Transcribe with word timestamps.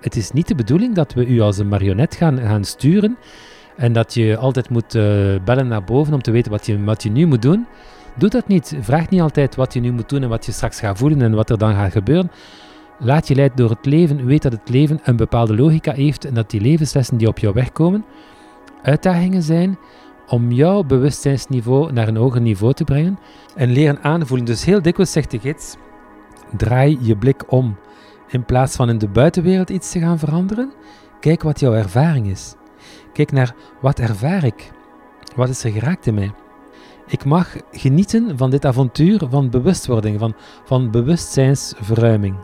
het 0.00 0.16
is 0.16 0.30
niet 0.30 0.48
de 0.48 0.54
bedoeling 0.54 0.94
dat 0.94 1.12
we 1.12 1.26
u 1.26 1.40
als 1.40 1.58
een 1.58 1.68
marionet 1.68 2.14
gaan, 2.14 2.38
gaan 2.38 2.64
sturen 2.64 3.16
en 3.76 3.92
dat 3.92 4.14
je 4.14 4.36
altijd 4.36 4.70
moet 4.70 4.94
eh, 4.94 5.04
bellen 5.44 5.68
naar 5.68 5.84
boven 5.84 6.14
om 6.14 6.22
te 6.22 6.30
weten 6.30 6.50
wat 6.84 7.02
je, 7.02 7.10
nu 7.10 7.26
moet 7.26 7.42
doen. 7.42 7.66
Doe 8.16 8.28
dat 8.28 8.48
niet. 8.48 8.76
Vraag 8.80 9.08
niet 9.08 9.20
altijd 9.20 9.56
wat 9.56 9.74
je 9.74 9.80
nu 9.80 9.92
moet 9.92 10.08
doen 10.08 10.22
en 10.22 10.28
wat 10.28 10.46
je 10.46 10.52
straks 10.52 10.80
gaat 10.80 10.98
voelen 10.98 11.22
en 11.22 11.34
wat 11.34 11.50
er 11.50 11.58
dan 11.58 11.74
gaat 11.74 11.92
gebeuren. 11.92 12.30
Laat 12.98 13.28
je 13.28 13.34
leiden 13.34 13.56
door 13.56 13.70
het 13.70 13.86
leven. 13.86 14.26
Weet 14.26 14.42
dat 14.42 14.52
het 14.52 14.68
leven 14.68 15.00
een 15.02 15.16
bepaalde 15.16 15.54
logica 15.54 15.92
heeft 15.92 16.24
en 16.24 16.34
dat 16.34 16.50
die 16.50 16.60
levenslessen 16.60 17.16
die 17.16 17.28
op 17.28 17.38
jou 17.38 17.54
wegkomen 17.54 18.04
uitdagingen 18.82 19.42
zijn 19.42 19.78
om 20.26 20.52
jouw 20.52 20.82
bewustzijnsniveau 20.82 21.92
naar 21.92 22.08
een 22.08 22.16
hoger 22.16 22.40
niveau 22.40 22.72
te 22.72 22.84
brengen 22.84 23.18
en 23.54 23.70
leren 23.70 24.02
aanvoelen. 24.02 24.46
Dus 24.46 24.64
heel 24.64 24.82
dikwijls 24.82 25.12
zegt 25.12 25.30
de 25.30 25.38
gids, 25.38 25.76
draai 26.56 26.98
je 27.00 27.16
blik 27.16 27.52
om. 27.52 27.76
In 28.30 28.44
plaats 28.44 28.76
van 28.76 28.88
in 28.88 28.98
de 28.98 29.08
buitenwereld 29.08 29.70
iets 29.70 29.90
te 29.90 29.98
gaan 29.98 30.18
veranderen, 30.18 30.72
kijk 31.20 31.42
wat 31.42 31.60
jouw 31.60 31.74
ervaring 31.74 32.26
is. 32.26 32.54
Kijk 33.12 33.32
naar 33.32 33.54
wat 33.80 33.98
ervaar 33.98 34.44
ik? 34.44 34.72
Wat 35.36 35.48
is 35.48 35.64
er 35.64 35.70
geraakt 35.70 36.06
in 36.06 36.14
mij? 36.14 36.32
Ik 37.06 37.24
mag 37.24 37.56
genieten 37.72 38.38
van 38.38 38.50
dit 38.50 38.64
avontuur 38.64 39.22
van 39.28 39.50
bewustwording, 39.50 40.18
van, 40.18 40.34
van 40.64 40.90
bewustzijnsverruiming. 40.90 42.36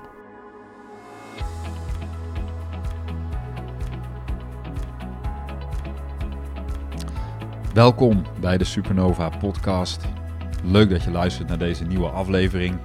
Welkom 7.74 8.22
bij 8.40 8.58
de 8.58 8.64
Supernova 8.64 9.28
Podcast. 9.28 10.04
Leuk 10.64 10.90
dat 10.90 11.02
je 11.02 11.10
luistert 11.10 11.48
naar 11.48 11.58
deze 11.58 11.84
nieuwe 11.84 12.08
aflevering, 12.08 12.78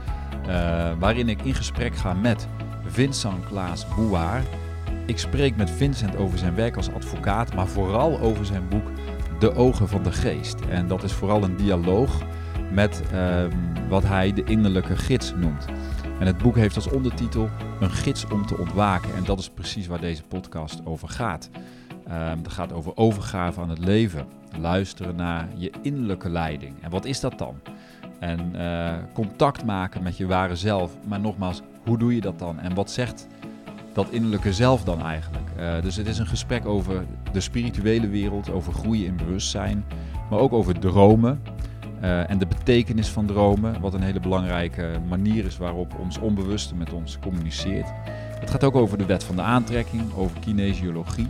uh, 0.47 0.91
waarin 0.99 1.29
ik 1.29 1.41
in 1.41 1.53
gesprek 1.53 1.95
ga 1.95 2.13
met 2.13 2.47
Vincent 2.91 3.45
Klaas 3.45 3.87
Bouwaar. 3.95 4.43
Ik 5.05 5.17
spreek 5.17 5.55
met 5.55 5.69
Vincent 5.69 6.15
over 6.15 6.37
zijn 6.37 6.55
werk 6.55 6.75
als 6.75 6.93
advocaat, 6.93 7.55
maar 7.55 7.67
vooral 7.67 8.19
over 8.19 8.45
zijn 8.45 8.67
boek 8.69 8.91
De 9.39 9.55
Ogen 9.55 9.87
van 9.87 10.03
de 10.03 10.11
Geest. 10.11 10.59
En 10.59 10.87
dat 10.87 11.03
is 11.03 11.13
vooral 11.13 11.43
een 11.43 11.55
dialoog 11.55 12.21
met 12.71 13.03
uh, 13.13 13.43
wat 13.89 14.03
hij 14.03 14.33
de 14.33 14.43
innerlijke 14.43 14.95
gids 14.97 15.33
noemt. 15.35 15.65
En 16.19 16.25
het 16.27 16.37
boek 16.37 16.55
heeft 16.55 16.75
als 16.75 16.89
ondertitel 16.89 17.49
Een 17.79 17.91
gids 17.91 18.25
om 18.27 18.45
te 18.45 18.57
ontwaken. 18.57 19.15
En 19.15 19.23
dat 19.23 19.39
is 19.39 19.49
precies 19.49 19.87
waar 19.87 20.01
deze 20.01 20.23
podcast 20.23 20.85
over 20.85 21.09
gaat. 21.09 21.49
Um, 22.07 22.37
het 22.37 22.51
gaat 22.51 22.73
over 22.73 22.97
overgave 22.97 23.61
aan 23.61 23.69
het 23.69 23.85
leven. 23.85 24.25
Luisteren 24.59 25.15
naar 25.15 25.47
je 25.55 25.71
innerlijke 25.81 26.29
leiding. 26.29 26.73
En 26.81 26.89
wat 26.89 27.05
is 27.05 27.19
dat 27.19 27.37
dan? 27.37 27.55
En 28.19 28.51
uh, 28.55 28.93
contact 29.13 29.65
maken 29.65 30.03
met 30.03 30.17
je 30.17 30.27
ware 30.27 30.55
zelf. 30.55 30.97
Maar 31.07 31.19
nogmaals, 31.19 31.61
hoe 31.83 31.97
doe 31.97 32.15
je 32.15 32.21
dat 32.21 32.39
dan? 32.39 32.59
En 32.59 32.73
wat 32.73 32.91
zegt 32.91 33.27
dat 33.93 34.09
innerlijke 34.09 34.53
zelf 34.53 34.83
dan 34.83 35.01
eigenlijk? 35.01 35.49
Uh, 35.59 35.81
dus 35.81 35.95
het 35.95 36.07
is 36.07 36.17
een 36.17 36.27
gesprek 36.27 36.65
over 36.65 37.05
de 37.31 37.39
spirituele 37.39 38.07
wereld, 38.09 38.49
over 38.49 38.73
groeien 38.73 39.05
in 39.05 39.15
bewustzijn. 39.15 39.85
Maar 40.29 40.39
ook 40.39 40.53
over 40.53 40.79
dromen. 40.79 41.41
Uh, 42.03 42.29
en 42.29 42.37
de 42.37 42.47
betekenis 42.47 43.07
van 43.07 43.25
dromen, 43.25 43.81
wat 43.81 43.93
een 43.93 44.01
hele 44.01 44.19
belangrijke 44.19 44.99
manier 45.07 45.45
is 45.45 45.57
waarop 45.57 45.99
ons 45.99 46.17
onbewuste 46.17 46.75
met 46.75 46.93
ons 46.93 47.19
communiceert. 47.19 47.87
Het 48.39 48.51
gaat 48.51 48.63
ook 48.63 48.75
over 48.75 48.97
de 48.97 49.05
wet 49.05 49.23
van 49.23 49.35
de 49.35 49.41
aantrekking, 49.41 50.13
over 50.15 50.39
kinesiologie 50.39 51.27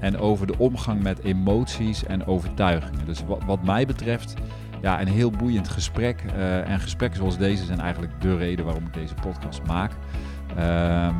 en 0.00 0.18
over 0.18 0.46
de 0.46 0.58
omgang 0.58 1.02
met 1.02 1.18
emoties 1.18 2.04
en 2.04 2.26
overtuigingen. 2.26 3.06
Dus 3.06 3.24
wat, 3.24 3.44
wat 3.46 3.62
mij 3.64 3.86
betreft, 3.86 4.34
ja, 4.82 5.00
een 5.00 5.08
heel 5.08 5.30
boeiend 5.30 5.68
gesprek. 5.68 6.22
Uh, 6.36 6.68
en 6.68 6.80
gesprekken 6.80 7.18
zoals 7.18 7.38
deze 7.38 7.64
zijn 7.64 7.80
eigenlijk 7.80 8.12
de 8.20 8.36
reden 8.36 8.64
waarom 8.64 8.86
ik 8.86 8.94
deze 8.94 9.14
podcast 9.14 9.60
maak. 9.66 9.92
Um, 10.58 11.14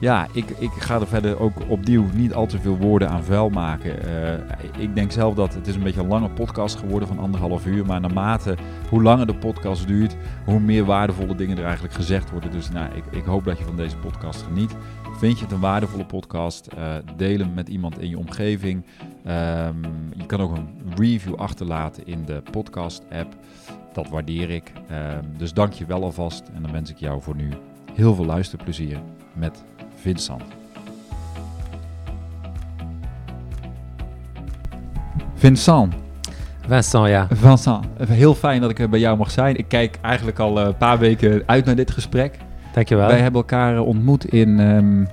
ja, 0.00 0.26
ik, 0.32 0.50
ik 0.50 0.70
ga 0.70 1.00
er 1.00 1.06
verder 1.06 1.40
ook 1.40 1.68
opnieuw 1.68 2.04
niet 2.14 2.34
al 2.34 2.46
te 2.46 2.58
veel 2.58 2.76
woorden 2.76 3.08
aan 3.08 3.24
vuil 3.24 3.48
maken. 3.48 4.06
Uh, 4.08 4.82
ik 4.82 4.94
denk 4.94 5.12
zelf 5.12 5.34
dat 5.34 5.54
het 5.54 5.66
is 5.66 5.74
een 5.74 5.82
beetje 5.82 6.00
een 6.00 6.08
lange 6.08 6.30
podcast 6.30 6.78
geworden 6.78 7.08
van 7.08 7.18
anderhalf 7.18 7.66
uur. 7.66 7.86
Maar 7.86 8.00
naarmate 8.00 8.56
hoe 8.88 9.02
langer 9.02 9.26
de 9.26 9.34
podcast 9.34 9.86
duurt, 9.86 10.16
hoe 10.44 10.60
meer 10.60 10.84
waardevolle 10.84 11.34
dingen 11.34 11.58
er 11.58 11.64
eigenlijk 11.64 11.94
gezegd 11.94 12.30
worden. 12.30 12.50
Dus 12.50 12.70
nou, 12.70 12.94
ik, 12.94 13.04
ik 13.10 13.24
hoop 13.24 13.44
dat 13.44 13.58
je 13.58 13.64
van 13.64 13.76
deze 13.76 13.96
podcast 13.96 14.42
geniet. 14.42 14.76
Vind 15.18 15.38
je 15.38 15.44
het 15.44 15.52
een 15.52 15.60
waardevolle 15.60 16.06
podcast? 16.06 16.68
Uh, 16.78 16.94
deel 17.16 17.38
hem 17.38 17.54
met 17.54 17.68
iemand 17.68 17.98
in 17.98 18.08
je 18.08 18.18
omgeving. 18.18 18.84
Um, 19.28 20.12
je 20.16 20.26
kan 20.26 20.40
ook 20.40 20.56
een 20.56 20.68
review 20.96 21.34
achterlaten 21.34 22.06
in 22.06 22.24
de 22.24 22.42
podcast-app. 22.50 23.34
Dat 23.92 24.08
waardeer 24.08 24.50
ik. 24.50 24.72
Um, 24.90 25.36
dus 25.36 25.52
dank 25.52 25.72
je 25.72 25.86
wel 25.86 26.02
alvast. 26.02 26.42
En 26.54 26.62
dan 26.62 26.72
wens 26.72 26.90
ik 26.90 26.96
jou 26.96 27.22
voor 27.22 27.36
nu 27.36 27.48
heel 27.94 28.14
veel 28.14 28.24
luisterplezier 28.24 28.98
met 29.32 29.64
Vincent. 29.94 30.42
Vincent. 35.34 35.94
Vincent, 36.66 37.08
ja. 37.08 37.28
Vincent, 37.30 37.86
heel 38.08 38.34
fijn 38.34 38.60
dat 38.60 38.78
ik 38.78 38.90
bij 38.90 39.00
jou 39.00 39.16
mag 39.16 39.30
zijn. 39.30 39.56
Ik 39.56 39.68
kijk 39.68 39.98
eigenlijk 40.02 40.38
al 40.38 40.58
een 40.60 40.76
paar 40.76 40.98
weken 40.98 41.42
uit 41.46 41.64
naar 41.64 41.76
dit 41.76 41.90
gesprek. 41.90 42.38
Dankjewel. 42.72 43.06
Wij 43.06 43.20
hebben 43.20 43.40
elkaar 43.40 43.80
ontmoet 43.80 44.24
in 44.24 44.58
um, 44.58 45.08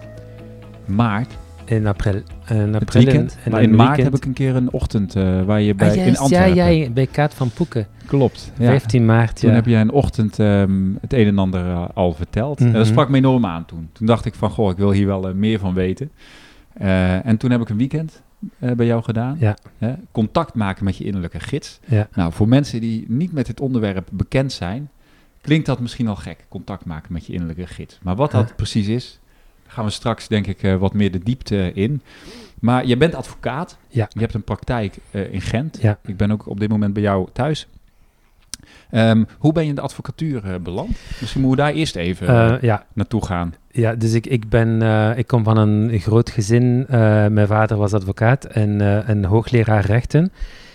maart. 0.85 1.37
In 1.75 1.87
april. 1.87 2.21
In 2.49 2.75
april 2.75 3.03
weekend. 3.03 3.37
En, 3.43 3.51
maar 3.51 3.61
in 3.61 3.75
maart 3.75 3.87
weekend. 3.87 4.07
heb 4.07 4.15
ik 4.15 4.25
een 4.25 4.33
keer 4.33 4.55
een 4.55 4.71
ochtend 4.71 5.15
uh, 5.15 5.43
waar 5.43 5.61
je 5.61 5.75
bij 5.75 5.89
ah, 5.89 5.95
yes, 5.95 6.05
in 6.05 6.17
Antwerpen. 6.17 6.55
Ja, 6.55 6.71
jij 6.71 6.91
bij 6.93 7.07
Kaat 7.07 7.33
van 7.33 7.49
Poeken. 7.49 7.87
Klopt. 8.05 8.51
Ja. 8.57 8.65
15 8.65 9.05
maart. 9.05 9.39
Toen 9.39 9.49
ja. 9.49 9.55
heb 9.55 9.65
jij 9.65 9.81
een 9.81 9.91
ochtend 9.91 10.37
um, 10.37 10.97
het 11.01 11.13
een 11.13 11.27
en 11.27 11.37
ander 11.37 11.65
uh, 11.65 11.85
al 11.93 12.13
verteld. 12.13 12.59
Mm 12.59 12.65
-hmm. 12.65 12.73
En 12.73 12.81
dat 12.81 12.89
sprak 12.89 13.09
me 13.09 13.17
enorm 13.17 13.45
aan 13.45 13.65
toen. 13.65 13.89
Toen 13.91 14.07
dacht 14.07 14.25
ik 14.25 14.33
van, 14.33 14.49
goh, 14.49 14.71
ik 14.71 14.77
wil 14.77 14.91
hier 14.91 15.05
wel 15.05 15.29
uh, 15.29 15.35
meer 15.35 15.59
van 15.59 15.73
weten. 15.73 16.11
En 17.23 17.37
toen 17.37 17.51
heb 17.51 17.61
ik 17.61 17.69
een 17.69 17.77
weekend 17.77 18.21
bij 18.57 18.85
jou 18.85 19.03
gedaan. 19.03 19.37
Ja. 19.39 19.55
contact 20.11 20.53
maken 20.53 20.83
met 20.83 20.97
je 20.97 21.03
innerlijke 21.03 21.39
gids. 21.39 21.79
Ja. 21.85 22.07
Nou, 22.13 22.33
voor 22.33 22.47
mensen 22.47 22.81
die 22.81 23.05
niet 23.07 23.31
met 23.31 23.45
dit 23.45 23.59
onderwerp 23.59 24.07
bekend 24.11 24.51
zijn, 24.51 24.89
klinkt 25.41 25.65
dat 25.65 25.79
misschien 25.79 26.07
al 26.07 26.15
gek, 26.15 26.45
contact 26.49 26.85
maken 26.85 27.13
met 27.13 27.25
je 27.25 27.33
innerlijke 27.33 27.67
gids. 27.67 27.99
Maar 28.01 28.15
wat 28.15 28.31
dat 28.31 28.55
precies 28.55 28.87
is, 28.87 29.19
gaan 29.73 29.85
we 29.85 29.91
straks 29.91 30.27
denk 30.27 30.47
ik 30.47 30.63
uh, 30.63 30.75
wat 30.75 30.93
meer 30.93 31.11
de 31.11 31.19
diepte 31.19 31.71
in. 31.73 32.01
Maar 32.59 32.85
je 32.85 32.97
bent 32.97 33.15
advocaat. 33.15 33.77
Ja. 33.87 34.07
Je 34.09 34.19
hebt 34.19 34.33
een 34.33 34.43
praktijk 34.43 34.97
uh, 35.11 35.33
in 35.33 35.41
Gent. 35.41 35.77
Ja. 35.81 35.97
Ik 36.05 36.17
ben 36.17 36.31
ook 36.31 36.47
op 36.47 36.59
dit 36.59 36.69
moment 36.69 36.93
bij 36.93 37.03
jou 37.03 37.27
thuis. 37.33 37.67
Um, 38.91 39.27
hoe 39.37 39.53
ben 39.53 39.63
je 39.63 39.69
in 39.69 39.75
de 39.75 39.81
advocatuur 39.81 40.45
uh, 40.45 40.55
beland? 40.55 40.89
Misschien 41.19 41.41
moeten 41.41 41.65
we 41.65 41.71
daar 41.71 41.79
eerst 41.79 41.95
even 41.95 42.57
ja. 42.61 42.85
naartoe 42.93 43.25
gaan. 43.25 43.53
Ja, 43.71 43.95
dus 43.95 44.13
ik, 44.13 44.25
ik, 44.25 44.49
ben, 44.49 44.81
ik 45.17 45.27
kom 45.27 45.43
van 45.43 45.57
een 45.57 45.99
groot 45.99 46.29
gezin. 46.29 46.85
mijn 47.29 47.47
vader 47.47 47.77
was 47.77 47.93
advocaat 47.93 48.45
en 48.45 48.79
een 49.09 49.25
hoogleraar 49.25 49.85
rechten. 49.85 50.31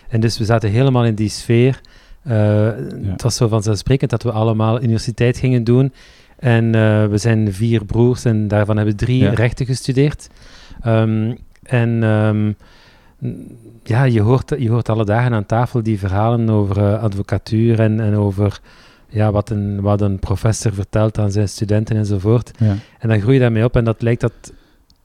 En 0.08 0.20
dus 0.20 0.38
we 0.38 0.44
zaten 0.44 0.70
helemaal 0.70 1.04
in 1.04 1.14
die 1.14 1.28
sfeer. 1.28 1.80
Ja. 2.22 2.74
Het 3.02 3.22
was 3.22 3.36
zo 3.36 3.48
vanzelfsprekend 3.48 4.10
dat 4.10 4.22
we 4.22 4.32
allemaal 4.32 4.82
universiteit 4.82 5.38
gingen 5.38 5.64
doen. 5.64 5.92
En 6.38 6.64
uh, 6.64 7.06
we 7.06 7.18
zijn 7.18 7.52
vier 7.52 7.84
broers 7.84 8.24
en 8.24 8.48
daarvan 8.48 8.76
hebben 8.76 8.96
drie 8.96 9.22
ja. 9.22 9.30
rechten 9.30 9.66
gestudeerd. 9.66 10.28
Um, 10.86 11.38
en 11.62 12.02
um, 12.02 12.56
ja, 13.82 14.02
je 14.04 14.20
hoort, 14.20 14.54
je 14.58 14.70
hoort 14.70 14.88
alle 14.88 15.04
dagen 15.04 15.32
aan 15.32 15.46
tafel 15.46 15.82
die 15.82 15.98
verhalen 15.98 16.50
over 16.50 16.78
uh, 16.78 17.02
advocatuur 17.02 17.80
en, 17.80 18.00
en 18.00 18.14
over 18.14 18.60
ja, 19.08 19.32
wat, 19.32 19.50
een, 19.50 19.80
wat 19.80 20.00
een 20.00 20.18
professor 20.18 20.72
vertelt 20.72 21.18
aan 21.18 21.30
zijn 21.30 21.48
studenten 21.48 21.96
enzovoort. 21.96 22.50
Ja. 22.58 22.76
En 22.98 23.08
dan 23.08 23.20
groei 23.20 23.34
je 23.34 23.40
daarmee 23.40 23.64
op 23.64 23.76
en 23.76 23.84
dat 23.84 24.02
lijkt 24.02 24.20
dat, 24.20 24.52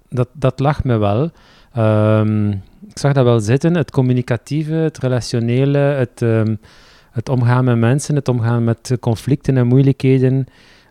dat, 0.10 0.28
dat 0.34 0.60
lag 0.60 0.84
me 0.84 0.98
wel. 0.98 1.32
Um, 1.78 2.50
ik 2.90 3.00
zag 3.00 3.14
dat 3.14 3.24
wel 3.24 3.40
zitten, 3.40 3.76
het 3.76 3.92
communicatieve, 3.92 4.74
het 4.74 4.98
relationele, 4.98 5.78
het, 5.78 6.22
um, 6.22 6.60
het 7.12 7.30
omgaan 7.30 7.64
met 7.64 7.78
mensen, 7.78 8.16
het 8.16 8.28
omgaan 8.28 8.64
met 8.64 8.98
conflicten 9.00 9.58
en 9.58 9.68
moeilijkheden. 9.68 10.48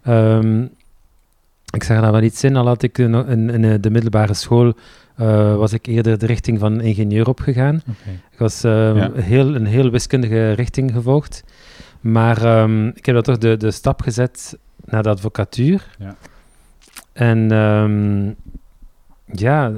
Um, 0.08 0.70
ik 1.74 1.82
zag 1.82 2.00
daar 2.00 2.12
wel 2.12 2.22
iets 2.22 2.44
in, 2.44 2.56
al 2.56 2.66
had 2.66 2.82
ik 2.82 2.98
in, 2.98 3.14
in, 3.14 3.50
in 3.50 3.81
de 3.81 3.90
middelbare 3.90 4.34
school, 4.34 4.72
uh, 5.20 5.56
was 5.56 5.72
ik 5.72 5.87
eerder 5.87 6.19
de 6.19 6.26
richting 6.26 6.58
van 6.58 6.81
ingenieur 6.81 7.28
opgegaan. 7.28 7.82
Okay. 8.00 8.14
Ik 8.31 8.38
was 8.38 8.64
uh, 8.64 8.96
Ja. 8.96 9.10
heel, 9.14 9.54
een 9.54 9.66
heel 9.66 9.90
wiskundige 9.90 10.52
richting 10.52 10.93
gevolgd. 10.93 11.44
Maar 12.00 12.60
um, 12.62 12.88
ik 12.88 13.06
heb 13.06 13.14
dan 13.14 13.25
toch 13.25 13.38
de, 13.38 13.56
de 13.56 13.70
stap 13.70 14.00
gezet 14.00 14.58
naar 14.84 15.02
de 15.02 15.08
advocatuur. 15.08 15.96
Ja. 15.99 16.16
En 17.12 17.52
um, 17.52 18.34
ja, 19.26 19.72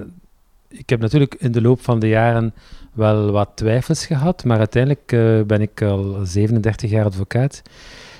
ik 0.68 0.90
heb 0.90 1.00
natuurlijk 1.00 1.34
in 1.38 1.52
de 1.52 1.60
loop 1.60 1.80
van 1.80 1.98
de 1.98 2.08
jaren 2.08 2.54
wel 2.92 3.30
wat 3.30 3.50
twijfels 3.54 4.06
gehad, 4.06 4.44
maar 4.44 4.58
uiteindelijk 4.58 5.12
uh, 5.12 5.42
ben 5.42 5.60
ik 5.60 5.82
al 5.82 6.20
37 6.24 6.90
jaar 6.90 7.04
advocaat. 7.04 7.62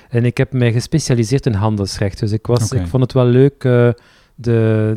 En 0.09 0.25
ik 0.25 0.37
heb 0.37 0.53
mij 0.53 0.71
gespecialiseerd 0.71 1.45
in 1.45 1.53
handelsrecht. 1.53 2.19
Dus 2.19 2.31
ik, 2.31 2.47
was, 2.47 2.71
ik 2.71 2.87
vond 2.87 3.03
het 3.03 3.13
wel 3.13 3.25
leuk, 3.25 3.63
uh, 3.63 3.89
de, 4.35 4.93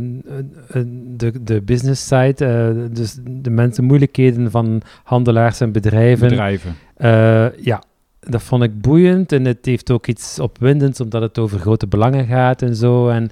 uh, 0.75 0.82
de, 1.16 1.43
de 1.43 1.62
business 1.62 2.06
side, 2.06 2.75
uh, 2.75 2.96
dus 2.96 3.19
de 3.22 3.50
mensen, 3.50 3.84
moeilijkheden 3.84 4.50
van 4.50 4.82
handelaars 5.05 5.60
en 5.60 5.72
bedrijven. 5.72 6.28
Bedrijven. 6.28 6.75
Uh, 6.99 7.64
ja, 7.64 7.82
dat 8.20 8.43
vond 8.43 8.62
ik 8.62 8.81
boeiend 8.81 9.32
en 9.32 9.44
het 9.44 9.66
heeft 9.66 9.90
ook 9.90 10.06
iets 10.06 10.38
opwindends, 10.38 11.00
omdat 11.00 11.22
het 11.22 11.38
over 11.38 11.58
grote 11.58 11.87
belangen 11.87 12.26
gaat 12.26 12.62
en 12.62 12.76
zo. 12.76 13.08
En, 13.08 13.31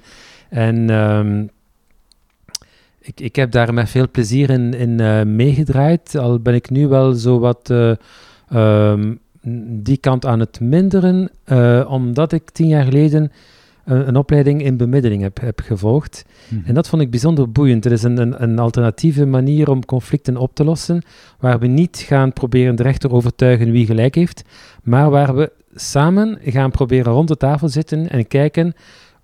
en 0.49 0.89
um, 0.89 1.49
ik, 2.99 3.19
ik 3.19 3.35
heb 3.35 3.51
daar 3.51 3.73
met 3.73 3.89
veel 3.89 4.09
plezier 4.11 4.49
in, 4.49 4.73
in 4.73 5.01
uh, 5.01 5.23
meegedraaid. 5.23 6.17
Al 6.17 6.39
ben 6.39 6.53
ik 6.53 6.69
nu 6.69 6.87
wel 6.87 7.13
zo 7.13 7.39
wat 7.39 7.69
um, 8.53 9.19
die 9.67 9.97
kant 9.97 10.25
aan 10.25 10.39
het 10.39 10.59
minderen, 10.59 11.29
uh, 11.45 11.87
omdat 11.89 12.31
ik 12.31 12.49
tien 12.49 12.67
jaar 12.67 12.83
geleden 12.83 13.31
een, 13.85 14.07
een, 14.07 14.15
opleiding 14.15 14.61
in 14.63 14.77
bemiddeling 14.77 15.21
heb, 15.21 15.39
heb 15.41 15.59
gevolgd. 15.59 16.25
Mm 16.25 16.57
-hmm. 16.57 16.67
En 16.67 16.73
dat 16.73 16.87
vond 16.87 17.01
ik 17.01 17.11
bijzonder 17.11 17.51
boeiend. 17.51 17.83
Het 17.83 17.93
is 17.93 18.03
een, 18.03 18.17
een, 18.17 18.43
een, 18.43 18.59
alternatieve 18.59 19.25
manier 19.25 19.69
om 19.69 19.85
conflicten 19.85 20.37
op 20.37 20.55
te 20.55 20.63
lossen, 20.63 21.01
waar 21.39 21.59
we 21.59 21.67
niet 21.67 21.97
gaan 22.07 22.33
proberen 22.33 22.75
de 22.75 22.83
rechter 22.83 23.11
overtuigen 23.11 23.71
wie 23.71 23.85
gelijk 23.85 24.15
heeft, 24.15 24.43
maar 24.83 25.09
waar 25.09 25.35
we 25.35 25.51
samen 25.75 26.37
gaan 26.43 26.71
proberen 26.71 27.13
rond 27.13 27.27
de 27.27 27.37
tafel 27.37 27.69
zitten 27.69 28.09
en 28.09 28.27
kijken 28.27 28.73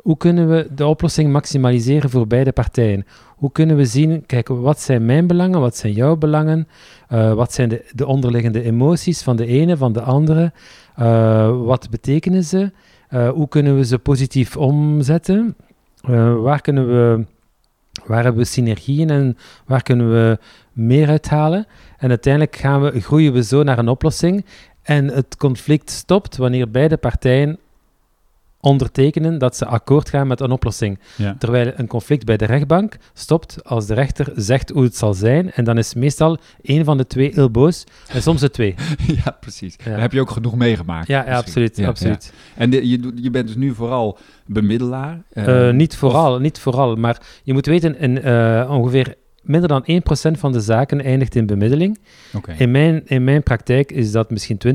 hoe 0.03 0.17
kunnen 0.17 0.49
we 0.49 0.67
de 0.75 0.85
oplossing 0.85 1.31
maximaliseren 1.31 2.09
voor 2.09 2.27
beide 2.27 2.51
partijen? 2.51 3.05
Hoe 3.35 3.51
kunnen 3.51 3.75
we 3.75 3.85
zien, 3.85 4.25
kijk, 4.25 4.47
wat 4.47 4.79
zijn 4.81 5.05
mijn 5.05 5.27
belangen, 5.27 5.59
wat 5.59 5.77
zijn 5.77 5.93
jouw 5.93 6.15
belangen, 6.15 6.67
uh, 7.09 7.33
wat 7.33 7.53
zijn 7.53 7.69
de, 7.69 7.85
de, 7.95 8.05
onderliggende 8.05 8.63
emoties 8.63 9.21
van 9.21 9.35
de 9.35 9.45
ene, 9.45 9.77
van 9.77 9.93
de 9.93 10.01
andere, 10.01 10.51
uh, 10.99 11.65
wat 11.65 11.89
betekenen 11.89 12.43
ze, 12.43 12.71
uh, 13.09 13.29
hoe 13.29 13.47
kunnen 13.47 13.75
we 13.75 13.85
ze 13.85 13.99
positief 13.99 14.57
omzetten, 14.57 15.55
waar 16.41 16.61
kunnen 16.61 16.87
we, 16.87 17.25
waar 18.05 18.23
hebben 18.23 18.41
we 18.41 18.47
synergieën 18.47 19.09
en 19.09 19.37
waar 19.65 19.83
kunnen 19.83 20.11
we 20.11 20.37
meer 20.71 21.09
uithalen. 21.09 21.65
En 21.97 22.09
uiteindelijk 22.09 22.55
gaan 22.55 22.81
we, 22.81 23.01
groeien 23.01 23.33
we 23.33 23.43
zo 23.43 23.63
naar 23.63 23.77
een 23.77 23.87
oplossing 23.87 24.45
en 24.81 25.07
het 25.07 25.37
conflict 25.37 25.89
stopt 25.89 26.37
wanneer 26.37 26.71
beide 26.71 26.97
partijen 26.97 27.59
ondertekenen 28.63 29.37
dat 29.37 29.55
ze 29.55 29.65
akkoord 29.65 30.09
gaan 30.09 30.27
met 30.27 30.39
een 30.39 30.51
oplossing. 30.51 30.99
Ja. 31.15 31.35
Terwijl 31.39 31.71
een 31.75 31.87
conflict 31.87 32.25
bij 32.25 32.37
de 32.37 32.45
rechtbank 32.45 32.97
stopt 33.13 33.63
als 33.63 33.85
de 33.85 33.93
rechter 33.93 34.31
zegt 34.35 34.69
hoe 34.69 34.83
het 34.83 34.95
zal 34.95 35.13
zijn. 35.13 35.51
En 35.51 35.63
dan 35.63 35.77
is 35.77 35.93
meestal 35.93 36.37
één 36.61 36.85
van 36.85 36.97
de 36.97 37.07
twee 37.07 37.31
heel 37.33 37.51
boos 37.51 37.83
en 38.07 38.21
soms 38.21 38.41
de 38.41 38.49
twee. 38.49 38.75
ja, 39.23 39.37
precies. 39.39 39.75
Ja. 39.83 39.91
Daar 39.91 40.01
heb 40.01 40.11
je 40.11 40.19
ook 40.19 40.31
genoeg 40.31 40.55
meegemaakt. 40.55 41.07
Ja, 41.07 41.25
ja 41.25 41.37
absoluut. 41.37 41.83
Absoluut. 41.83 42.33
En 42.55 42.69
de, 42.69 42.89
je, 42.89 43.11
je 43.15 43.29
bent 43.29 43.47
dus 43.47 43.55
nu 43.55 43.73
vooral 43.73 44.17
bemiddelaar? 44.45 45.21
Uh, 45.33 45.67
uh, 45.67 45.73
niet 45.73 45.95
vooral, 45.95 46.33
of... 46.33 46.41
niet 46.41 46.59
vooral. 46.59 46.95
Maar 46.95 47.21
je 47.43 47.53
moet 47.53 47.65
weten, 47.65 47.99
in, 47.99 48.27
uh, 48.27 48.69
ongeveer 48.69 49.15
minder 49.41 49.69
dan 49.69 49.85
1% 50.35 50.39
van 50.39 50.51
de 50.51 50.59
zaken 50.59 51.03
eindigt 51.03 51.35
in 51.35 51.45
bemiddeling. 51.45 51.99
Okay. 52.33 52.55
In, 52.57 52.71
mijn, 52.71 53.01
in 53.05 53.23
mijn 53.23 53.43
praktijk 53.43 53.91
is 53.91 54.11
dat 54.11 54.29
misschien 54.29 54.57
20%. 54.67 54.71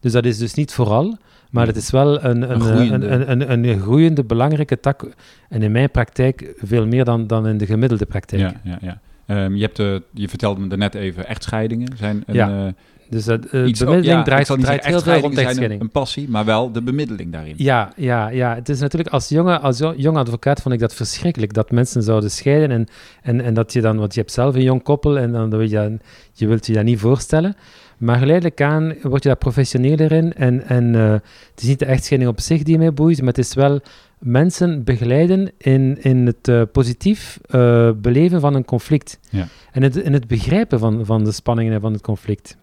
Dus 0.00 0.12
dat 0.12 0.24
is 0.24 0.38
dus 0.38 0.54
niet 0.54 0.72
vooral. 0.72 1.16
Maar 1.50 1.66
het 1.66 1.76
is 1.76 1.90
wel 1.90 2.24
een, 2.24 2.42
een, 2.42 2.50
Een 2.50 2.60
groeiende. 2.60 3.06
een, 3.06 3.50
een, 3.52 3.64
een, 3.68 3.80
groeiende, 3.80 4.24
belangrijke 4.24 4.80
tak. 4.80 5.08
En 5.48 5.62
in 5.62 5.72
mijn 5.72 5.90
praktijk 5.90 6.52
veel 6.56 6.86
meer 6.86 7.04
dan, 7.04 7.26
dan 7.26 7.46
in 7.46 7.58
de 7.58 7.66
gemiddelde 7.66 8.06
praktijk. 8.06 8.40
Ja, 8.42 8.54
ja, 8.64 8.78
ja. 8.80 9.00
Ehm, 9.26 9.54
je, 9.54 9.62
hebt 9.62 9.76
de, 9.76 10.02
je 10.12 10.28
vertelde 10.28 10.60
me 10.60 10.76
net 10.76 10.94
even, 10.94 11.26
echtscheidingen 11.26 11.96
zijn 11.96 12.22
een, 12.26 12.34
Ja. 12.34 12.66
eh, 12.66 12.72
Dus 13.10 13.24
dat, 13.24 13.44
eh, 13.44 13.66
iets... 13.66 13.78
bemiddeling 13.80 14.18
ja, 14.18 14.22
draait, 14.22 14.46
draait 14.46 14.86
heel 14.86 15.00
veel 15.00 15.20
rond 15.20 15.38
echtscheiding. 15.38 15.80
een, 15.80 15.90
passie, 15.90 16.28
maar 16.28 16.44
wel 16.44 16.72
de 16.72 16.82
bemiddeling 16.82 17.32
daarin. 17.32 17.54
Ja, 17.56 17.92
ja, 17.96 18.28
ja. 18.28 18.54
Het 18.54 18.68
is 18.68 18.80
natuurlijk 18.80 19.10
als 19.12 19.28
jonge, 19.28 19.58
als 19.58 19.78
jo- 19.78 19.94
jong 19.96 20.16
advocaat 20.16 20.62
vond 20.62 20.74
ik 20.74 20.80
dat 20.80 20.94
verschrikkelijk 20.94 21.52
dat 21.52 21.70
mensen 21.70 22.02
zouden 22.02 22.30
scheiden 22.30 22.70
en, 22.70 22.86
en, 23.22 23.40
en 23.40 23.54
dat 23.54 23.72
je 23.72 23.80
dan, 23.80 23.96
want 23.98 24.14
je 24.14 24.20
hebt 24.20 24.32
zelf 24.32 24.54
een 24.54 24.62
jong 24.62 24.82
koppel 24.82 25.18
en 25.18 25.32
dan 25.32 25.50
wil 25.50 25.60
je, 25.60 25.98
je 26.32 26.46
wilt 26.46 26.66
je 26.66 26.72
dat 26.72 26.84
niet 26.84 26.98
voorstellen. 26.98 27.56
Maar 27.98 28.18
geleidelijk 28.18 28.60
aan 28.60 28.94
word 29.02 29.22
je 29.22 29.28
daar 29.28 29.38
professioneler 29.38 30.12
in 30.12 30.32
en, 30.32 30.66
en 30.66 30.94
eh, 30.94 31.10
het 31.50 31.62
is 31.62 31.68
niet 31.68 31.78
de 31.78 31.84
echtscheiding 31.84 32.30
op 32.32 32.40
zich 32.40 32.62
die 32.62 32.78
mij 32.78 32.92
boeit, 32.92 33.18
maar 33.18 33.28
het 33.28 33.38
is 33.38 33.54
wel 33.54 33.80
mensen 34.18 34.84
begeleiden 34.84 35.50
in, 35.56 36.02
in 36.02 36.26
het 36.26 36.48
eh, 36.48 36.62
positief 36.72 37.38
eh, 37.46 37.90
beleven 37.96 38.40
van 38.40 38.54
een 38.54 38.64
conflict. 38.64 39.18
Ja. 39.30 39.46
En 39.72 39.82
het, 39.82 39.96
in 39.96 40.12
het 40.12 40.26
begrijpen 40.26 40.78
van, 40.78 41.06
van 41.06 41.24
de 41.24 41.32
spanningen 41.32 41.72
en 41.72 41.80
van 41.80 41.92
het 41.92 42.02
conflict. 42.02 42.56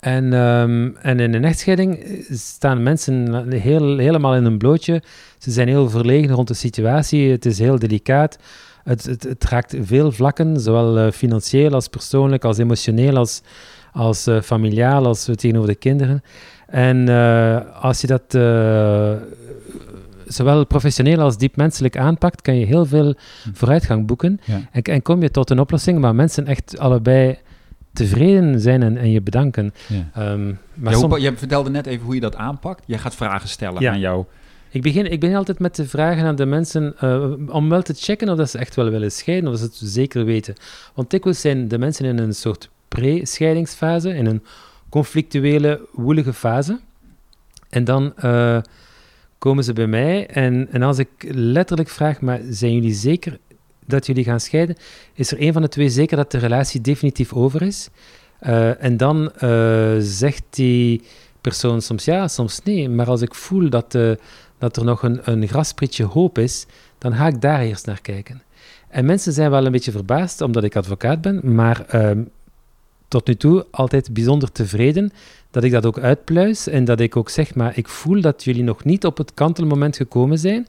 En, 0.00 0.32
ehm, 0.32 0.90
en 1.02 1.20
in 1.20 1.34
een 1.34 1.44
echtscheiding 1.44 2.24
staan 2.30 2.82
mensen 2.82 3.46
heel, 3.52 3.98
helemaal 3.98 4.34
in 4.34 4.44
een 4.44 4.58
blootje. 4.58 5.02
Ze 5.38 5.50
zijn 5.50 5.68
heel 5.68 5.90
verlegen 5.90 6.34
rond 6.34 6.48
de 6.48 6.54
situatie. 6.54 7.30
Het 7.30 7.46
is 7.46 7.58
heel 7.58 7.78
delicaat. 7.78 8.38
Het, 8.84 9.04
het, 9.04 9.22
het 9.22 9.44
raakt 9.44 9.76
veel 9.80 10.12
vlakken, 10.12 10.60
zowel 10.60 11.10
financieel 11.10 11.72
als 11.72 11.88
persoonlijk, 11.88 12.44
als 12.44 12.58
emotioneel, 12.58 13.16
als, 13.16 13.42
als 13.92 14.26
eh, 14.26 14.40
familiaal, 14.40 15.06
als 15.06 15.24
tegenover 15.24 15.68
de 15.68 15.74
kinderen. 15.74 16.22
En 16.66 17.08
eh, 17.08 17.82
als 17.82 18.00
je 18.00 18.06
dat 18.06 18.34
eh, 18.34 19.12
zowel 20.26 20.66
professioneel 20.66 21.20
als 21.20 21.38
diep 21.38 21.56
menselijk 21.56 21.96
aanpakt, 21.96 22.42
kan 22.42 22.56
je 22.56 22.66
heel 22.66 22.86
veel 22.86 23.14
vooruitgang 23.52 24.06
boeken. 24.06 24.40
Ja. 24.44 24.60
En, 24.72 24.82
en 24.82 25.02
kom 25.02 25.22
je 25.22 25.30
tot 25.30 25.50
een 25.50 25.60
oplossing 25.60 26.00
waar 26.00 26.14
mensen 26.14 26.46
echt 26.46 26.78
allebei 26.78 27.38
tevreden 27.92 28.60
zijn 28.60 28.82
en, 28.82 28.96
en 28.96 29.10
je 29.10 29.20
bedanken. 29.22 29.74
Ja. 29.88 30.08
Ehm, 30.14 30.46
maar 30.46 30.56
Ja, 30.74 30.90
hoe 30.90 30.92
som- 30.94 31.08
pa- 31.08 31.16
je 31.16 31.36
vertelde 31.36 31.70
net 31.70 31.86
even 31.86 32.04
hoe 32.04 32.14
je 32.14 32.20
dat 32.20 32.36
aanpakt. 32.36 32.82
Jij 32.86 32.98
gaat 32.98 33.14
vragen 33.14 33.48
stellen 33.48 33.88
aan 33.90 33.98
jou. 33.98 34.24
ik, 34.70 34.82
begin, 34.82 35.10
ik 35.12 35.20
begin 35.20 35.36
altijd 35.36 35.58
met 35.58 35.74
te 35.74 35.86
vragen 35.88 36.24
aan 36.24 36.36
de 36.36 36.46
mensen 36.46 36.94
om 37.52 37.68
wel 37.68 37.82
te 37.82 37.94
checken 37.96 38.28
of 38.28 38.36
dat 38.36 38.50
ze 38.50 38.58
echt 38.58 38.74
wel 38.74 38.90
willen 38.90 39.12
scheiden, 39.12 39.50
of 39.52 39.60
dat 39.60 39.74
ze 39.74 39.84
het 39.84 39.92
zeker 39.92 40.24
weten. 40.24 40.54
Want 40.94 41.10
dikwijls 41.10 41.40
zijn 41.40 41.68
de 41.68 41.78
mensen 41.78 42.04
in 42.04 42.18
een 42.18 42.34
soort 42.34 42.70
pre-scheidingsfase, 42.88 44.14
in 44.14 44.26
een 44.26 44.42
conflictuele, 44.88 45.80
woelige 45.92 46.32
fase. 46.32 46.80
En 47.68 47.84
dan 47.84 48.16
eh, 48.16 48.58
komen 49.38 49.64
ze 49.64 49.72
bij 49.72 49.86
mij 49.86 50.26
en, 50.26 50.68
en 50.70 50.82
als 50.82 50.98
ik 50.98 51.08
letterlijk 51.28 51.88
vraag, 51.88 52.20
maar 52.20 52.40
zijn 52.50 52.74
jullie 52.74 52.94
zeker 52.94 53.38
dat 53.86 54.06
jullie 54.06 54.24
gaan 54.24 54.40
scheiden? 54.40 54.76
Is 55.14 55.30
er 55.32 55.42
een 55.42 55.52
van 55.52 55.62
de 55.62 55.68
twee 55.68 55.88
zeker 55.88 56.16
dat 56.16 56.30
de 56.30 56.38
relatie 56.38 56.80
definitief 56.80 57.32
over 57.32 57.62
is? 57.62 57.90
Eh, 58.38 58.84
en 58.84 58.96
dan 58.96 59.32
eh, 59.32 59.96
zegt 59.98 60.42
die 60.50 61.02
persoon 61.40 61.82
soms 61.82 62.04
ja, 62.04 62.28
soms 62.28 62.62
nee. 62.62 62.88
Maar 62.88 63.06
als 63.06 63.22
ik 63.22 63.34
voel 63.34 63.70
dat, 63.70 63.94
eh, 63.94 64.10
dat 64.58 64.76
er 64.76 64.84
nog 64.84 65.02
een, 65.02 65.20
een 65.24 65.48
grasprietje 65.48 66.04
hoop 66.04 66.38
is, 66.38 66.66
dan 66.98 67.14
ga 67.14 67.26
ik 67.26 67.40
daar 67.40 67.60
eerst 67.60 67.86
naar 67.86 68.00
kijken. 68.00 68.42
En 68.88 69.04
mensen 69.04 69.32
zijn 69.32 69.50
wel 69.50 69.66
een 69.66 69.72
beetje 69.72 69.90
verbaasd, 69.90 70.40
omdat 70.40 70.64
ik 70.64 70.76
advocaat 70.76 71.20
ben, 71.20 71.54
maar 71.54 71.84
ehm, 71.86 72.22
tot 73.08 73.26
nu 73.26 73.34
toe 73.34 73.66
altijd 73.70 74.12
bijzonder 74.12 74.52
tevreden 74.52 75.12
dat 75.50 75.64
ik 75.64 75.72
dat 75.72 75.86
ook 75.86 75.98
uitpluis 75.98 76.66
en 76.66 76.84
dat 76.84 77.00
ik 77.00 77.16
ook 77.16 77.28
zeg, 77.28 77.54
maar 77.54 77.76
ik 77.76 77.88
voel 77.88 78.20
dat 78.20 78.44
jullie 78.44 78.62
nog 78.62 78.84
niet 78.84 79.04
op 79.04 79.16
het 79.16 79.34
kantelmoment 79.34 79.96
gekomen 79.96 80.38
zijn. 80.38 80.66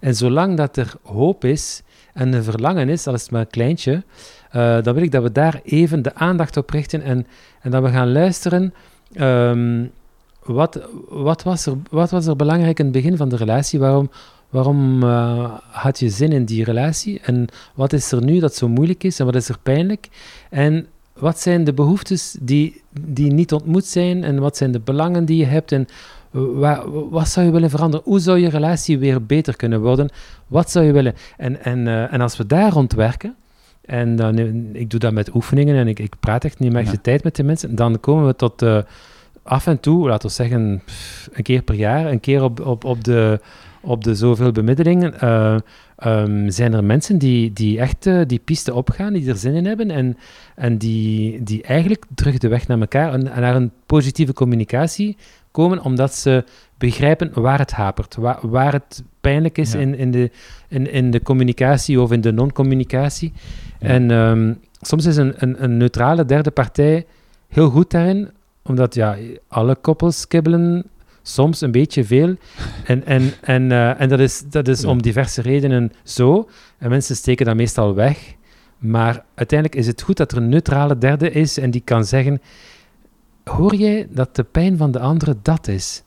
En 0.00 0.14
zolang 0.14 0.56
dat 0.56 0.76
er 0.76 0.94
hoop 1.02 1.44
is 1.44 1.82
en 2.14 2.32
een 2.32 2.44
verlangen 2.44 2.88
is, 2.88 3.06
al 3.06 3.14
is 3.14 3.22
het 3.22 3.30
maar 3.30 3.40
een 3.40 3.50
kleintje, 3.50 4.02
eh, 4.50 4.82
dan 4.82 4.94
wil 4.94 5.02
ik 5.02 5.10
dat 5.12 5.22
we 5.22 5.32
daar 5.32 5.60
even 5.64 6.02
de 6.02 6.14
aandacht 6.14 6.56
op 6.56 6.70
richten 6.70 7.02
en, 7.02 7.26
en 7.60 7.70
dat 7.70 7.82
we 7.82 7.88
gaan 7.88 8.12
luisteren. 8.12 8.74
ehm, 9.12 9.84
wat, 10.42 10.80
wat, 11.08 11.42
was 11.42 11.66
er, 11.66 11.76
wat 11.90 12.10
was 12.10 12.26
er 12.26 12.36
belangrijk 12.36 12.78
in 12.78 12.84
het 12.84 12.94
begin 12.94 13.16
van 13.16 13.28
de 13.28 13.36
relatie? 13.36 13.78
Waarom, 13.78 14.10
waarom 14.48 15.02
eh, 15.02 15.52
had 15.70 15.98
je 15.98 16.08
zin 16.08 16.32
in 16.32 16.44
die 16.44 16.64
relatie? 16.64 17.20
En 17.20 17.46
wat 17.74 17.92
is 17.92 18.12
er 18.12 18.24
nu 18.24 18.38
dat 18.38 18.54
zo 18.54 18.68
moeilijk 18.68 19.04
is? 19.04 19.18
En 19.20 19.26
wat 19.26 19.34
is 19.34 19.48
er 19.48 19.58
pijnlijk? 19.62 20.08
En 20.50 20.86
wat 21.20 21.40
zijn 21.40 21.64
de 21.64 21.72
behoeftes 21.72 22.36
die, 22.40 22.82
die 23.00 23.32
niet 23.32 23.52
ontmoet 23.52 23.86
zijn? 23.86 24.24
En 24.24 24.38
wat 24.38 24.56
zijn 24.56 24.72
de 24.72 24.80
belangen 24.80 25.24
die 25.24 25.36
je 25.36 25.44
hebt? 25.44 25.72
En 25.72 25.86
wa- 26.30 26.88
wat 27.10 27.28
zou 27.28 27.46
je 27.46 27.52
willen 27.52 27.70
veranderen? 27.70 28.06
Hoe 28.06 28.20
zou 28.20 28.38
je 28.38 28.48
relatie 28.48 28.98
weer 28.98 29.26
beter 29.26 29.56
kunnen 29.56 29.80
worden? 29.80 30.08
Wat 30.46 30.70
zou 30.70 30.84
je 30.84 30.92
willen? 30.92 31.14
En, 31.36 31.64
en, 31.64 31.86
eh, 31.88 32.12
en 32.12 32.20
als 32.20 32.36
we 32.36 32.46
daar 32.46 32.72
rond 32.72 32.92
werken, 32.92 33.34
en 33.84 34.16
dan, 34.16 34.38
eh, 34.38 34.80
ik 34.80 34.90
doe 34.90 35.00
dat 35.00 35.12
met 35.12 35.34
oefeningen 35.34 35.76
en 35.76 35.88
ik, 35.88 35.98
ik 35.98 36.14
praat 36.20 36.44
echt 36.44 36.58
niet 36.58 36.70
meer 36.72 36.80
echt 36.80 36.90
Ja. 36.90 36.94
de 36.96 37.00
tijd 37.00 37.24
met 37.24 37.36
de 37.36 37.42
mensen, 37.44 37.74
dan 37.74 38.00
komen 38.00 38.26
we 38.26 38.36
tot 38.36 38.62
eh, 38.62 38.78
af 39.42 39.66
en 39.66 39.80
toe, 39.80 40.08
laten 40.08 40.28
we 40.28 40.34
zeggen, 40.34 40.82
een 41.32 41.42
keer 41.42 41.62
per 41.62 41.74
jaar, 41.74 42.06
een 42.10 42.20
keer 42.20 42.42
op, 42.42 42.66
op, 42.66 42.84
op, 42.84 43.04
de, 43.04 43.40
op 43.80 44.04
de 44.04 44.14
zoveel 44.14 44.52
bemiddelingen, 44.52 45.14
ehm, 46.00 46.50
zijn 46.50 46.72
er 46.72 46.84
mensen 46.84 47.18
die, 47.18 47.52
die 47.52 47.78
echt 47.78 48.06
eh, 48.06 48.20
die 48.26 48.40
piste 48.44 48.74
opgaan, 48.74 49.12
die 49.12 49.28
er 49.28 49.36
zin 49.36 49.54
in 49.54 49.66
hebben 49.66 49.90
en, 49.90 50.16
en 50.54 50.78
die, 50.78 51.42
die 51.42 51.62
eigenlijk 51.62 52.04
terug 52.14 52.38
de 52.38 52.48
weg 52.48 52.66
naar 52.66 52.80
elkaar 52.80 53.12
en, 53.12 53.32
en 53.32 53.40
naar 53.40 53.56
een 53.56 53.70
positieve 53.86 54.32
communicatie 54.32 55.16
komen, 55.50 55.82
omdat 55.82 56.14
ze 56.14 56.44
begrijpen 56.78 57.30
waar 57.42 57.58
het 57.58 57.70
hapert, 57.72 58.14
waar, 58.16 58.38
waar 58.42 58.72
het 58.72 59.02
pijnlijk 59.20 59.58
is 59.58 59.72
Ja. 59.72 59.78
in, 59.78 59.94
in, 59.94 60.10
de, 60.10 60.30
in, 60.68 60.92
in 60.92 61.10
de 61.10 61.22
communicatie 61.22 62.00
of 62.00 62.12
in 62.12 62.20
de 62.20 62.32
non-communicatie. 62.32 63.32
Ja. 63.80 63.88
En 63.88 64.10
ehm, 64.10 64.52
soms 64.80 65.06
is 65.06 65.16
een, 65.16 65.34
een, 65.36 65.62
een 65.64 65.76
neutrale 65.76 66.24
derde 66.24 66.50
partij 66.50 67.06
heel 67.48 67.70
goed 67.70 67.90
daarin, 67.90 68.28
omdat 68.62 68.94
ja, 68.94 69.16
alle 69.48 69.74
koppels 69.80 70.28
kibbelen 70.28 70.84
soms 71.22 71.60
een 71.60 71.70
beetje 71.70 72.04
veel. 72.04 72.36
En, 72.84 73.06
en, 73.06 73.32
en, 73.40 73.72
eh, 73.72 74.00
en 74.00 74.08
dat 74.08 74.20
is, 74.20 74.42
dat 74.50 74.68
is 74.68 74.80
Ja. 74.80 74.88
om 74.88 75.02
diverse 75.02 75.42
redenen 75.42 75.92
zo. 76.02 76.48
En 76.78 76.90
mensen 76.90 77.16
steken 77.16 77.46
dat 77.46 77.56
meestal 77.56 77.94
weg. 77.94 78.34
Maar 78.78 79.24
uiteindelijk 79.34 79.80
is 79.80 79.86
het 79.86 80.02
goed 80.02 80.16
dat 80.16 80.32
er 80.32 80.38
een 80.38 80.48
neutrale 80.48 80.98
derde 80.98 81.30
is 81.30 81.58
en 81.58 81.70
die 81.70 81.80
kan 81.84 82.04
zeggen: 82.04 82.40
Hoor 83.44 83.74
jij 83.74 84.06
dat 84.10 84.36
de 84.36 84.44
pijn 84.44 84.76
van 84.76 84.90
de 84.90 84.98
andere 84.98 85.36
dat 85.42 85.68
is? 85.68 86.02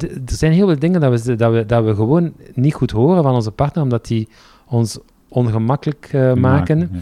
Er 0.00 0.20
zijn 0.26 0.52
heel 0.52 0.66
veel 0.66 0.78
dingen 0.78 1.00
dat 1.00 1.24
we, 1.24 1.36
dat, 1.36 1.52
we, 1.52 1.66
dat 1.66 1.84
we 1.84 1.94
gewoon 1.94 2.32
niet 2.54 2.74
goed 2.74 2.90
horen 2.90 3.22
van 3.22 3.34
onze 3.34 3.50
partner, 3.50 3.82
omdat 3.82 4.06
die 4.06 4.28
ons 4.66 4.98
ongemakkelijk 5.28 6.08
eh, 6.12 6.32
maken. 6.34 6.78
Ja. 6.78 6.98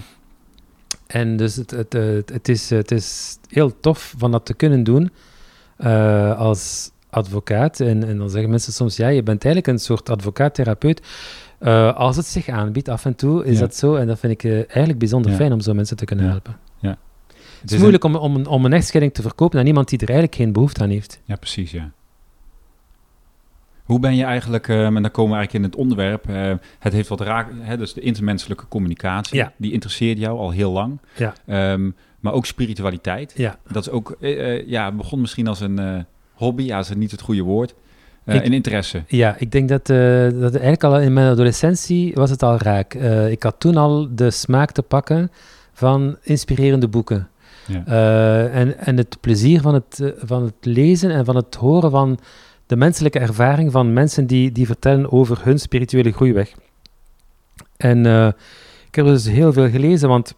En 1.06 1.36
dus 1.36 1.56
het, 1.56 1.70
het, 1.70 1.92
het, 1.92 2.30
het 2.32 2.48
is, 2.48 2.70
het 2.70 2.90
is 2.90 3.38
heel 3.48 3.80
tof 3.80 4.14
van 4.18 4.30
dat 4.30 4.46
te 4.46 4.54
kunnen 4.54 4.84
doen 4.84 5.10
eh, 5.76 6.38
als 6.38 6.90
advocaat. 7.12 7.80
En, 7.80 8.04
en 8.08 8.18
dan 8.18 8.30
zeggen 8.30 8.50
mensen 8.50 8.72
soms, 8.72 8.96
ja, 8.96 9.08
je 9.08 9.22
bent 9.22 9.44
eigenlijk 9.44 9.74
een 9.74 9.80
soort 9.84 10.10
advocaat-therapeut. 10.10 11.02
Eh, 11.58 11.96
als 11.96 12.16
het 12.16 12.26
zich 12.26 12.48
aanbiedt, 12.48 12.88
af 12.88 13.04
en 13.04 13.14
toe, 13.14 13.44
is 13.44 13.54
Ja. 13.54 13.60
dat 13.60 13.74
zo. 13.76 13.94
En 13.94 14.06
dat 14.06 14.18
vind 14.18 14.32
ik 14.32 14.44
eh, 14.44 14.52
eigenlijk 14.54 14.98
bijzonder 14.98 15.30
Ja. 15.30 15.36
fijn 15.36 15.52
om 15.52 15.60
zo 15.60 15.74
mensen 15.74 15.96
te 15.96 16.04
kunnen 16.04 16.24
Ja. 16.24 16.30
helpen. 16.30 16.56
Het 16.80 17.70
Het 17.70 17.72
is 17.72 17.78
moeilijk 17.78 18.04
om, 18.04 18.16
om, 18.16 18.36
een, 18.36 18.46
om 18.46 18.64
een 18.64 18.72
echtscheiding 18.72 19.14
te 19.14 19.22
verkopen 19.22 19.58
aan 19.60 19.66
iemand 19.66 19.88
die 19.88 19.98
er 19.98 20.08
eigenlijk 20.08 20.38
geen 20.38 20.52
behoefte 20.52 20.82
aan 20.82 20.90
heeft. 20.90 21.20
Ja, 21.24 21.36
precies, 21.36 21.70
ja. 21.70 21.90
Hoe 23.84 23.98
ben 24.00 24.16
je 24.16 24.24
eigenlijk, 24.24 24.68
eh, 24.68 24.84
en 24.86 24.94
dan 25.02 25.10
komen 25.10 25.30
we 25.32 25.36
eigenlijk 25.36 25.52
in 25.52 25.62
het 25.70 25.76
onderwerp, 25.80 26.24
het 26.78 26.92
heeft 26.92 27.08
wat 27.08 27.20
raak, 27.20 27.48
hè, 27.60 27.76
dus 27.76 27.92
de 27.92 28.00
intermenselijke 28.00 28.68
communicatie, 28.68 29.36
Ja. 29.36 29.52
die 29.56 29.72
interesseert 29.72 30.18
jou 30.18 30.38
al 30.38 30.50
heel 30.50 30.72
lang. 30.72 30.98
Ja. 31.16 31.34
Ehm, 31.46 31.90
maar 32.20 32.32
ook 32.32 32.46
spiritualiteit. 32.46 33.32
Ja, 33.36 33.58
Dat 33.72 33.86
is 33.86 33.90
ook, 33.90 34.16
ja, 34.66 34.92
begon 34.92 35.20
misschien 35.20 35.46
als 35.46 35.60
een 35.60 36.06
hobby, 36.42 36.62
ja, 36.62 36.78
is 36.78 36.88
het 36.88 36.98
niet 36.98 37.10
het 37.10 37.20
goede 37.20 37.42
woord, 37.42 37.74
Ik- 38.26 38.44
een 38.44 38.52
interesse. 38.52 39.02
ja 39.06 39.36
ik 39.38 39.50
denk 39.52 39.68
dat, 39.68 39.90
eh, 39.90 39.96
dat 40.40 40.52
eigenlijk 40.52 40.84
al 40.84 41.00
in 41.00 41.12
mijn 41.12 41.30
adolescentie 41.32 42.14
was 42.14 42.30
het 42.30 42.42
al 42.42 42.58
raak. 42.58 42.94
Eh, 42.94 43.30
ik 43.30 43.42
had 43.42 43.54
toen 43.58 43.76
al 43.76 44.08
de 44.14 44.30
smaak 44.30 44.70
te 44.70 44.82
pakken 44.82 45.30
van 45.72 46.16
inspirerende 46.22 46.88
boeken. 46.88 47.28
Ja. 47.66 47.84
En, 48.48 48.78
en 48.78 48.96
het 48.96 49.16
plezier 49.20 49.60
van 49.60 49.74
het, 49.74 50.12
van 50.18 50.42
het 50.42 50.54
lezen 50.60 51.10
en 51.10 51.24
van 51.24 51.36
het 51.36 51.54
horen 51.54 51.90
van 51.90 52.18
de 52.66 52.76
menselijke 52.76 53.18
ervaring 53.18 53.72
van 53.72 53.92
mensen 53.92 54.26
die, 54.26 54.52
die 54.52 54.66
vertellen 54.66 55.12
over 55.12 55.38
hun 55.44 55.58
spirituele 55.58 56.12
groeiweg. 56.12 56.52
En 57.76 58.06
ik 58.88 58.94
heb 58.94 59.06
dus 59.06 59.26
heel 59.28 59.52
veel 59.52 59.70
gelezen, 59.70 60.08
want 60.08 60.34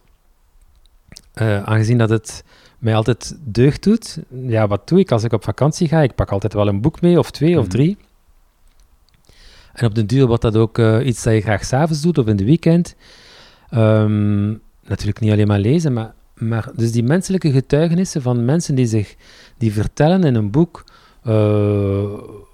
aangezien 1.63 1.97
dat 1.97 2.09
het 2.09 2.43
mij 2.79 2.95
altijd 2.95 3.37
deugd 3.43 3.83
doet, 3.83 4.19
ja, 4.47 4.67
wat 4.67 4.87
doe 4.87 4.99
ik 4.99 5.11
als 5.11 5.23
ik 5.23 5.33
op 5.33 5.43
vakantie 5.43 5.87
ga? 5.87 6.01
Ik 6.01 6.15
pak 6.15 6.31
altijd 6.31 6.53
wel 6.53 6.67
een 6.67 6.81
boek 6.81 7.01
mee, 7.01 7.19
of 7.19 7.31
twee 7.31 7.57
of 7.57 7.61
Mhm. 7.65 7.71
drie. 7.71 7.97
En 9.73 9.85
op 9.85 9.95
den 9.95 10.07
duur 10.07 10.27
wordt 10.27 10.41
dat 10.41 10.55
ook 10.55 10.77
eh, 10.77 11.05
iets 11.05 11.23
dat 11.23 11.33
je 11.33 11.41
graag 11.41 11.65
s'avonds 11.65 12.01
doet 12.01 12.17
of 12.17 12.27
in 12.27 12.35
de 12.35 12.45
weekend. 12.45 12.95
Ehm, 13.69 14.49
natuurlijk 14.83 15.19
niet 15.19 15.31
alleen 15.31 15.47
maar 15.47 15.59
lezen, 15.59 15.93
maar, 15.93 16.13
maar 16.33 16.69
dus 16.75 16.91
die 16.91 17.03
menselijke 17.03 17.51
getuigenissen 17.51 18.21
van 18.21 18.45
mensen 18.45 18.75
die 18.75 18.85
zich 18.85 19.15
die 19.57 19.73
vertellen 19.73 20.23
in 20.23 20.35
een 20.35 20.51
boek 20.51 20.83
eh, 21.23 22.03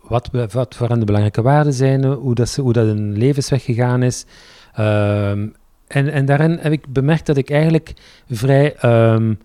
wat, 0.07 0.29
wat 0.51 0.75
voor 0.75 0.87
hen 0.87 0.99
de 0.99 1.05
belangrijke 1.05 1.41
waarden 1.41 1.73
zijn, 1.73 2.03
hoe 2.05 2.35
dat, 2.35 2.49
ze, 2.49 2.61
hoe 2.61 2.73
dat 2.73 2.87
een 2.87 3.17
levensweg 3.17 3.63
gegaan 3.63 4.03
is. 4.03 4.25
Ehm, 4.73 5.47
en, 5.87 6.11
en 6.11 6.25
daarin 6.25 6.57
heb 6.61 6.71
ik 6.71 6.87
bemerkt 6.93 7.25
dat 7.25 7.37
ik 7.37 7.49
eigenlijk 7.49 7.93
vrij 8.29 8.75
ehm, 8.75 9.29
eh, 9.29 9.35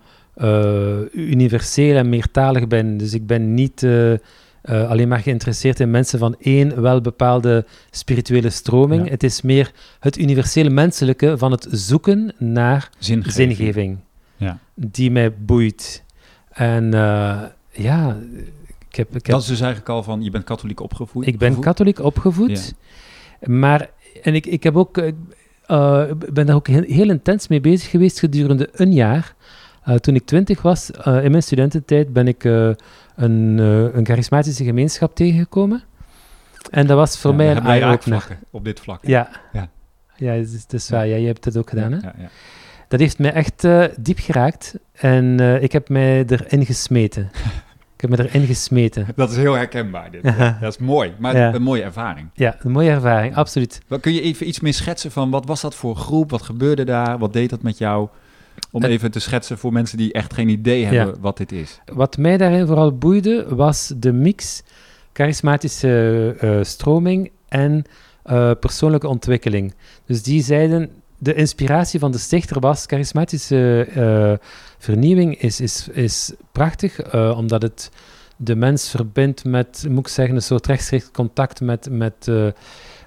universeel 1.12 1.96
en 1.96 2.08
meertalig 2.08 2.66
ben. 2.66 2.96
Dus 2.96 3.14
ik 3.14 3.26
ben 3.26 3.54
niet 3.54 3.82
eh, 3.82 4.12
eh, 4.12 4.18
alleen 4.62 5.08
maar 5.08 5.18
geïnteresseerd 5.18 5.80
in 5.80 5.90
mensen 5.90 6.18
van 6.18 6.36
één 6.40 6.82
wel 6.82 7.00
bepaalde 7.00 7.64
spirituele 7.90 8.50
stroming. 8.50 9.04
Ja. 9.04 9.10
Het 9.10 9.22
is 9.22 9.42
meer 9.42 9.72
het 10.00 10.18
universele 10.18 10.70
menselijke 10.70 11.38
van 11.38 11.50
het 11.50 11.66
zoeken 11.70 12.32
naar 12.38 12.90
Zingeving. 12.98 13.32
zingeving 13.32 13.98
Ja. 14.36 14.58
die 14.74 15.10
mij 15.10 15.34
boeit. 15.34 16.04
En 16.50 16.94
eh, 16.94 17.42
ja, 17.72 18.16
ik 18.88 18.96
heb, 18.96 19.08
ik, 19.08 19.12
heb, 19.12 19.24
Dat 19.24 19.40
is 19.40 19.48
dus 19.48 19.60
eigenlijk 19.60 19.90
al 19.90 20.02
van, 20.02 20.22
je 20.22 20.30
bent 20.30 20.44
katholiek 20.44 20.80
opgevoed. 20.80 21.26
ik 21.26 21.38
ben 21.38 21.48
gevoed? 21.48 21.64
katholiek 21.64 21.98
opgevoed, 21.98 22.74
maar 23.40 23.90
en 24.22 24.34
ik, 24.34 24.46
ik 24.46 24.62
heb 24.62 24.76
ook, 24.76 24.98
eh, 24.98 25.12
eh, 25.66 26.10
ben 26.32 26.46
daar 26.46 26.56
ook 26.56 26.68
heel, 26.68 26.82
heel 26.82 27.10
intens 27.10 27.48
mee 27.48 27.60
bezig 27.60 27.90
geweest 27.90 28.18
gedurende 28.18 28.68
een 28.72 28.92
jaar. 28.92 29.34
Eh, 29.86 29.94
toen 29.94 30.14
ik 30.14 30.26
twintig 30.26 30.62
was, 30.62 30.90
eh, 30.90 31.24
in 31.24 31.30
mijn 31.30 31.42
studententijd, 31.42 32.12
ben 32.12 32.28
ik 32.28 32.44
eh, 32.44 32.70
een, 33.16 33.58
een 33.58 34.06
charismatische 34.06 34.64
gemeenschap 34.64 35.14
tegengekomen. 35.14 35.82
En 36.70 36.86
dat 36.86 36.96
was 36.96 37.18
voor 37.18 37.30
Ja, 37.30 37.36
mij 37.36 37.50
een 37.50 37.64
eye-opener. 37.64 38.38
op 38.50 38.64
dit 38.64 38.80
vlak. 38.80 39.06
Ja. 39.06 39.28
Ja. 39.52 39.68
Ja, 40.16 40.32
het 40.32 40.52
is, 40.52 40.62
het 40.62 40.72
is 40.72 40.90
waar. 40.90 41.06
Ja, 41.06 41.16
jij 41.16 41.26
hebt 41.26 41.44
het 41.44 41.56
ook 41.56 41.68
gedaan, 41.68 41.92
hè? 41.92 41.98
Ja, 41.98 42.14
ja. 42.18 42.28
Dat 42.88 43.00
heeft 43.00 43.18
mij 43.18 43.32
echt 43.32 43.66
diep 43.98 44.18
geraakt. 44.18 44.74
En 44.92 45.40
ik 45.62 45.72
heb 45.72 45.88
mij 45.88 46.24
erin 46.26 46.66
gesmeten. 46.66 47.30
ik 47.96 48.00
heb 48.00 48.10
me 48.10 48.18
erin 48.18 48.46
gesmeten. 48.46 49.06
Dat 49.16 49.30
is 49.30 49.36
heel 49.36 49.54
herkenbaar 49.54 50.10
dit. 50.10 50.22
Dat 50.60 50.72
is 50.72 50.78
mooi, 50.78 51.14
maar 51.18 51.34
een 51.34 51.62
mooie 51.62 51.82
ervaring. 51.82 52.28
Ja, 52.34 52.56
een 52.58 52.70
mooie 52.72 52.90
ervaring, 52.90 53.36
absoluut. 53.36 53.80
Kun 54.00 54.12
je 54.12 54.20
even 54.20 54.48
iets 54.48 54.60
meer 54.60 54.74
schetsen 54.74 55.10
van 55.10 55.30
wat 55.30 55.46
was 55.46 55.60
dat 55.60 55.74
voor 55.74 55.96
groep? 55.96 56.30
Wat 56.30 56.42
gebeurde 56.42 56.84
daar? 56.84 57.18
Wat 57.18 57.32
deed 57.32 57.50
dat 57.50 57.62
met 57.62 57.78
jou? 57.78 58.08
Om 58.70 58.82
Het- 58.82 58.90
even 58.90 59.10
te 59.10 59.20
schetsen 59.20 59.58
voor 59.58 59.72
mensen 59.72 59.98
die 59.98 60.12
echt 60.12 60.34
geen 60.34 60.48
idee 60.48 60.84
hebben 60.84 61.20
wat 61.20 61.36
dit 61.36 61.52
is. 61.52 61.80
Wat 61.92 62.16
mij 62.16 62.36
daarin 62.36 62.66
vooral 62.66 62.96
boeide, 62.98 63.46
was 63.54 63.92
de 63.96 64.12
mix 64.12 64.62
charismatische 65.12 66.34
eh, 66.40 66.58
stroming 66.62 67.30
en 67.48 67.84
eh, 68.22 68.50
persoonlijke 68.60 69.08
ontwikkeling. 69.08 69.74
Dus 70.06 70.22
die 70.22 70.42
zeiden, 70.42 70.90
de 71.18 71.34
inspiratie 71.34 72.00
van 72.00 72.12
de 72.12 72.18
stichter 72.18 72.60
was, 72.60 72.84
charismatische 72.86 73.86
eh, 73.94 74.46
vernieuwing 74.78 75.40
is, 75.40 75.60
is, 75.60 75.88
is 75.92 76.32
prachtig, 76.52 77.00
eh, 77.00 77.34
omdat 77.38 77.62
het 77.62 77.90
de 78.36 78.54
mens 78.56 78.90
verbindt 78.90 79.44
met, 79.44 79.84
moet 79.88 80.06
ik 80.06 80.12
zeggen, 80.12 80.34
een 80.34 80.42
soort 80.42 80.66
rechtstreeks 80.66 81.10
contact 81.10 81.60
met, 81.60 81.88
met, 81.90 82.28
eh, 82.28 82.46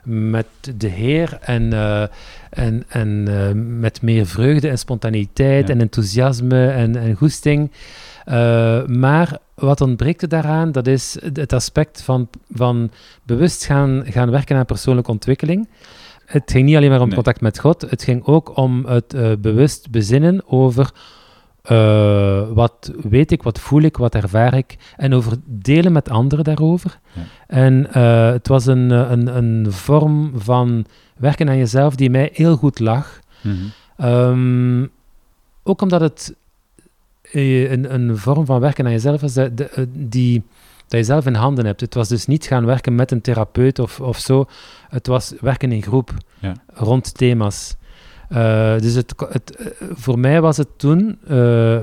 met 0.10 0.46
de 0.78 0.88
Heer 0.88 1.38
en, 1.42 1.74
eh, 1.74 2.04
en, 2.50 2.84
en 2.88 3.28
eh, 3.28 3.52
met 3.80 4.02
meer 4.02 4.26
vreugde 4.26 4.70
en 4.70 4.78
spontaniteit 4.78 5.68
Ja. 5.68 5.74
en 5.74 5.80
enthousiasme 5.82 6.68
en, 6.68 6.96
en 6.96 7.16
goesting. 7.16 7.72
Eh, 8.26 8.86
maar 8.86 9.38
wat 9.56 9.82
ontbreekt 9.82 10.22
er 10.22 10.30
daaraan, 10.30 10.72
dat 10.72 10.88
is 10.88 11.18
het 11.34 11.54
aspect 11.54 12.02
van, 12.02 12.30
van 12.52 12.92
bewust 13.24 13.66
gaan, 13.66 14.04
gaan 14.06 14.32
werken 14.32 14.56
aan 14.58 14.66
persoonlijke 14.66 15.12
ontwikkeling. 15.12 15.68
Het 16.26 16.52
ging 16.52 16.66
niet 16.66 16.76
alleen 16.76 16.90
maar 16.90 17.00
om 17.02 17.06
Nee. 17.06 17.16
contact 17.16 17.42
met 17.42 17.60
God, 17.60 17.82
het 17.90 18.04
ging 18.04 18.26
ook 18.26 18.58
om 18.58 18.86
het 18.86 19.42
bewust 19.42 19.90
bezinnen 19.90 20.42
over 20.48 20.92
eh, 21.70 22.42
wat 22.54 22.92
weet 23.10 23.32
ik, 23.32 23.44
wat 23.44 23.60
voel 23.60 23.82
ik, 23.82 23.98
wat 23.98 24.16
ervaar 24.16 24.54
ik, 24.54 24.78
en 24.98 25.14
over 25.14 25.38
delen 25.46 25.92
met 25.92 26.10
anderen 26.10 26.44
daarover. 26.46 27.00
Ja. 27.14 27.22
En 27.48 27.94
eh, 27.94 28.32
het 28.32 28.48
was 28.48 28.66
een, 28.66 28.92
eh, 28.92 29.10
een, 29.12 29.38
een 29.38 29.72
vorm 29.72 30.32
van 30.36 30.86
werken 31.18 31.50
aan 31.50 31.58
jezelf 31.58 31.96
die 31.96 32.10
mij 32.10 32.30
heel 32.34 32.56
goed 32.56 32.80
lag. 32.80 33.20
Ehm, 33.98 34.86
ook 35.64 35.82
omdat 35.82 36.02
het 36.02 36.36
een, 37.32 37.94
een 37.94 38.18
vorm 38.18 38.46
van 38.46 38.60
werken 38.60 38.86
aan 38.86 38.92
jezelf 38.92 39.22
de- 39.22 39.70
eh, 39.70 39.84
die, 39.90 40.44
dat 40.88 41.00
je 41.00 41.06
zelf 41.06 41.26
in 41.26 41.34
handen 41.36 41.66
hebt. 41.66 41.82
Het 41.82 41.94
was 41.94 42.08
dus 42.08 42.26
niet 42.26 42.46
gaan 42.46 42.66
werken 42.66 42.96
met 42.96 43.12
een 43.12 43.22
therapeut 43.22 43.80
of, 43.80 44.00
of 44.00 44.18
zo. 44.20 44.46
Het 44.90 45.08
was 45.08 45.34
werken 45.42 45.72
in 45.72 45.82
groep 45.82 46.12
Ja. 46.40 46.54
rond 46.74 47.18
thema's. 47.18 47.76
Eh, 48.30 48.78
dus 48.80 48.94
het, 48.94 49.14
het, 49.30 49.56
eh, 49.56 49.68
voor 49.94 50.20
mij 50.20 50.42
was 50.42 50.58
het 50.58 50.68
toen 50.78 51.20
eh, 51.28 51.78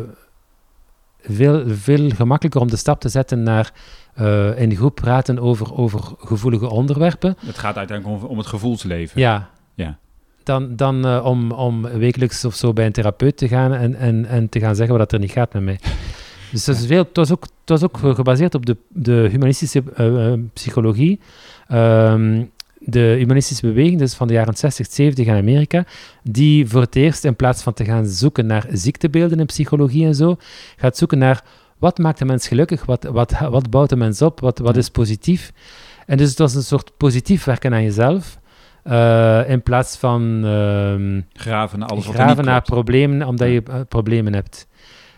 veel, 1.20 1.62
veel 1.66 2.10
gemakkelijker 2.10 2.60
om 2.60 2.70
de 2.70 2.76
stap 2.76 3.00
te 3.00 3.08
zetten 3.08 3.42
naar 3.42 3.72
eh, 4.14 4.60
in 4.60 4.76
groep 4.76 4.94
praten 4.94 5.38
over, 5.38 5.74
over 5.74 6.00
gevoelige 6.18 6.68
onderwerpen. 6.68 7.36
Het 7.46 7.58
gaat 7.58 7.76
uiteindelijk 7.76 8.22
om, 8.22 8.28
om 8.28 8.38
het 8.38 8.46
gevoelsleven. 8.46 9.20
Ja. 9.20 9.50
Ja. 9.74 9.98
Dan, 10.42 10.76
dan 10.76 11.20
om, 11.20 11.50
om 11.50 11.82
wekelijks 11.82 12.44
of 12.44 12.54
zo 12.54 12.72
bij 12.72 12.86
een 12.86 12.92
therapeut 12.92 13.36
te 13.36 13.48
gaan 13.48 13.72
en, 13.72 13.94
en, 13.94 14.26
en 14.26 14.48
te 14.48 14.60
gaan 14.60 14.76
zeggen 14.76 14.98
wat 14.98 15.12
er 15.12 15.18
niet 15.18 15.30
gaat 15.30 15.52
met 15.52 15.62
mij. 15.62 15.80
Dus 16.52 16.64
dat 16.64 16.76
is 16.76 16.86
veel, 16.86 17.02
het, 17.02 17.16
was 17.16 17.32
ook, 17.32 17.42
het 17.42 17.68
was 17.68 17.82
ook 17.82 17.98
gebaseerd 17.98 18.54
op 18.54 18.66
de, 18.66 18.76
de 18.88 19.28
humanistische 19.30 19.82
psychologie. 20.52 21.20
Ehm, 21.68 22.44
de 22.86 23.14
humanistische 23.18 23.66
beweging, 23.66 23.98
dus 23.98 24.14
van 24.14 24.26
de 24.26 24.32
jaren 24.32 24.56
60, 24.56 24.86
70 24.90 25.26
in 25.26 25.34
Amerika, 25.34 25.84
die 26.22 26.68
voor 26.68 26.80
het 26.80 26.96
eerst 26.96 27.24
in 27.24 27.36
plaats 27.36 27.62
van 27.62 27.72
te 27.72 27.84
gaan 27.84 28.06
zoeken 28.06 28.46
naar 28.46 28.66
ziektebeelden 28.70 29.38
in 29.38 29.46
psychologie 29.46 30.06
en 30.06 30.14
zo, 30.14 30.36
gaat 30.76 30.96
zoeken 30.96 31.18
naar 31.18 31.44
wat 31.78 31.98
maakt 31.98 32.20
een 32.20 32.26
mens 32.26 32.48
gelukkig, 32.48 32.84
wat, 32.84 33.04
wat, 33.04 33.38
wat 33.38 33.70
bouwt 33.70 33.92
een 33.92 33.98
mens 33.98 34.22
op, 34.22 34.40
wat, 34.40 34.58
wat 34.58 34.76
is 34.76 34.88
positief. 34.88 35.52
En 36.06 36.16
dus 36.16 36.28
het 36.28 36.38
was 36.38 36.54
een 36.54 36.62
soort 36.62 36.96
positief 36.96 37.44
werken 37.44 37.74
aan 37.74 37.82
jezelf, 37.82 38.38
eh, 38.82 39.50
in 39.50 39.62
plaats 39.62 39.96
van 39.96 40.44
ehm, 40.44 41.20
Graven 41.32 41.78
naar 41.78 41.88
alles 41.88 42.06
graven 42.06 42.44
naar 42.44 42.62
problemen, 42.62 43.26
omdat 43.26 43.48
je 43.48 43.62
eh, 43.66 43.80
problemen 43.88 44.32
hebt. 44.32 44.66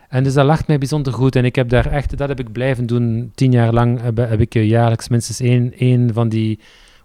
En 0.09 0.25
dus 0.25 0.35
dat 0.35 0.45
lag 0.45 0.67
mij 0.67 0.79
bijzonder 0.79 1.13
goed. 1.13 1.37
En 1.37 1.45
ik 1.45 1.55
heb 1.55 1.69
daar 1.69 1.87
echt, 1.87 2.17
dat 2.17 2.29
heb 2.29 2.41
ik 2.41 2.53
blijven 2.53 2.87
doen. 2.87 3.31
Tien 3.35 3.53
jaar 3.53 3.73
lang 3.73 4.01
heb, 4.01 4.17
heb 4.17 4.41
ik 4.41 4.55
eh, 4.55 4.69
jaarlijks 4.69 5.09
minstens 5.09 5.41
één, 5.41 5.73
één 5.79 6.13
van 6.13 6.29
die 6.29 6.59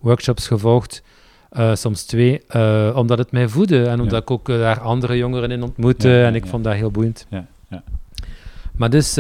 workshops 0.04 0.48
gevolgd. 0.48 1.02
eh, 1.50 1.76
soms 1.76 2.04
twee, 2.04 2.42
eh, 2.48 2.94
omdat 2.96 3.18
het 3.18 3.32
mij 3.32 3.48
voedde. 3.48 3.84
En 3.86 4.00
omdat 4.00 4.12
Ja. 4.12 4.18
ik 4.20 4.32
ook 4.32 4.50
eh, 4.50 4.58
daar 4.58 4.80
andere 4.80 5.18
jongeren 5.18 5.52
in 5.52 5.64
ontmoette. 5.64 6.10
Ja, 6.10 6.16
ja, 6.16 6.26
en 6.26 6.36
ik 6.36 6.46
vond 6.46 6.64
dat 6.64 6.74
heel 6.74 6.92
boeiend. 6.92 7.26
Ja, 7.30 7.46
ja. 7.70 7.84
Maar 8.76 8.90
dus 8.90 9.18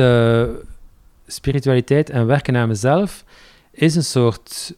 spiritualiteit 1.27 2.09
en 2.09 2.25
werken 2.25 2.55
aan 2.55 2.67
mezelf 2.67 3.23
is 3.71 3.95
een 3.95 4.03
soort, 4.03 4.75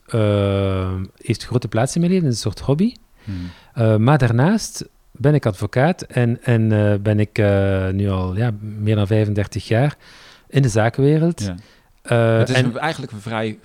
heeft 1.18 1.46
grote 1.46 1.68
plaats 1.68 1.96
in 1.96 2.02
mijn 2.02 2.14
leven, 2.14 2.28
is 2.28 2.34
een 2.34 2.40
soort 2.42 2.60
hobby. 2.60 2.94
Hmm. 3.24 3.50
Uh, 3.78 3.96
maar 3.96 4.18
daarnaast 4.18 4.86
ben 5.12 5.34
ik 5.34 5.46
advocaat 5.46 6.02
en, 6.02 6.44
en 6.44 6.68
ben 7.02 7.20
ik 7.20 7.38
nu 7.94 8.10
al 8.10 8.36
ja, 8.36 8.52
meer 8.60 8.96
dan 8.96 9.08
35 9.08 9.68
jaar 9.68 9.96
in 10.48 10.62
de 10.62 10.70
zakenwereld. 10.70 11.42
Ja. 11.42 11.56
het 12.38 12.50
is 12.50 12.56
en, 12.56 12.66
een, 12.66 12.78
eigenlijk 12.78 13.12
een 13.12 13.22
vrij 13.22 13.60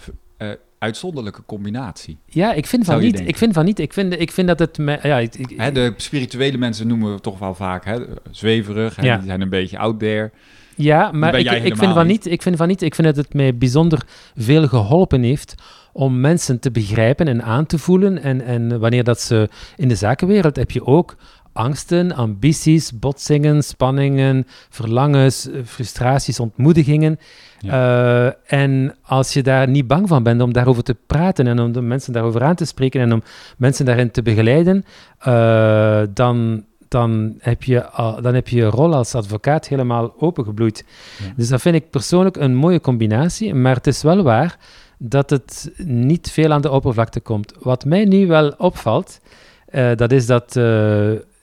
uitzonderlijke 0.80 1.42
combinatie. 1.46 2.18
Ja, 2.26 2.52
ik 2.52 2.66
vind 2.66 2.84
van 2.84 3.00
niet. 3.00 3.12
denken? 3.12 3.28
Ik 3.28 3.36
vind 3.36 3.52
van 3.52 3.64
niet. 3.64 3.78
Ik 3.78 3.92
vind, 3.92 4.20
ik 4.20 4.30
vind 4.30 4.48
dat 4.48 4.58
het... 4.58 4.78
Me, 4.78 4.98
ja, 5.02 5.18
ik, 5.18 5.34
ik- 5.34 5.52
Hè, 5.56 5.72
de 5.72 5.92
spirituele 5.96 6.58
mensen 6.58 6.86
noemen 6.86 7.14
we 7.14 7.20
toch 7.20 7.38
wel 7.38 7.54
vaak 7.54 7.84
hè, 7.84 7.98
zweverig. 8.30 8.96
Hè, 8.96 9.06
Ja. 9.06 9.16
Die 9.16 9.26
zijn 9.26 9.40
een 9.40 9.48
beetje 9.48 9.78
out 9.78 9.98
there. 9.98 10.30
Ja, 10.76 11.10
maar 11.12 11.34
ik, 11.38 11.50
ik, 11.50 11.76
vind 11.76 11.92
van 11.92 12.06
niet. 12.06 12.24
niet, 12.24 12.32
ik 12.32 12.42
vind 12.42 12.56
van 12.56 12.68
niet. 12.68 12.82
Ik 12.82 12.94
vind 12.94 13.06
dat 13.06 13.16
het 13.16 13.34
mij 13.34 13.56
bijzonder 13.56 14.06
veel 14.36 14.68
geholpen 14.68 15.22
heeft 15.22 15.54
om 15.92 16.20
mensen 16.20 16.60
te 16.60 16.70
begrijpen 16.70 17.28
en 17.28 17.42
aan 17.42 17.66
te 17.66 17.78
voelen. 17.78 18.22
En, 18.22 18.40
en 18.40 18.78
wanneer 18.80 19.04
dat 19.04 19.20
ze 19.20 19.48
in 19.76 19.88
de 19.88 19.94
zakenwereld 19.94 20.56
heb 20.56 20.70
je 20.70 20.86
ook 20.86 21.16
angsten, 21.52 22.12
ambities, 22.12 22.98
botsingen, 22.98 23.62
spanningen, 23.64 24.46
verlangens, 24.68 25.50
eh, 25.50 25.60
frustraties, 25.64 26.40
ontmoedigingen. 26.40 27.18
Eh, 27.66 28.52
en 28.52 28.94
als 29.02 29.32
je 29.32 29.42
daar 29.42 29.68
niet 29.68 29.86
bang 29.86 30.08
van 30.08 30.22
bent 30.22 30.40
om 30.42 30.52
daarover 30.52 30.82
te 30.82 30.96
praten 31.06 31.46
en 31.46 31.60
om 31.60 31.72
de 31.72 31.80
mensen 31.80 32.12
daarover 32.12 32.42
aan 32.42 32.54
te 32.54 32.64
spreken 32.64 33.00
en 33.00 33.12
om 33.12 33.22
mensen 33.56 33.84
daarin 33.84 34.10
te 34.10 34.22
begeleiden, 34.22 34.84
eh, 35.18 36.02
dan, 36.14 36.64
dan, 36.88 37.34
heb 37.38 37.62
je, 37.62 37.84
al- 37.86 38.22
dan 38.22 38.34
heb 38.34 38.48
je 38.48 38.56
je 38.56 38.64
rol 38.64 38.94
als 38.94 39.14
advocaat 39.14 39.68
helemaal 39.68 40.14
opengebloeid. 40.18 40.84
Ja. 41.18 41.32
Dus 41.36 41.48
dat 41.48 41.60
vind 41.60 41.74
ik 41.74 41.90
persoonlijk 41.90 42.36
een 42.36 42.54
mooie 42.54 42.80
combinatie, 42.80 43.54
maar 43.54 43.74
het 43.74 43.86
is 43.86 44.02
wel 44.02 44.22
waar 44.22 44.58
dat 44.98 45.30
het 45.30 45.72
niet 45.84 46.30
veel 46.30 46.52
aan 46.52 46.60
de 46.60 46.70
oppervlakte 46.70 47.20
komt. 47.20 47.52
Wat 47.60 47.84
mij 47.84 48.04
nu 48.04 48.26
wel 48.26 48.48
opvalt, 48.58 49.20
eh, 49.66 49.90
dat 49.96 50.12
is 50.12 50.26
dat... 50.26 50.56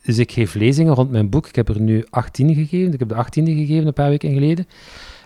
dus 0.07 0.17
ik 0.17 0.31
geef 0.31 0.53
lezingen 0.53 0.93
rond 0.93 1.11
mijn 1.11 1.29
boek. 1.29 1.47
Ik 1.47 1.55
heb 1.55 1.69
er 1.69 1.81
nu 1.81 2.05
18 2.09 2.53
gegeven. 2.53 2.93
Ik 2.93 2.99
heb 2.99 3.09
de 3.09 3.15
18e 3.15 3.43
gegeven 3.43 3.87
een 3.87 3.93
paar 3.93 4.09
weken 4.09 4.33
geleden. 4.33 4.67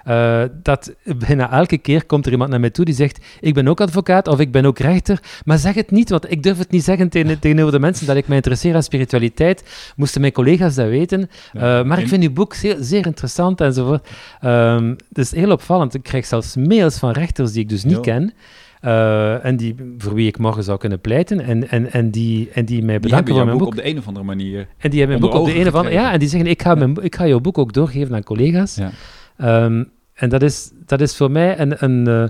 Eh, 0.03 0.43
dat 0.63 0.93
bijna 1.03 1.51
elke 1.51 1.77
keer 1.77 2.05
komt 2.05 2.25
er 2.25 2.31
iemand 2.31 2.49
naar 2.49 2.59
mij 2.59 2.69
toe 2.69 2.85
die 2.85 2.93
zegt: 2.93 3.25
Ik 3.39 3.53
ben 3.53 3.67
ook 3.67 3.81
advocaat 3.81 4.27
of 4.27 4.39
ik 4.39 4.51
ben 4.51 4.65
ook 4.65 4.79
rechter. 4.79 5.21
Maar 5.45 5.57
zeg 5.57 5.73
het 5.73 5.91
niet, 5.91 6.09
want 6.09 6.31
ik 6.31 6.43
durf 6.43 6.57
het 6.57 6.71
niet 6.71 6.83
zeggen 6.83 7.09
tegen, 7.09 7.39
tegenover 7.39 7.71
de 7.71 7.79
mensen 7.79 8.07
dat 8.07 8.15
ik 8.15 8.27
me 8.27 8.35
interesseer 8.35 8.75
aan 8.75 8.83
spiritualiteit. 8.83 9.63
Moesten 9.95 10.21
mijn 10.21 10.33
collega's 10.33 10.75
dat 10.75 10.87
weten. 10.87 11.29
Eh, 11.53 11.83
maar 11.83 11.99
ik 11.99 12.07
vind 12.07 12.23
uw 12.23 12.33
boek 12.33 12.53
zeer, 12.53 12.77
zeer 12.79 13.05
interessant 13.05 13.61
enzovoort. 13.61 14.07
Ehm 14.39 14.93
dus 15.09 15.31
heel 15.31 15.51
opvallend. 15.51 15.93
Ik 15.93 16.03
krijg 16.03 16.25
zelfs 16.25 16.55
mails 16.55 16.97
van 16.97 17.11
rechters 17.11 17.51
die 17.51 17.61
ik 17.61 17.69
dus 17.69 17.83
niet 17.83 17.99
ken. 17.99 18.33
Eh, 18.81 19.45
en 19.45 19.57
die, 19.57 19.75
voor 19.97 20.13
wie 20.13 20.27
ik 20.27 20.37
morgen 20.37 20.63
zou 20.63 20.77
kunnen 20.77 20.99
pleiten. 21.01 21.39
En, 21.39 21.69
en, 21.69 21.91
en, 21.91 22.11
die, 22.11 22.49
en 22.53 22.65
die 22.65 22.83
mij 22.83 22.99
bedanken 22.99 23.35
voor 23.35 23.45
mijn 23.45 23.57
boek 23.57 23.67
boek. 23.67 23.77
op 23.77 23.83
de 23.83 23.89
een 23.89 23.97
of 23.97 24.07
andere 24.07 24.25
manier. 24.25 24.67
En 24.77 24.89
die 24.89 24.99
hebben 24.99 25.19
mijn 25.19 25.31
boek 25.31 25.41
op 25.41 25.47
de 25.47 25.59
een 25.59 25.67
of 25.67 25.73
andere... 25.73 25.95
Ja, 25.95 26.11
en 26.11 26.19
die 26.19 26.29
zeggen, 26.29 26.49
ik 26.49 26.61
ga, 26.61 26.75
mijn, 26.75 26.97
ik 27.01 27.15
ga 27.15 27.27
jouw 27.27 27.39
boek 27.39 27.57
ook 27.57 27.73
doorgeven 27.73 28.15
aan 28.15 28.23
collega's. 28.23 28.75
Ja. 28.75 28.91
Ehm, 29.37 29.83
en 30.13 30.29
dat 30.29 30.41
is, 30.41 30.71
dat 30.85 31.01
is 31.01 31.17
voor 31.17 31.31
mij 31.31 31.59
een, 31.59 31.83
een, 31.83 32.07
eh, 32.07 32.27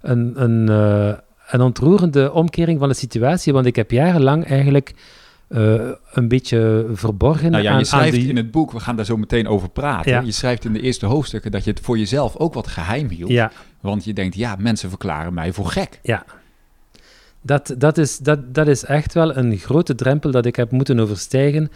een, 0.00 0.42
een, 0.42 0.68
eh, 0.68 1.18
een 1.50 1.60
ontroerende 1.60 2.32
omkering 2.32 2.78
van 2.78 2.88
de 2.88 2.94
situatie, 2.94 3.52
want 3.52 3.66
ik 3.66 3.76
heb 3.76 3.90
jarenlang 3.90 4.44
eigenlijk 4.44 4.92
eh, 5.50 5.90
een 6.12 6.28
beetje 6.28 6.86
verborgen 6.92 7.50
Nou 7.50 7.62
ja, 7.62 7.72
aan, 7.72 7.78
je 7.78 7.84
schrijft 7.84 8.14
die... 8.14 8.28
in 8.28 8.36
het 8.36 8.50
boek, 8.50 8.72
we 8.72 8.80
gaan 8.80 8.96
daar 8.96 9.04
zo 9.04 9.16
meteen 9.16 9.48
over 9.48 9.68
praten. 9.68 10.12
Ja. 10.12 10.20
Je 10.20 10.32
schrijft 10.32 10.64
in 10.64 10.72
de 10.72 10.80
eerste 10.80 11.06
hoofdstukken 11.06 11.50
dat 11.50 11.64
je 11.64 11.70
het 11.70 11.80
voor 11.80 11.98
jezelf 11.98 12.36
ook 12.36 12.54
wat 12.54 12.66
geheim 12.66 13.08
hield. 13.08 13.30
Ja, 13.30 13.52
Want 13.80 14.04
je 14.04 14.12
denkt, 14.12 14.34
ja, 14.34 14.56
mensen 14.58 14.88
verklaren 14.88 15.34
mij 15.34 15.52
voor 15.52 15.66
gek. 15.66 16.00
dat, 17.42 17.74
dat, 17.78 17.98
is, 17.98 18.18
dat, 18.18 18.54
dat 18.54 18.68
is 18.68 18.84
echt 18.84 19.14
wel 19.14 19.36
een 19.36 19.56
grote 19.56 19.94
drempel 19.94 20.30
dat 20.30 20.46
ik 20.46 20.56
heb 20.56 20.70
moeten 20.70 21.00
overstijgen 21.00 21.70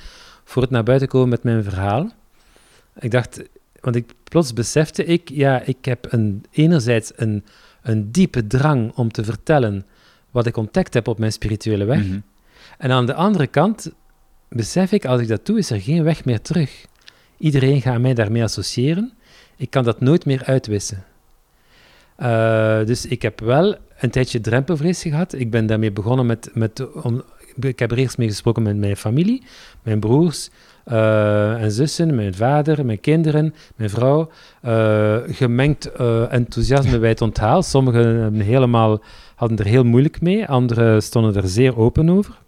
voor 0.44 0.62
het 0.62 0.70
naar 0.70 0.82
buiten 0.82 1.08
komen 1.08 1.28
met 1.28 1.42
mijn 1.42 1.64
verhaal. 1.64 2.10
Ik 2.98 3.10
dacht, 3.10 3.42
want 3.80 3.96
ik, 3.96 4.12
plots 4.24 4.52
besefte 4.52 5.04
ik, 5.04 5.28
ja, 5.28 5.62
ik 5.62 5.84
heb 5.84 6.12
een, 6.12 6.44
enerzijds 6.50 7.12
een, 7.16 7.44
een 7.82 8.12
diepe 8.12 8.46
drang 8.46 8.92
om 8.94 9.12
te 9.12 9.24
vertellen 9.24 9.86
wat 10.30 10.46
ik 10.46 10.56
ontdekt 10.56 10.94
heb 10.94 11.08
op 11.08 11.18
mijn 11.18 11.32
spirituele 11.32 11.84
weg. 11.84 12.04
Mhm. 12.04 12.18
En 12.78 12.90
aan 12.90 13.06
de 13.06 13.14
andere 13.14 13.46
kant 13.46 13.92
besef 14.48 14.92
ik, 14.92 15.04
als 15.04 15.20
ik 15.20 15.28
dat 15.28 15.46
doe, 15.46 15.58
is 15.58 15.70
er 15.70 15.80
geen 15.80 16.02
weg 16.02 16.24
meer 16.24 16.40
terug. 16.40 16.86
Iedereen 17.38 17.80
gaat 17.80 18.00
mij 18.00 18.14
daarmee 18.14 18.42
associëren. 18.42 19.12
Ik 19.56 19.70
kan 19.70 19.84
dat 19.84 20.00
nooit 20.00 20.24
meer 20.24 20.44
uitwissen. 20.44 21.04
Eh, 22.16 22.84
dus 22.84 23.06
ik 23.06 23.22
heb 23.22 23.40
wel 23.40 23.76
een 23.98 24.10
tijdje 24.10 24.40
drempelvrees 24.40 25.02
gehad. 25.02 25.32
Ik 25.32 25.50
ben 25.50 25.66
daarmee 25.66 25.92
begonnen 25.92 26.26
met... 26.26 26.50
met 26.54 26.92
om, 27.02 27.22
ik 27.60 27.78
heb 27.78 27.90
er 27.90 27.98
eerst 27.98 28.18
mee 28.18 28.28
gesproken 28.28 28.62
met 28.62 28.76
mijn 28.76 28.96
familie, 28.96 29.42
mijn 29.82 30.00
broers 30.00 30.50
eh, 30.84 31.62
en 31.62 31.72
zussen, 31.72 32.14
mijn 32.14 32.34
vader, 32.34 32.84
mijn 32.84 33.00
kinderen, 33.00 33.54
mijn 33.76 33.90
vrouw. 33.90 34.30
Eh, 34.60 35.16
gemengd 35.26 35.92
enthousiasme 36.28 36.98
bij 36.98 37.08
het 37.08 37.20
onthaal. 37.20 37.62
Sommigen 37.62 38.34
helemaal, 38.34 39.02
hadden 39.34 39.58
er 39.58 39.66
heel 39.66 39.84
moeilijk 39.84 40.20
mee, 40.20 40.46
anderen 40.46 41.02
stonden 41.02 41.34
er 41.36 41.48
zeer 41.48 41.78
open 41.78 42.10
over. 42.10 42.42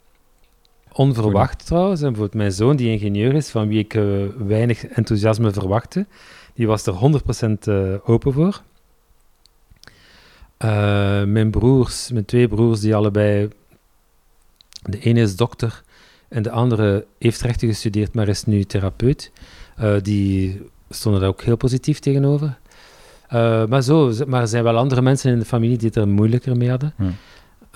Onverwacht 0.97 1.67
trouwens. 1.67 2.01
En 2.01 2.07
bijvoorbeeld 2.07 2.39
mijn 2.39 2.53
zoon, 2.53 2.77
die 2.77 2.91
ingenieur 2.91 3.35
is, 3.35 3.49
van 3.49 3.69
wie 3.69 3.79
ik 3.79 3.95
eh, 3.95 4.03
weinig 4.37 4.87
enthousiasme 4.87 5.53
verwachtte, 5.53 6.07
die 6.55 6.67
was 6.67 6.87
er 6.87 6.95
100% 6.95 7.53
eh, 7.59 7.95
open 8.05 8.33
voor. 8.33 8.63
Eh, 10.57 10.69
mijn 11.25 11.51
broers, 11.51 12.11
mijn 12.11 12.25
twee 12.25 12.49
broers, 12.49 12.81
die 12.81 12.95
allebei... 12.95 13.49
De 14.83 14.99
ene 14.99 15.21
is 15.21 15.37
dokter 15.37 15.83
en 16.29 16.43
de 16.43 16.51
andere 16.51 17.07
heeft 17.19 17.41
rechten 17.41 17.69
gestudeerd, 17.69 18.15
maar 18.15 18.29
is 18.29 18.45
nu 18.45 18.65
therapeut. 18.65 19.33
Die 20.03 20.63
stonden 20.91 21.21
daar 21.21 21.31
ook 21.31 21.43
heel 21.43 21.57
positief 21.57 21.99
tegenover. 21.99 22.59
Maar, 23.69 23.83
zo, 23.83 24.13
maar 24.27 24.41
er 24.41 24.49
zijn 24.49 24.65
wel 24.65 24.77
andere 24.77 25.03
mensen 25.03 25.33
in 25.33 25.39
de 25.39 25.45
familie 25.45 25.77
die 25.77 25.87
het 25.87 25.97
er 25.97 26.09
moeilijker 26.09 26.57
mee 26.57 26.71
hadden. 26.71 26.95
Ja. 26.99 27.11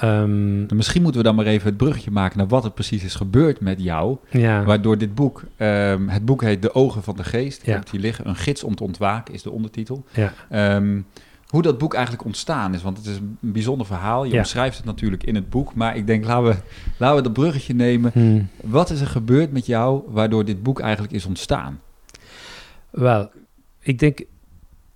Ehm, 0.01 0.59
Nou, 0.61 0.75
Misschien 0.75 1.03
moeten 1.03 1.21
we 1.21 1.27
dan 1.27 1.37
maar 1.37 1.47
even 1.47 1.67
het 1.69 1.77
bruggetje 1.77 2.11
maken 2.11 2.39
naar 2.39 2.47
wat 2.49 2.65
er 2.65 2.71
precies 2.71 3.05
is 3.05 3.15
gebeurd 3.15 3.61
met 3.61 3.83
jou. 3.83 4.17
ja. 4.31 4.65
Waardoor 4.65 4.99
dit 4.99 5.15
boek, 5.15 5.43
ehm, 5.57 6.09
het 6.09 6.25
boek 6.25 6.43
heet 6.43 6.63
De 6.63 6.75
Ogen 6.75 7.03
van 7.03 7.17
de 7.17 7.25
Geest. 7.25 7.67
Ja. 7.67 7.73
heb 7.73 7.81
het 7.81 7.91
hier 7.91 8.01
liggen. 8.01 8.29
Een 8.29 8.37
gids 8.37 8.65
om 8.65 8.75
te 8.75 8.85
ontwaken 8.85 9.35
is 9.35 9.43
de 9.43 9.51
ondertitel. 9.51 10.05
Ja. 10.13 10.33
Ehm, 10.51 11.01
hoe 11.47 11.63
dat 11.63 11.79
boek 11.79 11.95
eigenlijk 11.95 12.25
ontstaan 12.25 12.75
is, 12.75 12.83
want 12.83 12.97
het 12.97 13.07
is 13.07 13.17
een 13.17 13.37
bijzonder 13.41 13.87
verhaal. 13.87 14.25
Je 14.25 14.35
Ja. 14.35 14.41
beschrijft 14.41 14.77
het 14.77 14.87
natuurlijk 14.87 15.23
in 15.25 15.35
het 15.35 15.51
boek, 15.51 15.75
maar 15.75 15.97
ik 15.97 16.07
denk, 16.07 16.25
laten 16.25 16.45
we, 16.45 16.57
laten 16.97 17.17
we 17.17 17.23
dat 17.23 17.33
bruggetje 17.33 17.75
nemen. 17.75 18.11
Hmm. 18.15 18.49
Wat 18.63 18.91
is 18.91 19.01
er 19.01 19.07
gebeurd 19.07 19.53
met 19.53 19.67
jou 19.67 20.03
waardoor 20.09 20.45
dit 20.45 20.63
boek 20.63 20.81
eigenlijk 20.81 21.13
is 21.13 21.27
ontstaan? 21.27 21.81
Wel, 22.91 23.31
ik 23.81 23.99
denk, 23.99 24.21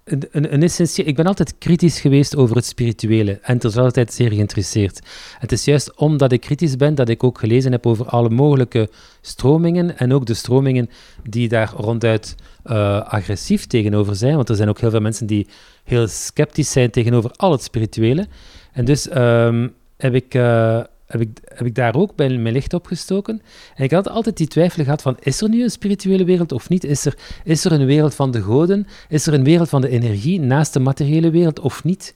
een, 0.05 0.53
een, 0.53 0.63
essentie- 0.63 1.05
ik 1.05 1.17
ben 1.17 1.27
altijd 1.27 1.59
kritisch 1.59 2.01
geweest 2.01 2.37
over 2.37 2.57
het 2.57 2.65
spirituele 2.65 3.39
en 3.43 3.61
altijd 3.61 4.13
zeer 4.13 4.33
geïnteresseerd. 4.33 5.01
Het 5.39 5.53
is 5.53 5.65
juist 5.65 5.97
omdat 5.97 6.33
ik 6.33 6.41
kritisch 6.41 6.77
ben 6.77 6.95
dat 6.95 7.09
ik 7.09 7.25
ook 7.25 7.39
gelezen 7.39 7.73
heb 7.73 7.87
over 7.87 8.07
alle 8.07 8.31
mogelijke 8.31 8.91
stromingen 9.21 9.99
en 9.99 10.13
ook 10.13 10.27
de 10.27 10.35
stromingen 10.35 10.91
die 11.23 11.49
daar 11.49 11.73
ronduit 11.77 12.35
eh, 12.63 13.01
agressief 13.01 13.67
tegenover 13.67 14.17
zijn, 14.17 14.37
want 14.37 14.49
er 14.49 14.57
zijn 14.57 14.69
ook 14.69 14.81
heel 14.81 14.91
veel 14.91 15.01
mensen 15.01 15.27
die 15.27 15.47
heel 15.85 16.09
sceptisch 16.09 16.73
zijn 16.73 16.91
tegenover 16.91 17.31
al 17.37 17.53
het 17.53 17.63
spirituele. 17.63 18.27
En 18.73 18.85
dus 18.85 19.09
ehm, 19.09 19.69
heb 19.97 20.15
ik... 20.15 20.35
eh, 20.35 20.81
heb 21.15 21.29
ik, 21.29 21.39
heb 21.55 21.67
ik 21.67 21.75
daar 21.75 21.95
ook 21.95 22.17
bij 22.17 22.39
mijn 22.39 22.55
licht 22.55 22.75
opgestoken. 22.75 23.43
En 23.75 23.85
ik 23.85 23.91
had 23.91 24.09
altijd 24.09 24.37
die 24.37 24.47
twijfel 24.47 24.85
gehad 24.85 25.03
van, 25.03 25.17
is 25.21 25.41
er 25.41 25.49
nu 25.49 25.63
een 25.63 25.71
spirituele 25.71 26.25
wereld 26.25 26.53
of 26.53 26.69
niet? 26.69 26.85
Is 26.85 27.05
er, 27.05 27.17
is 27.45 27.65
er 27.65 27.73
een 27.73 27.87
wereld 27.87 28.15
van 28.15 28.31
de 28.31 28.43
goden? 28.43 28.87
Is 29.09 29.27
er 29.27 29.35
een 29.35 29.45
wereld 29.45 29.69
van 29.69 29.81
de 29.81 29.89
energie 29.89 30.41
naast 30.41 30.73
de 30.73 30.81
materiële 30.81 31.31
wereld 31.31 31.61
of 31.61 31.85
niet? 31.85 32.15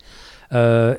Eh, 0.48 0.90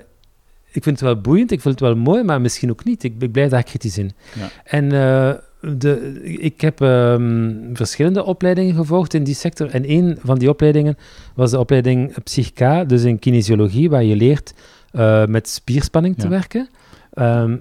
ik 0.72 0.84
vind 0.84 1.00
het 1.00 1.02
wel 1.02 1.22
boeiend, 1.22 1.52
ik 1.52 1.62
vind 1.62 1.80
het 1.80 1.90
wel 1.90 1.98
mooi, 1.98 2.24
maar 2.24 2.42
misschien 2.42 2.70
ook 2.70 2.84
niet. 2.84 3.04
Ik, 3.04 3.14
ik 3.20 3.32
blijf 3.32 3.50
daar 3.50 3.64
kritisch 3.64 3.98
in. 3.98 4.12
Ja. 4.36 4.50
En 4.64 4.92
eh, 4.92 5.34
de, 5.78 6.22
ik 6.24 6.62
heb 6.62 6.82
ehm, 6.82 7.54
verschillende 7.74 8.24
opleidingen 8.24 8.76
gevolgd 8.76 9.14
in 9.14 9.24
die 9.24 9.36
sector. 9.36 9.70
En 9.70 9.92
een 9.92 10.18
van 10.22 10.38
die 10.38 10.50
opleidingen 10.50 10.98
was 11.36 11.52
de 11.52 11.60
opleiding 11.60 12.24
Psychica, 12.24 12.84
dus 12.84 13.04
in 13.04 13.20
kinesiologie, 13.20 13.90
waar 13.90 14.04
je 14.04 14.16
leert 14.16 14.54
eh, 14.92 15.26
met 15.26 15.50
spierspanning 15.50 16.18
te 16.18 16.28
werken. 16.28 16.70
Ehm, 17.14 17.58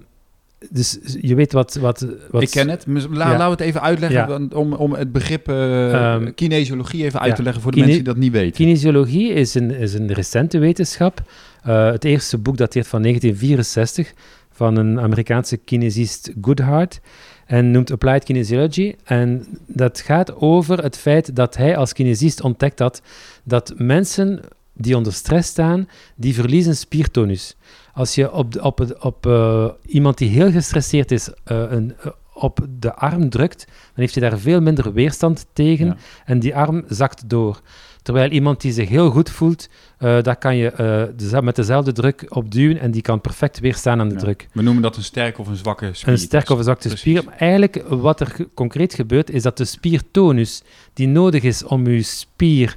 dus 0.70 0.98
je 1.20 1.34
weet 1.34 1.52
wat... 1.52 1.74
wat, 1.74 2.06
wat 2.30 2.42
ik 2.42 2.50
ken 2.50 2.68
het. 2.68 2.86
Mis- 2.86 3.06
La, 3.10 3.24
Ja. 3.24 3.30
Laten 3.30 3.44
we 3.44 3.50
het 3.50 3.60
even 3.60 3.82
uitleggen 3.82 4.48
Ja. 4.50 4.56
om, 4.56 4.72
om 4.72 4.92
het 4.92 5.12
begrip 5.12 5.48
eh 5.48 5.92
Ehm, 6.14 6.34
kinesiologie 6.34 7.04
even 7.04 7.20
uit 7.20 7.30
ja. 7.30 7.36
te 7.36 7.42
leggen 7.42 7.62
voor 7.62 7.70
de 7.70 7.76
Kine- 7.76 7.88
mensen 7.92 8.04
die 8.04 8.14
dat 8.14 8.22
niet 8.24 8.32
weten. 8.32 8.52
Kinesiologie 8.56 9.32
is 9.32 9.54
een, 9.54 9.70
is 9.70 9.94
een 9.94 10.12
recente 10.12 10.58
wetenschap. 10.58 11.22
Eh, 11.62 11.90
het 11.90 12.04
eerste 12.04 12.38
boek 12.38 12.56
dateert 12.56 12.86
van 12.86 13.02
1964 13.02 14.12
van 14.50 14.76
een 14.76 15.00
Amerikaanse 15.00 15.56
kinesist 15.56 16.32
Goodhart 16.40 17.00
en 17.46 17.70
noemt 17.70 17.90
Applied 17.90 18.24
Kinesiology. 18.24 18.94
En 19.04 19.46
dat 19.66 20.00
gaat 20.00 20.36
over 20.36 20.82
het 20.82 20.96
feit 20.96 21.36
dat 21.36 21.56
hij 21.56 21.76
als 21.76 21.92
kinesist 21.92 22.40
ontdekt 22.42 22.78
had 22.78 23.02
dat 23.44 23.72
mensen 23.76 24.40
die 24.74 24.96
onder 24.96 25.12
stress 25.12 25.48
staan, 25.48 25.88
die 26.16 26.34
verliezen 26.34 26.76
spiertonus. 26.76 27.56
Als 27.98 28.14
je 28.14 28.32
op, 28.32 28.52
de- 28.52 28.62
op, 28.62 28.96
op 29.00 29.26
eh, 29.26 29.68
iemand 29.86 30.18
die 30.18 30.28
heel 30.28 30.50
gestresseerd 30.50 31.10
is, 31.10 31.28
eh, 31.44 31.62
een, 31.68 31.94
eh, 32.00 32.10
op 32.32 32.58
de 32.78 32.94
arm 32.94 33.28
drukt, 33.30 33.64
dan 33.66 33.74
heeft 33.94 34.14
hij 34.14 34.28
daar 34.30 34.38
veel 34.38 34.60
minder 34.60 34.92
weerstand 34.92 35.46
tegen 35.52 35.86
Ja. 35.86 35.96
en 36.24 36.38
die 36.38 36.56
arm 36.56 36.84
zakt 36.88 37.28
door. 37.28 37.60
Terwijl 38.02 38.30
iemand 38.30 38.60
die 38.60 38.72
zich 38.72 38.88
heel 38.88 39.10
goed 39.10 39.30
voelt, 39.30 39.68
eh, 39.98 40.22
daar 40.22 40.36
kan 40.36 40.56
je 40.56 41.40
met 41.42 41.56
dezelfde 41.56 41.92
druk 41.92 42.24
op 42.28 42.50
duwen 42.52 42.80
en 42.80 42.90
die 42.90 43.02
kan 43.02 43.20
perfect 43.20 43.60
weerstaan 43.60 44.00
aan 44.00 44.08
de 44.08 44.14
Ja. 44.14 44.20
druk. 44.20 44.48
We 44.52 44.62
noemen 44.62 44.82
dat 44.82 44.96
een 44.96 45.02
sterke 45.04 45.40
of 45.40 45.46
een 45.48 45.56
zwakke 45.56 45.90
spier. 45.92 46.12
Een 46.12 46.18
sterke 46.18 46.52
of 46.52 46.58
een 46.58 46.64
zwakte 46.64 46.88
Precies. 46.88 47.10
spier. 47.10 47.24
Maar 47.24 47.36
eigenlijk, 47.38 47.82
wat 47.88 48.20
er 48.20 48.36
concreet 48.54 48.94
gebeurt, 48.94 49.30
is 49.30 49.42
dat 49.42 49.56
de 49.56 49.64
spiertonus 49.64 50.62
die 50.92 51.08
nodig 51.08 51.42
is 51.42 51.64
om 51.64 51.86
uw 51.86 52.02
spier 52.02 52.76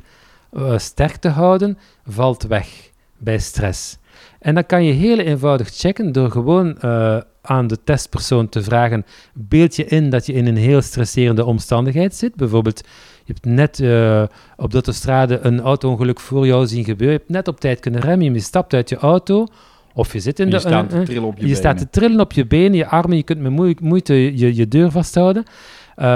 sterk 0.76 1.16
te 1.16 1.30
houden, 1.30 1.78
valt 2.08 2.44
weg 2.44 2.68
bij 3.18 3.40
stress. 3.40 3.98
En 4.42 4.56
dat 4.56 4.66
kan 4.66 4.84
je 4.84 4.94
heel 4.94 5.20
eenvoudig 5.20 5.70
checken 5.70 6.12
door 6.12 6.32
gewoon 6.32 6.78
eh, 6.80 7.18
aan 7.42 7.68
de 7.68 7.78
testpersoon 7.84 8.50
te 8.50 8.64
vragen: 8.64 9.06
beeld 9.34 9.76
je 9.76 9.86
in 9.86 10.10
dat 10.10 10.26
je 10.26 10.34
in 10.34 10.48
een 10.48 10.58
heel 10.58 10.82
stresserende 10.82 11.46
omstandigheid 11.46 12.16
zit? 12.16 12.36
Bijvoorbeeld, 12.36 12.80
je 13.24 13.34
hebt 13.34 13.46
net 13.46 13.80
eh, 13.80 14.24
op 14.58 14.70
de 14.70 14.74
autostrade 14.74 15.40
een 15.42 15.60
auto-ongeluk 15.60 16.20
voor 16.20 16.46
jou 16.46 16.68
zien 16.68 16.84
gebeuren. 16.84 17.14
Je 17.14 17.20
hebt 17.20 17.30
net 17.32 17.48
op 17.48 17.60
tijd 17.60 17.80
kunnen 17.80 18.02
remmen, 18.02 18.34
je 18.34 18.40
stapt 18.40 18.74
uit 18.74 18.90
je 18.90 18.96
auto. 18.96 19.46
Of 19.94 20.14
je 20.14 20.20
zit 20.20 20.40
in 20.40 20.46
je 20.46 20.52
de. 20.52 20.60
staat 20.60 20.94
eh, 20.94 21.00
te 21.00 21.06
trillen 21.06 21.28
op 21.28 21.38
je, 21.38 21.48
je 21.48 21.56
staat 21.56 21.78
te 21.78 21.90
trillen 21.90 22.20
op 22.20 22.32
je 22.32 22.46
benen, 22.46 22.74
je 22.74 22.88
armen, 22.88 23.18
je 23.18 23.24
kunt 23.24 23.40
met 23.40 23.52
moe- 23.52 23.76
moeite 23.82 24.38
je, 24.38 24.56
je 24.56 24.68
deur 24.68 24.92
vasthouden. 24.92 25.44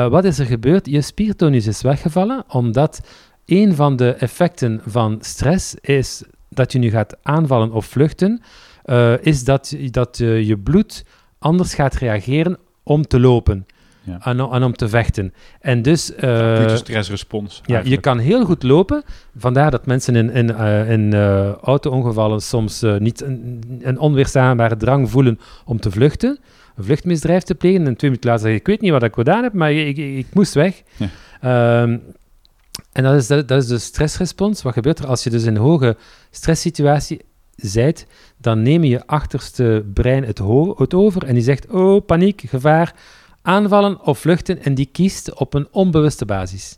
Wat 0.09 0.25
is 0.25 0.39
er 0.39 0.45
gebeurd? 0.45 0.85
Je 0.85 1.01
spiertonus 1.01 1.67
is 1.67 1.81
weggevallen, 1.81 2.43
omdat 2.47 3.01
een 3.45 3.75
van 3.75 3.95
de 3.95 4.11
effecten 4.13 4.81
van 4.85 5.17
stress 5.21 5.75
is 5.81 6.23
dat 6.55 6.71
je 6.71 6.79
nu 6.79 6.89
gaat 6.89 7.17
aanvallen 7.21 7.71
of 7.71 7.85
vluchten, 7.85 8.41
eh, 8.83 9.13
is 9.21 9.43
dat, 9.43 9.75
dat 9.91 10.19
eh, 10.19 10.47
je 10.47 10.57
bloed 10.57 11.05
anders 11.39 11.73
gaat 11.73 11.95
reageren 11.95 12.57
om 12.83 13.07
te 13.07 13.19
lopen 13.19 13.65
Ja. 14.03 14.17
en, 14.23 14.39
en 14.39 14.63
om 14.63 14.73
te 14.73 14.87
vechten. 14.89 15.33
En 15.59 15.81
dus... 15.81 16.15
Acute 16.17 16.75
stressrespons. 16.77 17.61
ja, 17.65 17.81
je 17.83 17.97
kan 17.99 18.17
heel 18.19 18.45
goed 18.45 18.63
lopen. 18.63 19.03
Vandaar 19.37 19.71
dat 19.71 19.85
mensen 19.85 20.15
in, 20.15 20.29
in, 20.29 20.55
in 20.87 21.13
auto-ongevallen 21.61 22.41
soms 22.41 22.83
niet 22.99 23.21
een, 23.21 23.63
een 23.81 23.99
onweerstaanbare 23.99 24.77
drang 24.77 25.09
voelen 25.09 25.39
om 25.65 25.79
te 25.79 25.91
vluchten. 25.91 26.39
Een 26.75 26.83
vluchtmisdrijf 26.83 27.43
te 27.43 27.55
plegen. 27.55 27.87
En 27.87 27.95
twee 27.95 28.09
minuten 28.09 28.29
later 28.29 28.43
zeggen, 28.45 28.59
ik 28.59 28.67
weet 28.67 28.81
niet 28.81 28.91
wat 28.91 29.03
ik 29.03 29.13
gedaan 29.13 29.43
heb, 29.43 29.53
maar 29.53 29.71
ik, 29.71 29.97
ik, 29.97 30.17
ik 30.17 30.27
moest 30.33 30.53
weg. 30.53 30.81
Ja. 30.97 31.09
Ehm, 31.41 31.97
en 32.91 33.03
dat 33.03 33.15
is, 33.15 33.27
dat, 33.27 33.47
dat 33.47 33.61
is 33.61 33.67
de 33.67 33.77
stressrespons. 33.77 34.61
Wat 34.61 34.73
gebeurt 34.73 34.99
er 34.99 35.07
als 35.07 35.23
je 35.23 35.29
dus 35.29 35.43
in 35.43 35.55
een 35.55 35.61
hoge 35.61 35.97
stresssituatie 36.31 37.21
zijt? 37.55 38.07
Dan 38.37 38.61
neem 38.61 38.83
je 38.83 39.07
achterste 39.07 39.85
brein 39.93 40.23
het, 40.23 40.37
het 40.77 40.93
over 40.93 41.23
en 41.23 41.33
die 41.33 41.43
zegt, 41.43 41.69
oh, 41.69 42.05
paniek, 42.05 42.43
gevaar, 42.47 42.95
aanvallen 43.41 44.01
of 44.01 44.19
vluchten. 44.19 44.63
En 44.63 44.75
die 44.75 44.89
kiest 44.91 45.33
op 45.33 45.53
een 45.53 45.67
onbewuste 45.71 46.25
basis. 46.25 46.77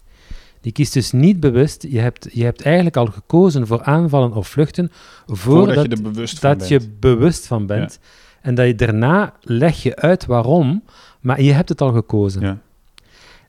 Die 0.62 0.72
kiest 0.72 0.94
dus 0.94 1.12
niet 1.12 1.40
bewust. 1.40 1.86
Je 1.90 2.00
hebt, 2.00 2.28
je 2.32 2.44
hebt 2.44 2.62
eigenlijk 2.62 2.98
al 2.98 3.06
gekozen 3.06 3.68
voor 3.68 3.84
aanvallen 3.84 4.34
of 4.34 4.48
vluchten 4.48 4.92
voordat, 5.26 5.40
Voordat 5.76 5.84
je 5.86 5.96
er 5.96 6.02
bewust 6.02 6.40
van 6.40 6.50
dat 6.50 6.58
bent. 6.58 6.70
je 6.70 6.90
bewust 7.00 7.48
van 7.48 7.66
bent. 7.66 8.00
En 8.42 8.56
dat 8.56 8.68
je 8.68 8.76
daarna 8.76 9.34
leg 9.42 9.84
je 9.84 9.96
uit 9.96 10.26
waarom, 10.26 10.84
maar 11.20 11.42
je 11.42 11.52
hebt 11.52 11.70
het 11.70 11.82
al 11.82 11.92
gekozen. 11.92 12.42
Ja. 12.42 12.58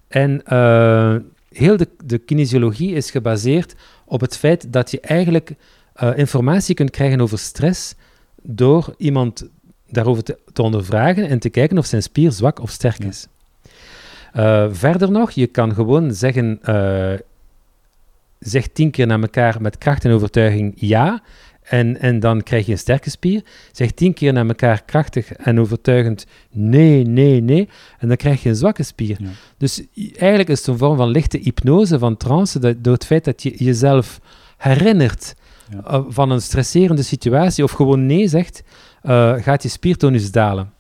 En 0.09 0.43
eh, 0.45 1.17
heel 1.59 1.77
de, 1.77 1.89
de 2.05 2.19
kinesiologie 2.19 2.95
is 2.95 3.11
gebaseerd 3.11 3.75
op 4.05 4.21
het 4.21 4.37
feit 4.37 4.73
dat 4.73 4.91
je 4.91 5.01
eigenlijk 5.01 5.55
eh, 5.95 6.19
informatie 6.19 6.75
kunt 6.75 6.91
krijgen 6.91 7.21
over 7.21 7.39
stress 7.39 7.95
door 8.43 8.95
iemand 8.97 9.49
daarover 9.91 10.23
te, 10.23 10.39
te 10.53 10.63
ondervragen 10.63 11.29
en 11.29 11.39
te 11.39 11.49
kijken 11.49 11.79
of 11.79 11.87
zijn 11.87 12.03
spier 12.03 12.33
zwak 12.33 12.61
of 12.61 12.71
sterk 12.71 12.99
Ja. 13.03 13.09
is. 13.09 13.27
Eh, 14.33 14.67
verder 14.71 15.11
nog, 15.11 15.31
je 15.31 15.47
kan 15.47 15.75
gewoon 15.75 16.15
zeggen, 16.15 16.59
eh, 16.63 17.13
zeg 18.39 18.67
tien 18.67 18.91
keer 18.91 19.07
naar 19.07 19.21
elkaar 19.21 19.63
met 19.63 19.79
kracht 19.79 20.05
en 20.05 20.13
overtuiging 20.13 20.73
ja, 20.77 21.23
en, 21.69 22.01
en 22.01 22.21
dan 22.21 22.43
krijg 22.43 22.67
je 22.67 22.73
een 22.73 22.79
sterke 22.79 23.11
spier. 23.11 23.43
Zeg 23.73 23.91
tien 23.91 24.15
keer 24.15 24.33
naar 24.33 24.47
elkaar 24.47 24.83
krachtig 24.85 25.33
en 25.33 25.61
overtuigend 25.61 26.27
nee, 26.51 27.05
nee, 27.05 27.41
nee, 27.41 27.69
en 27.99 28.09
dan 28.09 28.17
krijg 28.17 28.43
je 28.43 28.49
een 28.49 28.57
zwakke 28.57 28.83
spier. 28.83 29.17
Ja. 29.21 29.29
Dus 29.57 29.83
eigenlijk 30.17 30.49
is 30.49 30.59
het 30.59 30.67
een 30.67 30.79
vorm 30.79 30.97
van 30.97 31.09
lichte 31.09 31.39
hypnose, 31.39 31.99
van 31.99 32.17
trance, 32.17 32.59
dat, 32.59 32.85
door 32.85 32.93
het 32.93 33.07
feit 33.07 33.25
dat 33.25 33.43
je 33.43 33.65
jezelf 33.65 34.21
herinnert 34.57 35.35
Ja. 35.71 35.83
eh, 35.85 36.05
van 36.09 36.31
een 36.31 36.43
stresserende 36.43 37.03
situatie 37.03 37.65
of 37.65 37.71
gewoon 37.73 38.07
nee 38.07 38.29
zegt, 38.29 38.63
eh, 39.03 39.35
gaat 39.39 39.63
je 39.63 39.69
spiertonus 39.69 40.31
dalen. 40.31 40.73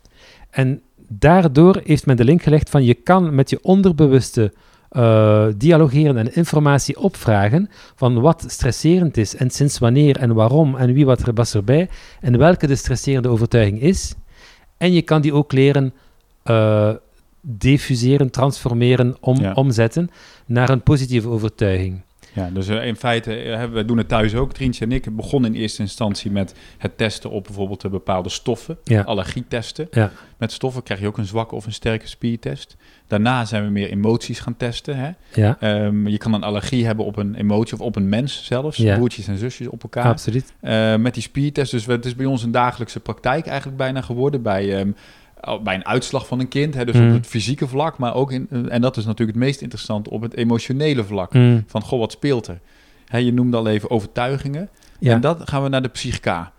En 0.51 0.81
daardoor 1.09 1.81
heeft 1.85 2.07
men 2.07 2.17
de 2.17 2.25
link 2.25 2.43
gelegd 2.43 2.71
van 2.71 2.85
je 2.85 2.95
kan 2.95 3.35
met 3.35 3.51
je 3.51 3.59
onderbewuste 3.63 4.53
eh, 4.89 5.47
dialogeren 5.57 6.17
en 6.17 6.35
informatie 6.35 6.99
opvragen 6.99 7.71
van 7.95 8.21
wat 8.21 8.45
stresserend 8.47 9.17
is 9.17 9.37
en 9.37 9.51
sinds 9.51 9.79
wanneer 9.79 10.17
en 10.19 10.35
waarom 10.35 10.77
en 10.77 10.93
wie 10.93 11.07
wat 11.07 11.27
er 11.27 11.35
was 11.35 11.55
erbij 11.55 11.89
en 12.21 12.39
welke 12.39 12.67
de 12.67 12.77
stresserende 12.77 13.29
overtuiging 13.29 13.81
is. 13.81 14.15
En 14.77 14.93
je 14.93 15.03
kan 15.03 15.21
die 15.21 15.33
ook 15.35 15.53
leren 15.53 15.93
eh, 16.43 16.91
diffuseren, 17.41 18.31
transformeren, 18.31 19.17
om, 19.21 19.41
Ja. 19.41 19.53
omzetten 19.53 20.11
naar 20.47 20.69
een 20.71 20.83
positieve 20.83 21.29
overtuiging. 21.29 22.01
Ja, 22.39 22.51
dus 22.51 22.69
eh, 22.69 22.87
in 22.87 22.97
feite, 22.97 23.35
eh, 23.37 23.57
hebben 23.57 23.77
we 23.79 23.85
doen 23.85 23.99
het 23.99 24.09
thuis 24.09 24.35
ook, 24.35 24.53
Trientje 24.53 24.85
en 24.85 24.93
ik. 24.93 25.05
Het 25.05 25.17
begon 25.17 25.45
in 25.45 25.55
eerste 25.55 25.83
instantie 25.83 26.31
met 26.31 26.55
het 26.79 26.97
testen 26.97 27.31
op 27.31 27.45
bijvoorbeeld 27.45 27.85
eh, 27.85 27.91
bepaalde 27.91 28.29
stoffen. 28.29 28.79
Ja. 28.85 29.03
Allergietesten. 29.03 29.89
Ja. 29.91 30.11
Met 30.37 30.53
stoffen 30.53 30.83
krijg 30.83 31.01
je 31.01 31.07
ook 31.07 31.19
een 31.19 31.25
zwakke 31.27 31.55
of 31.55 31.67
een 31.67 31.73
sterke 31.73 32.07
spiertest. 32.09 32.77
Daarna 33.07 33.45
zijn 33.45 33.65
we 33.65 33.71
meer 33.71 33.91
emoties 33.91 34.41
gaan 34.41 34.57
testen. 34.57 34.97
Hè? 34.97 35.11
Ja, 35.35 35.57
Ehm, 35.61 36.07
je 36.09 36.19
kan 36.19 36.33
een 36.33 36.43
allergie 36.43 36.87
hebben 36.87 37.05
op 37.05 37.17
een 37.17 37.35
emotie 37.35 37.75
of 37.75 37.81
op 37.81 37.97
een 37.97 38.09
mens 38.09 38.45
zelfs. 38.45 38.77
Ja. 38.77 38.97
Broertjes 38.97 39.29
en 39.29 39.39
zusjes 39.39 39.69
op 39.69 39.83
elkaar. 39.83 40.05
absoluut. 40.05 40.53
Met 41.01 41.15
die 41.15 41.23
spiertest. 41.23 41.71
Dus 41.71 41.87
we- 41.87 41.93
het 41.93 42.05
is 42.05 42.15
bij 42.17 42.27
ons 42.27 42.43
een 42.43 42.51
dagelijkse 42.51 43.01
praktijk 43.01 43.47
eigenlijk 43.47 43.77
bijna 43.79 44.01
geworden. 44.01 44.43
Bij, 44.43 44.77
ehm, 44.79 44.91
bij 45.63 45.75
een 45.75 45.87
uitslag 45.87 46.27
van 46.27 46.41
een 46.41 46.49
kind. 46.49 46.75
Hè? 46.75 46.85
Dus 46.85 46.95
Mm. 46.97 47.09
op 47.09 47.15
het 47.15 47.27
fysieke 47.27 47.67
vlak. 47.67 47.99
Maar 47.99 48.15
ook, 48.15 48.33
in, 48.33 48.47
eh, 48.51 48.61
en 48.69 48.81
dat 48.81 48.97
is 48.97 49.05
natuurlijk 49.05 49.39
het 49.39 49.47
meest 49.47 49.61
interessant, 49.61 50.09
op 50.09 50.23
het 50.23 50.35
emotionele 50.37 51.05
vlak. 51.05 51.33
Mm, 51.35 51.65
Van, 51.67 51.83
goh, 51.83 51.99
wat 51.99 52.13
speelt 52.13 52.47
er? 52.47 52.61
Hè, 53.07 53.19
je 53.19 53.33
noemde 53.33 53.57
al 53.57 53.67
even 53.69 53.91
overtuigingen. 53.91 54.69
ja. 55.01 55.13
En 55.15 55.21
dat 55.21 55.41
gaan 55.51 55.63
we 55.63 55.69
naar 55.69 55.83
de 55.83 55.89
psychica. 55.89 56.53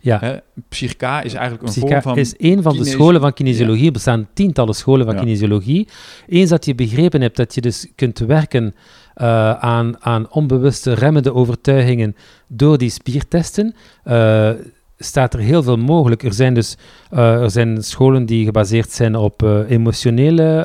ja. 0.00 0.18
Hè? 0.20 0.36
Psychica 0.68 1.22
is 1.22 1.32
eigenlijk 1.34 1.62
een 1.62 1.68
Psycha 1.70 1.86
vorm 1.88 2.02
van... 2.02 2.16
is 2.18 2.34
een 2.38 2.62
van 2.62 2.76
de 2.76 2.84
scholen 2.84 3.20
van 3.20 3.32
kinesiologie. 3.32 3.86
Er 3.86 3.92
bestaan 3.92 4.28
tientallen 4.34 4.74
scholen 4.74 5.06
van 5.06 5.14
Ja. 5.14 5.20
kinesiologie. 5.20 5.88
Eens 6.28 6.50
dat 6.50 6.64
je 6.64 6.74
begrepen 6.74 7.20
hebt 7.20 7.36
dat 7.36 7.54
je 7.54 7.60
dus 7.60 7.86
kunt 7.94 8.18
werken 8.18 8.74
eh, 9.14 9.50
aan, 9.52 10.02
aan 10.04 10.30
onbewuste 10.30 10.92
remmende 10.92 11.34
overtuigingen 11.34 12.16
door 12.46 12.78
die 12.78 12.90
spiertesten, 12.90 13.74
eh, 14.04 14.50
staat 14.98 15.34
er 15.34 15.40
heel 15.40 15.62
veel 15.62 15.76
mogelijk. 15.76 16.22
Er 16.22 16.32
zijn 16.34 16.54
dus 16.54 16.76
eh, 17.10 17.42
er 17.42 17.50
zijn 17.50 17.82
scholen 17.82 18.26
die 18.26 18.44
gebaseerd 18.44 18.90
zijn 18.92 19.14
op 19.16 19.42
eh, 19.42 19.70
emotionele, 19.70 20.58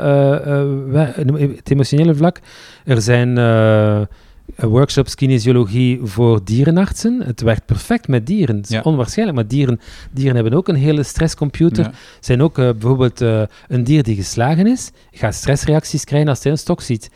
eh, 0.94 1.26
het 1.56 1.72
emotionele 1.72 2.16
vlak. 2.16 2.40
Er 2.86 3.02
zijn 3.02 3.36
workshops 4.56 5.16
kinesiologie 5.16 6.00
voor 6.04 6.44
dierenartsen. 6.44 7.22
Het 7.26 7.42
werkt 7.42 7.66
perfect 7.66 8.08
met 8.08 8.28
dieren. 8.28 8.56
Het 8.56 8.66
is 8.66 8.72
Ja. 8.76 8.82
onwaarschijnlijk, 8.84 9.38
maar 9.38 9.48
dieren, 9.48 9.80
dieren 10.12 10.36
hebben 10.36 10.54
ook 10.54 10.68
een 10.68 10.76
hele 10.76 11.04
stresscomputer. 11.04 11.84
Ja. 11.84 11.92
zijn 12.20 12.42
ook 12.42 12.56
bijvoorbeeld 12.56 13.20
een 13.68 13.84
dier 13.84 14.04
die 14.04 14.16
geslagen 14.16 14.68
is, 14.68 14.92
gaat 15.12 15.34
stressreacties 15.36 16.04
krijgen 16.04 16.30
als 16.30 16.44
hij 16.44 16.52
een 16.52 16.58
stok 16.58 16.82
ziet. 16.82 17.10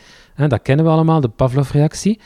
Dat 0.48 0.62
kennen 0.62 0.86
we 0.86 0.92
allemaal, 0.92 1.22
de 1.22 1.28
Pavlov-reactie. 1.28 2.20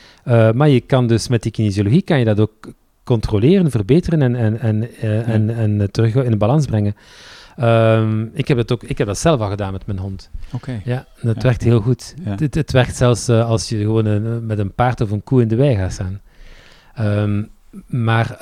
Maar 0.54 0.70
je 0.70 0.82
kan 0.82 1.08
dus 1.08 1.28
met 1.28 1.44
die 1.44 1.52
kinesiologie 1.52 2.02
kan 2.02 2.20
je 2.20 2.26
dat 2.26 2.40
ook 2.40 2.74
controleren, 3.04 3.72
verbeteren 3.72 4.22
en, 4.22 4.36
en, 4.36 4.60
en, 4.60 4.96
eh, 5.02 5.28
en, 5.30 5.50
en 5.50 5.82
eh, 5.82 5.88
terug 5.88 6.16
in 6.16 6.32
de 6.32 6.38
balans 6.38 6.66
brengen. 6.66 6.96
Ehm, 7.58 8.22
ik, 8.34 8.48
heb 8.48 8.58
het 8.58 8.72
ook, 8.72 8.84
ik 8.84 8.98
heb 8.98 9.08
dat 9.08 9.18
zelf 9.18 9.40
al 9.42 9.50
gedaan 9.50 9.72
met 9.72 9.86
mijn 9.86 10.00
hond. 10.00 10.30
Oké. 10.54 10.82
Ja, 10.84 11.08
dat 11.22 11.36
Ja. 11.36 11.42
werkt 11.42 11.64
heel 11.64 11.80
goed. 11.82 12.16
Ja. 12.24 12.36
Het, 12.40 12.56
het 12.56 12.72
werkt 12.72 12.96
zelfs 12.96 13.28
eh, 13.28 13.50
als 13.50 13.70
je 13.70 13.78
gewoon 13.78 14.06
een- 14.06 14.46
met 14.46 14.60
een 14.60 14.74
paard 14.74 15.02
of 15.02 15.12
een 15.12 15.24
koe 15.24 15.42
in 15.42 15.48
de 15.48 15.56
wei 15.56 15.76
gaat 15.76 15.92
staan. 15.94 16.22
Ehm, 16.96 17.44
maar 17.86 18.38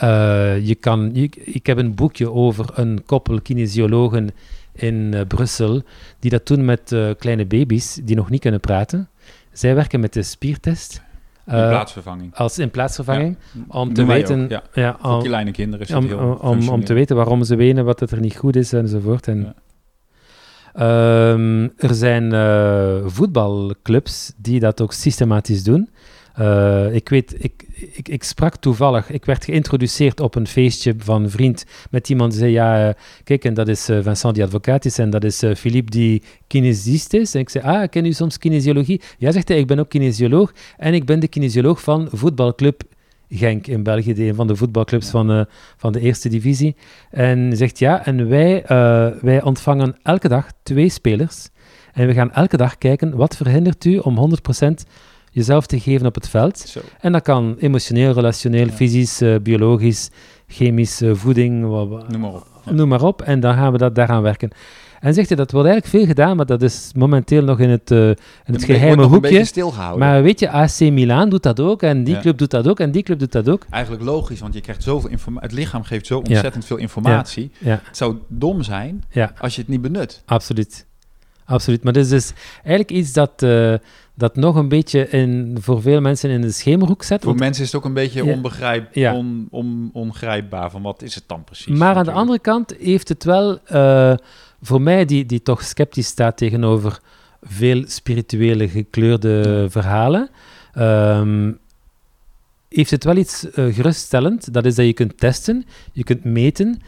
je 0.62 0.76
kan, 0.80 1.10
je- 1.14 1.30
ik 1.44 1.66
heb 1.66 1.78
een 1.78 1.96
boekje 1.96 2.32
over 2.32 2.66
een 2.74 3.04
koppel 3.06 3.42
kinesiologen 3.42 4.30
in 4.74 5.16
Brussel 5.28 5.82
die 6.20 6.32
dat 6.32 6.48
doen 6.48 6.66
met 6.66 6.96
kleine 7.18 7.46
baby's 7.46 8.00
die 8.04 8.16
nog 8.16 8.30
niet 8.30 8.42
kunnen 8.42 8.60
praten. 8.60 9.10
Zij 9.52 9.76
werken 9.76 10.00
met 10.00 10.14
de 10.14 10.24
spiertest 10.24 11.02
In 11.48 11.54
eh, 11.54 11.70
plaatsvervanging. 11.70 12.36
als 12.36 12.60
in 12.60 12.72
plaatsvervanging 12.72 13.38
om 13.68 13.94
te 13.94 14.06
weten, 14.06 14.44
ook, 14.44 14.50
ja. 14.50 14.64
ja, 14.74 14.98
Voor 15.02 15.12
om- 15.12 15.24
kleine 15.24 15.52
kinderen 15.52 15.86
is 15.86 15.94
het 15.94 15.98
om, 15.98 16.08
heel 16.08 16.38
om, 16.42 16.70
om, 16.70 16.84
te 16.84 16.94
weten 16.94 17.16
waarom 17.16 17.44
ze 17.44 17.56
wenen, 17.56 17.86
wat 17.86 18.00
het 18.00 18.12
er 18.12 18.20
niet 18.20 18.38
goed 18.38 18.56
is 18.56 18.74
enzovoort. 18.74 19.28
En. 19.28 19.56
Ehm, 20.74 21.64
er 21.78 21.94
zijn 21.94 22.34
eh, 22.34 23.06
voetbalclubs 23.06 24.34
die 24.38 24.60
dat 24.60 24.82
ook 24.82 24.94
systematisch 24.94 25.64
doen. 25.64 25.90
Eh, 26.38 26.94
ik 26.94 27.10
weet, 27.10 27.44
ik, 27.44 27.64
ik, 27.94 28.10
ik 28.10 28.24
sprak 28.24 28.56
toevallig, 28.56 29.12
ik 29.12 29.26
werd 29.26 29.46
geïntroduceerd 29.46 30.20
op 30.20 30.36
een 30.36 30.48
feestje 30.48 30.94
van 30.98 31.24
een 31.24 31.30
vriend 31.30 31.66
met 31.90 32.10
iemand 32.10 32.32
die 32.32 32.40
zei, 32.40 32.52
ja, 32.52 32.88
eh, 32.88 32.94
kijk, 33.24 33.46
en 33.46 33.54
dat 33.54 33.68
is 33.68 33.90
eh, 33.90 34.00
Vincent 34.02 34.36
die 34.36 34.44
advocaat 34.44 34.86
is 34.86 34.98
en 34.98 35.10
dat 35.10 35.24
is 35.24 35.44
Philippe 35.56 35.92
die 35.92 36.24
kinesist 36.48 37.14
is. 37.14 37.34
En 37.34 37.40
ik 37.40 37.50
zei, 37.50 37.64
ah, 37.64 37.90
ken 37.90 38.06
u 38.06 38.12
soms 38.12 38.38
kinesiologie? 38.38 39.02
Ja, 39.18 39.32
zegt 39.32 39.48
hij, 39.48 39.58
ik 39.58 39.68
ben 39.68 39.80
ook 39.80 39.90
kinesioloog 39.90 40.54
en 40.78 40.94
ik 40.94 41.06
ben 41.06 41.20
de 41.20 41.28
kinesioloog 41.28 41.82
van 41.82 42.08
voetbalclub 42.12 42.82
Genk 43.30 43.68
in 43.68 43.84
België, 43.84 44.14
die 44.14 44.30
een 44.30 44.36
van 44.36 44.48
de 44.48 44.56
voetbalclubs 44.56 45.06
Ja. 45.06 45.12
van, 45.12 45.46
van 45.78 45.92
de 45.92 46.00
eerste 46.00 46.30
divisie. 46.30 46.76
En 47.12 47.58
zegt, 47.58 47.80
ja, 47.80 48.06
en 48.06 48.30
wij, 48.30 48.64
wij 49.22 49.42
ontvangen 49.44 49.96
elke 50.04 50.28
dag 50.28 50.48
twee 50.64 50.90
spelers 50.90 51.50
en 51.94 52.08
we 52.08 52.14
gaan 52.14 52.32
elke 52.32 52.58
dag 52.58 52.78
kijken, 52.78 53.16
wat 53.16 53.36
verhindert 53.36 53.86
u 53.86 53.98
om 53.98 54.32
100% 54.60 54.70
jezelf 55.38 55.66
te 55.66 55.80
geven 55.80 56.06
op 56.06 56.16
het 56.16 56.30
veld? 56.30 56.58
Zo. 56.60 56.80
En 57.00 57.12
dat 57.12 57.22
kan 57.22 57.56
emotioneel, 57.60 58.12
relationeel, 58.14 58.66
Ja. 58.66 58.72
fysisch, 58.72 59.22
eh, 59.22 59.36
biologisch, 59.44 60.10
chemisch, 60.48 61.02
eh, 61.02 61.12
voeding, 61.14 61.60
Noem 61.62 61.70
maar 62.20 62.32
op. 62.34 62.46
Ja. 62.66 62.72
noem 62.72 62.88
maar 62.88 63.04
op. 63.04 63.22
En 63.22 63.40
dan 63.40 63.54
gaan 63.54 63.72
we 63.72 63.78
dat 63.78 63.96
daaraan 63.96 64.22
werken. 64.22 64.50
En 65.00 65.14
zegt 65.14 65.28
hij, 65.28 65.38
dat 65.38 65.52
wordt 65.52 65.68
eigenlijk 65.68 65.98
veel 65.98 66.08
gedaan, 66.16 66.36
maar 66.38 66.46
dat 66.46 66.62
is 66.62 66.92
momenteel 66.96 67.44
nog 67.44 67.60
in 67.60 67.70
het, 67.70 67.92
eh, 67.92 68.08
in 68.10 68.16
het 68.54 68.64
geheime 68.64 69.04
hoekje. 69.04 69.72
Maar 69.98 70.24
weet 70.24 70.40
je, 70.40 70.50
AC 70.50 70.80
Milan 70.80 71.30
doet 71.30 71.44
dat 71.44 71.60
ook, 71.60 71.82
en 71.84 72.04
die 72.04 72.14
Ja. 72.16 72.22
club 72.22 72.38
doet 72.38 72.50
dat 72.52 72.68
ook, 72.68 72.80
en 72.80 72.92
die 72.92 73.04
club 73.04 73.20
doet 73.20 73.32
dat 73.32 73.50
ook. 73.50 73.66
Eigenlijk 73.70 74.04
logisch, 74.04 74.40
want 74.40 74.54
je 74.54 74.62
krijgt 74.62 74.84
zoveel 74.84 75.10
informatie. 75.10 75.50
Het 75.50 75.58
lichaam 75.58 75.84
geeft 75.84 76.06
zo 76.06 76.18
ontzettend 76.18 76.66
veel 76.66 76.78
informatie. 76.78 77.52
Het 77.64 77.82
zou 77.98 78.16
dom 78.28 78.64
zijn 78.64 79.04
als 79.40 79.56
je 79.56 79.62
het 79.62 79.70
niet 79.70 79.82
benut. 79.82 80.22
absoluut. 80.26 80.86
Absoluut. 81.46 81.84
Maar 81.84 81.94
dit 81.94 82.04
is 82.04 82.10
dus 82.10 82.34
eigenlijk 82.64 82.92
iets 82.92 83.14
dat, 83.14 83.46
dat 84.18 84.36
nog 84.36 84.56
een 84.56 84.68
beetje 84.68 85.10
in, 85.10 85.58
voor 85.62 85.82
veel 85.82 86.02
mensen 86.02 86.30
in 86.30 86.42
de 86.42 86.52
schemerhoek 86.52 87.04
zet. 87.04 87.18
Voor 87.20 87.28
want- 87.28 87.40
mensen 87.40 87.64
is 87.64 87.72
het 87.72 87.82
ook 87.82 87.86
een 87.88 87.94
beetje 87.94 88.24
Ja. 88.26 88.32
onbegrijp, 88.34 88.94
Ja. 88.96 89.16
on, 89.16 89.48
on- 89.52 89.90
ongrijpbaar 89.94 90.72
van 90.72 90.82
wat 90.82 91.02
is 91.02 91.16
het 91.16 91.24
dan 91.28 91.44
precies. 91.44 91.78
Maar 91.78 91.96
aan 91.96 92.06
de 92.06 92.12
andere 92.12 92.40
kant 92.40 92.74
heeft 92.80 93.10
het 93.10 93.24
wel, 93.24 93.60
eh, 93.66 94.14
voor 94.62 94.82
mij 94.82 95.06
die, 95.06 95.26
die 95.26 95.42
toch 95.42 95.64
sceptisch 95.64 96.08
staat 96.08 96.38
tegenover 96.38 97.00
veel 97.42 97.84
spirituele 97.88 98.70
gekleurde 98.70 99.66
verhalen, 99.70 100.30
ehm, 100.74 101.52
heeft 102.70 102.92
het 102.92 103.04
wel 103.04 103.16
iets 103.16 103.52
eh, 103.52 103.74
geruststellend. 103.74 104.54
Dat 104.54 104.66
is 104.66 104.76
dat 104.76 104.86
je 104.86 104.94
kunt 104.94 105.18
testen, 105.18 105.66
je 105.94 106.04
kunt 106.04 106.24
meten, 106.24 106.82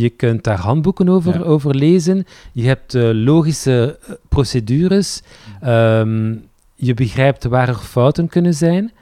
je 0.00 0.12
kunt 0.16 0.44
daar 0.44 0.58
handboeken 0.60 1.08
over, 1.08 1.34
Ja. 1.38 1.40
over 1.44 1.74
lezen, 1.74 2.24
je 2.52 2.66
hebt 2.66 2.94
eh, 2.94 3.10
logische 3.12 3.98
eh, 4.06 4.14
procedures, 4.28 5.22
ehm, 5.60 6.34
je 6.74 6.94
begrijpt 6.94 7.44
waar 7.44 7.68
er 7.68 7.74
fouten 7.74 8.28
kunnen 8.28 8.54
zijn. 8.54 8.92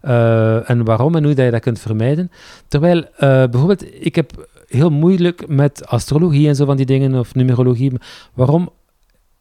eh, 0.00 0.70
en 0.70 0.84
waarom 0.84 1.14
en 1.14 1.24
hoe 1.24 1.34
dat 1.34 1.44
je 1.44 1.50
dat 1.50 1.60
kunt 1.60 1.78
vermijden. 1.78 2.30
Terwijl 2.68 3.04
eh, 3.04 3.08
bijvoorbeeld, 3.18 4.04
ik 4.04 4.14
heb 4.14 4.48
heel 4.68 4.90
moeilijk 4.90 5.48
met 5.48 5.86
astrologie 5.86 6.48
en 6.48 6.56
zo 6.56 6.64
van 6.64 6.76
die 6.76 6.86
dingen, 6.86 7.14
of 7.18 7.34
numerologie. 7.34 7.92
Waarom? 8.34 8.70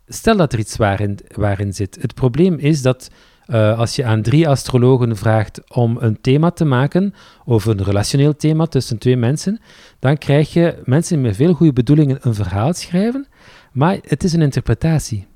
Stel 0.07 0.37
dat 0.37 0.53
er 0.53 0.59
iets 0.59 0.77
waarin, 0.77 1.19
waarin 1.35 1.73
zit. 1.73 1.97
Het 2.01 2.13
probleem 2.13 2.55
is 2.57 2.81
dat 2.81 3.09
eh, 3.45 3.79
als 3.79 3.95
je 3.95 4.03
aan 4.05 4.21
drie 4.21 4.47
astrologen 4.47 5.17
vraagt 5.17 5.61
om 5.73 5.97
een 5.99 6.21
thema 6.21 6.51
te 6.51 6.65
maken, 6.65 7.13
over 7.45 7.71
een 7.71 7.83
relationeel 7.83 8.35
thema 8.35 8.65
tussen 8.65 8.97
twee 8.97 9.17
mensen, 9.17 9.59
dan 9.99 10.17
krijg 10.17 10.53
je 10.53 10.81
mensen 10.85 11.21
met 11.21 11.35
veel 11.35 11.53
goede 11.53 11.73
bedoelingen 11.73 12.17
een 12.21 12.35
verhaal 12.35 12.73
schrijven, 12.73 13.27
maar 13.71 13.97
het 14.07 14.23
is 14.23 14.33
een 14.33 14.41
interpretatie. 14.41 15.27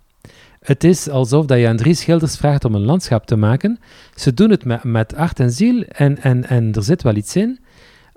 Het 0.60 0.84
is 0.84 1.10
alsof 1.10 1.46
dat 1.46 1.60
je 1.60 1.68
aan 1.68 1.78
drie 1.78 1.94
schilders 1.94 2.38
vraagt 2.38 2.66
om 2.66 2.76
een 2.76 2.86
landschap 2.86 3.26
te 3.26 3.36
maken. 3.36 3.80
Ze 4.16 4.34
doen 4.34 4.50
het 4.50 4.66
met, 4.66 4.84
met 4.84 5.14
hart 5.16 5.40
en 5.40 5.52
ziel 5.52 5.84
en, 5.84 6.22
en, 6.22 6.50
en 6.50 6.74
er 6.74 6.84
zit 6.84 7.04
wel 7.04 7.16
iets 7.16 7.36
in, 7.36 7.60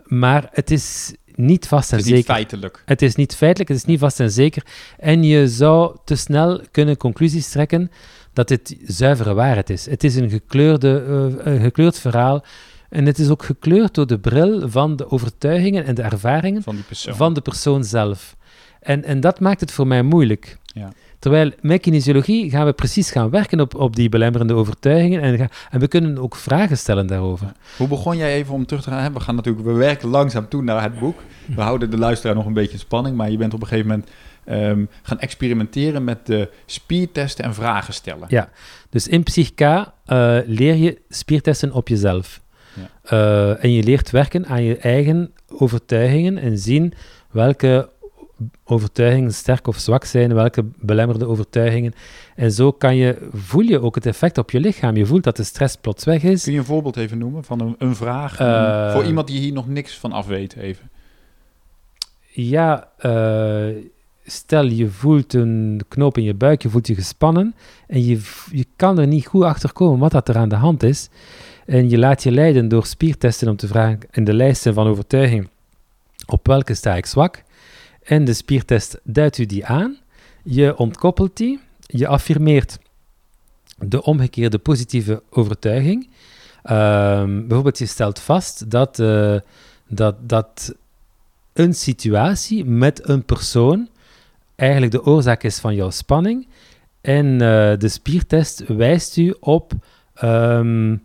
maar 0.05 0.49
het 0.53 0.71
is 0.71 1.15
niet 1.35 1.67
vast 1.67 1.91
en 1.93 1.97
Het 1.97 2.07
is 2.07 2.13
niet 2.13 2.21
zeker. 2.21 2.35
feitelijk. 2.35 2.83
Het 2.85 3.03
is 3.03 3.15
niet 3.15 3.37
feitelijk, 3.37 3.71
het 3.71 3.79
is 3.79 3.85
niet 3.85 3.99
vast 3.99 4.21
en 4.21 4.31
zeker. 4.31 4.63
En 4.99 5.23
je 5.25 5.49
zou 5.49 5.97
te 6.05 6.17
snel 6.17 6.61
kunnen 6.71 6.97
conclusies 6.97 7.49
trekken 7.49 7.91
dat 8.41 8.49
dit 8.49 8.77
zuivere 8.87 9.35
waarheid 9.35 9.71
is. 9.71 9.87
Het 9.87 10.05
is 10.05 10.17
een, 10.17 10.31
gekleurde, 10.31 11.05
eh, 11.45 11.53
een 11.53 11.61
gekleurd 11.61 11.99
verhaal. 11.99 12.45
En 12.89 13.07
het 13.07 13.19
is 13.19 13.29
ook 13.29 13.43
gekleurd 13.43 13.95
door 13.95 14.07
de 14.07 14.19
bril 14.19 14.69
van 14.69 14.97
de 14.97 15.11
overtuigingen 15.11 15.85
en 15.85 15.95
de 15.95 16.03
ervaringen 16.03 16.63
Van 17.17 17.35
de 17.35 17.41
persoon 17.41 17.85
zelf. 17.85 18.37
En, 18.81 19.05
en 19.05 19.21
dat 19.21 19.41
maakt 19.41 19.61
het 19.61 19.73
voor 19.73 19.87
mij 19.87 20.03
moeilijk. 20.03 20.59
Ja. 20.65 20.93
Terwijl 21.19 21.51
met 21.61 21.81
kinesiologie 21.81 22.51
gaan 22.51 22.67
we 22.67 22.73
precies 22.73 23.11
gaan 23.11 23.31
werken 23.31 23.61
op, 23.61 23.75
op 23.75 23.97
die 23.97 24.09
belemmerende 24.09 24.55
overtuigingen 24.55 25.21
en, 25.21 25.49
en 25.71 25.81
we 25.81 25.89
kunnen 25.89 26.19
ook 26.19 26.37
vragen 26.37 26.79
stellen 26.79 27.07
daarover. 27.07 27.53
Hoe 27.77 27.89
begon 27.89 28.17
jij 28.17 28.35
even 28.35 28.55
om 28.55 28.67
terug 28.67 28.83
te 28.83 28.91
gaan? 28.91 29.13
We 29.13 29.21
gaan 29.21 29.35
natuurlijk, 29.35 29.67
we 29.67 29.73
werken 29.73 30.09
langzaam 30.09 30.49
toe 30.49 30.63
naar 30.63 30.83
het 30.83 30.99
boek. 30.99 31.21
We 31.55 31.61
houden 31.61 31.91
de 31.91 31.99
luisteraar 31.99 32.35
nog 32.35 32.47
een 32.47 32.53
beetje 32.53 32.73
in 32.73 32.79
spanning, 32.79 33.17
maar 33.17 33.31
je 33.31 33.37
bent 33.37 33.55
op 33.55 33.61
een 33.61 33.67
gegeven 33.67 33.89
moment 33.89 34.11
ehm, 34.51 34.85
gaan 35.03 35.19
experimenteren 35.19 36.05
met 36.05 36.27
de 36.27 36.49
spiertesten 36.67 37.45
en 37.45 37.55
vragen 37.55 37.95
stellen. 37.95 38.27
Ja. 38.29 38.51
Dus 38.91 39.09
in 39.09 39.23
Psychica 39.23 39.95
eh, 40.05 40.39
leer 40.47 40.75
je 40.75 40.99
spiertesten 41.09 41.73
op 41.73 41.89
jezelf. 41.89 42.41
Ja. 42.75 42.91
Eh, 43.03 43.65
en 43.65 43.73
je 43.73 43.83
leert 43.83 44.11
werken 44.11 44.47
aan 44.47 44.63
je 44.63 44.77
eigen 44.77 45.33
overtuigingen 45.49 46.39
en 46.39 46.59
zien 46.59 46.93
welke 47.31 47.89
overtuigingen 48.65 49.33
sterk 49.33 49.67
of 49.67 49.79
zwak 49.79 50.05
zijn, 50.05 50.35
welke 50.35 50.65
belemmerde 50.77 51.27
overtuigingen. 51.27 51.93
En 52.37 52.53
zo 52.53 52.73
kan 52.73 52.97
je, 52.97 53.29
voel 53.33 53.65
je 53.65 53.81
ook 53.81 53.95
het 53.95 54.07
effect 54.07 54.39
op 54.39 54.51
je 54.51 54.61
lichaam. 54.61 54.97
Je 54.97 55.07
voelt 55.07 55.25
dat 55.25 55.37
de 55.37 55.45
stress 55.45 55.77
plots 55.77 56.05
weg 56.05 56.23
is. 56.23 56.43
Kun 56.43 56.53
je 56.53 56.59
een 56.59 56.65
voorbeeld 56.65 56.97
even 56.97 57.19
noemen 57.19 57.45
van 57.45 57.61
een, 57.61 57.75
een 57.79 57.97
vraag? 57.97 58.39
Eh, 58.39 58.93
voor 58.93 59.05
iemand 59.05 59.27
die 59.27 59.41
hier 59.41 59.53
nog 59.53 59.69
niks 59.69 59.99
van 59.99 60.13
af 60.13 60.27
weet 60.27 60.57
even. 60.57 60.91
Ja, 62.33 62.89
eh, 62.99 63.69
stel 64.31 64.65
je 64.65 64.89
voelt 64.89 65.35
een 65.35 65.81
knoop 65.89 66.19
in 66.19 66.25
je 66.25 66.35
buik, 66.35 66.63
je 66.63 66.69
voelt 66.69 66.87
je 66.87 66.95
gespannen 66.95 67.55
en 67.87 68.05
je, 68.05 68.21
je 68.51 68.67
kan 68.77 68.99
er 68.99 69.07
niet 69.07 69.27
goed 69.27 69.43
achter 69.43 69.73
komen 69.73 69.99
wat 69.99 70.13
dat 70.13 70.29
er 70.29 70.37
aan 70.37 70.49
de 70.49 70.55
hand 70.55 70.83
is. 70.83 71.09
En 71.67 71.91
je 71.91 71.99
laat 71.99 72.23
je 72.23 72.31
leiden 72.31 72.69
door 72.69 72.87
spiertesten 72.87 73.49
om 73.49 73.57
te 73.57 73.67
vragen 73.67 73.99
in 74.11 74.25
de 74.25 74.35
lijsten 74.35 74.75
van 74.75 74.87
overtuiging 74.87 75.49
op 76.27 76.47
welke 76.47 76.75
sta 76.75 76.97
ik 76.97 77.07
zwak. 77.07 77.43
En 78.03 78.25
de 78.25 78.35
spiertest 78.35 79.01
duidt 79.03 79.39
u 79.39 79.47
die 79.47 79.67
aan, 79.67 79.97
je 80.43 80.77
ontkoppelt 80.77 81.37
die, 81.37 81.61
je 81.81 82.07
affirmeert 82.07 82.79
de 83.79 84.03
omgekeerde 84.03 84.59
positieve 84.59 85.23
overtuiging. 85.31 86.09
Ehm, 86.63 87.41
bijvoorbeeld, 87.41 87.79
je 87.79 87.87
stelt 87.87 88.19
vast 88.19 88.71
dat, 88.71 88.99
eh, 88.99 89.37
dat, 89.89 90.17
dat 90.29 90.75
een 91.53 91.75
situatie 91.75 92.65
met 92.65 93.09
een 93.09 93.25
persoon 93.25 93.89
eigenlijk 94.61 94.93
de 94.93 95.05
oorzaak 95.05 95.43
is 95.43 95.59
van 95.59 95.75
jouw 95.75 95.91
spanning. 95.91 96.47
En 97.01 97.33
eh, 97.33 97.79
de 97.79 97.89
spiertest 97.89 98.65
wijst 98.67 99.17
u 99.17 99.35
op 99.41 99.73
ehm, 100.15 100.97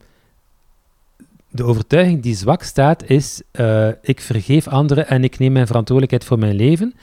de 1.50 1.64
overtuiging 1.64 2.22
die 2.22 2.36
zwak 2.36 2.64
staat, 2.64 3.10
is 3.10 3.42
eh, 3.52 3.88
ik 4.02 4.22
vergeef 4.22 4.68
anderen 4.68 5.08
en 5.08 5.24
ik 5.24 5.40
neem 5.40 5.52
mijn 5.52 5.68
verantwoordelijkheid 5.68 6.30
voor 6.30 6.40
mijn 6.40 6.56
leven. 6.56 6.94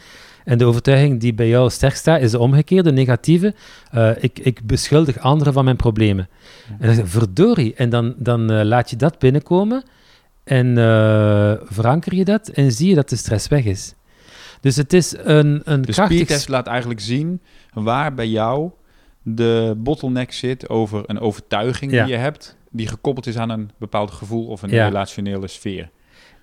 En 0.44 0.58
de 0.58 0.64
overtuiging 0.64 1.20
die 1.20 1.34
bij 1.34 1.48
jou 1.48 1.70
sterk 1.70 1.94
staat, 1.94 2.20
is 2.20 2.30
de 2.30 2.38
omgekeerde, 2.38 2.92
negatieve. 2.92 3.54
eh, 3.90 4.10
ik, 4.20 4.38
ik 4.38 4.66
beschuldig 4.66 5.18
anderen 5.18 5.52
van 5.52 5.64
mijn 5.64 5.76
problemen. 5.76 6.28
En 6.68 6.86
dan 6.86 6.94
zeg 6.94 7.04
je, 7.04 7.10
verdorie. 7.10 7.74
En 7.74 7.90
dan, 7.90 8.14
dan 8.16 8.64
laat 8.64 8.90
je 8.90 8.96
dat 8.96 9.18
binnenkomen 9.18 9.82
en 10.44 10.74
veranker 11.64 12.14
je 12.14 12.24
dat 12.24 12.48
en 12.48 12.72
zie 12.72 12.88
je 12.88 12.94
dat 12.94 13.08
de 13.08 13.16
stress 13.16 13.48
weg 13.48 13.64
is. 13.64 13.94
Dus 14.62 14.76
het 14.76 14.92
is 14.92 15.14
een, 15.18 15.60
een 15.64 15.82
De 15.82 15.92
krachtig... 15.92 16.48
laat 16.48 16.66
eigenlijk 16.66 17.00
zien 17.00 17.40
waar 17.72 18.14
bij 18.14 18.28
jou 18.28 18.70
de 19.22 19.74
bottleneck 19.76 20.32
zit 20.32 20.68
over 20.68 21.02
een 21.06 21.18
overtuiging 21.20 21.92
Ja. 21.92 22.04
die 22.04 22.12
je 22.12 22.18
hebt, 22.18 22.56
die 22.70 22.86
gekoppeld 22.86 23.26
is 23.26 23.36
aan 23.36 23.50
een 23.50 23.70
bepaald 23.78 24.10
gevoel 24.10 24.46
of 24.46 24.62
een 24.62 24.70
Ja. 24.70 24.84
relationele 24.86 25.46
sfeer. 25.48 25.90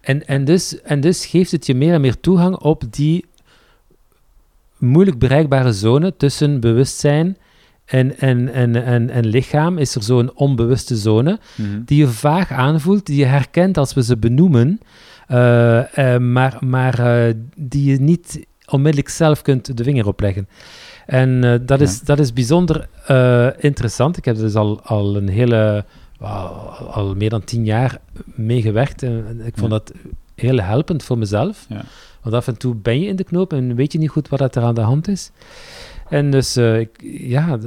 En, 0.02 0.28
en, 0.28 0.46
dus, 0.46 0.82
en 0.82 1.00
dus 1.00 1.26
geeft 1.26 1.52
het 1.52 1.66
je 1.66 1.76
meer 1.76 1.94
en 1.94 2.02
meer 2.02 2.20
toegang 2.20 2.56
op 2.56 2.84
die 2.90 3.26
moeilijk 4.78 5.20
bereikbare 5.20 5.74
zone 5.74 6.16
tussen 6.18 6.60
bewustzijn 6.60 7.38
en, 7.86 8.18
en, 8.20 8.54
en, 8.54 8.84
en, 8.84 9.10
en 9.10 9.26
lichaam. 9.28 9.78
Is 9.78 9.96
er 9.96 10.04
zo'n 10.04 10.36
onbewuste 10.36 10.96
zone 10.96 11.40
Mhm. 11.56 11.82
die 11.86 11.98
je 11.98 12.08
vaag 12.08 12.52
aanvoelt, 12.52 13.06
die 13.06 13.18
je 13.18 13.26
herkent 13.26 13.78
als 13.78 13.94
we 13.94 14.04
ze 14.04 14.18
benoemen, 14.18 14.80
maar, 16.18 16.58
maar 16.60 17.00
eh, 17.28 17.34
die 17.56 17.92
je 17.92 18.00
niet 18.00 18.46
onmiddellijk 18.70 19.10
zelf 19.10 19.42
kunt 19.42 19.78
de 19.78 19.84
vinger 19.84 20.08
opleggen. 20.08 20.48
En 21.06 21.44
eh, 21.44 21.60
dat, 21.62 21.82
is, 21.82 21.94
Ja. 21.96 22.02
dat 22.06 22.20
is 22.20 22.34
bijzonder 22.34 22.88
eh, 23.08 23.48
interessant. 23.60 24.18
Ik 24.18 24.26
heb 24.26 24.36
dus 24.36 24.56
al, 24.56 24.82
al 24.84 25.16
een 25.16 25.30
hele, 25.30 25.86
al 26.92 27.16
meer 27.16 27.30
dan 27.30 27.44
tien 27.44 27.66
jaar 27.66 28.00
mee 28.26 28.62
gewerkt. 28.62 29.04
En 29.04 29.42
ik 29.46 29.54
vond 29.58 29.72
Ja. 29.72 29.78
dat 29.78 29.92
heel 30.36 30.62
helpend 30.62 31.04
voor 31.04 31.18
mezelf. 31.18 31.66
Ja. 31.70 31.82
Want 32.22 32.36
af 32.36 32.48
en 32.48 32.58
toe 32.58 32.76
ben 32.76 33.00
je 33.02 33.08
in 33.08 33.16
de 33.16 33.24
knoop 33.24 33.54
en 33.54 33.76
weet 33.76 33.92
je 33.92 33.98
niet 33.98 34.10
goed 34.10 34.30
wat 34.30 34.56
er 34.56 34.64
aan 34.64 34.76
de 34.76 34.82
hand 34.82 35.08
is. 35.08 35.32
En 36.10 36.32
dus, 36.32 36.56
eh, 36.56 36.80
ik, 36.80 36.90
ja, 37.20 37.50
het, 37.60 37.64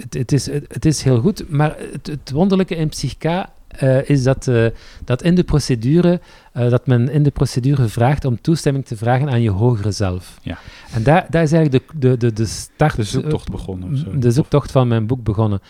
het, 0.00 0.14
het 0.14 0.32
is, 0.32 0.46
het, 0.46 0.64
het 0.72 0.84
is 0.84 1.02
heel 1.02 1.20
goed. 1.20 1.50
Maar 1.50 1.76
het, 1.92 2.06
het 2.06 2.30
wonderlijke 2.30 2.76
in 2.76 2.88
Psychica 2.88 3.52
eh, 3.70 4.08
is 4.08 4.22
dat, 4.22 4.48
eh, 4.48 4.66
dat 5.04 5.22
in 5.22 5.34
de 5.34 5.44
procedure, 5.44 6.20
eh, 6.52 6.70
dat 6.70 6.86
men 6.86 7.08
in 7.08 7.22
de 7.22 7.30
procedure 7.30 7.88
vraagt 7.88 8.24
om 8.24 8.40
toestemming 8.40 8.86
te 8.86 8.96
vragen 8.96 9.30
aan 9.30 9.42
je 9.42 9.50
hogere 9.50 9.90
zelf. 9.90 10.38
Ja. 10.42 10.58
En 10.92 11.02
daar, 11.02 11.26
daar 11.30 11.42
is 11.42 11.52
eigenlijk 11.52 11.86
de, 11.92 11.98
de, 11.98 12.16
de, 12.16 12.32
de 12.32 12.46
start, 12.46 12.96
De 12.96 13.02
zoektocht 13.02 13.50
begonnen. 13.50 13.92
of 13.92 13.98
zo. 13.98 14.18
de 14.18 14.30
zoektocht 14.30 14.70
van 14.70 14.88
mijn 14.88 15.06
boek 15.06 15.22
begonnen. 15.22 15.60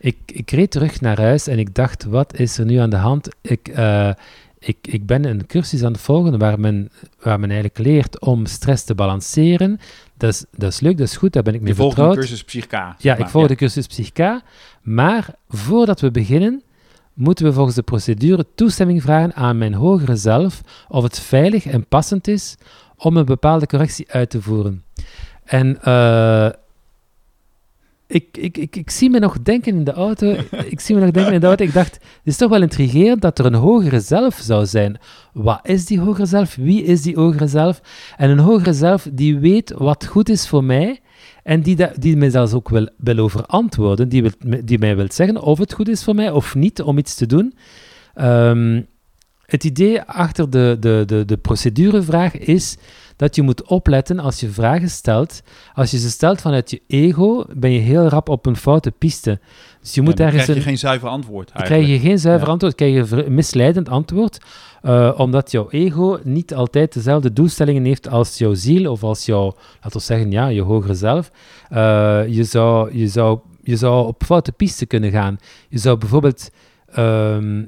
Ik, 0.00 0.16
ik 0.26 0.50
reed 0.50 0.70
terug 0.70 1.00
naar 1.00 1.20
huis 1.20 1.46
en 1.46 1.58
ik 1.58 1.74
dacht, 1.74 2.04
wat 2.04 2.38
is 2.38 2.58
er 2.58 2.64
nu 2.64 2.76
aan 2.76 2.90
de 2.90 2.96
hand? 2.96 3.28
Ik, 3.40 3.68
ik, 4.58 4.76
ik 4.82 5.06
ben 5.06 5.24
een 5.24 5.46
cursus 5.46 5.82
aan 5.84 5.92
het 5.92 6.00
volgen 6.00 6.38
waar 6.38 6.60
men, 6.60 6.90
waar 7.22 7.40
men 7.40 7.50
eigenlijk 7.50 7.78
leert 7.78 8.20
om 8.20 8.46
stress 8.46 8.84
te 8.84 8.94
balanceren. 8.94 9.80
Dat 10.16 10.30
is, 10.30 10.44
dat 10.56 10.72
is 10.72 10.80
leuk, 10.80 10.98
dat 10.98 11.06
is 11.06 11.16
goed, 11.16 11.32
daar 11.32 11.42
ben 11.42 11.54
ik 11.54 11.60
mee 11.60 11.68
Je 11.68 11.74
volgt 11.74 11.98
een 11.98 12.04
vertrouwd. 12.04 12.26
cursus 12.28 12.44
Psychica. 12.44 12.96
Ja, 12.98 13.16
ik 13.16 13.28
volg 13.28 13.46
de 13.46 13.54
cursus 13.54 13.86
Psychica. 13.86 14.42
Maar 14.82 15.34
voordat 15.48 16.00
we 16.00 16.10
beginnen, 16.10 16.62
moeten 17.14 17.44
we 17.44 17.52
volgens 17.52 17.76
de 17.76 17.82
procedure 17.82 18.46
toestemming 18.54 19.02
vragen 19.02 19.34
aan 19.34 19.58
mijn 19.58 19.74
hogere 19.74 20.16
zelf 20.16 20.60
of 20.88 21.02
het 21.02 21.18
veilig 21.18 21.66
en 21.66 21.86
passend 21.86 22.28
is 22.28 22.56
om 22.96 23.16
een 23.16 23.24
bepaalde 23.24 23.66
correctie 23.66 24.12
uit 24.12 24.30
te 24.30 24.42
voeren. 24.42 24.82
En 25.44 25.82
eh, 25.82 26.48
ik, 28.06 28.36
ik, 28.36 28.56
ik, 28.56 28.76
ik 28.76 28.90
zie 28.90 29.10
me 29.10 29.18
nog 29.18 29.42
denken 29.42 29.74
in 29.76 29.84
de 29.84 29.92
auto. 29.92 30.36
ik 30.74 30.80
zie 30.80 30.94
me 30.94 31.00
nog 31.00 31.10
denken 31.10 31.32
in 31.32 31.40
de 31.40 31.46
auto. 31.46 31.64
Ik 31.64 31.72
dacht, 31.72 31.94
het 31.94 32.20
is 32.24 32.36
toch 32.36 32.50
wel 32.50 32.62
intrigerend 32.62 33.22
dat 33.22 33.38
er 33.38 33.46
een 33.46 33.54
hogere 33.54 34.00
zelf 34.00 34.34
zou 34.34 34.66
zijn. 34.66 34.98
Wat 35.32 35.60
is 35.62 35.86
die 35.86 36.00
hogere 36.00 36.26
zelf? 36.26 36.54
Wie 36.54 36.82
is 36.82 37.02
die 37.02 37.16
hogere 37.16 37.46
zelf? 37.46 37.80
En 38.16 38.30
een 38.30 38.38
hogere 38.38 38.72
zelf 38.72 39.08
die 39.12 39.38
weet 39.38 39.72
wat 39.76 40.06
goed 40.06 40.28
is 40.28 40.48
voor 40.48 40.64
mij. 40.64 41.00
En 41.42 41.60
die, 41.60 41.76
die 41.98 42.16
mij 42.16 42.30
zelfs 42.30 42.52
ook 42.52 42.68
wil, 42.68 42.88
wil 42.96 43.18
over 43.18 43.46
antwoorden. 43.46 44.08
Die, 44.08 44.22
wil, 44.22 44.60
die 44.64 44.78
mij 44.78 44.96
wil 44.96 45.06
zeggen 45.10 45.42
of 45.42 45.58
het 45.58 45.72
goed 45.72 45.88
is 45.88 46.04
voor 46.04 46.14
mij 46.14 46.30
of 46.30 46.54
niet 46.54 46.82
om 46.82 46.98
iets 46.98 47.14
te 47.14 47.26
doen. 47.26 47.54
Ehm, 48.14 48.82
het 49.46 49.64
idee 49.64 50.02
achter 50.02 50.50
de, 50.50 50.76
de, 50.80 51.02
de, 51.06 51.24
de 51.24 51.36
procedurevraag 51.36 52.38
is 52.38 52.76
dat 53.16 53.36
je 53.36 53.42
moet 53.42 53.66
opletten 53.66 54.18
als 54.18 54.40
je 54.40 54.48
vragen 54.48 54.90
stelt. 54.90 55.42
Als 55.74 55.90
je 55.90 55.98
ze 55.98 56.10
stelt 56.10 56.40
vanuit 56.40 56.70
je 56.70 56.82
ego, 56.86 57.44
ben 57.56 57.70
je 57.70 57.78
heel 57.78 58.08
rap 58.08 58.28
op 58.28 58.46
een 58.46 58.56
foute 58.56 58.90
piste. 58.90 59.40
Dus 59.82 59.94
je 59.94 60.02
moet 60.02 60.20
ergens 60.20 60.42
krijg 60.42 60.46
je 60.48 60.54
een, 60.54 60.68
geen 60.68 60.78
zuiver 60.78 61.08
antwoord 61.08 61.48
dan 61.48 61.56
eigenlijk. 61.56 61.86
krijg 61.86 62.02
je 62.02 62.08
geen 62.08 62.18
zuiver 62.18 62.46
Ja. 62.46 62.52
antwoord, 62.52 62.74
krijg 62.74 63.10
je 63.10 63.24
een 63.24 63.34
misleidend 63.34 63.88
antwoord, 63.88 64.38
eh, 64.82 65.12
omdat 65.16 65.50
jouw 65.50 65.70
ego 65.70 66.18
niet 66.22 66.54
altijd 66.54 66.92
dezelfde 66.92 67.32
doelstellingen 67.32 67.84
heeft 67.84 68.08
als 68.08 68.38
jouw 68.38 68.54
ziel 68.54 68.90
of 68.90 69.02
als 69.02 69.26
jouw, 69.26 69.54
laten 69.82 69.98
we 69.98 70.04
zeggen, 70.04 70.30
ja, 70.30 70.46
je 70.46 70.60
hogere 70.62 70.94
zelf. 70.94 71.30
Eh, 71.68 72.22
je, 72.28 72.44
zou, 72.44 72.96
je, 72.98 73.08
zou, 73.08 73.38
je 73.62 73.76
zou 73.76 74.06
op 74.06 74.22
foute 74.24 74.52
piste 74.52 74.86
kunnen 74.86 75.10
gaan. 75.10 75.38
Je 75.68 75.78
zou 75.78 75.98
bijvoorbeeld, 75.98 76.50
ehm, 76.86 77.58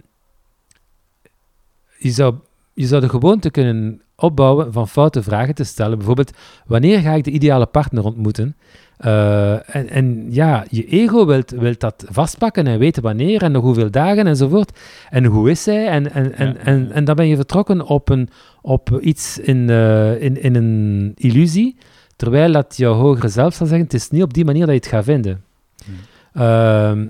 je, 1.98 2.10
zou, 2.10 2.34
je 2.74 2.86
zou 2.86 3.00
de 3.00 3.08
gewoonte 3.08 3.50
kunnen 3.50 4.02
opbouwen 4.16 4.72
van 4.72 4.88
foute 4.88 5.22
vragen 5.22 5.54
te 5.54 5.64
stellen. 5.64 5.96
Bijvoorbeeld, 5.96 6.32
wanneer 6.66 7.00
ga 7.00 7.12
ik 7.12 7.24
de 7.24 7.30
ideale 7.30 7.66
partner 7.66 8.04
ontmoeten? 8.04 8.56
Eh, 8.96 9.74
en, 9.76 9.88
en 9.88 10.26
ja, 10.30 10.64
je 10.70 10.86
ego 10.86 11.26
wilt, 11.26 11.50
wilt 11.50 11.80
dat 11.80 12.04
vastpakken 12.08 12.66
en 12.66 12.78
weten 12.78 13.02
wanneer 13.02 13.42
en 13.42 13.52
nog 13.52 13.62
hoeveel 13.62 13.90
dagen 13.90 14.26
enzovoort. 14.26 14.78
En 15.10 15.24
hoe 15.24 15.50
is 15.50 15.62
zij? 15.62 15.88
En, 15.88 16.12
en, 16.12 16.34
en, 16.34 16.46
Ja. 16.46 16.56
en, 16.64 16.92
en 16.92 17.04
dan 17.04 17.14
ben 17.16 17.26
je 17.26 17.36
vertrokken 17.36 17.86
op, 17.86 18.08
een, 18.08 18.28
op 18.60 18.98
iets 19.00 19.38
in, 19.38 19.70
eh, 19.70 20.22
in, 20.22 20.42
in 20.42 20.54
een 20.54 21.12
illusie, 21.16 21.76
terwijl 22.16 22.52
dat 22.52 22.76
jouw 22.76 22.92
hogere 22.94 23.28
zelf 23.28 23.54
zal 23.54 23.66
zeggen, 23.66 23.84
het 23.84 23.94
is 23.94 24.10
niet 24.10 24.22
op 24.22 24.34
die 24.34 24.44
manier 24.44 24.66
dat 24.66 24.74
je 24.74 24.80
het 24.80 24.86
gaat 24.86 25.04
vinden. 25.04 25.44
Hmm. 25.84 25.94
Ehm, 26.42 27.06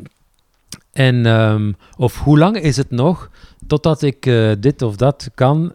en, 0.92 1.27
ehm, 1.27 1.73
of 1.97 2.20
hoe 2.20 2.38
lang 2.38 2.57
is 2.57 2.77
het 2.77 2.90
nog 2.90 3.31
totdat 3.66 4.03
ik 4.03 4.27
eh, 4.27 4.51
dit 4.61 4.83
of 4.83 4.97
dat 4.97 5.31
kan? 5.35 5.73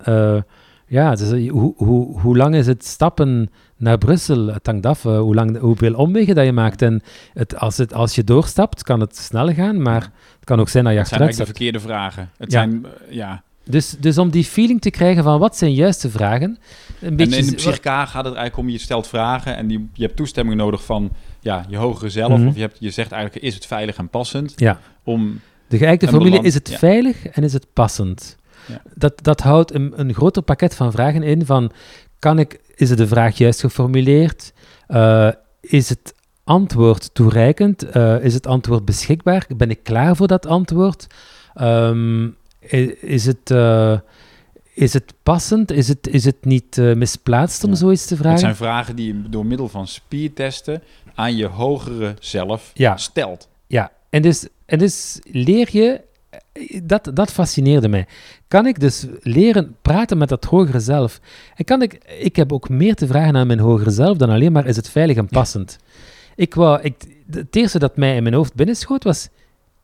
Ja, 0.89 1.15
dus, 1.15 1.49
hoe, 1.49 1.73
hoe, 1.77 2.19
hoe 2.19 2.37
lang 2.37 2.55
is 2.55 2.67
het 2.67 2.85
stappen 2.85 3.49
naar 3.79 3.97
Brussel? 3.97 4.47
Het 4.47 4.65
hangt 4.65 4.85
af 4.85 5.05
eh, 5.05 5.19
hoe 5.19 5.35
lang, 5.35 5.57
hoeveel 5.59 5.93
omwegen 5.93 6.35
dat 6.35 6.45
je 6.45 6.51
maakt. 6.51 6.81
En 6.81 7.01
het, 7.33 7.57
als, 7.59 7.77
het, 7.77 7.93
als 7.93 8.15
je 8.15 8.23
doorstapt, 8.23 8.83
kan 8.83 8.99
het 8.99 9.17
snel 9.17 9.53
gaan, 9.53 9.81
maar 9.81 10.01
het 10.01 10.43
kan 10.43 10.59
ook 10.59 10.69
zijn 10.69 10.83
dat 10.83 10.93
je 10.93 10.99
Het 10.99 11.07
zijn 11.07 11.21
achteruit 11.21 11.47
de 11.47 11.53
verkeerde 11.55 11.79
vragen. 11.79 12.29
Het 12.37 12.51
Ja. 12.51 12.59
zijn, 12.59 12.85
eh, 12.85 13.15
ja. 13.15 13.43
Dus, 13.63 13.95
dus 13.99 14.17
om 14.17 14.29
die 14.29 14.43
feeling 14.43 14.81
te 14.81 14.89
krijgen 14.89 15.23
van 15.23 15.39
wat 15.39 15.57
zijn 15.57 15.73
juiste 15.73 16.09
vragen, 16.09 16.57
een 17.01 17.07
En 17.09 17.15
beetje... 17.15 17.37
in 17.37 17.45
de 17.47 17.55
psychica 17.55 18.05
gaat 18.05 18.25
het 18.25 18.33
eigenlijk 18.33 18.57
om, 18.57 18.69
je 18.69 18.77
stelt 18.77 19.07
vragen 19.07 19.55
en 19.55 19.67
die, 19.67 19.89
je 19.93 20.03
hebt 20.03 20.15
toestemming 20.15 20.57
nodig 20.57 20.83
van 20.85 21.09
ja, 21.39 21.65
je 21.69 21.77
hogere 21.77 22.09
zelf. 22.09 22.37
Mhm. 22.37 22.47
Of 22.47 22.55
je, 22.55 22.61
hebt, 22.61 22.77
je 22.79 22.89
zegt 22.89 23.11
eigenlijk, 23.11 23.43
is 23.45 23.53
het 23.55 23.65
veilig 23.65 23.97
en 23.97 24.09
passend? 24.09 24.53
Ja. 24.55 24.79
Om, 25.03 25.39
De 25.67 25.77
geëikte 25.77 26.05
En 26.05 26.11
formule, 26.11 26.29
beland- 26.29 26.47
is 26.47 26.53
het 26.53 26.69
ja. 26.69 26.77
veilig 26.77 27.25
en 27.27 27.43
is 27.43 27.53
het 27.53 27.65
passend? 27.73 28.37
Ja. 28.65 28.81
Dat, 28.95 29.23
dat 29.23 29.41
houdt 29.41 29.73
een, 29.73 29.93
een 29.95 30.13
groter 30.13 30.41
pakket 30.41 30.75
van 30.75 30.91
vragen 30.91 31.23
in 31.23 31.45
van, 31.45 31.71
kan 32.19 32.39
ik, 32.39 32.59
is 32.79 32.89
het 32.89 32.97
de 32.97 33.07
vraag 33.07 33.37
juist 33.37 33.59
geformuleerd? 33.59 34.53
Eh, 34.87 35.29
is 35.61 35.89
het 35.89 36.13
antwoord 36.43 37.13
toereikend? 37.13 37.83
Eh, 37.89 38.23
is 38.23 38.33
het 38.33 38.47
antwoord 38.47 38.85
beschikbaar? 38.85 39.47
Ben 39.57 39.69
ik 39.69 39.83
klaar 39.83 40.15
voor 40.15 40.27
dat 40.27 40.45
antwoord? 40.45 41.07
Ehm, 41.53 42.27
is, 43.01 43.25
het, 43.25 43.51
eh, 43.51 43.97
is 44.73 44.93
het 44.93 45.13
passend? 45.23 45.71
Is 45.71 45.87
het, 45.87 46.07
is 46.07 46.25
het 46.25 46.45
niet 46.45 46.77
misplaatst 46.77 47.63
om 47.63 47.69
Ja. 47.69 47.75
zoiets 47.75 48.05
te 48.05 48.13
het 48.13 48.21
vragen? 48.21 48.39
zijn 48.39 48.55
vragen 48.55 48.95
die 48.95 49.07
je 49.07 49.29
door 49.29 49.45
middel 49.45 49.67
van 49.67 49.87
spiertesten 49.87 50.83
aan 51.15 51.35
je 51.35 51.45
hogere 51.45 52.13
zelf 52.19 52.71
Ja. 52.73 52.97
stelt. 52.97 53.49
Ja, 53.67 53.91
en 54.09 54.21
dus, 54.21 54.47
en 54.65 54.79
dus 54.79 55.19
leer 55.31 55.69
je, 55.71 56.01
dat, 56.83 57.11
dat 57.13 57.31
fascineerde 57.31 57.87
mij. 57.87 58.07
Kan 58.47 58.65
ik 58.65 58.79
dus 58.79 59.05
leren 59.21 59.75
praten 59.81 60.17
met 60.17 60.29
dat 60.29 60.45
hogere 60.45 60.79
zelf? 60.79 61.19
En 61.55 61.65
kan 61.65 61.81
ik, 61.81 61.93
ik 62.19 62.35
heb 62.35 62.53
ook 62.53 62.69
meer 62.69 62.95
te 62.95 63.07
vragen 63.07 63.35
aan 63.35 63.47
mijn 63.47 63.59
hogere 63.59 63.91
zelf 63.91 64.17
dan 64.17 64.29
alleen 64.29 64.51
maar 64.51 64.65
is 64.65 64.75
het 64.75 64.89
veilig 64.89 65.17
en 65.17 65.27
passend. 65.27 65.77
Ik 66.35 66.53
wou, 66.53 66.81
ik, 66.81 66.95
het 67.31 67.55
eerste 67.55 67.79
dat 67.79 67.97
mij 67.97 68.15
in 68.15 68.23
mijn 68.23 68.35
hoofd 68.35 68.55
binnenschoot 68.55 69.03
was, 69.03 69.29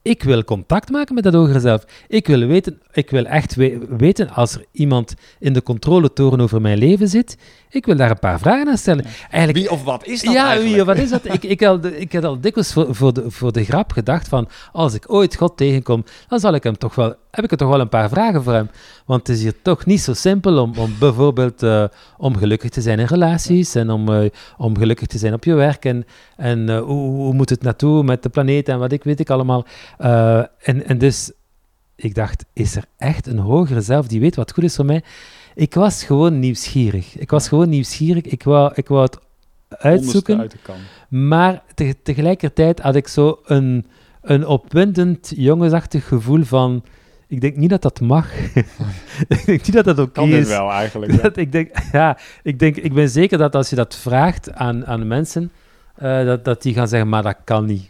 ik 0.06 0.24
wil 0.24 0.44
contact 0.44 0.90
maken 0.90 1.16
met 1.16 1.24
dat 1.24 1.34
hogere 1.34 1.60
zelf. 1.60 1.86
Ik 2.08 2.28
wil 2.28 2.48
weten, 2.48 2.82
ik 2.92 3.10
wil 3.10 3.26
echt 3.26 3.56
we- 3.56 3.86
weten 3.98 4.30
als 4.30 4.54
er 4.54 4.66
iemand 4.72 5.14
in 5.40 5.54
de 5.54 5.64
controletoren 5.64 6.42
over 6.42 6.62
mijn 6.62 6.78
leven 6.78 7.08
zit, 7.08 7.38
ik 7.70 7.86
wil 7.86 7.96
daar 7.96 8.10
een 8.10 8.20
paar 8.20 8.40
vragen 8.40 8.68
aan 8.68 8.78
stellen. 8.78 9.06
Eigenlijk, 9.30 9.58
Wie 9.58 9.72
of 9.72 9.84
wat 9.84 10.06
is 10.08 10.22
dat 10.22 10.34
ja, 10.34 10.46
eigenlijk? 10.46 10.76
wie, 10.76 10.84
wat 10.84 10.98
is 10.98 11.10
dat? 11.10 11.26
ik, 11.26 11.44
ik, 11.44 11.62
had, 11.62 11.86
ik 11.86 12.14
had 12.14 12.24
al 12.24 12.40
dikwijls 12.42 12.74
voor, 12.74 12.96
voor, 12.96 13.14
de, 13.14 13.32
voor 13.32 13.52
de 13.52 13.64
grap 13.64 13.92
gedacht 13.92 14.28
van, 14.28 14.48
als 14.72 14.94
ik 14.94 15.12
ooit 15.12 15.36
God 15.36 15.58
tegenkom, 15.58 16.04
dan 16.28 16.40
zal 16.40 16.54
ik 16.54 16.64
hem 16.64 16.78
toch 16.78 16.96
wel, 16.96 17.16
heb 17.36 17.44
ik 17.44 17.52
er 17.52 17.58
toch 17.58 17.70
wel 17.70 17.80
een 17.80 17.90
paar 17.90 18.10
vragen 18.10 18.44
voor 18.44 18.54
hem. 18.54 18.70
Want 19.06 19.28
het 19.28 19.38
is 19.38 19.44
hier 19.44 19.62
toch 19.62 19.86
niet 19.86 20.02
zo 20.02 20.14
simpel 20.14 20.62
om, 20.62 20.78
om 20.78 20.96
bijvoorbeeld 21.00 21.64
eh, 21.64 21.84
om 22.18 22.38
gelukkig 22.38 22.70
te 22.70 22.82
zijn 22.82 23.00
in 23.00 23.06
relaties 23.06 23.76
en 23.76 23.90
om, 23.90 24.14
eh, 24.14 24.30
om 24.58 24.78
gelukkig 24.78 25.08
te 25.08 25.18
zijn 25.18 25.34
op 25.34 25.44
je 25.44 25.54
werk 25.54 25.86
en, 25.86 26.06
en 26.38 26.70
eh, 26.70 26.82
hoe, 26.82 27.10
hoe 27.10 27.34
moet 27.34 27.50
het 27.50 27.62
naartoe 27.62 28.04
met 28.04 28.24
de 28.24 28.30
planeet 28.30 28.70
en 28.70 28.80
wat 28.80 28.92
ik 28.92 29.04
weet 29.04 29.20
ik 29.20 29.30
allemaal. 29.30 29.66
En, 29.98 30.86
en 30.86 30.98
dus, 30.98 31.32
ik 31.96 32.16
dacht, 32.16 32.46
is 32.54 32.76
er 32.76 32.86
echt 32.98 33.28
een 33.28 33.40
hogere 33.40 33.82
zelf 33.82 34.08
die 34.08 34.20
weet 34.20 34.36
wat 34.36 34.52
goed 34.52 34.64
is 34.64 34.76
voor 34.76 34.86
mij? 34.86 35.04
Ik 35.56 35.74
was 35.74 36.04
gewoon 36.04 36.40
nieuwsgierig. 36.40 37.18
Ik 37.18 37.32
was 37.32 37.48
gewoon 37.48 37.70
nieuwsgierig. 37.70 38.24
Ik 38.24 38.44
wou, 38.44 38.72
ik 38.76 38.88
wou 38.88 39.02
het 39.02 39.18
uitzoeken. 39.70 40.40
Uit. 40.40 40.56
Maar 41.08 41.64
te- 41.74 41.96
tegelijkertijd 42.04 42.80
had 42.80 42.96
ik 42.96 43.08
zo 43.08 43.40
een, 43.46 43.86
een 44.22 44.48
opwindend, 44.48 45.34
jongensachtig 45.36 46.08
gevoel 46.08 46.44
van... 46.44 46.84
Ik 47.28 47.42
denk 47.42 47.56
niet 47.56 47.70
dat 47.70 47.82
dat 47.82 48.02
mag. 48.02 48.34
ik 49.28 49.46
denk 49.46 49.66
niet 49.66 49.74
dat 49.74 49.86
dat 49.86 50.00
oké 50.00 50.12
Kan 50.12 50.30
dit 50.30 50.42
is. 50.42 50.48
wel 50.48 50.72
eigenlijk. 50.72 51.12
ja. 51.16 51.22
Dat, 51.22 51.38
ik, 51.38 51.52
denk, 51.52 51.70
ja, 51.92 52.18
ik, 52.44 52.60
denk, 52.60 52.76
ik 52.76 52.94
ben 52.94 53.10
zeker 53.10 53.38
dat 53.38 53.56
als 53.56 53.70
je 53.70 53.76
dat 53.76 53.96
vraagt 53.96 54.54
aan, 54.54 54.86
aan 54.86 55.08
mensen, 55.08 55.52
eh, 55.96 56.26
dat, 56.26 56.46
dat 56.46 56.62
die 56.62 56.74
gaan 56.74 56.88
zeggen, 56.88 57.10
maar 57.10 57.24
dat 57.24 57.38
kan 57.44 57.66
niet. 57.66 57.90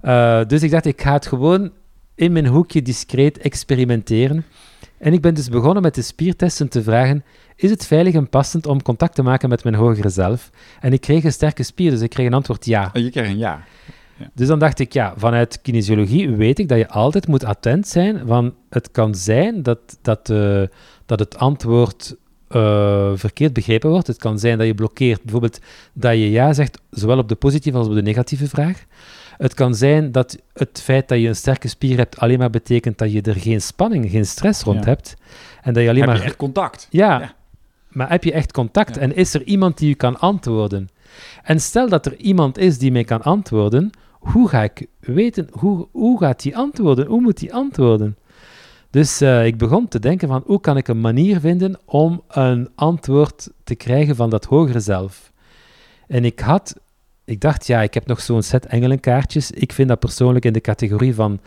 Eh, 0.00 0.40
dus 0.46 0.62
ik 0.62 0.70
dacht, 0.70 0.86
ik 0.86 1.02
ga 1.02 1.12
het 1.12 1.26
gewoon 1.26 1.72
in 2.14 2.32
mijn 2.32 2.46
hoekje 2.46 2.82
discreet 2.82 3.38
experimenteren. 3.38 4.44
En 4.98 5.12
ik 5.12 5.20
ben 5.20 5.34
dus 5.34 5.48
begonnen 5.48 5.82
met 5.82 5.94
de 5.94 6.02
spiertesten 6.02 6.68
te 6.68 6.82
vragen, 6.82 7.24
is 7.56 7.70
het 7.70 7.86
veilig 7.86 8.14
en 8.14 8.28
passend 8.28 8.66
om 8.66 8.82
contact 8.82 9.14
te 9.14 9.22
maken 9.22 9.48
met 9.48 9.64
mijn 9.64 9.74
hogere 9.74 10.08
zelf? 10.08 10.50
En 10.80 10.92
ik 10.92 11.00
kreeg 11.00 11.24
een 11.24 11.32
sterke 11.32 11.62
spier, 11.62 11.90
dus 11.90 12.00
ik 12.00 12.10
kreeg 12.10 12.26
een 12.26 12.34
antwoord 12.34 12.66
ja. 12.66 12.90
Oh, 12.94 13.02
Je 13.02 13.10
krijgt 13.10 13.30
een 13.30 13.38
ja. 13.38 13.64
Dus 14.34 14.46
dan 14.46 14.58
dacht 14.58 14.78
ik, 14.78 14.92
ja, 14.92 15.14
vanuit 15.16 15.60
kinesiologie 15.62 16.30
weet 16.30 16.58
ik 16.58 16.68
dat 16.68 16.78
je 16.78 16.88
altijd 16.88 17.26
moet 17.28 17.44
attent 17.44 17.88
zijn, 17.88 18.26
want 18.26 18.52
het 18.70 18.90
kan 18.90 19.14
zijn 19.14 19.62
dat, 19.62 19.78
dat, 20.02 20.30
eh, 20.30 20.62
dat 21.06 21.18
het 21.18 21.36
antwoord 21.38 22.16
eh, 22.48 23.10
verkeerd 23.14 23.52
begrepen 23.52 23.90
wordt. 23.90 24.06
Het 24.06 24.16
kan 24.18 24.38
zijn 24.38 24.58
dat 24.58 24.66
je 24.66 24.74
blokkeert, 24.74 25.22
bijvoorbeeld 25.22 25.58
dat 25.92 26.12
je 26.12 26.30
ja 26.30 26.52
zegt, 26.52 26.80
zowel 26.90 27.18
op 27.18 27.28
de 27.28 27.34
positieve 27.34 27.78
als 27.78 27.86
op 27.86 27.94
de 27.94 28.02
negatieve 28.02 28.48
vraag. 28.48 28.84
Het 29.36 29.54
kan 29.54 29.74
zijn 29.74 30.12
dat 30.12 30.38
het 30.52 30.80
feit 30.82 31.08
dat 31.08 31.20
je 31.20 31.28
een 31.28 31.36
sterke 31.36 31.68
spier 31.68 31.96
hebt 31.96 32.18
alleen 32.18 32.38
maar 32.38 32.50
betekent 32.50 32.98
dat 32.98 33.12
je 33.12 33.22
er 33.22 33.34
geen 33.34 33.62
spanning, 33.62 34.10
geen 34.10 34.26
stress 34.26 34.62
rond 34.62 34.78
Ja. 34.78 34.84
hebt. 34.84 35.16
En 35.62 35.72
dat 35.74 35.82
je 35.82 35.88
alleen 35.88 36.00
Heb 36.02 36.10
maar... 36.10 36.18
je 36.18 36.24
echt 36.24 36.36
contact? 36.36 36.86
Ja, 36.90 37.20
Ja. 37.20 37.32
maar 37.88 38.10
heb 38.10 38.24
je 38.24 38.32
echt 38.32 38.52
contact? 38.52 38.94
Ja. 38.94 39.00
En 39.00 39.14
is 39.16 39.34
er 39.34 39.42
iemand 39.42 39.78
die 39.78 39.88
je 39.88 39.94
kan 39.94 40.18
antwoorden? 40.18 40.88
En 41.42 41.60
stel 41.60 41.88
dat 41.88 42.06
er 42.06 42.16
iemand 42.16 42.58
is 42.58 42.78
die 42.78 42.92
mij 42.92 43.04
kan 43.04 43.22
antwoorden, 43.22 43.90
hoe 44.20 44.48
ga 44.48 44.62
ik 44.62 44.86
weten, 45.00 45.48
hoe, 45.52 45.88
hoe 45.92 46.18
gaat 46.18 46.42
die 46.42 46.56
antwoorden? 46.56 47.06
Hoe 47.06 47.20
moet 47.20 47.38
die 47.38 47.54
antwoorden? 47.54 48.16
Dus 48.90 49.22
uh, 49.22 49.46
ik 49.46 49.58
begon 49.58 49.88
te 49.88 49.98
denken 49.98 50.28
van, 50.28 50.42
hoe 50.46 50.60
kan 50.60 50.76
ik 50.76 50.88
een 50.88 51.00
manier 51.00 51.40
vinden 51.40 51.78
om 51.84 52.22
een 52.28 52.68
antwoord 52.74 53.50
te 53.64 53.74
krijgen 53.74 54.16
van 54.16 54.30
dat 54.30 54.44
hogere 54.44 54.80
zelf? 54.80 55.32
En 56.06 56.24
ik 56.24 56.40
had, 56.40 56.74
ik 57.24 57.40
dacht, 57.40 57.66
ja, 57.66 57.82
ik 57.82 57.94
heb 57.94 58.06
nog 58.06 58.20
zo'n 58.20 58.42
set 58.42 58.66
engelenkaartjes. 58.66 59.50
Ik 59.50 59.72
vind 59.72 59.88
dat 59.88 59.98
persoonlijk 59.98 60.44
in 60.44 60.52
de 60.52 60.60
categorie 60.60 61.14
van 61.14 61.40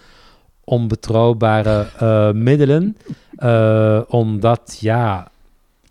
onbetrouwbare 0.64 1.88
uh, 2.02 2.32
middelen, 2.42 2.98
uh, 3.38 4.02
omdat, 4.08 4.78
ja, 4.80 5.32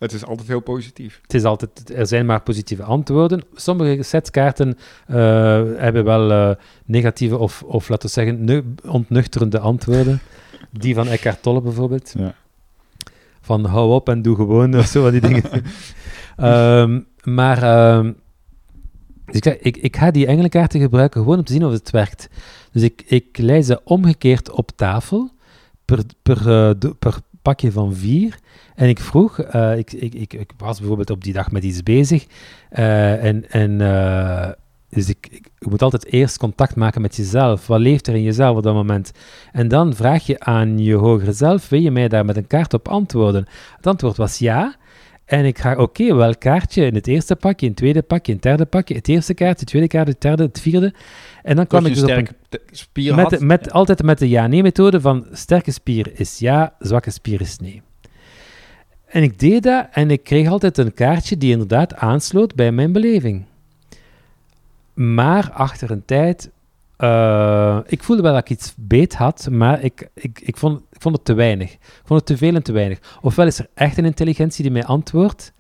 het 0.03 0.13
is 0.13 0.25
altijd 0.25 0.49
heel 0.49 0.61
positief. 0.61 1.19
Het 1.23 1.35
is 1.35 1.45
altijd, 1.45 1.93
er 1.95 2.07
zijn 2.07 2.27
maar 2.27 2.43
positieve 2.43 2.83
antwoorden. 2.83 3.43
Sommige 3.55 4.03
setkaarten 4.03 4.69
uh, 4.69 5.17
hebben 5.77 6.05
wel 6.05 6.31
uh, 6.31 6.51
negatieve 6.85 7.39
of, 7.39 7.63
of 7.63 7.89
laten 7.89 8.07
we 8.07 8.13
zeggen, 8.13 8.77
ontnuchterende 8.87 9.59
antwoorden. 9.59 10.21
Die 10.71 10.95
van 10.95 11.09
Eckhart 11.09 11.43
Tolle 11.43 11.61
bijvoorbeeld. 11.61 12.15
Ja. 12.19 12.35
Van 13.41 13.65
hou 13.65 13.93
op 13.93 14.09
en 14.09 14.23
doe 14.23 14.37
gewoon 14.37 14.79
of 14.79 14.87
zo 14.87 15.03
van 15.03 15.11
die 15.11 15.21
dingen. 15.21 15.45
um, 16.37 17.07
maar 17.37 17.95
um, 17.97 18.17
dus 19.25 19.41
ik, 19.41 19.59
ik, 19.61 19.77
ik, 19.77 19.97
ga 19.97 20.11
die 20.11 20.27
engelenkaarten 20.27 20.81
gebruiken 20.81 21.21
gewoon 21.21 21.39
om 21.39 21.45
te 21.45 21.53
zien 21.53 21.65
of 21.65 21.73
het 21.73 21.91
werkt. 21.91 22.29
Dus 22.73 22.83
ik, 22.83 23.03
ik 23.07 23.37
ze 23.65 23.81
omgekeerd 23.85 24.51
op 24.51 24.71
tafel 24.77 25.31
per, 25.85 25.99
per, 26.23 26.39
uh, 26.47 26.91
per 26.99 27.19
pakje 27.43 27.73
van 27.73 27.95
vier. 27.95 28.39
En 28.75 28.89
ik 28.89 29.01
vroeg, 29.01 29.55
uh, 29.55 29.79
ik, 29.79 29.93
ik, 29.93 30.15
ik, 30.15 30.33
ik, 30.33 30.51
was 30.57 30.79
bijvoorbeeld 30.79 31.11
op 31.11 31.25
die 31.25 31.33
dag 31.33 31.51
met 31.51 31.65
iets 31.65 31.83
bezig. 31.83 32.27
Uh, 32.73 33.25
en 33.25 33.51
en 33.51 33.81
uh, 33.81 34.49
dus 34.89 35.09
ik, 35.09 35.29
je 35.59 35.67
moet 35.69 35.83
altijd 35.83 36.07
eerst 36.07 36.39
contact 36.39 36.77
maken 36.77 37.03
met 37.03 37.17
jezelf. 37.17 37.67
Wat 37.67 37.81
leeft 37.81 38.07
er 38.07 38.15
in 38.15 38.23
jezelf 38.23 38.57
op 38.57 38.63
dat 38.63 38.75
moment? 38.75 39.13
En 39.53 39.69
dan 39.69 39.95
vraag 39.95 40.27
je 40.27 40.41
aan 40.41 40.79
je 40.79 40.95
hogere 40.95 41.33
zelf, 41.33 41.69
wil 41.69 41.81
je 41.81 41.91
mij 41.91 42.09
daar 42.09 42.25
met 42.25 42.37
een 42.37 42.47
kaart 42.47 42.75
op 42.75 42.89
antwoorden? 42.89 43.47
Het 43.77 43.87
antwoord 43.87 44.17
was 44.17 44.39
ja. 44.39 44.77
En 45.25 45.45
ik 45.45 45.59
ga, 45.59 45.73
oké, 45.73 45.81
okay, 45.81 46.15
welk 46.15 46.41
kaartje? 46.41 46.87
In 46.87 46.95
het 46.95 47.07
eerste 47.07 47.37
pakje, 47.37 47.67
in 47.67 47.75
tweede 47.75 48.03
pakje, 48.03 48.33
in 48.33 48.39
derde 48.41 48.65
pakje. 48.65 48.95
Het 48.95 49.09
eerste 49.09 49.35
kaartje, 49.35 49.61
het 49.61 49.69
tweede 49.69 49.89
kaartje, 49.89 50.13
het 50.13 50.23
derde, 50.23 50.43
het 50.43 50.61
vierde. 50.61 50.95
En 51.43 51.57
dan 51.57 51.67
kwam 51.67 51.87
ik 51.87 51.95
dus 51.95 52.03
op 52.03 52.09
een, 52.09 52.29
spier 52.71 53.15
met, 53.15 53.41
met, 53.41 53.73
Altijd 53.73 54.03
met 54.03 54.19
de 54.19 54.29
ja-nee-methode 54.29 55.01
van 55.01 55.27
sterke 55.33 55.71
spier 55.71 56.11
is 56.15 56.39
ja, 56.39 56.75
zwakke 56.79 57.11
spier 57.11 57.41
is 57.41 57.59
nee. 57.59 57.83
En 59.07 59.23
ik 59.23 59.39
deed 59.39 59.63
dat 59.63 59.87
en 59.91 60.11
ik 60.11 60.25
kreeg 60.25 60.49
altijd 60.49 60.79
een 60.79 60.95
kaartje 60.95 61.39
die 61.39 61.51
inderdaad 61.51 61.95
aansloot 61.95 62.55
bij 62.55 62.73
mijn 62.73 62.93
beleving. 62.93 63.45
Maar 64.95 65.51
achter 65.51 65.91
een 65.91 66.05
tijd, 66.05 66.51
uh, 66.99 67.79
ik 67.87 68.03
voelde 68.03 68.23
wel 68.23 68.33
dat 68.33 68.41
ik 68.41 68.51
iets 68.51 68.75
beet 68.77 69.15
had, 69.15 69.49
maar 69.51 69.83
ik, 69.83 70.09
ik, 70.15 70.41
ik, 70.41 70.57
vond, 70.57 70.81
ik 70.91 71.01
vond 71.01 71.17
het 71.17 71.25
te 71.25 71.35
weinig. 71.35 71.73
Ik 71.73 72.03
vond 72.05 72.21
het 72.21 72.29
te 72.29 72.37
veel 72.37 72.55
en 72.55 72.63
te 72.63 72.73
weinig. 72.73 72.99
Ofwel 73.21 73.47
is 73.47 73.59
er 73.59 73.69
echt 73.75 73.99
een 73.99 74.05
intelligentie 74.05 74.63
die 74.63 74.73
mij 74.73 74.85
antwoordt, 74.85 75.53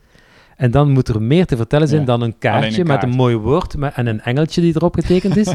en 0.57 0.70
dan 0.70 0.90
moet 0.90 1.09
er 1.09 1.22
meer 1.22 1.46
te 1.46 1.57
vertellen 1.57 1.88
zijn 1.88 2.05
dan 2.05 2.20
een 2.20 2.38
kaartje 2.38 2.80
een 2.80 2.86
met 2.86 3.03
een 3.03 3.11
mooi 3.11 3.36
woord 3.36 3.76
met, 3.76 3.94
en 3.94 4.07
een 4.07 4.20
engeltje 4.20 4.61
die 4.61 4.76
erop 4.76 4.94
getekend 4.94 5.36
is. 5.36 5.55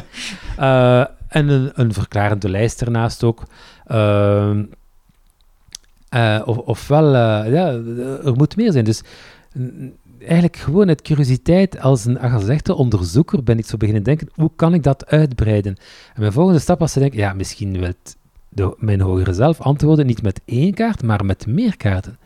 uh, 0.59 0.99
en 1.27 1.47
een, 1.49 1.71
een 1.73 1.93
verklarende 1.93 2.49
lijst 2.49 2.81
ernaast 2.81 3.23
ook. 3.23 3.43
Uh, 3.87 4.49
uh, 6.15 6.41
of, 6.45 6.57
ofwel, 6.57 7.05
uh, 7.05 7.51
ja, 7.53 7.67
er 8.23 8.33
moet 8.35 8.55
meer 8.55 8.71
zijn. 8.71 8.85
Dus 8.85 9.01
eigenlijk 10.19 10.55
gewoon 10.55 10.87
uit 10.87 11.01
curiositeit, 11.01 11.79
als 11.79 12.05
een 12.05 12.19
als 12.19 12.47
echte 12.47 12.75
onderzoeker, 12.75 13.43
ben 13.43 13.57
ik 13.57 13.65
zo 13.65 13.77
beginnen 13.77 14.03
denken, 14.03 14.29
hoe 14.33 14.51
kan 14.55 14.73
ik 14.73 14.83
dat 14.83 15.05
uitbreiden? 15.05 15.75
En 16.13 16.21
mijn 16.21 16.31
volgende 16.31 16.59
stap 16.59 16.79
was 16.79 16.93
te 16.93 16.99
denken, 16.99 17.19
ja, 17.19 17.33
misschien 17.33 17.79
wil 18.49 18.75
mijn 18.77 19.01
hogere 19.01 19.33
zelf 19.33 19.61
antwoorden 19.61 20.05
niet 20.05 20.21
met 20.21 20.41
één 20.45 20.73
kaart, 20.73 21.03
maar 21.03 21.25
met 21.25 21.47
meer 21.47 21.77
kaarten. 21.77 22.17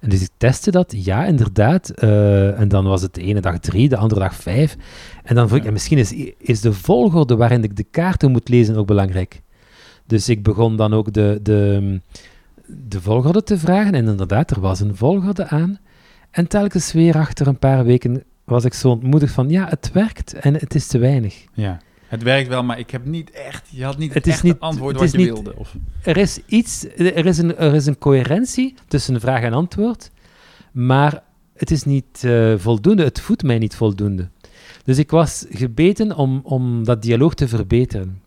En 0.00 0.08
dus 0.08 0.22
ik 0.22 0.28
testte 0.36 0.70
dat, 0.70 0.94
ja, 0.96 1.24
inderdaad. 1.24 1.92
Uh, 2.02 2.60
en 2.60 2.68
dan 2.68 2.84
was 2.84 3.02
het 3.02 3.14
de 3.14 3.22
ene 3.22 3.40
dag 3.40 3.58
drie, 3.58 3.88
de 3.88 3.96
andere 3.96 4.20
dag 4.20 4.34
vijf. 4.34 4.76
En 5.22 5.34
dan 5.34 5.48
vroeg 5.48 5.58
ik, 5.58 5.64
ja, 5.64 5.72
misschien 5.72 5.98
is, 5.98 6.12
is 6.38 6.60
de 6.60 6.72
volgorde 6.72 7.36
waarin 7.36 7.64
ik 7.64 7.76
de 7.76 7.86
kaarten 7.90 8.30
moet 8.30 8.48
lezen 8.48 8.76
ook 8.76 8.86
belangrijk. 8.86 9.42
Dus 10.06 10.28
ik 10.28 10.42
begon 10.42 10.76
dan 10.76 10.94
ook 10.94 11.12
de, 11.12 11.38
de, 11.42 12.00
de 12.66 13.00
volgorde 13.00 13.42
te 13.42 13.58
vragen. 13.58 13.94
En 13.94 14.08
inderdaad, 14.08 14.50
er 14.50 14.60
was 14.60 14.80
een 14.80 14.96
volgorde 14.96 15.48
aan. 15.48 15.78
En 16.30 16.46
telkens 16.46 16.92
weer 16.92 17.16
achter 17.16 17.46
een 17.46 17.58
paar 17.58 17.84
weken 17.84 18.22
was 18.44 18.64
ik 18.64 18.74
zo 18.74 18.88
ontmoedigd 18.88 19.32
van, 19.32 19.48
ja, 19.48 19.66
het 19.68 19.90
werkt 19.92 20.34
en 20.34 20.54
het 20.54 20.74
is 20.74 20.86
te 20.86 20.98
weinig. 20.98 21.44
Ja. 21.52 21.80
Het 22.08 22.22
werkt 22.22 22.48
wel, 22.48 22.62
maar 22.62 22.78
ik 22.78 22.90
heb 22.90 23.04
niet 23.04 23.30
echt, 23.30 23.68
je 23.70 23.84
had 23.84 23.98
niet 23.98 24.14
het 24.14 24.26
echt 24.26 24.42
niet, 24.42 24.58
antwoord 24.58 24.92
het 24.92 25.02
wat 25.02 25.10
je 25.12 25.18
niet, 25.18 25.26
wilde. 25.26 25.56
Of... 25.56 25.74
Er 26.02 26.16
is 26.16 26.38
iets, 26.46 26.86
er 26.96 27.26
is, 27.26 27.38
een, 27.38 27.56
er 27.56 27.74
is 27.74 27.86
een 27.86 27.98
coherentie 27.98 28.74
tussen 28.88 29.20
vraag 29.20 29.42
en 29.42 29.52
antwoord, 29.52 30.10
maar 30.72 31.22
het 31.54 31.70
is 31.70 31.84
niet 31.84 32.22
uh, 32.24 32.54
voldoende, 32.58 33.04
het 33.04 33.20
voedt 33.20 33.42
mij 33.42 33.58
niet 33.58 33.74
voldoende. 33.74 34.28
Dus 34.84 34.98
ik 34.98 35.10
was 35.10 35.46
gebeten 35.50 36.16
om, 36.16 36.40
om 36.42 36.84
dat 36.84 37.02
dialoog 37.02 37.34
te 37.34 37.48
verbeteren. 37.48 38.22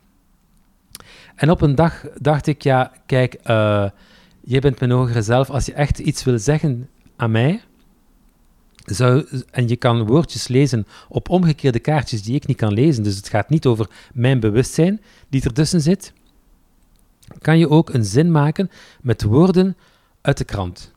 En 1.34 1.50
op 1.50 1.60
een 1.60 1.74
dag 1.74 2.06
dacht 2.16 2.46
ik, 2.46 2.62
ja, 2.62 2.92
kijk, 3.06 3.34
uh, 3.44 3.88
jij 4.40 4.60
bent 4.60 4.80
mijn 4.80 4.92
hogere 4.92 5.22
zelf, 5.22 5.50
als 5.50 5.66
je 5.66 5.72
echt 5.72 5.98
iets 5.98 6.24
wil 6.24 6.38
zeggen 6.38 6.88
aan 7.16 7.30
mij, 7.30 7.60
en 9.50 9.68
je 9.68 9.76
kan 9.76 10.06
woordjes 10.06 10.48
lezen 10.48 10.86
op 11.08 11.28
omgekeerde 11.28 11.78
kaartjes 11.78 12.22
die 12.22 12.34
ik 12.34 12.46
niet 12.46 12.56
kan 12.56 12.72
lezen, 12.72 13.02
dus 13.02 13.16
het 13.16 13.28
gaat 13.28 13.48
niet 13.48 13.66
over 13.66 13.90
mijn 14.12 14.40
bewustzijn 14.40 15.00
die 15.28 15.42
ertussen 15.42 15.80
zit, 15.80 16.12
kan 17.38 17.58
je 17.58 17.68
ook 17.68 17.90
een 17.94 18.04
zin 18.04 18.30
maken 18.30 18.70
met 19.00 19.22
woorden 19.22 19.76
uit 20.20 20.38
de 20.38 20.44
krant. 20.44 20.92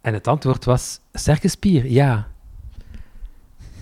En 0.00 0.14
het 0.14 0.26
antwoord 0.26 0.64
was 0.64 1.00
sterke 1.12 1.48
ja. 1.90 2.28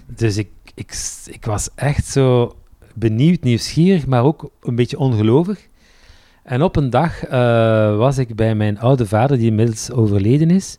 Dus 0.07 0.36
ik, 0.36 0.49
ik, 0.74 0.95
ik 1.26 1.45
was 1.45 1.68
echt 1.74 2.07
zo 2.07 2.57
benieuwd, 2.95 3.43
nieuwsgierig, 3.43 4.07
maar 4.07 4.24
ook 4.24 4.51
een 4.61 4.74
beetje 4.74 4.99
ongelovig. 4.99 5.66
En 6.43 6.62
op 6.62 6.76
een 6.76 6.90
dag 6.90 7.24
uh, 7.24 7.30
was 7.97 8.18
ik 8.18 8.34
bij 8.34 8.55
mijn 8.55 8.78
oude 8.78 9.07
vader, 9.07 9.36
die 9.36 9.47
inmiddels 9.47 9.90
overleden 9.90 10.51
is. 10.51 10.78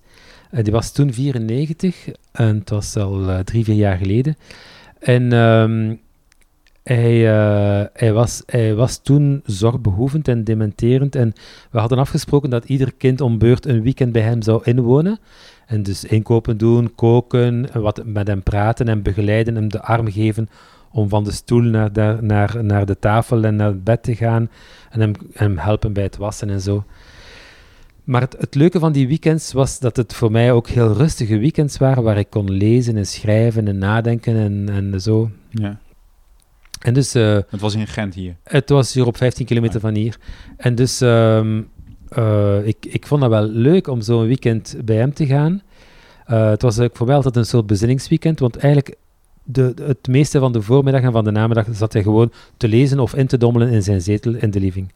Uh, 0.53 0.63
die 0.63 0.73
was 0.73 0.91
toen 0.91 1.13
94 1.13 2.07
en 2.31 2.57
het 2.57 2.69
was 2.69 2.95
al 2.95 3.21
uh, 3.21 3.39
drie, 3.39 3.63
vier 3.63 3.75
jaar 3.75 3.97
geleden. 3.97 4.35
En 4.99 5.31
um, 5.31 5.99
hij, 6.83 7.17
hij, 7.93 8.13
was, 8.13 8.43
was 8.75 9.01
toen 9.01 9.41
zorgbehoevend 9.45 10.27
en 10.27 10.43
dementerend. 10.43 11.15
En 11.15 11.33
we 11.71 11.79
hadden 11.79 11.97
afgesproken 11.97 12.49
dat 12.49 12.65
ieder 12.65 12.93
kind 12.93 13.21
om 13.21 13.37
beurt 13.37 13.65
een 13.65 13.81
weekend 13.81 14.11
bij 14.11 14.21
hem 14.21 14.41
zou 14.41 14.61
inwonen. 14.63 15.19
En 15.65 15.83
dus 15.83 16.03
inkopen 16.03 16.57
doen, 16.57 16.95
koken, 16.95 17.67
wat 17.73 18.05
met 18.05 18.27
hem 18.27 18.43
praten 18.43 18.87
en 18.87 19.01
begeleiden, 19.01 19.55
hem 19.55 19.69
de 19.69 19.81
arm 19.81 20.11
geven 20.11 20.49
om 20.93 21.09
van 21.09 21.23
de 21.23 21.31
stoel 21.31 21.61
naar 21.61 21.93
de, 21.93 22.17
naar, 22.21 22.63
naar 22.63 22.85
de 22.85 22.99
tafel 22.99 23.43
en 23.43 23.55
naar 23.55 23.67
het 23.67 23.83
bed 23.83 24.03
te 24.03 24.15
gaan 24.15 24.49
en 24.89 24.99
hem, 24.99 25.13
hem 25.33 25.57
helpen 25.57 25.93
bij 25.93 26.03
het 26.03 26.17
wassen 26.17 26.49
en 26.49 26.61
zo. 26.61 26.83
Maar 28.03 28.21
het, 28.21 28.35
het, 28.39 28.55
leuke 28.55 28.79
van 28.79 28.91
die 28.91 29.07
weekends 29.07 29.53
was 29.53 29.79
dat 29.79 29.97
het 29.97 30.13
voor 30.13 30.31
mij 30.31 30.51
ook 30.51 30.67
heel 30.67 30.93
rustige 30.93 31.37
weekends 31.37 31.77
waren, 31.77 32.03
waar 32.03 32.17
ik 32.17 32.29
kon 32.29 32.51
lezen 32.51 32.97
en 32.97 33.05
schrijven 33.05 33.67
en 33.67 33.77
nadenken 33.77 34.35
en, 34.35 34.69
en 34.69 35.01
zo. 35.01 35.31
Ja. 35.49 35.79
En 36.79 36.93
dus, 36.93 37.15
uh, 37.15 37.37
het 37.49 37.61
was 37.61 37.75
in 37.75 37.87
Gent 37.87 38.13
hier? 38.13 38.35
Het 38.43 38.69
was 38.69 38.93
hier 38.93 39.05
op 39.05 39.17
15 39.17 39.45
kilometer 39.45 39.79
van 39.79 39.95
hier. 39.95 40.17
En 40.57 40.75
dus 40.75 41.01
uh, 41.01 41.45
uh, 42.17 42.67
ik, 42.67 42.85
ik 42.85 43.07
vond 43.07 43.21
dat 43.21 43.29
wel 43.29 43.47
leuk 43.47 43.87
om 43.87 44.01
zo'n 44.01 44.25
weekend 44.25 44.75
bij 44.85 44.95
hem 44.95 45.13
te 45.13 45.25
gaan. 45.25 45.61
het 46.25 46.61
was 46.61 46.79
voor 46.93 47.05
mij 47.05 47.15
altijd 47.15 47.35
een 47.35 47.45
soort 47.45 47.67
bezinningsweekend, 47.67 48.39
want 48.39 48.57
eigenlijk 48.57 48.95
de, 49.43 49.73
het 49.81 50.07
meeste 50.07 50.39
van 50.39 50.51
de 50.51 50.61
voormiddag 50.61 51.01
en 51.01 51.11
van 51.11 51.23
de 51.23 51.31
namiddag 51.31 51.67
zat 51.71 51.93
hij 51.93 52.03
gewoon 52.03 52.31
te 52.57 52.67
lezen 52.67 52.99
of 52.99 53.15
in 53.15 53.27
te 53.27 53.37
dommelen 53.37 53.69
in 53.69 53.83
zijn 53.83 54.01
zetel 54.01 54.33
in 54.33 54.51
de 54.51 54.59
living. 54.59 54.91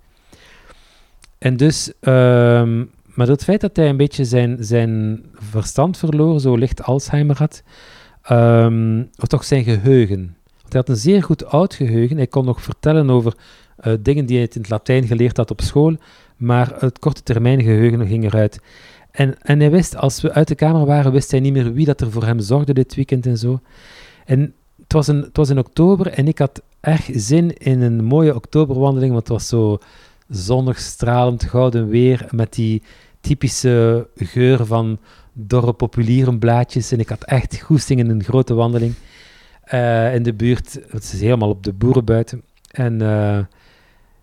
En 1.38 1.58
dus, 1.58 1.92
um, 2.02 2.92
maar 3.18 3.28
het 3.28 3.44
feit 3.44 3.62
dat 3.62 3.76
hij 3.76 3.90
een 3.90 3.98
beetje 3.98 4.26
zijn, 4.26 4.58
zijn 4.60 5.24
verstand 5.34 5.98
verloor, 5.98 6.40
zo 6.40 6.56
licht 6.56 6.84
Alzheimer 6.84 7.38
had, 7.38 7.64
um, 8.32 9.10
of 9.20 9.28
toch 9.28 9.44
zijn 9.44 9.64
geheugen. 9.64 10.36
Want 10.62 10.74
hij 10.74 10.82
had 10.82 10.90
een 10.90 10.96
zeer 10.96 11.24
goed 11.24 11.46
oud 11.46 11.74
geheugen. 11.74 12.18
Hij 12.18 12.28
kon 12.28 12.46
nog 12.46 12.62
vertellen 12.62 13.10
over 13.10 13.34
uh, 13.84 13.94
dingen 14.00 14.26
die 14.26 14.38
hij 14.38 14.48
in 14.52 14.62
het 14.62 14.70
Latijn 14.70 15.08
geleerd 15.08 15.38
had 15.38 15.52
op 15.52 15.62
school, 15.62 15.96
maar 16.36 16.76
het 16.80 17.00
korte 17.00 17.24
termijn 17.24 17.62
geheugen 17.62 18.08
ging 18.08 18.24
eruit. 18.24 18.60
En, 19.12 19.42
en 19.42 19.60
hij 19.60 19.72
wist, 19.72 19.96
als 19.96 20.22
we 20.22 20.34
uit 20.34 20.48
de 20.48 20.56
kamer 20.56 20.86
waren, 20.86 21.12
wist 21.12 21.32
hij 21.32 21.40
niet 21.40 21.54
meer 21.54 21.74
wie 21.74 21.86
dat 21.86 22.02
er 22.02 22.12
voor 22.12 22.24
hem 22.26 22.40
zorgde 22.40 22.74
dit 22.74 22.96
weekend 22.96 23.26
en 23.26 23.38
zo. 23.38 23.60
En 24.26 24.54
het 24.82 24.94
was, 24.94 25.08
een, 25.08 25.22
het 25.22 25.38
was 25.38 25.50
in 25.50 25.60
oktober 25.60 26.08
en 26.08 26.28
ik 26.28 26.38
had 26.38 26.62
erg 26.80 27.10
zin 27.14 27.58
in 27.58 27.82
een 27.82 28.04
mooie 28.04 28.36
oktoberwandeling, 28.36 29.12
want 29.12 29.28
het 29.28 29.38
was 29.38 29.48
zo 29.48 29.78
zonnig, 30.30 30.80
stralend, 30.80 31.44
gouden 31.44 31.88
weer 31.88 32.28
met 32.32 32.54
die 32.54 32.84
typische 33.22 34.08
geur 34.16 34.66
van 34.66 35.00
dorre 35.34 35.74
populierenblaadjes. 35.74 36.92
En 36.92 37.00
ik 37.00 37.10
had 37.10 37.24
echt 37.24 37.62
goesting 37.62 38.00
in 38.00 38.10
een 38.10 38.24
grote 38.24 38.54
wandeling. 38.54 38.94
eh, 39.64 40.16
in 40.16 40.24
de 40.24 40.34
buurt. 40.34 40.80
Het 40.90 41.04
is 41.04 41.22
helemaal 41.22 41.50
op 41.50 41.64
de 41.64 41.74
boeren 41.74 42.06
buiten. 42.06 42.42
En 42.72 43.02
eh, 43.02 43.40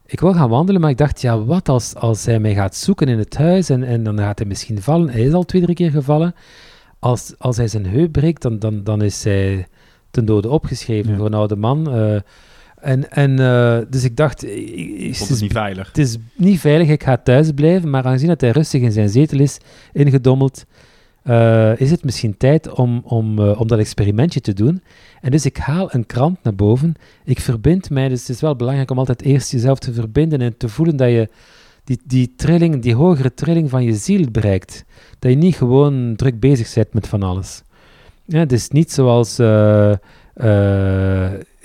ik 0.06 0.20
wil 0.20 0.34
gaan 0.34 0.48
wandelen, 0.48 0.80
maar 0.80 0.90
ik 0.90 0.96
dacht, 0.98 1.20
ja, 1.20 1.38
wat 1.44 1.68
als, 1.68 1.94
als 1.94 2.24
hij 2.24 2.38
mij 2.40 2.54
gaat 2.54 2.76
zoeken 2.76 3.08
in 3.08 3.18
het 3.18 3.36
huis 3.36 3.68
en, 3.70 3.82
en 3.82 4.02
dan 4.02 4.18
gaat 4.18 4.38
hij 4.38 4.48
misschien 4.48 4.82
vallen. 4.82 5.08
Hij 5.10 5.20
is 5.22 5.32
al 5.32 5.44
twee, 5.44 5.62
drie 5.62 5.74
keer 5.74 5.90
gevallen. 5.90 6.34
Als, 6.98 7.34
als 7.38 7.56
hij 7.56 7.68
zijn 7.68 7.86
heup 7.86 8.12
breekt, 8.12 8.42
dan, 8.42 8.58
dan, 8.58 8.84
dan 8.84 9.02
is 9.02 9.24
hij 9.24 9.66
ten 10.10 10.24
dode 10.24 10.48
opgeschreven 10.48 11.10
Ja. 11.10 11.16
voor 11.16 11.26
een 11.26 11.34
oude 11.34 11.56
man. 11.56 11.90
eh. 11.92 12.20
En, 12.84 13.10
en, 13.10 13.38
eh, 13.38 13.78
dus 13.90 14.04
ik 14.04 14.16
dacht, 14.16 14.44
ik- 14.44 15.16
het 15.16 15.40
niet 15.40 15.52
veilig. 15.52 15.86
het 15.88 15.98
is 15.98 16.16
niet 16.34 16.60
veilig, 16.60 16.88
ik 16.88 17.02
ga 17.02 17.16
thuis 17.16 17.50
blijven, 17.54 17.90
maar 17.90 18.04
aangezien 18.04 18.28
dat 18.28 18.40
hij 18.40 18.50
rustig 18.50 18.82
in 18.82 18.92
zijn 18.92 19.08
zetel 19.08 19.38
is, 19.38 19.58
ingedommeld, 19.92 20.64
eh, 21.22 21.80
is 21.80 21.90
het 21.90 22.04
misschien 22.04 22.36
tijd 22.36 22.72
om, 22.72 23.00
om, 23.04 23.38
eh, 23.38 23.60
om 23.60 23.66
dat 23.66 23.78
experimentje 23.78 24.40
te 24.40 24.52
doen. 24.52 24.82
En 25.20 25.30
dus 25.30 25.44
ik 25.46 25.56
haal 25.56 25.88
een 25.94 26.06
krant 26.06 26.38
naar 26.42 26.54
boven, 26.54 26.94
ik 27.24 27.40
verbind 27.40 27.90
mij, 27.90 28.08
dus 28.08 28.20
het 28.20 28.28
is 28.28 28.40
wel 28.40 28.56
belangrijk 28.56 28.90
om 28.90 28.98
altijd 28.98 29.22
eerst 29.22 29.50
jezelf 29.50 29.78
te 29.78 29.92
verbinden 29.92 30.40
en 30.40 30.56
te 30.56 30.68
voelen 30.68 30.96
dat 30.96 31.08
je 31.08 31.28
die, 31.84 32.00
die 32.04 32.32
trilling, 32.36 32.82
die 32.82 32.94
hogere 32.94 33.34
trilling 33.34 33.70
van 33.70 33.84
je 33.84 33.94
ziel 33.94 34.26
bereikt. 34.30 34.84
Dat 35.18 35.30
je 35.30 35.36
niet 35.36 35.54
gewoon 35.56 36.16
druk 36.16 36.40
bezig 36.40 36.74
bent 36.74 36.92
met 36.94 37.08
van 37.08 37.22
alles. 37.22 37.62
Ja, 38.24 38.38
het 38.38 38.52
is 38.52 38.68
niet 38.68 38.92
zoals... 38.92 39.38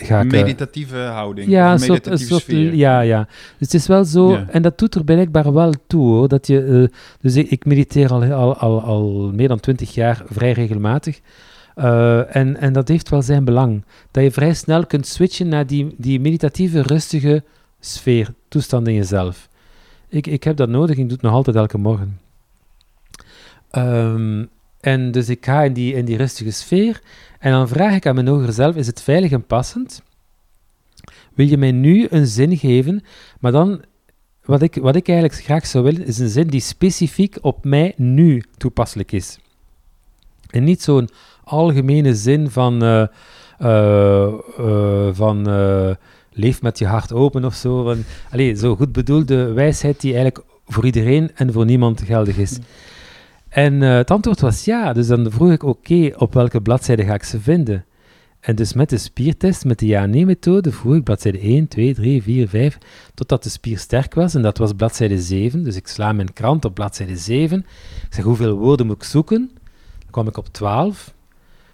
ga 0.02 0.20
ik, 0.22 0.34
eh, 0.34 0.40
meditatieve 0.40 0.98
houding. 0.98 1.50
ja, 1.50 1.72
een 1.72 1.80
soort, 1.80 1.90
meditatieve 1.90 2.32
soort, 2.32 2.42
sfeer. 2.44 2.74
ja, 2.76 3.00
ja. 3.02 3.24
Dus 3.28 3.72
het 3.72 3.74
is 3.74 3.88
wel 3.88 4.06
zo, 4.06 4.32
Ja. 4.32 4.46
en 4.50 4.62
dat 4.62 4.78
doet 4.78 4.96
er 4.96 5.04
blijkbaar 5.04 5.54
wel 5.54 5.74
toe 5.88 6.08
hoor. 6.08 6.28
Dat 6.28 6.48
je, 6.48 6.64
eh, 6.64 6.98
dus 7.22 7.36
ik, 7.36 7.50
ik 7.50 7.66
mediteer 7.66 8.12
al, 8.12 8.24
al, 8.24 8.56
al, 8.58 8.82
al 8.82 9.32
meer 9.34 9.48
dan 9.48 9.60
twintig 9.60 9.94
jaar 9.94 10.22
vrij 10.30 10.52
regelmatig. 10.52 11.20
Eh, 11.76 12.36
en, 12.36 12.58
en 12.58 12.74
dat 12.74 12.88
heeft 12.88 13.10
wel 13.10 13.22
zijn 13.22 13.46
belang. 13.46 13.84
Dat 14.12 14.24
je 14.24 14.32
vrij 14.32 14.54
snel 14.54 14.86
kunt 14.86 15.08
switchen 15.08 15.48
naar 15.48 15.68
die, 15.68 15.96
die 15.98 16.20
meditatieve, 16.20 16.82
rustige 16.82 17.44
sfeer, 17.80 18.34
toestand 18.48 18.88
in 18.88 18.94
jezelf. 18.94 19.48
Ik, 20.10 20.28
ik 20.28 20.44
heb 20.44 20.56
dat 20.58 20.70
nodig, 20.70 20.98
ik 20.98 21.04
doe 21.04 21.12
het 21.12 21.22
nog 21.22 21.34
altijd 21.34 21.56
elke 21.56 21.78
morgen. 21.78 22.20
Ehm, 23.72 24.46
en 24.80 25.12
dus 25.12 25.30
ik 25.30 25.46
ga 25.46 25.64
in 25.64 25.74
die, 25.74 25.94
in 25.94 26.06
die 26.06 26.18
rustige 26.18 26.52
sfeer 26.52 27.02
en 27.40 27.52
dan 27.52 27.68
vraag 27.68 27.96
ik 27.96 28.06
aan 28.06 28.16
mijn 28.16 28.28
hogere 28.28 28.52
zelf, 28.52 28.76
is 28.76 28.88
het 28.88 29.02
veilig 29.02 29.32
en 29.32 29.46
passend? 29.46 30.04
Wil 31.34 31.48
je 31.48 31.58
mij 31.58 31.72
nu 31.72 32.08
een 32.10 32.28
zin 32.28 32.58
geven, 32.58 33.04
maar 33.40 33.52
dan, 33.52 33.82
wat 34.44 34.62
ik, 34.62 34.76
wat 34.76 34.96
ik 34.96 35.08
eigenlijk 35.08 35.44
graag 35.44 35.68
zou 35.68 35.84
willen, 35.84 36.06
is 36.06 36.20
een 36.20 36.30
zin 36.30 36.48
die 36.48 36.62
specifiek 36.62 37.38
op 37.42 37.66
mij 37.66 37.94
nu 37.96 38.44
toepasselijk 38.58 39.12
is. 39.12 39.40
En 40.50 40.64
niet 40.64 40.82
zo'n 40.82 41.10
algemene 41.44 42.16
zin 42.16 42.50
van, 42.50 42.84
eh, 42.84 43.06
eh, 43.58 44.34
eh, 44.58 45.10
van 45.12 45.48
leef 46.32 46.62
met 46.62 46.80
je 46.80 46.86
hart 46.86 47.14
open 47.14 47.46
of 47.46 47.54
zo. 47.54 47.96
Allee, 48.32 48.56
zo 48.56 48.76
goed 48.76 48.92
bedoelde 48.92 49.54
wijsheid 49.54 50.02
die 50.02 50.14
eigenlijk 50.14 50.46
voor 50.68 50.86
iedereen 50.86 51.32
en 51.36 51.54
voor 51.54 51.66
niemand 51.66 52.02
geldig 52.02 52.38
is. 52.38 52.60
En 53.50 53.84
eh, 53.84 53.96
het 53.96 54.12
antwoord 54.12 54.40
was 54.40 54.66
ja. 54.66 54.94
Dus 54.94 55.08
dan 55.08 55.32
vroeg 55.32 55.52
ik, 55.52 55.64
oké, 55.64 56.12
op 56.18 56.34
welke 56.34 56.62
bladzijde 56.62 57.06
ga 57.06 57.14
ik 57.14 57.24
ze 57.24 57.40
vinden? 57.40 57.86
En 58.40 58.56
dus 58.56 58.74
met 58.74 58.90
de 58.90 58.98
spiertest, 58.98 59.66
met 59.66 59.80
de 59.80 59.86
ja-nee-methode, 59.86 60.72
vroeg 60.72 60.96
ik 60.96 61.04
bladzijde 61.04 61.40
1, 61.40 61.68
2, 61.68 61.94
3, 61.94 62.24
4, 62.24 62.48
5, 62.48 62.78
totdat 63.14 63.44
de 63.44 63.50
spier 63.50 63.78
sterk 63.78 64.14
was. 64.14 64.36
En 64.36 64.42
dat 64.42 64.58
was 64.58 64.74
bladzijde 64.74 65.22
7. 65.22 65.64
Dus 65.64 65.76
ik 65.76 65.88
sla 65.88 66.14
mijn 66.14 66.34
krant 66.34 66.66
op 66.66 66.74
bladzijde 66.74 67.18
7. 67.18 67.60
Ik 68.08 68.14
zeg, 68.14 68.24
hoeveel 68.24 68.58
woorden 68.58 68.86
moet 68.86 68.96
ik 68.96 69.04
zoeken? 69.04 69.52
Dan 70.00 70.12
kwam 70.12 70.28
ik 70.28 70.38
op 70.38 70.48
12. 70.48 71.14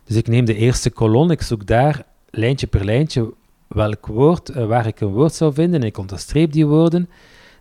Dus 0.03 0.15
ik 0.15 0.27
neem 0.27 0.45
de 0.45 0.55
eerste 0.55 0.89
kolom, 0.89 1.31
ik 1.31 1.41
zoek 1.41 1.65
daar 1.65 2.05
lijntje 2.29 2.67
per 2.67 2.85
lijntje 2.85 3.33
welk 3.67 4.05
woord, 4.05 4.49
eh, 4.49 4.65
waar 4.65 4.87
ik 4.87 5.01
een 5.01 5.07
woord 5.07 5.33
zou 5.33 5.53
vinden. 5.53 5.81
En 5.81 5.87
ik 5.87 5.97
onderstreep 5.97 6.51
die 6.51 6.65
woorden. 6.65 7.09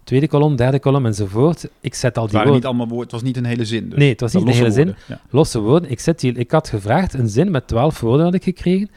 Tweede 0.04 0.28
kolom, 0.28 0.56
derde 0.56 0.78
kolom 0.78 1.06
enzovoort. 1.06 1.68
Ik 1.80 1.94
zet 1.94 2.16
al 2.16 2.22
Het 2.22 2.30
die 2.32 2.40
waren 2.40 2.54
niet 2.54 2.62
woorden... 2.62 2.68
allemaal 2.68 2.86
woorden. 2.86 3.04
Het 3.04 3.12
was 3.12 3.22
niet 3.22 3.36
een 3.36 3.44
hele 3.44 3.64
zin. 3.64 3.88
Dus. 3.88 3.98
Nee, 3.98 4.08
het 4.10 4.20
was 4.20 4.32
niet 4.32 4.46
de 4.46 4.52
hele 4.52 4.70
zin. 4.70 4.84
woorden, 4.84 5.02
Ja. 5.06 5.20
Losse 5.30 5.60
woorden. 5.60 5.90
Ik, 5.90 6.00
zet 6.00 6.20
die, 6.20 6.32
ik 6.32 6.50
had 6.50 6.68
gevraagd, 6.68 7.14
een 7.14 7.28
zin 7.28 7.50
met 7.50 7.66
twaalf 7.66 8.00
woorden 8.00 8.24
had 8.24 8.34
ik 8.34 8.42
gekregen. 8.42 8.90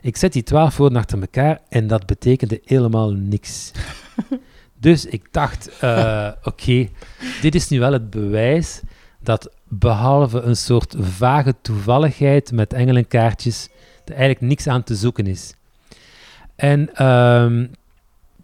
Ik 0.00 0.16
zet 0.16 0.32
die 0.32 0.42
twaalf 0.42 0.76
woorden 0.76 0.98
achter 0.98 1.20
elkaar 1.20 1.60
en 1.68 1.86
dat 1.86 2.06
betekende 2.06 2.60
helemaal 2.64 3.10
niks. 3.10 3.70
dus 4.80 5.06
ik 5.06 5.28
dacht, 5.30 5.78
eh, 5.80 6.28
oké, 6.42 6.88
dit 7.40 7.54
is 7.54 7.68
nu 7.68 7.78
wel 7.78 7.92
het 7.92 8.10
bewijs 8.10 8.80
dat 9.20 9.50
behalve 9.68 10.40
een 10.40 10.56
soort 10.56 10.94
vage 10.98 11.54
toevalligheid 11.62 12.52
met 12.52 12.72
engelenkaartjes, 12.72 13.68
er 14.04 14.14
eigenlijk 14.14 14.40
niks 14.40 14.66
aan 14.66 14.82
te 14.82 14.94
zoeken 14.94 15.26
is. 15.26 15.54
En 16.56 16.94
ehm, 16.94 17.66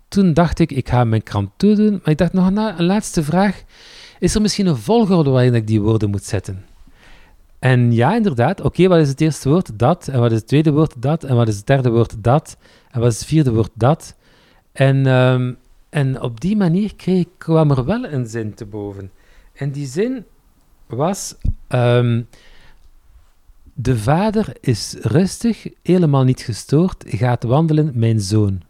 toen 0.08 0.32
dacht 0.32 0.58
ik, 0.58 0.72
ik 0.72 0.88
ga 0.88 1.04
mijn 1.04 1.22
krant 1.22 1.50
toedoen, 1.56 1.90
maar 1.90 2.10
ik 2.10 2.18
dacht 2.18 2.32
nog 2.32 2.50
na, 2.50 2.78
een 2.78 2.84
laatste 2.84 3.22
vraag. 3.22 3.62
Is 4.18 4.34
er 4.34 4.40
misschien 4.40 4.66
een 4.66 4.76
volgorde 4.76 5.30
waarin 5.30 5.54
ik 5.54 5.66
die 5.66 5.80
woorden 5.80 6.10
moet 6.10 6.24
zetten? 6.24 6.64
En 7.58 7.92
ja, 7.92 8.14
inderdaad. 8.14 8.60
Oké, 8.60 8.88
wat 8.88 8.98
is 8.98 9.08
het 9.08 9.20
eerste 9.20 9.48
woord? 9.48 9.78
Dat. 9.78 10.08
En 10.08 10.20
wat 10.20 10.32
is 10.32 10.38
het 10.38 10.46
tweede 10.46 10.72
woord? 10.72 11.02
Dat. 11.02 11.24
En 11.24 11.36
wat 11.36 11.48
is 11.48 11.56
het 11.56 11.66
derde 11.66 11.90
woord? 11.90 12.24
Dat. 12.24 12.56
En 12.90 13.00
wat 13.00 13.12
is 13.12 13.18
het 13.18 13.28
vierde 13.28 13.52
woord? 13.52 13.70
Dat. 13.74 14.16
En, 14.72 15.06
ehm, 15.06 15.52
en 15.88 16.20
op 16.22 16.40
die 16.40 16.56
manier 16.56 16.92
kwam 17.38 17.70
er 17.70 17.84
wel 17.84 18.04
een 18.04 18.26
zin 18.26 18.54
te 18.54 18.66
boven. 18.66 19.10
En 19.54 19.70
die 19.70 19.86
zin 19.86 20.24
was... 20.86 21.34
ehm, 21.68 22.22
de 23.80 23.98
vader 23.98 24.56
is 24.60 24.96
rustig, 25.00 25.66
helemaal 25.82 26.24
niet 26.24 26.40
gestoord, 26.40 27.04
gaat 27.06 27.42
wandelen, 27.42 27.92
mijn 27.94 28.20
zoon. 28.20 28.62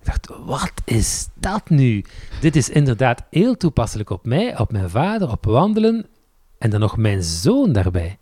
Ik 0.00 0.06
dacht, 0.06 0.28
wat 0.44 0.72
is 0.84 1.28
dat 1.34 1.68
nu? 1.68 2.04
Dit 2.40 2.56
is 2.56 2.68
inderdaad 2.68 3.22
heel 3.30 3.56
toepasselijk 3.56 4.10
op 4.10 4.26
mij, 4.26 4.58
op 4.58 4.72
mijn 4.72 4.90
vader, 4.90 5.30
op 5.30 5.44
wandelen 5.44 6.06
en 6.58 6.70
dan 6.70 6.80
nog 6.80 6.96
mijn 6.96 7.22
zoon 7.22 7.72
daarbij. 7.72 8.18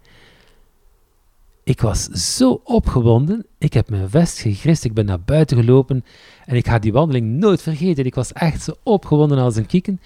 Ik 1.64 1.80
was 1.80 2.04
zo 2.04 2.60
opgewonden, 2.64 3.46
ik 3.58 3.72
heb 3.72 3.90
mijn 3.90 4.10
vest 4.10 4.38
gegrist, 4.38 4.84
ik 4.84 4.94
ben 4.94 5.04
naar 5.04 5.20
buiten 5.20 5.56
gelopen 5.56 6.04
en 6.44 6.56
ik 6.56 6.66
ga 6.66 6.78
die 6.78 6.92
wandeling 6.92 7.26
nooit 7.26 7.62
vergeten. 7.62 8.04
Ik 8.04 8.14
was 8.14 8.32
echt 8.32 8.62
zo 8.62 8.74
opgewonden 8.82 9.38
als 9.38 9.56
een 9.56 9.66
kieken. 9.66 10.00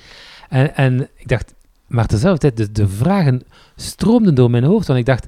En, 0.49 0.77
en 0.77 1.09
ik 1.17 1.29
dacht, 1.29 1.55
maar 1.87 2.07
tezelfde 2.07 2.39
tijd, 2.39 2.57
de, 2.57 2.73
de 2.73 2.89
vragen 2.89 3.43
stroomden 3.77 4.35
door 4.35 4.51
mijn 4.51 4.65
hoofd, 4.65 4.87
want 4.87 4.99
ik 4.99 5.07
dacht, 5.07 5.27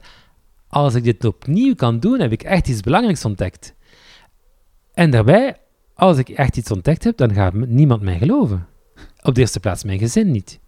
als 0.69 0.95
ik 0.95 1.05
dit 1.05 1.25
opnieuw 1.25 1.75
kan 1.75 2.01
doen, 2.01 2.21
heb 2.21 2.33
ik 2.33 2.43
echt 2.43 2.69
iets 2.69 2.81
belangrijks 2.81 3.25
ontdekt. 3.25 3.75
En 4.95 5.11
daarbij, 5.11 5.57
als 5.95 6.19
ik 6.19 6.29
echt 6.29 6.57
iets 6.57 6.71
ontdekt 6.71 7.05
heb, 7.05 7.17
dan 7.17 7.35
gaat 7.35 7.55
niemand 7.55 8.03
mij 8.03 8.19
geloven. 8.19 8.67
Op 9.23 9.35
de 9.35 9.41
eerste 9.41 9.61
plaats 9.61 9.85
mijn 9.85 9.99
gezin 9.99 10.31
niet. 10.31 10.61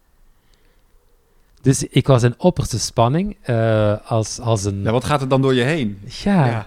Dus 1.65 1.85
ik 1.85 2.07
was 2.07 2.23
in 2.23 2.35
opperste 2.39 2.79
spanning, 2.79 3.37
eh, 3.43 3.95
als, 4.05 4.41
als 4.41 4.65
een... 4.65 4.83
Ja, 4.83 4.91
wat 4.91 5.05
gaat 5.05 5.21
er 5.21 5.29
dan 5.29 5.43
door 5.43 5.55
je 5.55 5.63
heen? 5.63 5.99
Ja. 6.05 6.67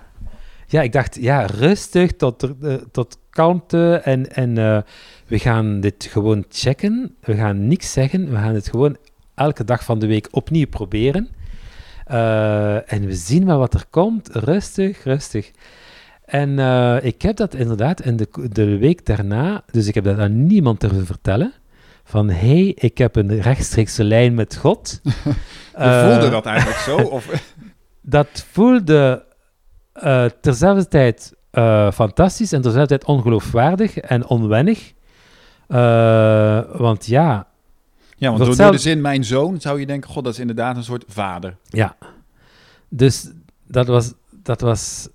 ja. 0.68 0.82
ik 0.82 0.92
dacht, 0.92 1.18
ja, 1.22 1.46
rustig, 1.46 2.12
tot, 2.12 2.44
eh, 2.62 2.74
tot 2.92 3.18
kalmte 3.30 4.02
en, 4.04 4.34
en 4.36 4.58
eh, 4.58 4.82
we 5.28 5.40
gaan 5.40 5.80
dit 5.80 6.08
gewoon 6.10 6.46
checken. 6.50 7.16
We 7.20 7.36
gaan 7.36 7.68
niks 7.68 7.92
zeggen, 7.92 8.30
we 8.30 8.36
gaan 8.36 8.54
het 8.54 8.70
gewoon 8.70 8.98
elke 9.36 9.64
dag 9.64 9.84
van 9.84 10.00
de 10.00 10.08
week 10.08 10.28
opnieuw 10.32 10.68
proberen. 10.68 11.30
En 12.86 13.06
we 13.06 13.16
zien 13.16 13.46
maar 13.46 13.58
wat 13.58 13.74
er 13.74 13.86
komt, 13.90 14.30
rustig, 14.32 15.04
rustig. 15.04 15.52
En 16.28 16.60
eh, 16.60 16.98
ik 17.02 17.22
heb 17.22 17.36
dat 17.36 17.54
inderdaad 17.54 18.02
in 18.02 18.18
de, 18.18 18.28
de 18.52 18.78
week 18.78 19.06
daarna, 19.06 19.64
dus 19.72 19.88
ik 19.88 19.96
heb 19.96 20.04
dat 20.04 20.20
aan 20.20 20.46
niemand 20.46 20.80
durven 20.80 21.06
vertellen, 21.06 21.54
van 22.04 22.30
hé, 22.30 22.48
hey, 22.48 22.72
ik 22.76 22.98
heb 22.98 23.16
een 23.16 23.42
rechtstreekse 23.42 24.04
lijn 24.04 24.34
met 24.34 24.56
God. 24.56 25.00
Je 25.04 25.84
Eh, 25.84 26.12
voelde 26.12 26.30
dat 26.30 26.46
eigenlijk 26.46 26.80
zo? 26.80 26.98
Of, 26.98 27.44
dat 28.02 28.46
voelde 28.52 29.26
eh 29.94 30.26
terzelfde 30.42 30.88
tijd 30.88 31.36
fantastisch 31.94 32.52
en 32.52 32.62
terzelfde 32.62 32.98
tijd 32.98 33.06
ongeloofwaardig 33.06 33.98
en 33.98 34.28
onwennig. 34.28 34.94
Want 36.78 37.06
ja, 37.06 37.48
ja, 38.18 38.38
want 38.38 38.58
door, 38.58 38.72
de 38.72 38.78
zin 38.78 39.02
mijn 39.02 39.24
zoon 39.24 39.62
zou 39.62 39.80
je 39.80 39.86
denken, 39.86 40.10
god, 40.10 40.24
dat 40.24 40.34
is 40.34 40.40
inderdaad 40.40 40.76
een 40.76 40.84
soort 40.84 41.04
vader. 41.08 41.58
ja. 41.70 41.96
Dus 42.90 43.32
dat 43.68 43.88
was, 43.88 44.14
dat 44.44 44.62
was 44.62 45.10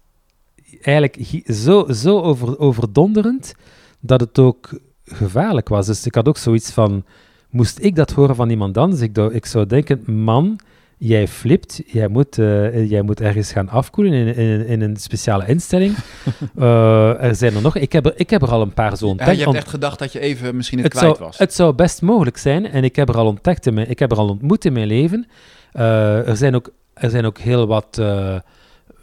eigenlijk 0.82 1.42
zo, 1.46 1.86
zo 1.92 2.20
over, 2.20 2.58
overdonderend 2.58 3.54
dat 4.00 4.20
het 4.20 4.38
ook 4.38 4.70
gevaarlijk 5.04 5.68
was. 5.68 5.86
Dus 5.86 6.06
ik 6.06 6.14
had 6.14 6.28
ook 6.28 6.36
zoiets 6.36 6.70
van, 6.70 7.04
moest 7.50 7.78
ik 7.80 7.96
dat 7.96 8.10
horen 8.10 8.36
van 8.36 8.50
iemand 8.50 8.78
anders? 8.78 9.00
Ik, 9.00 9.16
ik 9.18 9.46
zou 9.46 9.66
denken, 9.66 10.02
man, 10.06 10.60
jij 10.98 11.28
flipt, 11.28 11.82
jij 11.86 12.08
moet, 12.08 12.38
eh, 12.38 12.90
jij 12.90 13.02
moet 13.02 13.20
ergens 13.20 13.52
gaan 13.52 13.68
afkoelen 13.68 14.12
in, 14.12 14.34
in, 14.36 14.66
in 14.66 14.80
een 14.80 14.96
speciale 14.96 15.46
instelling. 15.46 15.94
Eh, 16.56 17.22
er 17.22 17.34
zijn 17.34 17.54
er 17.54 17.62
nog, 17.62 17.76
ik 17.76 17.92
heb 17.92 18.06
er, 18.06 18.12
ik 18.16 18.30
heb 18.30 18.42
er 18.42 18.50
al 18.50 18.62
een 18.62 18.74
paar 18.74 18.96
zo 18.96 19.04
Ja, 19.04 19.10
ontdekt. 19.10 19.38
je 19.38 19.44
hebt 19.44 19.56
echt 19.56 19.68
gedacht 19.68 19.98
dat 19.98 20.12
je 20.12 20.20
even 20.20 20.56
misschien 20.56 20.78
het, 20.78 20.92
het 20.92 21.00
kwijt 21.00 21.16
zou, 21.16 21.28
was. 21.28 21.38
het 21.38 21.54
zou 21.54 21.72
best 21.74 22.02
mogelijk 22.02 22.36
zijn, 22.36 22.66
en 22.66 22.84
ik 22.84 22.96
heb 22.96 23.08
er 23.08 23.16
al 23.16 23.26
ontdekt, 23.26 23.66
in 23.66 23.74
mijn, 23.74 23.90
ik 23.90 23.98
heb 23.98 24.10
er 24.10 24.16
al 24.16 24.28
ontmoet 24.28 24.64
in 24.64 24.72
mijn 24.72 24.86
leven. 24.86 25.26
Eh, 25.72 26.28
er, 26.28 26.36
zijn 26.36 26.54
ook, 26.54 26.70
er 26.94 27.10
zijn 27.10 27.24
ook 27.24 27.38
heel 27.38 27.66
wat 27.66 28.02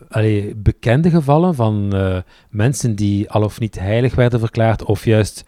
allee, 0.09 0.55
bekende 0.55 1.09
gevallen 1.09 1.55
van 1.55 1.93
eh, 1.93 2.17
mensen 2.49 2.95
die 2.95 3.29
al 3.29 3.43
of 3.43 3.59
niet 3.59 3.79
heilig 3.79 4.15
werden 4.15 4.39
verklaard, 4.39 4.83
of 4.83 5.05
juist 5.05 5.43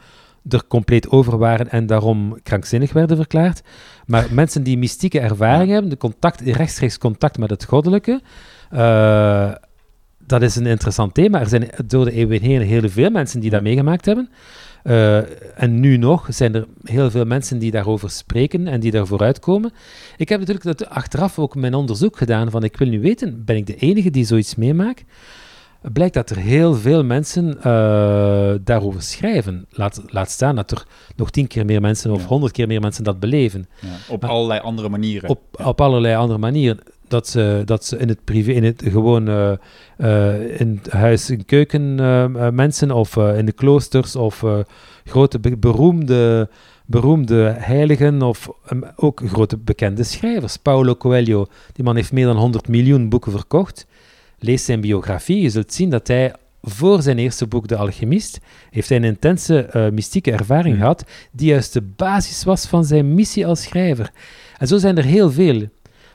er 0.49 0.67
compleet 0.67 1.09
over 1.09 1.37
waren 1.37 1.69
en 1.69 1.85
daarom 1.85 2.39
krankzinnig 2.43 2.93
werden 2.93 3.17
verklaard. 3.17 3.61
Maar 4.05 4.27
mensen 4.31 4.63
die 4.63 4.77
mystieke 4.77 5.19
ervaring 5.19 5.71
hebben, 5.71 5.89
de 5.89 5.97
contact, 5.97 6.41
rechtstreeks 6.41 6.97
contact 6.97 7.37
met 7.37 7.49
het 7.49 7.65
goddelijke, 7.65 8.21
eh, 8.69 9.51
dat 10.25 10.41
is 10.41 10.55
een 10.55 10.65
interessant 10.65 11.13
thema. 11.13 11.39
Er 11.39 11.47
zijn 11.47 11.69
door 11.85 12.05
de 12.05 12.11
eeuwen 12.11 12.41
heen 12.41 12.61
heel 12.61 12.89
veel 12.89 13.09
mensen 13.09 13.39
die 13.39 13.49
dat 13.49 13.61
meegemaakt 13.61 14.05
hebben. 14.05 14.29
Eh, 14.83 15.17
en 15.61 15.79
nu 15.79 15.97
nog 15.97 16.25
zijn 16.29 16.55
er 16.55 16.65
heel 16.83 17.11
veel 17.11 17.25
mensen 17.25 17.57
die 17.59 17.71
daarover 17.71 18.09
spreken 18.09 18.67
en 18.67 18.79
die 18.79 18.91
daarvoor 18.91 19.21
uitkomen. 19.21 19.71
Ik 20.17 20.29
heb 20.29 20.39
natuurlijk 20.39 20.77
dat 20.77 20.89
achteraf 20.89 21.39
ook 21.39 21.55
mijn 21.55 21.73
onderzoek 21.73 22.17
gedaan 22.17 22.51
van 22.51 22.63
ik 22.63 22.77
wil 22.77 22.87
nu 22.87 23.01
weten, 23.01 23.45
ben 23.45 23.55
ik 23.55 23.65
de 23.67 23.75
enige 23.75 24.09
die 24.09 24.25
zoiets 24.25 24.55
meemaakt? 24.55 25.03
Blijkt 25.93 26.13
dat 26.13 26.29
er 26.29 26.37
heel 26.37 26.73
veel 26.75 27.03
mensen 27.03 27.57
eh, 27.57 28.53
daarover 28.63 29.01
schrijven. 29.01 29.65
Laat, 29.69 30.01
laat 30.07 30.29
staan 30.31 30.55
dat 30.55 30.71
er 30.71 30.83
nog 31.15 31.29
tien 31.29 31.47
keer 31.47 31.65
meer 31.65 31.81
mensen 31.81 32.11
of 32.11 32.21
Ja. 32.21 32.27
honderd 32.27 32.51
keer 32.53 32.67
meer 32.67 32.81
mensen 32.81 33.03
dat 33.03 33.19
beleven. 33.19 33.65
Ja, 33.81 33.87
op 34.09 34.21
Maar- 34.21 34.29
allerlei 34.31 34.59
andere 34.59 34.89
manieren. 34.89 35.29
Op, 35.29 35.39
op 35.65 35.81
allerlei 35.81 36.15
andere 36.15 36.39
manieren. 36.39 36.79
Dat 37.11 37.27
ze, 37.27 37.61
dat 37.65 37.85
ze 37.85 37.97
in 37.97 38.07
het 38.07 38.23
privé, 38.23 38.51
in 38.51 38.63
het 38.63 38.83
gewoon 38.85 39.27
eh, 39.27 40.59
in 40.59 40.79
het 40.83 40.91
huis, 40.93 41.29
in 41.29 41.45
keuken 41.45 41.99
eh, 41.99 42.49
mensen 42.49 42.91
of 42.91 43.15
in 43.17 43.45
de 43.45 43.51
kloosters 43.51 44.15
of 44.15 44.45
grote 45.05 45.39
be- 45.39 45.57
beroemde, 45.57 46.49
beroemde 46.85 47.55
heiligen 47.57 48.21
of 48.21 48.49
ook 48.95 49.21
grote 49.25 49.57
bekende 49.57 50.03
schrijvers. 50.03 50.57
Paulo 50.57 50.95
Coelho, 50.95 51.45
die 51.73 51.83
man 51.83 51.95
heeft 51.95 52.11
meer 52.11 52.25
dan 52.25 52.37
100 52.37 52.67
miljoen 52.67 53.09
boeken 53.09 53.31
verkocht. 53.31 53.85
Lees 54.39 54.65
zijn 54.65 54.81
biografie, 54.81 55.41
je 55.41 55.49
zult 55.49 55.73
zien 55.73 55.89
dat 55.89 56.07
hij 56.07 56.33
voor 56.61 57.01
zijn 57.01 57.17
eerste 57.17 57.47
boek, 57.47 57.67
De 57.67 57.75
Alchemist, 57.75 58.39
heeft 58.69 58.89
hij 58.89 58.97
een 58.97 59.03
intense 59.03 59.89
mystieke 59.93 60.31
ervaring 60.31 60.73
Hmm. 60.73 60.81
gehad, 60.83 61.03
die 61.31 61.47
juist 61.49 61.73
de 61.73 61.81
basis 61.81 62.43
was 62.43 62.65
van 62.65 62.85
zijn 62.85 63.13
missie 63.13 63.47
als 63.47 63.61
schrijver. 63.61 64.11
En 64.57 64.67
zo 64.67 64.77
zijn 64.77 64.97
er 64.97 65.03
heel 65.03 65.31
veel. 65.31 65.67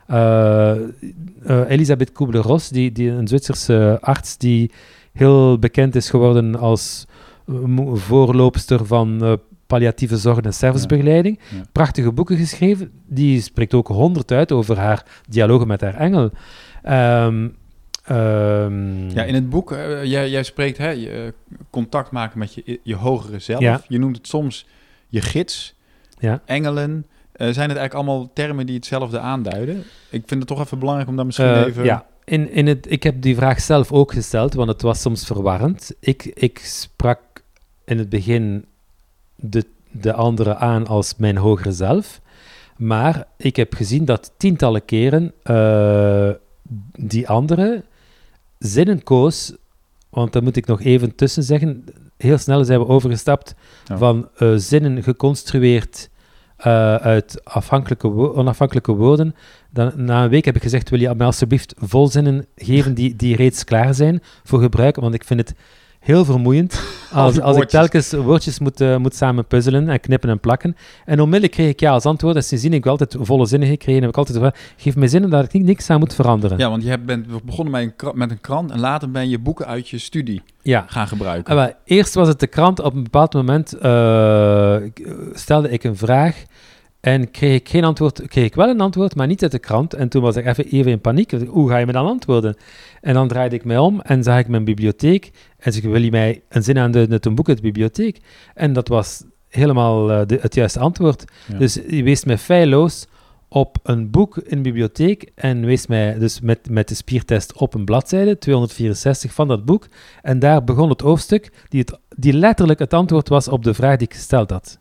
Eh, 0.06 0.70
eh, 0.72 1.70
Elisabeth 1.70 2.12
Kubler-Ross, 2.12 2.68
die, 2.68 2.92
die, 2.92 3.10
een 3.10 3.28
Zwitserse 3.28 3.98
arts 4.00 4.36
die 4.36 4.70
heel 5.12 5.58
bekend 5.58 5.94
is 5.94 6.10
geworden 6.10 6.54
als 6.54 7.06
eh, 7.48 7.54
voorloopster 7.92 8.86
van 8.86 9.38
palliatieve 9.66 10.16
zorg 10.16 10.40
en 10.40 10.54
servicebegeleiding. 10.54 11.38
Ja. 11.54 11.64
Prachtige 11.72 12.12
boeken 12.12 12.36
geschreven. 12.36 12.90
Die 13.06 13.40
spreekt 13.40 13.74
ook 13.74 13.88
honderd 13.88 14.32
uit 14.32 14.52
over 14.52 14.78
haar 14.78 15.04
dialogen 15.28 15.66
met 15.66 15.80
haar 15.80 15.94
engel. 15.94 16.30
Ehm, 16.82 17.48
ehm, 18.04 19.08
Ja, 19.10 19.22
in 19.22 19.34
het 19.34 19.50
boek, 19.50 19.70
jij, 20.02 20.30
jij 20.30 20.42
spreekt 20.42 20.78
hè, 20.78 20.90
je, 20.90 21.34
contact 21.70 22.10
maken 22.10 22.38
met 22.38 22.54
je, 22.54 22.80
je 22.82 22.94
hogere 22.94 23.38
zelf. 23.38 23.60
Ja. 23.60 23.80
Je 23.88 23.98
noemt 23.98 24.16
het 24.16 24.26
soms 24.26 24.66
je 25.08 25.20
gids, 25.20 25.74
Ja. 26.18 26.42
engelen. 26.44 27.06
Eh, 27.36 27.52
zijn 27.52 27.68
het 27.68 27.78
eigenlijk 27.78 27.94
allemaal 27.94 28.30
termen 28.34 28.66
die 28.66 28.74
hetzelfde 28.74 29.18
aanduiden? 29.18 29.76
Ik 30.10 30.22
vind 30.26 30.40
het 30.40 30.46
toch 30.46 30.60
even 30.60 30.78
belangrijk 30.78 31.08
om 31.08 31.16
daar 31.16 31.26
misschien 31.26 31.46
Eh, 31.46 31.66
even... 31.66 31.84
Ja, 31.84 32.06
in, 32.24 32.50
in 32.50 32.66
het, 32.66 32.90
ik 32.90 33.02
heb 33.02 33.22
die 33.22 33.36
vraag 33.36 33.60
zelf 33.60 33.92
ook 33.92 34.12
gesteld, 34.12 34.54
want 34.54 34.68
het 34.68 34.82
was 34.82 35.00
soms 35.00 35.26
verwarrend. 35.26 35.92
Ik, 36.00 36.24
ik 36.24 36.58
sprak 36.58 37.20
in 37.84 37.98
het 37.98 38.08
begin 38.08 38.64
de, 39.34 39.64
de 39.90 40.12
andere 40.12 40.56
aan 40.56 40.86
als 40.86 41.14
mijn 41.16 41.36
hogere 41.36 41.72
zelf. 41.72 42.20
Maar 42.76 43.26
ik 43.36 43.56
heb 43.56 43.74
gezien 43.74 44.04
dat 44.04 44.32
tientallen 44.36 44.84
keren 44.84 45.32
eh, 45.42 46.30
die 46.98 47.28
andere 47.28 47.84
zinnen 48.58 49.02
koos. 49.02 49.54
Want 50.08 50.32
daar 50.32 50.42
moet 50.42 50.56
ik 50.56 50.66
nog 50.66 50.82
even 50.82 51.14
tussen 51.14 51.42
zeggen. 51.42 51.84
Heel 52.16 52.38
snel 52.38 52.64
zijn 52.64 52.80
we 52.80 52.86
overgestapt 52.86 53.54
van 53.84 54.28
zinnen 54.56 55.02
geconstrueerd 55.02 56.08
eh, 56.56 56.94
uit 56.94 57.44
afhankelijke 57.44 58.34
onafhankelijke 58.34 58.92
woorden. 58.92 59.34
Dan, 59.70 59.92
na 59.96 60.22
een 60.22 60.30
week 60.30 60.44
heb 60.44 60.56
ik 60.56 60.62
gezegd, 60.62 60.90
wil 60.90 61.00
je 61.00 61.14
mij 61.14 61.26
alsjeblieft 61.26 61.74
volzinnen 61.78 62.46
geven 62.56 62.94
die, 62.94 63.16
die 63.16 63.36
reeds 63.36 63.64
klaar 63.64 63.94
zijn 63.94 64.22
voor 64.44 64.60
gebruik, 64.60 64.96
want 64.96 65.14
ik 65.14 65.24
vind 65.24 65.40
het 65.40 65.54
heel 66.06 66.24
vermoeiend 66.24 66.82
als, 67.12 67.40
als 67.40 67.56
ik 67.56 67.68
telkens 67.68 68.12
woordjes 68.12 68.58
moet, 68.58 68.80
eh, 68.80 68.96
moet 68.96 69.14
samen 69.14 69.46
puzzelen 69.46 69.88
en 69.88 70.00
knippen 70.00 70.30
en 70.30 70.40
plakken. 70.40 70.76
En 71.04 71.20
onmiddellijk 71.20 71.52
kreeg 71.52 71.68
ik 71.70 71.80
ja 71.80 71.90
als 71.90 72.04
antwoord, 72.04 72.36
en 72.36 72.42
sindsdien 72.44 72.72
heb 72.72 72.80
ik 72.80 72.86
altijd 72.86 73.16
volle 73.20 73.46
zinnen 73.46 73.68
gekregen, 73.68 74.00
heb 74.00 74.10
ik 74.10 74.16
altijd 74.16 74.36
gevraagd, 74.36 74.60
geef 74.76 74.96
mij 74.96 75.08
zinnen 75.08 75.30
dat 75.30 75.44
ik 75.44 75.52
niet, 75.52 75.64
niks 75.64 75.90
aan 75.90 75.98
moet 75.98 76.14
veranderen. 76.14 76.58
Ja, 76.58 76.70
want 76.70 76.82
je 76.84 76.98
bent 76.98 77.44
begonnen 77.44 77.72
met 77.72 77.82
een, 77.82 77.96
kra- 77.96 78.12
met 78.14 78.30
een 78.30 78.40
krant 78.40 78.70
en 78.70 78.80
later 78.80 79.10
ben 79.10 79.28
je 79.28 79.38
boeken 79.38 79.66
uit 79.66 79.88
je 79.88 79.98
studie 79.98 80.42
ja. 80.62 80.84
gaan 80.88 81.08
gebruiken. 81.08 81.58
Ah, 81.58 81.68
eerst 81.84 82.14
was 82.14 82.28
het 82.28 82.40
de 82.40 82.46
krant. 82.46 82.80
Op 82.80 82.94
een 82.94 83.02
bepaald 83.02 83.34
moment 83.34 83.72
eh, 83.72 84.76
ik- 84.84 85.14
stelde 85.32 85.70
ik 85.70 85.84
een 85.84 85.96
vraag 85.96 86.44
en 87.06 87.30
kreeg 87.30 87.54
ik 87.54 87.68
geen 87.68 87.84
antwoord. 87.84 88.28
Kreeg 88.28 88.44
ik 88.44 88.54
wel 88.54 88.68
een 88.68 88.80
antwoord, 88.80 89.14
maar 89.14 89.26
niet 89.26 89.42
uit 89.42 89.52
de 89.52 89.58
krant. 89.58 89.94
En 89.94 90.08
toen 90.08 90.22
was 90.22 90.36
ik 90.36 90.46
even, 90.46 90.64
even 90.64 90.90
in 90.90 91.00
paniek. 91.00 91.30
Hoe 91.30 91.68
ga 91.68 91.76
je 91.76 91.86
me 91.86 91.92
dan 91.92 92.06
antwoorden? 92.06 92.56
En 93.00 93.14
dan 93.14 93.28
draaide 93.28 93.54
ik 93.54 93.64
mij 93.64 93.78
om 93.78 94.00
en 94.00 94.22
zag 94.22 94.38
ik 94.38 94.48
mijn 94.48 94.64
bibliotheek. 94.64 95.30
En 95.58 95.72
zei 95.72 95.84
ik, 95.84 95.92
wil 95.92 96.02
je 96.02 96.10
mij 96.10 96.42
een 96.48 96.62
zin 96.62 96.78
aan 96.78 96.90
de, 96.90 97.18
een 97.20 97.34
boek 97.34 97.48
uit 97.48 97.56
de 97.56 97.62
bibliotheek? 97.62 98.20
En 98.54 98.72
dat 98.72 98.88
was 98.88 99.24
helemaal 99.48 100.10
eh, 100.10 100.26
de, 100.26 100.38
het 100.40 100.54
juiste 100.54 100.78
antwoord. 100.78 101.24
Ja. 101.48 101.58
Dus 101.58 101.74
je 101.74 102.02
wees 102.02 102.24
mij 102.24 102.38
feilloos 102.38 103.06
op 103.48 103.78
een 103.82 104.10
boek 104.10 104.36
in 104.36 104.56
de 104.56 104.62
bibliotheek 104.62 105.30
en 105.34 105.64
wees 105.64 105.86
mij 105.86 106.18
dus 106.18 106.40
met, 106.40 106.70
met 106.70 106.88
de 106.88 106.94
spiertest 106.94 107.52
op 107.52 107.74
een 107.74 107.84
bladzijde, 107.84 108.38
264 108.38 109.32
van 109.32 109.48
dat 109.48 109.64
boek. 109.64 109.86
En 110.22 110.38
daar 110.38 110.64
begon 110.64 110.88
het 110.88 111.00
hoofdstuk 111.00 111.52
die, 111.68 111.80
het, 111.80 111.98
die 112.16 112.32
letterlijk 112.32 112.78
het 112.78 112.94
antwoord 112.94 113.28
was 113.28 113.48
op 113.48 113.64
de 113.64 113.74
vraag 113.74 113.96
die 113.96 114.08
ik 114.08 114.14
gesteld 114.14 114.50
had. 114.50 114.78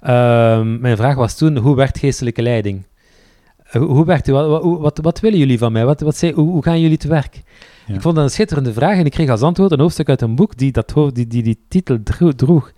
Ehm, 0.00 0.80
mijn 0.80 0.96
vraag 0.96 1.14
was 1.14 1.36
toen, 1.36 1.56
hoe 1.56 1.76
werkt 1.76 1.98
geestelijke 1.98 2.42
leiding? 2.42 2.86
Eh, 3.64 3.82
hoe 3.82 4.04
werkt 4.04 4.28
u? 4.28 4.32
Wat, 4.32 4.98
wat, 5.02 5.20
willen 5.20 5.38
jullie 5.38 5.58
van 5.58 5.72
mij? 5.72 5.84
Wat, 5.84 6.00
wat 6.00 6.20
hoe, 6.20 6.32
hoe 6.32 6.62
gaan 6.62 6.80
jullie 6.80 6.96
te 6.96 7.08
werk? 7.08 7.42
Ja. 7.86 7.94
Ik 7.94 8.00
vond 8.00 8.14
dat 8.14 8.24
een 8.24 8.30
schitterende 8.30 8.72
vraag 8.72 8.96
en 8.98 9.04
ik 9.04 9.10
kreeg 9.10 9.28
als 9.28 9.42
antwoord 9.42 9.72
een 9.72 9.80
hoofdstuk 9.80 10.08
uit 10.08 10.20
een 10.20 10.34
boek 10.34 10.56
die 10.56 10.72
dat, 10.72 10.90
hoofd- 10.90 11.14
die, 11.14 11.26
die, 11.26 11.42
die 11.42 11.64
titel 11.68 11.98
dro- 12.02 12.32
droeg. 12.32 12.72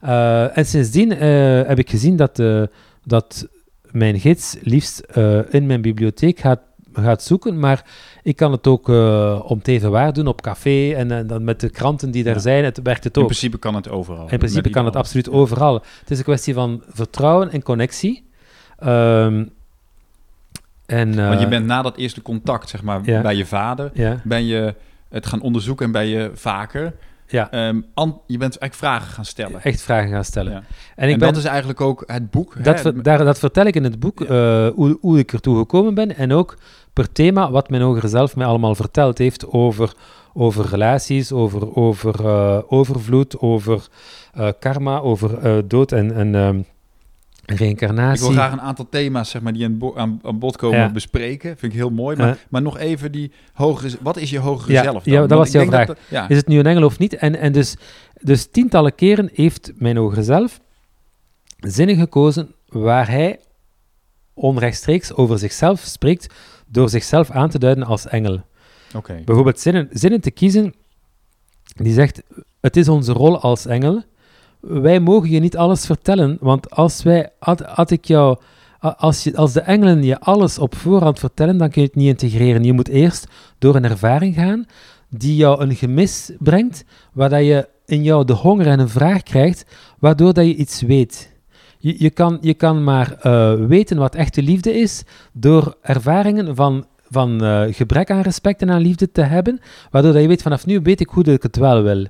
Eh, 0.00 0.56
en 0.58 0.66
sindsdien 0.66 1.12
eh, 1.12 1.18
heb 1.66 1.78
ik 1.78 1.90
gezien 1.90 2.16
dat, 2.16 2.42
dat 3.04 3.48
mijn 3.90 4.20
gids 4.20 4.56
liefst 4.60 5.00
in 5.50 5.66
mijn 5.66 5.80
bibliotheek 5.82 6.38
gaat, 6.38 6.60
gaat 6.92 7.22
zoeken, 7.22 7.58
maar 7.58 7.84
ik 8.26 8.36
kan 8.36 8.52
het 8.52 8.66
ook 8.66 8.88
eh, 8.88 9.40
om 9.44 9.58
het 9.58 9.68
even 9.68 9.90
waar 9.90 10.12
doen 10.12 10.26
op 10.26 10.40
café 10.42 10.92
en, 10.92 11.10
en 11.10 11.26
dan 11.26 11.44
met 11.44 11.60
de 11.60 11.70
kranten 11.70 12.10
die 12.10 12.24
daar 12.24 12.34
Ja. 12.34 12.40
zijn, 12.40 12.64
het 12.64 12.80
werkt 12.82 13.04
het 13.04 13.16
In 13.16 13.22
ook. 13.22 13.28
principe 13.28 13.58
kan 13.58 13.74
het 13.74 13.88
overal. 13.88 14.28
In 14.30 14.38
principe 14.38 14.70
kan 14.70 14.84
het 14.84 14.96
absoluut 14.96 15.30
overal. 15.30 15.74
Het 16.00 16.10
is 16.10 16.18
een 16.18 16.24
kwestie 16.24 16.54
van 16.54 16.82
vertrouwen 16.88 17.50
en 17.50 17.62
connectie. 17.62 18.26
Ehm, 18.78 19.44
en, 20.86 21.16
Want 21.16 21.38
je 21.38 21.44
eh, 21.44 21.48
bent 21.50 21.66
na 21.66 21.82
dat 21.82 21.96
eerste 21.96 22.22
contact, 22.22 22.68
zeg 22.68 22.82
maar, 22.82 23.00
Ja. 23.04 23.20
bij 23.22 23.36
je 23.36 23.46
vader, 23.46 23.90
Ja, 23.94 24.20
ben 24.24 24.44
je 24.46 24.74
het 25.08 25.26
gaan 25.26 25.40
onderzoeken 25.40 25.86
en 25.86 25.92
ben 25.92 26.06
je 26.06 26.30
vaker. 26.34 26.92
ja, 27.26 27.50
ehm, 27.50 27.76
je 28.26 28.38
bent 28.38 28.40
eigenlijk 28.58 28.74
vragen 28.74 29.08
gaan 29.12 29.24
stellen. 29.24 29.62
echt 29.62 29.80
vragen 29.82 30.10
gaan 30.10 30.24
stellen. 30.24 30.52
Ja. 30.52 30.58
En 30.58 30.64
En, 30.96 31.08
ik 31.08 31.18
ben, 31.18 31.28
dat 31.28 31.36
is 31.36 31.44
eigenlijk 31.44 31.80
ook 31.80 32.02
het 32.06 32.30
boek. 32.30 32.64
dat, 32.64 32.80
ver- 32.80 33.02
daar, 33.02 33.18
dat 33.24 33.38
vertel 33.38 33.66
ik 33.66 33.74
in 33.74 33.84
het 33.84 34.00
boek, 34.00 34.20
eh, 34.20 34.68
hoe, 34.74 34.98
hoe 35.00 35.18
ik 35.18 35.32
ertoe 35.32 35.56
gekomen 35.58 35.94
ben. 35.94 36.16
En 36.16 36.32
ook 36.32 36.56
per 36.96 37.12
thema 37.12 37.50
wat 37.50 37.70
mijn 37.70 37.82
hogere 37.82 38.08
zelf 38.08 38.36
mij 38.36 38.46
allemaal 38.46 38.74
verteld 38.74 39.18
heeft 39.18 39.46
over, 39.52 39.92
over 40.34 40.66
relaties, 40.66 41.32
over, 41.32 41.76
over 41.76 42.26
eh, 42.26 42.58
overvloed, 42.68 43.38
over 43.40 43.86
eh, 44.34 44.48
karma, 44.60 44.98
over 44.98 45.38
eh, 45.38 45.56
dood 45.64 45.92
en, 45.92 46.14
en 46.14 46.34
ehm, 46.34 46.58
Ik 47.44 47.58
reïncarnatie. 47.58 48.22
wil 48.26 48.30
graag 48.32 48.52
een 48.52 48.60
aantal 48.60 48.86
thema's 48.90 49.30
zeg 49.30 49.42
maar, 49.42 49.52
die 49.52 49.64
aan, 49.64 49.78
bo- 49.78 49.94
aan, 49.96 50.20
aan 50.24 50.38
bod 50.38 50.56
komen 50.56 50.78
Ja. 50.78 50.90
bespreken. 50.92 51.56
Vind 51.58 51.72
ik 51.72 51.78
heel 51.78 51.90
mooi. 51.90 52.16
Maar, 52.16 52.38
maar 52.48 52.62
nog 52.62 52.78
even 52.78 53.12
die 53.12 53.32
hogere... 53.52 53.96
Wat 54.00 54.16
is 54.16 54.30
je 54.30 54.38
hogere 54.38 54.72
Ja, 54.72 54.82
zelf 54.82 55.02
dan? 55.04 55.12
ja, 55.12 55.20
dat 55.20 55.28
Want 55.28 55.40
was 55.40 55.48
ik 55.48 55.54
jouw 55.54 55.64
vraag. 55.70 55.86
dat- 55.86 55.98
ja. 56.10 56.28
Is 56.28 56.36
het 56.36 56.46
nu 56.46 56.58
een 56.58 56.66
engel 56.66 56.84
of 56.84 56.98
niet? 56.98 57.14
En, 57.16 57.36
en 57.38 57.52
dus, 57.52 57.76
dus 58.20 58.46
tientallen 58.50 58.94
keren 58.94 59.30
heeft 59.34 59.72
mijn 59.76 59.96
hogere 59.96 60.22
zelf 60.22 60.60
zinnen 61.58 61.96
gekozen 61.96 62.54
waar 62.68 63.08
hij 63.08 63.38
onrechtstreeks 64.34 65.14
over 65.14 65.38
zichzelf 65.38 65.80
spreekt 65.80 66.34
door 66.68 66.88
zichzelf 66.88 67.30
aan 67.30 67.48
te 67.48 67.58
duiden 67.58 67.84
als 67.84 68.06
engel. 68.06 68.40
Bijvoorbeeld 69.24 69.60
zinnen, 69.60 69.88
zinnen 69.92 70.20
te 70.20 70.30
kiezen 70.30 70.74
die 71.74 71.92
zegt, 71.92 72.22
het 72.60 72.76
is 72.76 72.88
onze 72.88 73.12
rol 73.12 73.40
als 73.40 73.66
engel. 73.66 74.02
Wij 74.60 75.00
mogen 75.00 75.30
je 75.30 75.40
niet 75.40 75.56
alles 75.56 75.86
vertellen, 75.86 76.36
want 76.40 76.70
als 76.70 77.02
wij, 77.02 77.30
had, 77.38 77.60
had 77.60 77.90
ik 77.90 78.04
jou, 78.04 78.38
als, 78.78 79.24
je, 79.24 79.36
als 79.36 79.52
de 79.52 79.60
engelen 79.60 80.02
je 80.02 80.20
alles 80.20 80.58
op 80.58 80.74
voorhand 80.74 81.18
vertellen, 81.18 81.58
dan 81.58 81.70
kun 81.70 81.82
je 81.82 81.88
het 81.88 81.96
niet 81.96 82.08
integreren. 82.08 82.64
Je 82.64 82.72
moet 82.72 82.88
eerst 82.88 83.26
door 83.58 83.74
een 83.74 83.84
ervaring 83.84 84.34
gaan 84.34 84.66
die 85.08 85.36
jou 85.36 85.60
een 85.60 85.74
gemis 85.74 86.30
brengt, 86.38 86.84
waar 87.12 87.28
dat 87.28 87.44
je 87.44 87.68
in 87.84 88.02
jou 88.02 88.24
de 88.24 88.32
honger 88.32 88.66
en 88.66 88.78
een 88.78 88.88
vraag 88.88 89.22
krijgt, 89.22 89.64
waardoor 89.98 90.32
dat 90.32 90.44
je 90.44 90.54
iets 90.54 90.80
weet. 90.80 91.34
Je, 91.86 91.94
je, 91.98 92.10
kan, 92.10 92.38
je 92.40 92.54
kan 92.54 92.84
maar 92.84 93.16
eh, 93.20 93.54
weten 93.54 93.96
wat 93.98 94.14
echte 94.14 94.42
liefde 94.42 94.74
is 94.78 95.02
door 95.32 95.76
ervaringen 95.82 96.56
van 96.56 96.86
van 97.10 97.44
eh, 97.44 97.62
gebrek 97.70 98.10
aan 98.10 98.20
respect 98.20 98.62
en 98.62 98.70
aan 98.70 98.80
liefde 98.80 99.12
te 99.12 99.20
hebben, 99.22 99.60
waardoor 99.90 100.12
dat 100.12 100.22
je 100.22 100.28
weet, 100.28 100.42
vanaf 100.42 100.66
nu 100.66 100.80
weet 100.82 101.00
ik 101.00 101.08
hoe 101.08 101.22
dat 101.22 101.34
ik 101.34 101.42
het 101.42 101.56
wel 101.56 101.82
wil. 101.82 102.06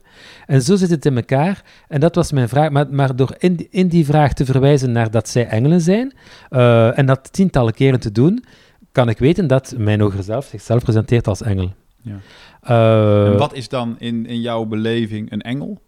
En 0.46 0.62
zo 0.62 0.76
zit 0.76 0.90
het 0.90 1.06
in 1.06 1.16
elkaar. 1.16 1.62
En 1.88 2.00
dat 2.00 2.14
was 2.14 2.32
mijn 2.32 2.48
vraag. 2.48 2.70
Maar, 2.70 2.86
maar 2.90 3.16
door 3.16 3.34
in, 3.38 3.54
die- 3.54 3.68
in 3.70 3.88
die 3.88 4.04
vraag 4.04 4.32
te 4.32 4.44
verwijzen 4.44 4.92
naar 4.92 5.10
dat 5.10 5.28
zij 5.28 5.46
engelen 5.46 5.80
zijn, 5.80 6.12
eh, 6.48 6.98
en 6.98 7.06
dat 7.06 7.32
tientallen 7.32 7.72
keren 7.74 8.00
te 8.00 8.12
doen, 8.12 8.44
kan 8.92 9.08
ik 9.08 9.18
weten 9.18 9.46
dat 9.46 9.74
mijn 9.78 10.00
hoger 10.00 10.22
zelf 10.22 10.44
zichzelf 10.46 10.82
presenteert 10.82 11.26
als 11.28 11.42
engel. 11.42 11.72
Ja. 12.02 12.16
En 12.62 13.36
wat 13.38 13.54
is 13.54 13.68
dan 13.68 13.94
in, 13.98 14.26
in 14.26 14.40
jouw 14.40 14.64
beleving 14.64 15.32
een 15.32 15.42
engel? 15.42 15.80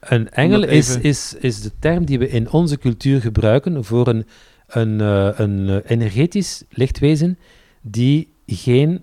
Een 0.00 0.30
engel 0.30 0.60
dat 0.60 0.70
is, 0.70 0.96
is, 0.96 1.34
is 1.38 1.60
de 1.60 1.70
term 1.78 2.04
die 2.04 2.18
we 2.18 2.28
in 2.28 2.50
onze 2.50 2.78
cultuur 2.78 3.20
gebruiken 3.20 3.84
voor 3.84 4.08
een, 4.08 4.26
een, 4.66 5.00
eh, 5.00 5.28
een 5.38 5.68
eh, 5.68 5.90
energetisch 5.90 6.64
lichtwezen 6.70 7.38
die 7.80 8.32
geen 8.46 9.02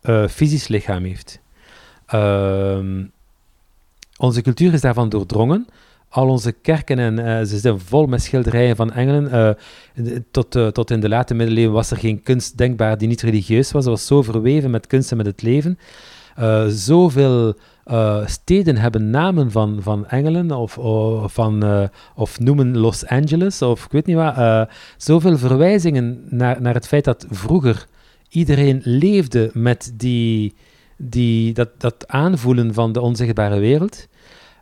eh, 0.00 0.28
fysisch 0.28 0.68
lichaam 0.68 1.04
heeft. 1.04 1.40
Ehm, 2.06 3.04
onze 4.16 4.42
cultuur 4.42 4.72
is 4.72 4.80
daarvan 4.80 5.08
doordrongen. 5.08 5.66
Al 6.08 6.28
onze 6.28 6.52
kerken 6.52 6.98
en 6.98 7.46
ze 7.46 7.58
zijn 7.58 7.80
vol 7.80 8.06
met 8.06 8.22
schilderijen 8.22 8.76
van 8.76 8.92
engelen. 8.92 9.56
Tot, 10.30 10.50
tot 10.50 10.90
in 10.90 11.00
de 11.00 11.08
late 11.08 11.34
middeleeuwen 11.34 11.74
was 11.74 11.90
er 11.90 11.96
geen 11.96 12.22
kunst 12.22 12.56
denkbaar 12.56 12.98
die 12.98 13.08
niet 13.08 13.22
religieus 13.22 13.72
was. 13.72 13.84
Het 13.84 13.92
was 13.92 14.06
zo 14.06 14.22
verweven 14.22 14.70
met 14.70 14.86
kunst 14.86 15.10
en 15.10 15.16
met 15.16 15.26
het 15.26 15.42
leven. 15.42 15.78
Zoveel 16.68 17.54
eh, 17.88 18.26
steden 18.26 18.76
hebben 18.76 19.10
namen 19.10 19.50
van, 19.50 19.78
van 19.82 20.06
engelen 20.06 20.50
of, 20.50 20.78
of, 20.78 21.32
van, 21.32 21.62
eh, 21.62 21.82
of 22.14 22.40
noemen 22.40 22.76
Los 22.76 23.06
Angeles 23.06 23.62
of 23.62 23.84
ik 23.84 23.90
weet 23.90 24.06
niet 24.06 24.16
wat. 24.16 24.36
eh, 24.36 24.62
zoveel 24.96 25.38
verwijzingen 25.38 26.26
naar, 26.28 26.62
naar 26.62 26.74
het 26.74 26.86
feit 26.86 27.04
dat 27.04 27.26
vroeger 27.30 27.86
iedereen 28.28 28.80
leefde 28.84 29.50
met 29.54 29.92
die, 29.94 30.54
die, 30.96 31.52
dat, 31.52 31.68
dat 31.78 32.08
aanvoelen 32.08 32.74
van 32.74 32.92
de 32.92 33.00
onzichtbare 33.00 33.58
wereld. 33.58 34.06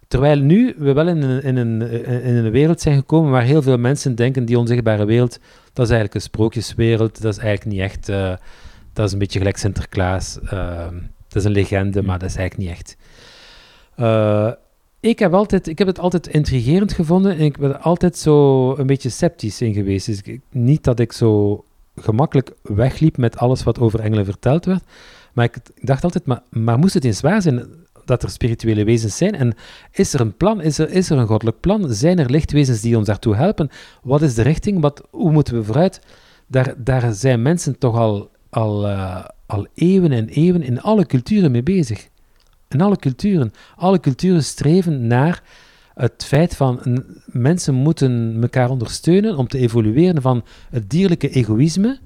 Terwijl 0.09 0.41
nu 0.41 0.75
we 0.79 0.93
wel 0.93 1.09
in 1.09 1.23
een, 1.23 1.43
in, 1.43 1.57
een, 1.57 1.83
in 2.23 2.35
een 2.35 2.51
wereld 2.51 2.81
zijn 2.81 2.97
gekomen 2.97 3.31
waar 3.31 3.43
heel 3.43 3.63
veel 3.63 3.79
mensen 3.79 4.15
denken 4.15 4.45
die 4.45 4.59
onzichtbare 4.59 5.05
wereld, 5.05 5.39
dat 5.73 5.85
is 5.85 5.91
eigenlijk 5.91 6.15
een 6.15 6.21
sprookjeswereld, 6.21 7.23
dat 7.23 7.33
is 7.33 7.39
eigenlijk 7.39 7.77
niet 7.77 7.85
echt, 7.85 8.07
dat 8.93 9.07
is 9.07 9.13
een 9.13 9.19
beetje 9.19 9.39
gelijk 9.39 9.57
Sinterklaas. 9.57 10.39
eh, 10.41 10.87
dat 11.29 11.37
is 11.37 11.45
een 11.45 11.53
legende, 11.53 12.03
maar 12.03 12.19
dat 12.19 12.29
is 12.29 12.37
eigenlijk 12.37 12.69
niet 12.69 12.79
echt. 12.79 12.97
Eh, 13.97 14.51
ik, 15.01 15.19
heb 15.19 15.35
altijd, 15.35 15.67
ik 15.67 15.79
heb 15.79 15.87
het 15.87 15.99
altijd 15.99 16.27
intrigerend 16.27 16.93
gevonden 16.93 17.33
en 17.33 17.45
ik 17.45 17.59
ben 17.59 17.71
er 17.71 17.79
altijd 17.79 18.17
zo 18.17 18.71
een 18.77 18.87
beetje 18.87 19.09
sceptisch 19.09 19.61
in 19.61 19.75
geweest. 19.75 20.07
Dus 20.07 20.23
niet 20.51 20.85
dat 20.85 21.01
ik 21.01 21.13
zo 21.13 21.65
gemakkelijk 21.97 22.53
wegliep 22.63 23.17
met 23.17 23.39
alles 23.39 23.63
wat 23.63 23.79
over 23.79 24.01
engelen 24.01 24.25
verteld 24.25 24.65
werd, 24.65 24.85
maar 25.33 25.45
ik 25.45 25.57
dacht 25.81 26.05
altijd, 26.05 26.27
maar, 26.27 26.43
maar 26.51 26.79
moest 26.79 26.95
het 26.95 27.05
eens 27.05 27.21
waar 27.21 27.43
zijn 27.43 27.67
dat 28.07 28.23
er 28.23 28.31
spirituele 28.31 28.85
wezens 28.85 29.17
zijn? 29.17 29.35
En 29.35 29.55
is 29.93 30.15
er 30.15 30.21
een 30.21 30.37
plan? 30.37 30.61
Is 30.61 30.79
er, 30.79 30.91
is 30.91 31.11
er 31.11 31.19
een 31.19 31.27
goddelijk 31.27 31.61
plan? 31.61 31.95
Zijn 31.95 32.19
er 32.19 32.31
lichtwezens 32.31 32.81
die 32.81 32.97
ons 32.97 33.07
daartoe 33.07 33.37
helpen? 33.37 33.71
Wat 34.03 34.23
is 34.23 34.35
de 34.35 34.43
richting? 34.43 34.81
Wat, 34.81 35.03
hoe 35.11 35.33
moeten 35.33 35.55
we 35.55 35.65
vooruit? 35.65 36.01
Daar, 36.47 36.75
daar 36.77 37.13
zijn 37.13 37.43
mensen 37.43 37.79
toch 37.79 37.97
al, 37.97 38.31
al, 38.51 38.89
eh, 38.89 39.25
al 39.47 39.67
eeuwen 39.75 40.13
en 40.13 40.29
eeuwen 40.29 40.63
in 40.63 40.81
alle 40.81 41.07
culturen 41.07 41.51
mee 41.51 41.63
bezig. 41.63 42.09
In 42.69 42.81
alle 42.81 42.97
culturen. 42.97 43.53
Alle 43.77 44.01
culturen 44.01 44.45
streven 44.45 45.07
naar 45.07 45.43
het 45.95 46.25
feit 46.25 46.57
van 46.57 47.03
mensen 47.27 47.75
moeten 47.75 48.39
elkaar 48.43 48.71
ondersteunen 48.71 49.37
om 49.37 49.49
te 49.49 49.59
evolueren 49.59 50.23
van 50.23 50.45
het 50.71 50.91
dierlijke 50.91 51.29
egoïsme, 51.29 51.99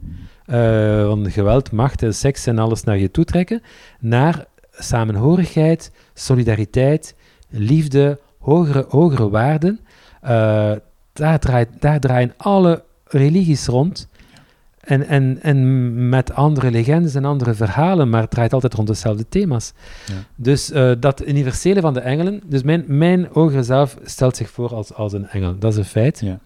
eh, 0.46 1.06
van 1.06 1.30
geweld, 1.30 1.72
macht 1.72 2.02
en 2.02 2.14
seks 2.14 2.46
en 2.46 2.58
alles 2.58 2.84
naar 2.84 2.98
je 2.98 3.10
toe 3.10 3.24
trekken, 3.24 3.62
naar 4.00 4.44
samenhorigheid, 4.70 5.92
solidariteit, 6.14 7.14
liefde, 7.48 8.20
hogere, 8.38 8.86
hogere 8.88 9.30
waarden. 9.30 9.80
Eh, 10.20 10.72
daar, 11.12 11.38
draait, 11.38 11.68
daar 11.78 12.00
draaien 12.00 12.34
alle 12.36 12.84
religies 13.04 13.66
rond. 13.66 14.08
En, 14.80 15.06
en, 15.06 15.38
en 15.42 16.08
met 16.08 16.32
andere 16.32 16.70
legendes 16.70 17.14
en 17.14 17.24
andere 17.24 17.54
verhalen, 17.54 18.08
maar 18.08 18.20
het 18.20 18.30
draait 18.30 18.52
altijd 18.52 18.74
rond 18.74 18.88
dezelfde 18.88 19.28
thema's. 19.28 19.72
Ja. 20.06 20.14
Dus 20.36 20.70
eh, 20.70 20.92
dat 21.00 21.26
universele 21.26 21.80
van 21.80 21.94
de 21.94 22.00
engelen, 22.00 22.40
dus 22.46 22.62
mijn, 22.62 22.84
mijn 22.86 23.28
hogere 23.32 23.62
zelf 23.62 23.96
stelt 24.04 24.36
zich 24.36 24.50
voor 24.50 24.74
als, 24.74 24.94
als 24.94 25.12
een 25.12 25.28
engel. 25.28 25.58
Dat 25.58 25.72
is 25.72 25.78
een 25.78 25.84
feit. 25.84 26.20
Ja. 26.20 26.38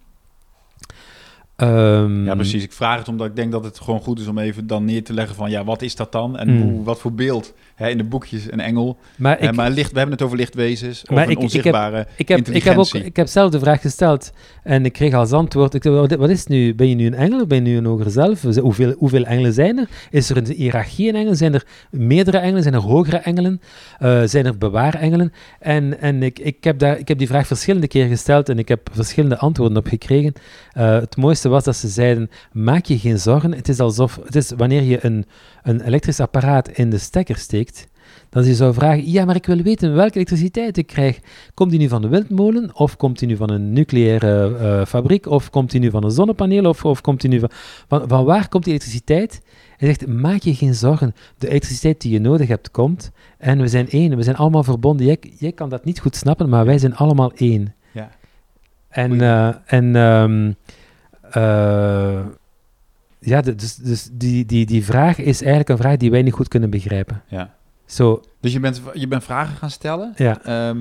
Ehm, 1.57 2.25
Ja, 2.25 2.35
precies. 2.35 2.63
Ik 2.63 2.73
vraag 2.73 2.99
het 2.99 3.09
omdat 3.09 3.27
ik 3.27 3.37
denk 3.37 3.53
dat 3.53 3.65
het 3.65 3.81
gewoon 3.81 4.01
goed 4.01 4.21
is 4.21 4.27
om 4.27 4.39
even 4.39 4.67
dan 4.67 4.85
neer 4.85 5.05
te 5.05 5.13
leggen 5.13 5.35
van... 5.37 5.51
ja, 5.51 5.65
wat 5.65 5.83
is 5.83 5.97
dat 5.97 6.13
dan? 6.13 6.39
En 6.39 6.49
Mm. 6.55 6.63
hoe, 6.63 6.85
wat 6.85 7.01
voor 7.01 7.13
beeld? 7.13 7.53
Hè, 7.75 7.89
in 7.89 7.99
de 7.99 8.05
boekjes 8.05 8.53
een 8.53 8.61
engel. 8.61 8.99
Maar 9.17 9.39
Hè, 9.39 9.49
ik, 9.49 9.55
maar 9.55 9.71
licht, 9.71 9.91
we 9.93 9.97
hebben 9.99 10.15
het 10.17 10.25
over 10.25 10.37
lichtwezens. 10.37 11.03
Of 11.03 11.09
Maar 11.11 11.25
een 11.25 11.25
ik- 11.25 11.29
ik 11.31 11.35
heb- 11.37 11.43
onzichtbare... 11.45 12.07
ik, 12.17 12.29
heb, 12.29 12.49
ik, 12.49 12.63
heb 12.63 12.77
ook, 12.79 12.95
ik 12.95 13.17
heb 13.17 13.27
zelf 13.27 13.51
de 13.51 13.59
vraag 13.59 13.81
gesteld 13.81 14.33
en 14.63 14.85
ik 14.85 14.93
kreeg 14.93 15.15
als 15.15 15.33
antwoord: 15.33 15.75
ik, 15.75 15.83
wat, 15.83 16.29
is 16.31 16.39
het 16.41 16.49
nu? 16.49 16.75
Ben 16.75 16.89
je 16.89 16.95
nu 16.95 17.07
een 17.07 17.15
engel 17.15 17.41
of 17.41 17.47
ben 17.47 17.57
je 17.65 17.71
nu 17.71 17.77
een 17.77 17.85
hoger 17.85 18.11
zelf? 18.11 18.43
Hoeveel, 18.43 18.95
hoeveel 18.99 19.25
engelen 19.25 19.53
zijn 19.53 19.79
er? 19.79 19.89
Is 20.11 20.31
er 20.31 20.37
een 20.37 20.47
hiërarchie 20.47 21.09
in 21.09 21.15
engelen? 21.15 21.37
Zijn 21.37 21.55
er 21.55 21.65
meerdere 21.91 22.39
engelen? 22.39 22.63
Zijn 22.63 22.75
er 22.75 22.81
hogere 22.81 23.17
engelen? 23.17 23.61
Eh, 23.99 24.23
zijn 24.25 24.47
er 24.47 24.59
bewaarengelen? 24.59 25.33
En, 25.61 26.01
en 26.01 26.23
ik, 26.23 26.39
ik, 26.39 26.65
heb 26.65 26.79
daar, 26.79 26.99
ik 26.99 27.09
heb 27.09 27.19
die 27.19 27.27
vraag 27.29 27.47
verschillende 27.47 27.87
keren 27.89 28.09
gesteld 28.09 28.49
en 28.49 28.59
ik 28.59 28.69
heb 28.69 28.89
verschillende 28.93 29.39
antwoorden 29.39 29.77
op 29.79 29.87
gekregen. 29.87 30.33
Eh, 30.73 30.91
het 30.93 31.17
mooiste 31.17 31.44
was 31.51 31.65
dat 31.65 31.77
ze 31.77 31.89
zeiden: 31.89 32.31
maak 32.53 32.85
je 32.85 32.99
geen 32.99 33.19
zorgen. 33.19 33.55
Het 33.55 33.69
is 33.69 33.81
alsof, 33.81 34.19
het 34.25 34.37
is 34.37 34.53
wanneer 34.57 34.83
je 34.83 35.05
een, 35.05 35.25
een 35.63 35.81
elektrisch 35.81 36.21
apparaat 36.21 36.69
in 36.69 36.91
de 36.91 36.99
stekker 36.99 37.37
steekt. 37.37 37.87
Dat 38.29 38.47
je 38.47 38.55
zou 38.55 38.75
vragen, 38.75 39.11
ja, 39.11 39.25
maar 39.25 39.37
ik 39.37 39.47
wil 39.47 39.63
weten 39.63 39.95
welke 39.95 40.15
elektriciteit 40.15 40.77
ik 40.77 40.87
krijg. 40.87 41.21
Komt 41.55 41.71
die 41.71 41.79
nu 41.79 41.89
van 41.89 42.03
de 42.03 42.09
windmolen, 42.09 42.71
of 42.75 42.97
komt 42.97 43.19
die 43.19 43.29
nu 43.29 43.37
van 43.37 43.51
een 43.51 43.73
nucleaire 43.73 44.57
eh, 44.57 44.87
fabriek, 44.87 45.27
of 45.27 45.51
komt 45.51 45.71
die 45.71 45.81
nu 45.81 45.91
van 45.91 46.05
een 46.05 46.11
zonnepaneel, 46.11 46.65
of, 46.65 46.85
of 46.85 47.01
komt 47.01 47.21
die 47.21 47.31
nu 47.31 47.39
van, 47.39 47.51
van... 47.89 48.09
Van 48.09 48.25
waar 48.25 48.49
komt 48.49 48.65
die 48.65 48.73
elektriciteit? 48.73 49.43
Hij 49.77 49.89
zegt, 49.89 50.07
maak 50.07 50.41
je 50.41 50.55
geen 50.55 50.75
zorgen. 50.75 51.15
De 51.39 51.49
elektriciteit 51.49 52.01
die 52.01 52.13
je 52.13 52.21
nodig 52.21 52.49
hebt, 52.49 52.71
komt. 52.71 53.11
En 53.39 53.61
we 53.61 53.69
zijn 53.69 53.89
één, 53.91 54.17
we 54.17 54.23
zijn 54.23 54.37
allemaal 54.37 54.65
verbonden. 54.65 55.07
Jij, 55.07 55.19
jij 55.39 55.53
kan 55.53 55.69
dat 55.69 55.85
niet 55.85 56.01
goed 56.01 56.17
snappen, 56.17 56.49
maar 56.49 56.65
wij 56.65 56.79
zijn 56.79 56.97
allemaal 56.97 57.33
één. 57.33 57.75
Ja. 57.93 58.11
En, 58.89 59.21
eh, 59.21 59.55
en 59.67 59.97
ehm, 59.97 60.47
eh, 60.47 60.55
ja, 63.21 63.41
de- 63.41 63.55
dus, 63.55 63.75
dus 63.77 64.09
die, 64.13 64.47
die, 64.47 64.67
die 64.67 64.85
vraag 64.85 65.19
is 65.19 65.39
eigenlijk 65.41 65.69
een 65.69 65.77
vraag 65.77 65.97
die 65.97 66.11
wij 66.11 66.23
niet 66.23 66.33
goed 66.33 66.49
kunnen 66.49 66.71
begrijpen. 66.71 67.23
Ja. 67.29 67.55
Zo, 67.87 68.23
Dus 68.41 68.53
je 68.53 68.61
bent, 68.61 68.81
je 68.93 69.09
bent 69.09 69.25
vragen 69.25 69.57
gaan 69.57 69.71
stellen. 69.71 70.13
ja. 70.17 70.43
Ehm, 70.45 70.79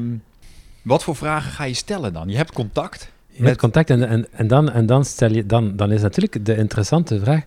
wat 0.82 1.04
voor 1.04 1.16
vragen 1.16 1.51
ga 1.51 1.64
je 1.64 1.74
stellen 1.74 2.14
dan? 2.14 2.30
Je 2.30 2.36
hebt 2.38 2.51
contact. 2.51 3.12
Je 3.28 3.39
Met- 3.39 3.47
hebt 3.47 3.60
contact 3.60 3.89
en, 3.89 4.08
en, 4.08 4.28
en, 4.32 4.47
dan, 4.47 4.72
en 4.72 4.86
dan, 4.86 5.06
stel 5.06 5.32
je, 5.32 5.45
dan, 5.45 5.76
dan 5.76 5.91
is 5.91 6.01
natuurlijk 6.01 6.45
de 6.45 6.56
interessante 6.56 7.20
vraag. 7.20 7.43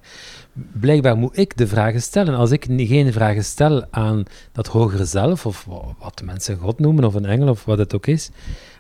Blijkbaar 0.73 1.17
moet 1.17 1.39
ik 1.39 1.57
de 1.57 1.67
vragen 1.67 2.03
stellen. 2.03 2.35
Als 2.35 2.51
ik 2.51 2.67
geen 2.69 3.13
vragen 3.13 3.45
stel 3.45 3.85
aan 3.91 4.23
dat 4.53 4.67
hogere 4.67 5.05
zelf, 5.05 5.47
of 5.47 5.65
wa- 5.65 5.95
wat 5.99 6.23
mensen 6.25 6.57
God 6.59 6.79
noemen, 6.79 7.05
of 7.05 7.15
een 7.15 7.25
engel, 7.27 7.49
of 7.49 7.65
wat 7.65 7.79
het 7.79 7.95
ook 7.95 8.07
is. 8.07 8.31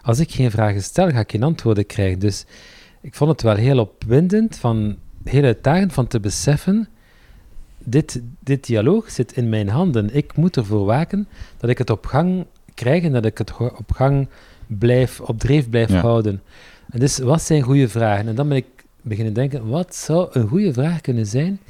Als 0.02 0.18
ik 0.18 0.30
geen 0.32 0.50
vragen 0.50 0.82
stel, 0.82 1.10
ga 1.10 1.20
ik 1.20 1.30
geen 1.30 1.42
antwoorden 1.42 1.86
krijgen. 1.86 2.18
Dus 2.18 2.44
ik 3.06 3.14
vond 3.14 3.30
het 3.30 3.42
wel 3.42 3.54
heel 3.54 3.78
opwindend, 3.78 4.56
van, 4.56 4.96
heel 5.24 5.42
uitdagend 5.44 5.92
van 5.92 6.06
te 6.06 6.20
beseffen. 6.20 6.88
Dit, 7.78 8.20
dit 8.40 8.66
dialoog 8.66 9.10
zit 9.10 9.32
in 9.36 9.48
mijn 9.48 9.68
handen. 9.68 10.14
Ik 10.14 10.36
moet 10.36 10.56
ervoor 10.56 10.84
waken 10.84 11.28
dat 11.56 11.70
ik 11.70 11.78
het 11.78 11.90
op 11.90 12.06
gang 12.06 12.46
krijg 12.74 13.02
en 13.02 13.12
dat 13.12 13.24
ik 13.24 13.38
het 13.38 13.56
op 13.56 13.92
gang 13.92 14.28
blijf, 14.66 15.20
op 15.20 15.38
dreef 15.38 15.68
blijf 15.68 15.90
Ja. 15.90 16.00
houden. 16.00 16.42
En 16.90 16.98
dus, 16.98 17.18
wat 17.18 17.42
zijn 17.42 17.62
goede 17.62 17.88
vragen? 17.88 18.28
En 18.28 18.34
dan 18.34 18.48
ben 18.48 18.56
ik 18.56 18.66
beginnen 19.02 19.34
denken, 19.34 19.68
wat 19.68 19.94
zou 19.94 20.28
een 20.32 20.48
goede 20.48 20.72
vraag 20.72 21.00
kunnen 21.00 21.26
zijn? 21.26 21.60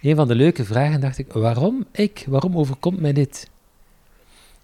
Een 0.00 0.16
van 0.16 0.28
de 0.28 0.34
leuke 0.34 0.64
vragen 0.64 1.00
dacht 1.00 1.18
ik, 1.18 1.32
waarom 1.32 1.84
ik? 1.92 2.24
Waarom 2.28 2.56
overkomt 2.56 3.00
mij 3.00 3.12
dit? 3.12 3.50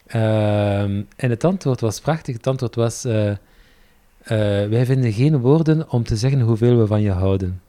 Ehm, 0.06 1.02
en 1.16 1.30
het 1.30 1.44
antwoord 1.44 1.80
was 1.80 2.00
prachtig. 2.00 2.36
Het 2.36 2.46
antwoord 2.46 2.74
was, 2.74 3.04
eh, 3.04 3.32
wij 4.68 4.86
vinden 4.86 5.12
geen 5.12 5.38
woorden 5.38 5.90
om 5.90 6.04
te 6.04 6.16
zeggen 6.16 6.40
hoeveel 6.40 6.78
we 6.78 6.86
van 6.86 7.02
je 7.02 7.10
houden. 7.10 7.60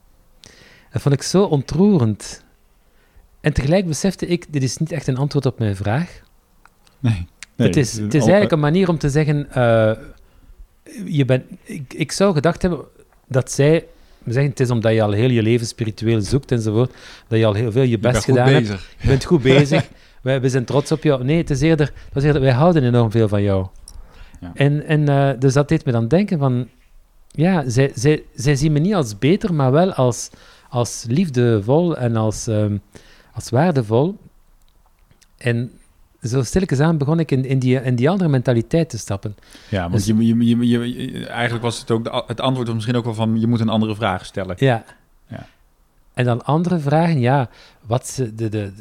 Dat 0.92 1.02
vond 1.02 1.16
ik 1.16 1.22
zo 1.22 1.44
ontroerend. 1.44 2.44
En 3.42 3.54
tegelijk 3.54 3.88
besefte 3.88 4.28
ik, 4.28 4.46
dit 4.50 4.64
is 4.64 4.78
niet 4.78 4.92
echt 4.92 5.08
een 5.08 5.18
antwoord 5.18 5.46
op 5.46 5.60
mijn 5.60 5.76
vraag. 5.76 6.22
Nee. 7.00 7.28
het, 7.56 7.76
is, 7.76 7.98
het 7.98 8.14
is 8.14 8.22
eigenlijk 8.22 8.52
een 8.52 8.60
manier 8.60 8.90
om 8.90 8.98
te 8.98 9.10
zeggen, 9.10 9.52
eh, 9.52 9.92
je 11.06 11.26
bent, 11.26 11.44
ik, 11.64 11.94
ik 11.94 12.12
zou 12.12 12.34
gedacht 12.34 12.62
hebben 12.62 12.80
dat 13.28 13.52
zij, 13.52 13.86
we 14.24 14.32
zeggen 14.32 14.52
het 14.52 14.60
is 14.60 14.70
omdat 14.70 14.94
je 14.94 15.02
al 15.02 15.12
heel 15.12 15.30
je 15.30 15.42
leven 15.42 15.68
spiritueel 15.68 16.22
zoekt 16.22 16.52
enzovoort, 16.52 16.94
dat 17.28 17.40
je 17.40 17.46
al 17.46 17.54
heel 17.54 17.72
veel 17.72 17.84
je 17.84 18.00
best 18.00 18.24
gedaan 18.24 18.48
hebt. 18.48 18.68
bezig. 18.68 18.96
Je 19.00 19.08
bent 19.08 19.24
goed 19.24 19.42
bezig. 19.42 19.90
wij, 20.22 20.42
we 20.42 20.50
zijn 20.50 20.66
trots 20.66 20.92
op 20.92 21.04
jou. 21.04 21.24
Nee, 21.24 21.38
het 21.38 21.50
is 21.50 21.62
eerder, 21.62 21.94
dat 22.08 22.24
is 22.24 22.24
eerder 22.24 22.42
wij 22.42 22.52
houden 22.52 22.84
enorm 22.84 23.12
veel 23.12 23.28
van 23.28 23.44
jou. 23.44 23.68
Ja. 24.44 24.52
En, 24.54 24.86
en 24.86 25.10
eh, 25.10 25.40
dus 25.40 25.54
dat 25.54 25.68
deed 25.70 25.86
me 25.86 25.92
dan 25.92 26.08
denken 26.08 26.40
van, 26.40 26.68
ja, 27.28 27.70
zij, 27.70 27.92
zij, 27.96 28.24
zij 28.36 28.56
zien 28.56 28.72
me 28.72 28.80
niet 28.80 28.94
als 28.94 29.18
beter, 29.20 29.54
maar 29.54 29.72
wel 29.72 29.94
als, 29.94 30.30
als 30.70 31.06
liefdevol 31.08 31.98
en 31.98 32.16
als, 32.16 32.48
ehm, 32.48 32.78
als 33.34 33.50
waardevol. 33.50 34.18
En 35.38 35.72
zo 36.22 36.44
stilletjes 36.44 36.80
aan 36.80 36.98
begon 36.98 37.20
ik 37.20 37.32
in, 37.32 37.46
in, 37.46 37.60
die, 37.60 37.82
in 37.82 37.96
die 37.96 38.10
andere 38.10 38.30
mentaliteit 38.30 38.90
te 38.90 38.98
stappen. 38.98 39.36
Ja, 39.70 39.82
want 39.82 39.94
Dus- 39.94 40.06
je, 40.06 40.26
je, 40.26 40.68
je, 40.68 41.12
je- 41.12 41.28
eigenlijk 41.28 41.64
was 41.64 41.80
het 41.80 41.92
ook, 41.92 42.04
de, 42.04 42.24
het 42.28 42.40
antwoord 42.42 42.66
was 42.68 42.76
misschien 42.76 42.96
ook 42.98 43.06
wel 43.06 43.14
van, 43.14 43.40
je 43.40 43.48
moet 43.48 43.60
een 43.60 43.70
andere 43.70 43.96
vraag 43.96 44.26
stellen. 44.26 44.56
Ja. 44.60 44.84
Ja. 45.28 45.46
En 46.14 46.26
dan 46.26 46.46
andere 46.46 46.80
vragen, 46.80 47.20
ja, 47.20 47.50
wat 47.86 48.22
de, 48.36 48.50
de, 48.50 48.72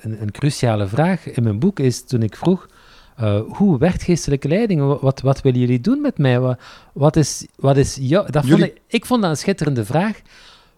een, 0.00 0.22
een 0.22 0.30
cruciale 0.30 0.86
vraag 0.86 1.26
in 1.26 1.42
mijn 1.42 1.58
boek 1.58 1.78
is 1.80 2.04
toen 2.04 2.22
ik 2.22 2.36
vroeg, 2.36 2.68
eh, 3.16 3.40
hoe 3.48 3.78
werkt 3.78 4.02
geestelijke 4.02 4.48
leiding? 4.48 5.00
Wat, 5.00 5.20
wat 5.20 5.40
willen 5.40 5.60
jullie 5.60 5.80
doen 5.80 6.00
met 6.00 6.18
mij? 6.18 6.40
Wat, 6.40 6.58
wat 6.92 7.16
is, 7.16 7.46
wat 7.56 7.76
is 7.76 7.98
jou, 8.00 8.30
dat 8.30 8.46
vond 8.46 8.62
ik, 8.62 8.80
ik 8.86 9.06
vond 9.06 9.22
dat 9.22 9.30
een 9.30 9.36
schitterende 9.36 9.84
vraag. 9.84 10.20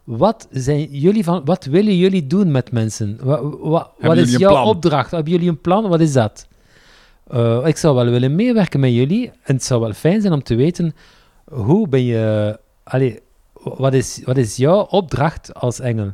Wat, 0.04 0.48
zijn 0.50 0.84
jullie 0.84 1.24
van, 1.24 1.44
wat 1.44 1.64
willen 1.64 1.96
jullie 1.96 2.26
doen 2.26 2.50
met 2.50 2.72
mensen? 2.72 3.18
Wat, 3.22 3.40
wat, 3.60 3.90
wat 3.98 4.16
is 4.16 4.36
jouw 4.36 4.50
plan? 4.50 4.64
opdracht? 4.64 5.10
Hebben 5.10 5.32
jullie 5.32 5.48
een 5.48 5.60
plan? 5.60 5.88
Wat 5.88 6.00
is 6.00 6.12
dat? 6.12 6.46
Eh, 7.26 7.66
ik 7.66 7.76
zou 7.76 7.94
wel 7.94 8.04
willen 8.04 8.34
meewerken 8.34 8.80
met 8.80 8.92
jullie. 8.92 9.30
En 9.42 9.54
het 9.54 9.64
zou 9.64 9.80
wel 9.80 9.92
fijn 9.92 10.20
zijn 10.20 10.32
om 10.32 10.42
te 10.42 10.54
weten 10.54 10.94
hoe 11.44 11.88
ben 11.88 12.04
je. 12.04 12.58
Allee, 12.82 13.20
wat, 13.52 13.94
is, 13.94 14.20
wat 14.24 14.36
is 14.36 14.56
jouw 14.56 14.80
opdracht 14.80 15.54
als 15.54 15.80
engel? 15.80 16.12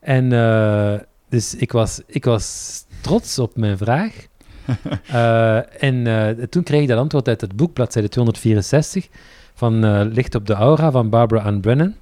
En 0.00 0.32
eh, 0.32 0.94
dus 1.28 1.54
ik 1.54 1.72
was, 1.72 2.00
ik 2.06 2.24
was 2.24 2.84
trots 3.00 3.38
op 3.38 3.56
mijn 3.56 3.78
vraag. 3.78 4.26
Eh, 5.06 5.82
en 5.82 6.06
eh, 6.06 6.44
toen 6.44 6.62
kreeg 6.62 6.82
ik 6.82 6.88
dat 6.88 6.98
antwoord 6.98 7.28
uit 7.28 7.40
het 7.40 7.56
boek, 7.56 7.72
bladzijde 7.72 8.08
264, 8.08 9.08
van 9.54 9.84
eh, 9.84 10.00
Licht 10.04 10.34
op 10.34 10.46
de 10.46 10.54
Aura 10.54 10.90
van 10.90 11.08
Barbara 11.10 11.42
Ann 11.42 11.60
Brennan. 11.60 11.94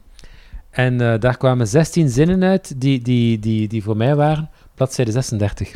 En 0.71 0.97
daar 1.21 1.37
kwamen 1.37 1.67
16 1.69 2.09
zinnen 2.09 2.43
uit 2.43 2.81
die, 2.81 3.03
die, 3.03 3.39
die, 3.39 3.69
die 3.69 3.83
voor 3.83 3.97
mij 3.97 4.15
waren, 4.17 4.51
bladzijde 4.75 5.11
36. 5.11 5.75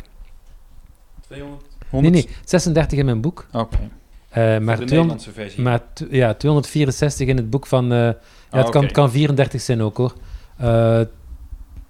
200? 1.21 1.61
Nee, 1.91 2.09
nee, 2.11 2.29
36 2.45 2.99
in 2.99 3.05
mijn 3.05 3.21
boek. 3.21 3.47
Oké. 3.51 3.77
Eh, 4.29 4.43
maar 4.43 4.77
de 4.77 4.85
200, 4.85 4.89
Nederlandse 4.89 5.31
versie. 5.31 5.63
maar 5.63 5.81
ja, 6.09 6.33
264 6.33 7.27
in 7.27 7.37
het 7.37 7.49
boek 7.49 7.67
van... 7.67 7.91
eh, 7.91 7.97
ja, 7.97 8.15
Ah, 8.49 8.59
het 8.59 8.69
kan, 8.69 8.91
kan 8.91 9.11
34 9.11 9.61
zijn 9.61 9.81
ook 9.81 9.97
hoor. 9.97 10.13
Eh 10.57 11.01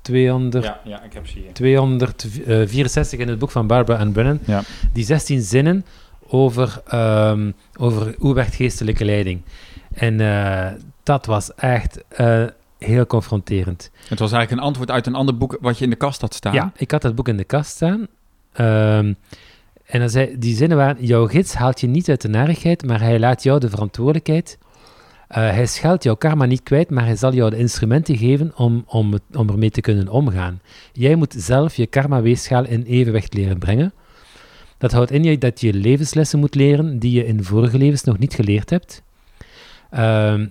200, 0.07 0.63
Ja, 0.63 0.79
ja, 0.83 1.03
ik 1.03 1.13
heb 1.13 1.27
ze 1.27 1.39
hier. 1.39 1.53
264 1.53 3.19
in 3.19 3.27
het 3.27 3.39
boek 3.39 3.51
van 3.51 3.67
Barbara 3.67 3.99
Ann 3.99 4.11
Brennan. 4.11 4.39
Ja. 4.45 4.61
Die 4.93 5.05
16 5.05 5.41
zinnen 5.41 5.85
over, 6.27 6.81
ehm, 6.87 7.51
over 7.79 8.15
hoe 8.17 8.33
werkt 8.33 8.55
geestelijke 8.55 9.05
leiding. 9.05 9.41
En 9.93 10.21
eh, 10.21 10.71
dat 11.03 11.25
was 11.25 11.55
echt 11.55 12.03
eh, 12.07 12.43
heel 12.77 13.05
confronterend. 13.05 13.91
Het 14.07 14.19
was 14.19 14.31
eigenlijk 14.31 14.61
een 14.61 14.67
antwoord 14.67 14.91
uit 14.91 15.07
een 15.07 15.15
ander 15.15 15.37
boek 15.37 15.57
wat 15.61 15.77
je 15.77 15.83
in 15.83 15.89
de 15.89 15.95
kast 15.95 16.21
had 16.21 16.33
staan. 16.33 16.53
Ja, 16.53 16.71
ik 16.75 16.91
had 16.91 17.01
dat 17.01 17.15
boek 17.15 17.27
in 17.27 17.37
de 17.37 17.43
kast 17.43 17.71
staan. 17.71 18.07
Ehm, 18.53 19.13
en 19.85 19.99
dan 19.99 20.09
zei, 20.09 20.35
die 20.37 20.55
zinnen 20.55 20.77
waren, 20.77 21.05
jouw 21.05 21.27
gids 21.27 21.53
haalt 21.53 21.79
je 21.79 21.87
niet 21.87 22.09
uit 22.09 22.21
de 22.21 22.27
narigheid, 22.27 22.85
maar 22.85 22.99
hij 23.01 23.19
laat 23.19 23.43
jou 23.43 23.59
de 23.59 23.69
verantwoordelijkheid. 23.69 24.57
Eh, 25.27 25.49
hij 25.49 25.65
scheldt 25.65 26.03
jouw 26.03 26.15
karma 26.15 26.45
niet 26.45 26.63
kwijt, 26.63 26.89
maar 26.89 27.05
hij 27.05 27.15
zal 27.15 27.33
jou 27.33 27.49
de 27.49 27.57
instrumenten 27.57 28.17
geven 28.17 28.51
om, 28.55 28.83
om, 28.87 29.13
om 29.33 29.49
ermee 29.49 29.71
te 29.71 29.81
kunnen 29.81 30.07
omgaan. 30.07 30.61
Jij 30.93 31.15
moet 31.15 31.35
zelf 31.37 31.75
je 31.75 31.87
karma-weegschaal 31.87 32.65
in 32.65 32.83
evenwicht 32.83 33.33
leren 33.33 33.59
brengen. 33.59 33.93
Dat 34.77 34.91
houdt 34.91 35.11
in 35.11 35.39
dat 35.39 35.61
je 35.61 35.73
levenslessen 35.73 36.39
moet 36.39 36.55
leren 36.55 36.99
die 36.99 37.11
je 37.11 37.25
in 37.25 37.43
vorige 37.43 37.77
levens 37.77 38.03
nog 38.03 38.17
niet 38.17 38.33
geleerd 38.33 38.69
hebt. 38.69 39.01
Ehm, 39.89 40.47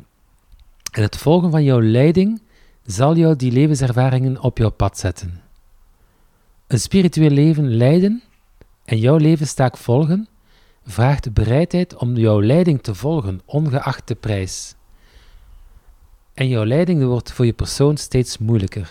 en 0.92 1.02
het 1.02 1.16
volgen 1.16 1.50
van 1.50 1.64
jouw 1.64 1.80
leiding 1.82 2.42
zal 2.84 3.16
jou 3.16 3.36
die 3.36 3.52
levenservaringen 3.52 4.42
op 4.42 4.58
jouw 4.58 4.70
pad 4.70 4.98
zetten. 4.98 5.40
Een 6.66 6.80
spiritueel 6.80 7.30
leven 7.30 7.76
leiden 7.76 8.22
en 8.84 8.98
jouw 8.98 9.16
levenstaak 9.16 9.76
volgen 9.76 10.28
vraagt 10.86 11.24
de 11.24 11.30
bereidheid 11.30 11.96
om 11.96 12.16
jouw 12.16 12.40
leiding 12.40 12.82
te 12.82 12.94
volgen, 12.94 13.40
ongeacht 13.44 14.08
de 14.08 14.14
prijs. 14.14 14.74
En 16.34 16.48
jouw 16.48 16.64
leiding 16.64 17.04
wordt 17.04 17.32
voor 17.32 17.46
je 17.46 17.52
persoon 17.52 17.96
steeds 17.96 18.38
moeilijker. 18.38 18.90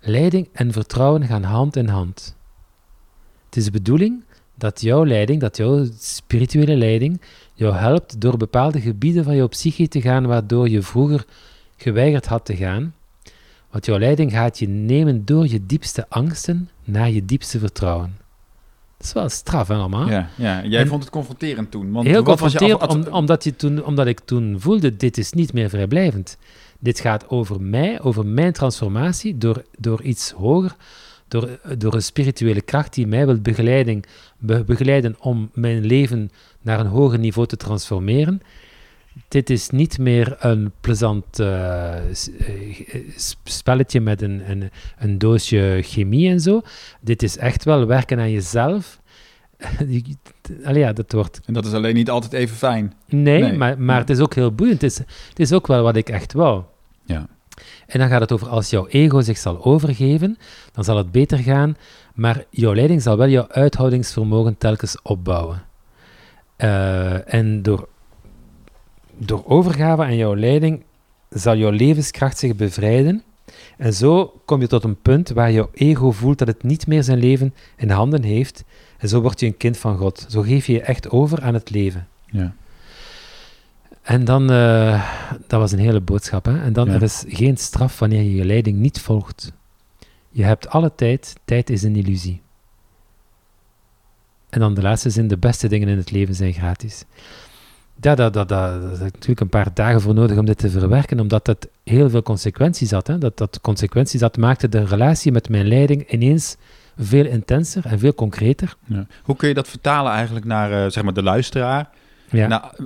Leiding 0.00 0.48
en 0.52 0.72
vertrouwen 0.72 1.26
gaan 1.26 1.42
hand 1.42 1.76
in 1.76 1.88
hand. 1.88 2.36
Het 3.44 3.56
is 3.56 3.64
de 3.64 3.70
bedoeling 3.70 4.24
dat 4.54 4.80
jouw 4.80 5.04
leiding, 5.04 5.40
dat 5.40 5.56
jouw 5.56 5.86
spirituele 5.98 6.76
leiding, 6.76 7.20
jou 7.54 7.74
helpt 7.74 8.20
door 8.20 8.36
bepaalde 8.36 8.80
gebieden 8.80 9.24
van 9.24 9.36
jouw 9.36 9.48
psyche 9.48 9.88
te 9.88 10.00
gaan 10.00 10.26
waardoor 10.26 10.68
je 10.68 10.82
vroeger 10.82 11.26
geweigerd 11.76 12.26
had 12.26 12.44
te 12.44 12.56
gaan. 12.56 12.94
Want 13.70 13.86
jouw 13.86 13.98
leiding 13.98 14.30
gaat 14.30 14.58
je 14.58 14.68
nemen 14.68 15.24
door 15.24 15.46
je 15.46 15.66
diepste 15.66 16.08
angsten 16.08 16.70
naar 16.84 17.10
je 17.10 17.24
diepste 17.24 17.58
vertrouwen. 17.58 18.27
Dat 18.98 19.06
is 19.06 19.12
wel 19.12 19.28
straf, 19.28 19.68
hè, 19.68 19.74
allemaal? 19.74 20.08
Ja, 20.08 20.28
ja. 20.36 20.64
Jij 20.64 20.80
En- 20.80 20.86
vond 20.88 21.02
het 21.02 21.12
confronterend 21.12 21.70
toen. 21.70 21.92
Want 21.92 22.06
Heel 22.06 22.22
confronterend, 22.22 22.80
af- 22.80 22.94
om- 22.94 23.06
omdat, 23.12 23.44
je 23.44 23.56
toen, 23.56 23.84
omdat 23.84 24.06
ik 24.06 24.20
toen 24.20 24.56
voelde, 24.60 24.96
dit 24.96 25.18
is 25.18 25.32
niet 25.32 25.52
meer 25.52 25.68
vrijblijvend. 25.68 26.38
Dit 26.78 27.00
gaat 27.00 27.28
over 27.28 27.60
mij, 27.60 28.00
over 28.00 28.26
mijn 28.26 28.52
transformatie, 28.52 29.38
door, 29.38 29.62
door 29.78 30.02
iets 30.02 30.30
hoger, 30.30 30.76
door, 31.28 31.58
door 31.78 31.94
een 31.94 32.02
spirituele 32.02 32.60
kracht 32.60 32.94
die 32.94 33.06
mij 33.06 33.26
wil 33.26 33.40
begeleiden, 33.40 34.00
be- 34.38 34.64
begeleiden 34.64 35.16
om 35.20 35.50
mijn 35.54 35.84
leven 35.84 36.30
naar 36.62 36.80
een 36.80 36.86
hoger 36.86 37.18
niveau 37.18 37.48
te 37.48 37.56
transformeren. 37.56 38.42
Dit 39.28 39.50
is 39.50 39.70
niet 39.70 39.98
meer 39.98 40.36
een 40.38 40.72
plezant 40.80 41.38
eh, 41.38 41.96
eh, 41.96 42.02
s- 43.16 43.36
spelletje 43.44 44.00
met 44.00 44.22
een, 44.22 44.50
een, 44.50 44.70
een 44.98 45.18
doosje 45.18 45.78
chemie 45.82 46.28
en 46.30 46.40
zo. 46.40 46.60
Dit 47.00 47.22
is 47.22 47.36
echt 47.36 47.64
wel 47.64 47.86
werken 47.86 48.18
aan 48.18 48.30
jezelf. 48.30 49.00
Allee, 50.64 50.78
ja, 50.82 50.92
dat 50.92 51.12
wordt 51.12 51.40
En 51.44 51.52
dat 51.54 51.66
is 51.66 51.72
alleen 51.72 51.94
niet 51.94 52.10
altijd 52.10 52.32
even 52.32 52.56
fijn. 52.56 52.92
Nee, 53.08 53.42
Nee. 53.42 53.52
maar, 53.56 53.80
maar 53.80 53.94
Ja. 53.94 54.00
het 54.00 54.10
is 54.10 54.18
ook 54.20 54.34
heel 54.34 54.52
boeiend. 54.54 54.80
Het 54.80 54.90
is, 54.90 54.98
het 55.28 55.38
is 55.38 55.52
ook 55.52 55.66
wel 55.66 55.82
wat 55.82 55.96
ik 55.96 56.08
echt 56.08 56.32
wou. 56.32 56.62
Ja. 57.04 57.26
En 57.86 57.98
dan 57.98 58.08
gaat 58.08 58.20
het 58.20 58.32
over 58.32 58.48
als 58.48 58.70
jouw 58.70 58.86
ego 58.86 59.20
zich 59.20 59.38
zal 59.38 59.64
overgeven, 59.64 60.38
dan 60.72 60.84
zal 60.84 60.96
het 60.96 61.12
beter 61.12 61.38
gaan, 61.38 61.76
maar 62.14 62.44
jouw 62.50 62.74
leiding 62.74 63.02
zal 63.02 63.16
wel 63.16 63.28
jouw 63.28 63.46
uithoudingsvermogen 63.48 64.58
telkens 64.58 65.02
opbouwen. 65.02 65.62
Eh, 66.56 67.34
en 67.34 67.62
door, 67.62 67.88
door 69.18 69.42
overgave 69.46 70.02
aan 70.02 70.16
jouw 70.16 70.36
leiding 70.36 70.82
zal 71.30 71.56
jouw 71.56 71.70
levenskracht 71.70 72.38
zich 72.38 72.56
bevrijden. 72.56 73.22
En 73.76 73.94
zo 73.94 74.40
kom 74.44 74.60
je 74.60 74.66
tot 74.66 74.84
een 74.84 75.00
punt 75.02 75.28
waar 75.28 75.52
jouw 75.52 75.70
ego 75.72 76.10
voelt 76.10 76.38
dat 76.38 76.48
het 76.48 76.62
niet 76.62 76.86
meer 76.86 77.02
zijn 77.02 77.18
leven 77.18 77.54
in 77.76 77.90
handen 77.90 78.22
heeft. 78.22 78.64
En 78.98 79.08
zo 79.08 79.20
word 79.20 79.40
je 79.40 79.46
een 79.46 79.56
kind 79.56 79.76
van 79.78 79.96
God. 79.96 80.26
Zo 80.28 80.42
geef 80.42 80.66
je 80.66 80.72
je 80.72 80.80
echt 80.82 81.10
over 81.10 81.42
aan 81.42 81.54
het 81.54 81.70
leven. 81.70 82.08
Ja. 82.26 82.54
En 84.02 84.24
dan, 84.24 84.50
eh, 84.50 85.10
dat 85.46 85.60
was 85.60 85.72
een 85.72 85.78
hele 85.78 86.00
boodschap, 86.00 86.44
hè? 86.44 86.60
En 86.62 86.72
dan, 86.72 86.86
Ja. 86.88 86.94
er 86.94 87.02
is 87.02 87.24
geen 87.28 87.56
straf 87.56 87.98
wanneer 87.98 88.22
je 88.22 88.34
je 88.34 88.44
leiding 88.44 88.78
niet 88.78 89.00
volgt. 89.00 89.52
Je 90.30 90.44
hebt 90.44 90.68
alle 90.68 90.92
tijd, 90.94 91.34
tijd 91.44 91.70
is 91.70 91.82
een 91.82 91.96
illusie. 91.96 92.40
En 94.48 94.60
dan 94.60 94.74
de 94.74 94.82
laatste 94.82 95.10
zin, 95.10 95.28
de 95.28 95.36
beste 95.38 95.68
dingen 95.68 95.88
in 95.88 95.96
het 95.96 96.10
leven 96.10 96.34
zijn 96.34 96.52
gratis. 96.52 97.04
Ja, 98.00 98.14
dat, 98.14 98.32
dat 98.32 98.50
is 98.92 98.98
natuurlijk 98.98 99.40
een 99.40 99.48
paar 99.48 99.74
dagen 99.74 100.00
voor 100.00 100.14
nodig 100.14 100.38
om 100.38 100.44
dit 100.44 100.58
te 100.58 100.70
verwerken, 100.70 101.20
omdat 101.20 101.44
dat 101.44 101.68
heel 101.84 102.10
veel 102.10 102.22
consequenties 102.22 102.90
had. 102.90 103.06
Hè? 103.06 103.18
Dat, 103.18 103.38
dat 103.38 103.60
consequenties 103.60 104.20
had, 104.20 104.36
maakte 104.36 104.68
de 104.68 104.84
relatie 104.84 105.32
met 105.32 105.48
mijn 105.48 105.68
leiding 105.68 106.10
ineens 106.12 106.56
veel 106.98 107.26
intenser 107.26 107.86
en 107.86 107.98
veel 107.98 108.14
concreter. 108.14 108.76
Ja. 108.84 109.06
Hoe 109.22 109.36
kun 109.36 109.48
je 109.48 109.54
dat 109.54 109.68
vertalen 109.68 110.12
eigenlijk 110.12 110.44
naar 110.44 110.72
eh, 110.72 110.90
zeg 110.90 111.04
maar 111.04 111.14
de 111.14 111.22
luisteraar? 111.22 111.88
Ja. 112.30 112.46
Naar 112.46 112.62
eh, 112.76 112.84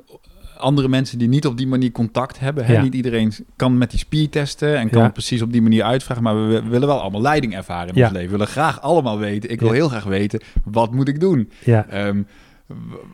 andere 0.56 0.88
mensen 0.88 1.18
die 1.18 1.28
niet 1.28 1.46
op 1.46 1.56
die 1.56 1.66
manier 1.66 1.92
contact 1.92 2.38
hebben. 2.38 2.64
Hè? 2.64 2.72
Ja. 2.72 2.82
Niet 2.82 2.94
iedereen 2.94 3.32
kan 3.56 3.78
met 3.78 3.90
die 3.90 3.98
spier 3.98 4.28
testen 4.28 4.78
en 4.78 4.90
kan 4.90 5.12
precies 5.12 5.42
op 5.42 5.52
die 5.52 5.62
manier 5.62 5.82
uitvragen. 5.82 6.22
Maar 6.22 6.48
we, 6.48 6.62
we 6.62 6.68
willen 6.68 6.88
wel 6.88 7.00
allemaal 7.00 7.20
leiding 7.20 7.54
ervaren 7.54 7.94
in 7.94 8.02
ons 8.02 8.12
leven. 8.12 8.30
We 8.30 8.36
willen 8.36 8.52
graag 8.52 8.80
allemaal 8.80 9.18
weten. 9.18 9.50
Ik 9.50 9.60
wil 9.60 9.72
heel 9.72 9.88
graag 9.88 10.04
weten, 10.04 10.40
wat 10.64 10.92
moet 10.92 11.08
ik 11.08 11.20
doen? 11.20 11.50
ja. 11.64 11.86
Ehm, 11.88 12.22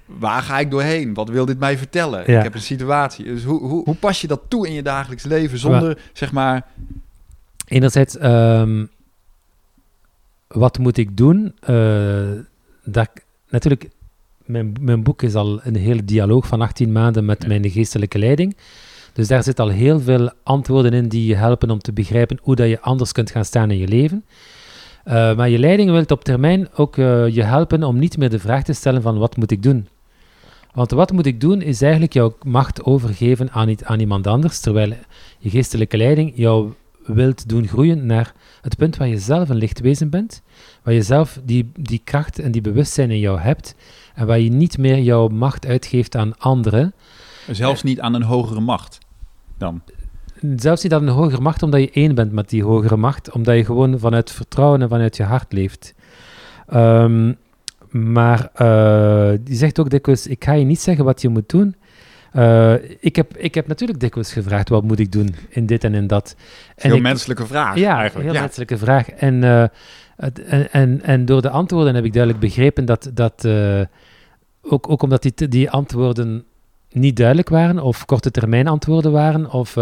waar 0.07 0.43
ga 0.43 0.59
ik 0.59 0.71
doorheen? 0.71 1.15
Wat 1.15 1.29
wil 1.29 1.45
dit 1.45 1.59
mij 1.59 1.79
vertellen? 1.79 2.23
Ja. 2.27 2.37
Ik 2.39 2.43
heb 2.45 2.55
een 2.55 2.61
situatie. 2.61 3.25
Dus 3.25 3.45
hoe, 3.45 3.61
hoe, 3.61 3.85
hoe 3.85 3.95
pas 3.95 4.21
je 4.21 4.27
dat 4.27 4.41
toe 4.49 4.67
in 4.67 4.73
je 4.73 4.83
dagelijks 4.83 5.25
leven 5.25 5.59
zonder, 5.59 5.99
zeg 6.13 6.33
maar... 6.33 6.67
Enerzijds, 7.67 8.17
ehm, 8.17 8.85
wat 10.47 10.79
moet 10.79 10.97
ik 10.97 11.17
doen? 11.17 11.55
Eh, 11.61 12.31
dat, 12.85 13.09
natuurlijk, 13.49 13.89
mijn, 14.45 14.77
mijn 14.81 15.03
boek 15.03 15.23
is 15.23 15.35
al 15.35 15.61
een 15.63 15.77
hele 15.77 16.05
dialoog 16.05 16.47
van 16.47 16.61
18 16.61 16.93
maanden 16.93 17.25
met 17.25 17.43
Ja. 17.43 17.49
mijn 17.49 17.71
geestelijke 17.71 18.19
leiding. 18.19 18.57
Dus 19.13 19.29
daar 19.29 19.43
zit 19.43 19.61
al 19.61 19.69
heel 19.69 20.01
veel 20.01 20.31
antwoorden 20.43 20.93
in 20.93 21.09
die 21.09 21.27
je 21.27 21.35
helpen 21.35 21.71
om 21.71 21.79
te 21.79 21.93
begrijpen 21.93 22.39
hoe 22.43 22.57
dat 22.57 22.69
je 22.69 22.81
anders 22.81 23.13
kunt 23.13 23.31
gaan 23.31 23.45
staan 23.45 23.71
in 23.71 23.79
je 23.79 23.89
leven. 23.89 24.25
Eh, 25.05 25.37
maar 25.37 25.49
je 25.49 25.59
leiding 25.59 25.91
wil 25.91 26.05
op 26.09 26.25
termijn 26.25 26.69
ook 26.75 26.97
eh, 26.97 27.29
je 27.29 27.43
helpen 27.43 27.83
om 27.83 27.99
niet 27.99 28.17
meer 28.17 28.31
de 28.31 28.39
vraag 28.39 28.63
te 28.63 28.73
stellen 28.73 29.03
van 29.03 29.19
wat 29.19 29.37
moet 29.37 29.51
ik 29.51 29.63
doen? 29.63 29.89
Want 30.73 30.91
wat 30.91 31.13
moet 31.13 31.27
ik 31.27 31.41
doen 31.41 31.63
is 31.63 31.83
eigenlijk 31.83 32.13
jouw 32.13 32.37
macht 32.43 32.85
overgeven 32.85 33.51
aan, 33.51 33.87
aan 33.87 34.01
iemand 34.01 34.27
anders, 34.27 34.61
terwijl 34.61 34.93
je 35.39 35.51
geestelijke 35.51 35.97
leiding 35.97 36.33
jou 36.35 36.73
wilt 37.05 37.49
doen 37.49 37.69
groeien 37.69 38.07
naar 38.07 38.33
het 38.63 38.77
punt 38.77 38.97
waar 38.97 39.09
je 39.09 39.19
zelf 39.19 39.49
een 39.49 39.57
lichtwezen 39.57 40.11
bent, 40.11 40.43
waar 40.83 40.95
je 40.95 41.03
zelf 41.03 41.41
die, 41.45 41.71
die 41.75 42.01
kracht 42.05 42.39
en 42.39 42.53
die 42.53 42.61
bewustzijn 42.61 43.11
in 43.11 43.19
jou 43.19 43.41
hebt 43.41 43.75
en 44.15 44.27
waar 44.27 44.39
je 44.39 44.51
niet 44.51 44.79
meer 44.79 44.99
jouw 44.99 45.29
macht 45.29 45.67
uitgeeft 45.67 46.17
aan 46.17 46.39
anderen. 46.39 46.95
Zelfs 47.51 47.83
niet 47.83 48.01
aan 48.01 48.15
een 48.15 48.23
hogere 48.23 48.61
macht 48.61 48.99
dan? 49.59 49.83
Zelfs 50.57 50.83
niet 50.83 50.93
aan 50.93 51.03
een 51.03 51.15
hogere 51.15 51.41
macht, 51.41 51.63
omdat 51.63 51.81
je 51.81 51.91
één 51.91 52.15
bent 52.15 52.33
met 52.33 52.49
die 52.49 52.65
hogere 52.65 52.97
macht, 52.97 53.31
omdat 53.31 53.57
je 53.57 53.65
gewoon 53.65 53.99
vanuit 53.99 54.31
vertrouwen 54.31 54.83
en 54.83 54.89
vanuit 54.89 55.17
je 55.17 55.23
hart 55.23 55.53
leeft. 55.53 55.95
Ehm, 56.67 57.33
maar 57.91 58.51
uh, 58.63 59.31
die 59.41 59.57
zegt 59.57 59.79
ook 59.79 59.91
dikwijls, 59.91 60.27
ik 60.27 60.45
ga 60.45 60.53
je 60.53 60.65
niet 60.65 60.81
zeggen 60.81 61.05
wat 61.05 61.23
je 61.23 61.29
moet 61.29 61.49
doen. 61.49 61.75
Uh, 62.33 62.75
ik, 63.01 63.17
heb, 63.17 63.37
ik 63.37 63.55
heb 63.55 63.67
natuurlijk 63.67 64.01
dikwijls 64.01 64.33
gevraagd, 64.33 64.69
wat 64.69 64.83
moet 64.83 64.99
ik 64.99 65.13
doen 65.13 65.35
in 65.49 65.67
dit 65.67 65.85
en 65.85 65.95
in 65.95 66.07
dat. 66.07 66.37
En 66.77 66.91
heel 66.91 67.01
menselijke 67.01 67.47
vraag 67.47 67.77
ja, 67.77 67.99
eigenlijk. 67.99 68.31
heel 68.31 68.41
menselijke 68.41 68.79
vraag. 68.79 69.11
En, 69.11 69.43
uh, 69.43 69.63
en, 70.17 70.73
en, 70.73 71.03
en, 71.03 71.25
door 71.25 71.43
de 71.43 71.51
antwoorden 71.51 71.95
heb 71.95 72.05
ik 72.05 72.13
duidelijk 72.13 72.43
begrepen 72.43 72.85
dat, 72.85 73.11
dat 73.15 73.49
ook, 74.63 74.91
ook 74.91 75.03
omdat 75.03 75.23
die, 75.23 75.49
die 75.49 75.71
antwoorden 75.71 76.45
niet 76.93 77.17
duidelijk 77.17 77.49
waren, 77.49 77.83
of 77.83 78.05
korte 78.05 78.31
termijn 78.31 78.69
antwoorden 78.69 79.13
waren, 79.13 79.53
of, 79.53 79.77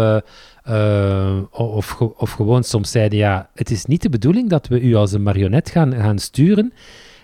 of, 1.51 2.01
of 2.01 2.31
gewoon 2.31 2.63
soms 2.63 2.91
zeiden, 2.91 3.17
ja, 3.17 3.49
het 3.55 3.71
is 3.71 3.85
niet 3.85 4.01
de 4.01 4.09
bedoeling 4.09 4.49
dat 4.49 4.67
we 4.67 4.81
u 4.81 4.95
als 4.95 5.11
een 5.11 5.23
marionet 5.23 5.69
gaan, 5.69 5.93
gaan 5.93 6.19
sturen, 6.19 6.73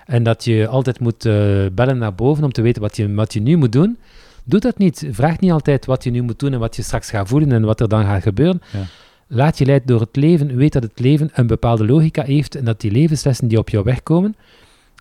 en 0.05 0.23
dat 0.23 0.43
je 0.43 0.67
altijd 0.67 0.99
moet 0.99 1.25
uh, 1.25 1.65
bellen 1.71 1.97
naar 1.97 2.15
boven 2.15 2.43
om 2.43 2.51
te 2.51 2.61
weten 2.61 2.81
wat 2.81 2.95
je, 2.95 3.13
wat 3.13 3.33
je 3.33 3.41
nu 3.41 3.55
moet 3.55 3.71
doen. 3.71 3.97
Doe 4.43 4.59
dat 4.59 4.77
niet. 4.77 5.07
Vraag 5.11 5.39
niet 5.39 5.51
altijd 5.51 5.85
wat 5.85 6.03
je 6.03 6.11
nu 6.11 6.21
moet 6.21 6.39
doen 6.39 6.53
en 6.53 6.59
wat 6.59 6.75
je 6.75 6.81
straks 6.81 7.09
gaat 7.09 7.27
voelen 7.27 7.51
en 7.51 7.65
wat 7.65 7.79
er 7.79 7.89
dan 7.89 8.03
gaat 8.03 8.21
gebeuren. 8.21 8.61
Ja. 8.71 8.83
Laat 9.27 9.57
je 9.57 9.65
leiden 9.65 9.87
door 9.87 9.99
het 9.99 10.15
leven. 10.15 10.55
Weet 10.55 10.73
dat 10.73 10.83
het 10.83 10.99
leven 10.99 11.29
een 11.33 11.47
bepaalde 11.47 11.85
logica 11.85 12.23
heeft 12.23 12.55
en 12.55 12.65
dat 12.65 12.81
die 12.81 12.91
levenslessen 12.91 13.47
die 13.47 13.57
op 13.57 13.69
jou 13.69 13.83
wegkomen 13.83 14.35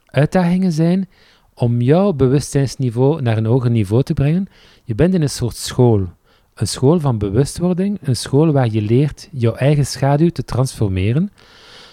uitdagingen 0.07 0.73
zijn 0.73 1.09
om 1.55 1.81
jouw 1.81 2.13
bewustzijnsniveau 2.13 3.23
naar 3.23 3.37
een 3.37 3.47
hoger 3.47 3.71
niveau 3.71 4.03
te 4.03 4.15
brengen. 4.15 4.49
Je 4.85 4.95
bent 4.95 5.15
in 5.15 5.23
een 5.23 5.31
soort 5.31 5.57
school. 5.57 6.09
Een 6.55 6.69
school 6.69 7.01
van 7.01 7.19
bewustwording, 7.19 7.99
een 8.03 8.17
school 8.17 8.53
waar 8.53 8.69
je 8.69 8.83
leert 8.83 9.29
jouw 9.33 9.55
eigen 9.55 9.87
schaduw 9.87 10.29
te 10.31 10.45
transformeren. 10.45 11.33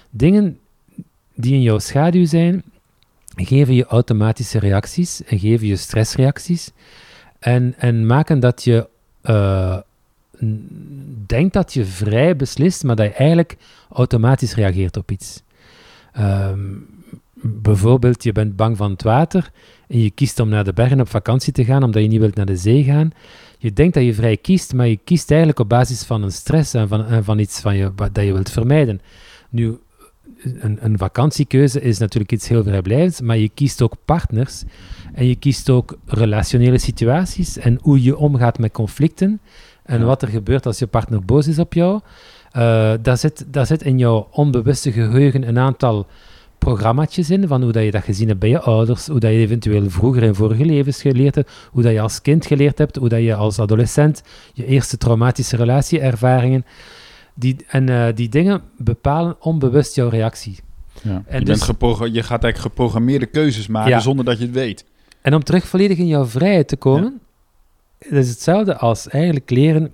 Dingen 0.10 0.60
die 1.36 1.54
in 1.54 1.62
jouw 1.62 1.80
schaduw 1.80 2.26
zijn, 2.26 2.64
geven 3.36 3.74
je 3.74 3.86
automatische 3.86 4.60
reacties 4.60 5.24
en 5.24 5.40
geven 5.40 5.68
je 5.68 5.76
stressreacties 5.76 6.72
en, 7.40 7.74
en 7.78 8.06
maken 8.06 8.40
dat 8.40 8.64
je 8.64 8.88
uh, 9.24 9.78
denkt 11.26 11.54
dat 11.54 11.74
je 11.74 11.86
vrij 11.86 12.36
beslist, 12.36 12.84
maar 12.84 12.96
dat 12.96 13.06
je 13.06 13.14
eigenlijk 13.14 13.58
automatisch 13.92 14.56
reageert 14.56 14.98
op 14.98 15.12
iets. 15.12 15.42
Um, 16.20 16.88
bijvoorbeeld, 17.42 18.24
je 18.24 18.32
bent 18.32 18.56
bang 18.56 18.78
van 18.78 18.92
het 18.92 19.04
water 19.04 19.52
en 19.88 20.02
je 20.02 20.12
kiest 20.12 20.40
om 20.40 20.50
naar 20.50 20.64
de 20.64 20.74
bergen 20.74 21.00
op 21.00 21.10
vakantie 21.10 21.54
te 21.54 21.66
gaan 21.66 21.84
omdat 21.84 22.02
je 22.02 22.08
niet 22.08 22.20
wilt 22.20 22.36
naar 22.36 22.46
de 22.46 22.56
zee 22.56 22.84
gaan. 22.84 23.12
Je 23.58 23.74
denkt 23.74 23.94
dat 23.94 24.04
je 24.04 24.14
vrij 24.14 24.38
kiest, 24.38 24.74
maar 24.74 24.88
je 24.88 25.00
kiest 25.04 25.30
eigenlijk 25.30 25.60
op 25.60 25.70
basis 25.70 26.04
van 26.04 26.24
een 26.24 26.32
stress 26.32 26.74
en 26.74 26.88
van, 26.88 27.06
en 27.06 27.24
van 27.24 27.40
iets 27.40 27.60
van 27.60 27.76
je, 27.76 27.92
wat, 27.96 28.16
dat 28.16 28.24
je 28.24 28.34
wilt 28.34 28.52
vermijden. 28.52 29.02
Nu, 29.50 29.78
een, 30.44 30.78
een, 30.82 30.98
vakantiekeuze 30.98 31.82
is 31.82 31.98
natuurlijk 31.98 32.32
iets 32.32 32.48
heel 32.48 32.64
vrijblijvends, 32.64 33.22
maar 33.22 33.38
je 33.38 33.50
kiest 33.50 33.82
ook 33.82 33.96
partners 34.06 34.64
en 35.14 35.26
je 35.28 35.36
kiest 35.36 35.70
ook 35.70 35.98
relationele 36.06 36.78
situaties 36.78 37.58
en 37.58 37.80
hoe 37.82 38.04
je 38.04 38.18
omgaat 38.18 38.60
met 38.60 38.72
conflicten 38.72 39.42
en 39.84 40.06
wat 40.06 40.22
er 40.22 40.28
gebeurt 40.28 40.66
als 40.66 40.80
je 40.80 40.88
partner 40.88 41.26
boos 41.26 41.48
is 41.48 41.60
op 41.60 41.74
jou. 41.74 42.00
Uh, 42.58 42.94
daar, 43.02 43.18
zit, 43.18 43.46
daar 43.48 43.66
zit 43.66 43.84
in 43.84 43.98
jouw 43.98 44.28
onbewuste 44.32 44.92
geheugen 44.92 45.48
een 45.48 45.60
aantal 45.60 46.08
programmaatjes 46.60 47.30
in, 47.30 47.48
van 47.48 47.62
hoe 47.64 47.72
dat 47.72 47.84
je 47.84 47.92
dat 47.92 48.04
gezien 48.04 48.28
hebt 48.28 48.40
bij 48.40 48.50
je 48.50 48.60
ouders, 48.60 49.08
hoe 49.08 49.20
dat 49.20 49.32
je 49.32 49.38
eventueel 49.38 49.90
vroeger 49.90 50.24
in 50.24 50.36
vorige 50.36 50.66
levens 50.66 51.02
geleerd 51.02 51.36
hebt, 51.36 51.52
hoe 51.72 51.84
dat 51.84 51.92
je 51.92 52.02
als 52.02 52.22
kind 52.22 52.46
geleerd 52.46 52.78
hebt, 52.78 52.96
hoe 52.96 53.10
dat 53.10 53.22
je 53.22 53.36
als 53.36 53.60
adolescent 53.60 54.24
je 54.54 54.66
eerste 54.66 54.98
traumatische 54.98 55.56
relatieervaringen 55.56 56.66
die, 57.34 57.56
en 57.68 57.90
uh, 57.90 58.08
die 58.16 58.30
dingen 58.30 58.62
bepalen 58.78 59.36
onbewust 59.40 59.96
jouw 59.96 60.10
reactie. 60.10 60.58
Ja. 61.02 61.24
En 61.28 61.40
je, 61.40 61.46
dus, 61.46 61.66
bent 61.66 61.98
je 61.98 62.24
gaat 62.24 62.44
eigenlijk 62.44 62.58
geprogrammeerde 62.58 63.26
keuzes 63.26 63.68
maken 63.68 63.90
ja. 63.90 64.00
zonder 64.00 64.26
dat 64.26 64.38
je 64.38 64.44
het 64.44 64.54
weet. 64.54 64.86
En 65.22 65.36
om 65.36 65.44
terug 65.44 65.68
volledig 65.68 65.98
in 65.98 66.08
jouw 66.08 66.26
vrijheid 66.26 66.68
te 66.68 66.76
komen, 66.76 67.20
ja. 68.00 68.18
is 68.18 68.30
hetzelfde 68.30 68.78
als 68.78 69.08
eigenlijk 69.08 69.50
leren 69.50 69.94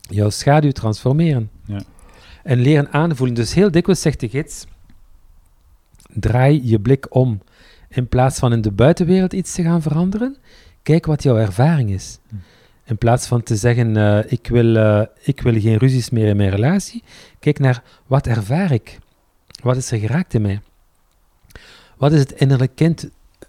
jouw 0.00 0.30
schaduw 0.30 0.70
transformeren. 0.70 1.50
Ja. 1.66 1.80
En 2.42 2.58
leren 2.58 2.92
aanvoelen. 2.92 3.34
Dus 3.34 3.54
heel 3.54 3.70
dikwijls 3.70 4.00
zegt 4.00 4.20
de 4.20 4.28
gids, 4.28 4.66
draai 6.14 6.60
je 6.64 6.80
blik 6.80 7.14
om. 7.14 7.40
In 7.88 8.08
plaats 8.08 8.38
van 8.38 8.52
in 8.52 8.60
de 8.60 8.72
buitenwereld 8.72 9.32
iets 9.32 9.54
te 9.54 9.62
gaan 9.62 9.82
veranderen, 9.82 10.36
kijk 10.82 11.06
wat 11.06 11.22
jouw 11.22 11.36
ervaring 11.36 11.90
is. 11.90 12.18
Hm. 12.28 12.34
In 12.84 12.98
plaats 12.98 13.26
van 13.26 13.42
te 13.42 13.56
zeggen, 13.56 13.96
uh, 13.96 14.18
ik, 14.26 14.46
wil, 14.46 14.76
uh, 14.76 15.02
ik 15.22 15.40
wil 15.40 15.60
geen 15.60 15.76
ruzies 15.76 16.10
meer 16.10 16.26
in 16.26 16.36
mijn 16.36 16.50
relatie, 16.50 17.02
kijk 17.38 17.58
naar 17.58 17.82
wat 18.06 18.26
ervaar 18.26 18.72
ik? 18.72 18.98
Wat 19.62 19.76
is 19.76 19.90
er 19.90 19.98
geraakt 19.98 20.34
in 20.34 20.42
mij? 20.42 20.60
Wat 21.96 22.12
is 22.12 22.20
het 22.20 22.32
innerlijk 22.32 22.74
kind 22.74 23.08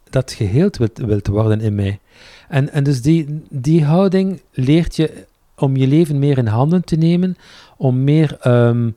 dat 0.10 0.32
geheeld 0.32 0.78
wilt, 0.78 0.98
wilt 0.98 1.28
worden 1.28 1.62
in 1.62 1.76
mij? 1.76 2.00
En, 2.48 2.72
en 2.72 2.84
dus 2.84 3.02
die, 3.02 3.44
die 3.50 3.84
houding 3.84 4.42
leert 4.52 4.96
je 4.96 5.26
om 5.56 5.76
je 5.76 5.88
leven 5.88 6.20
meer 6.20 6.38
in 6.38 6.48
handen 6.48 6.84
te 6.84 6.96
nemen, 6.96 7.38
om 7.78 8.04
meer 8.04 8.48
um, 8.48 8.96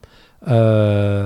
uh, 0.49 1.25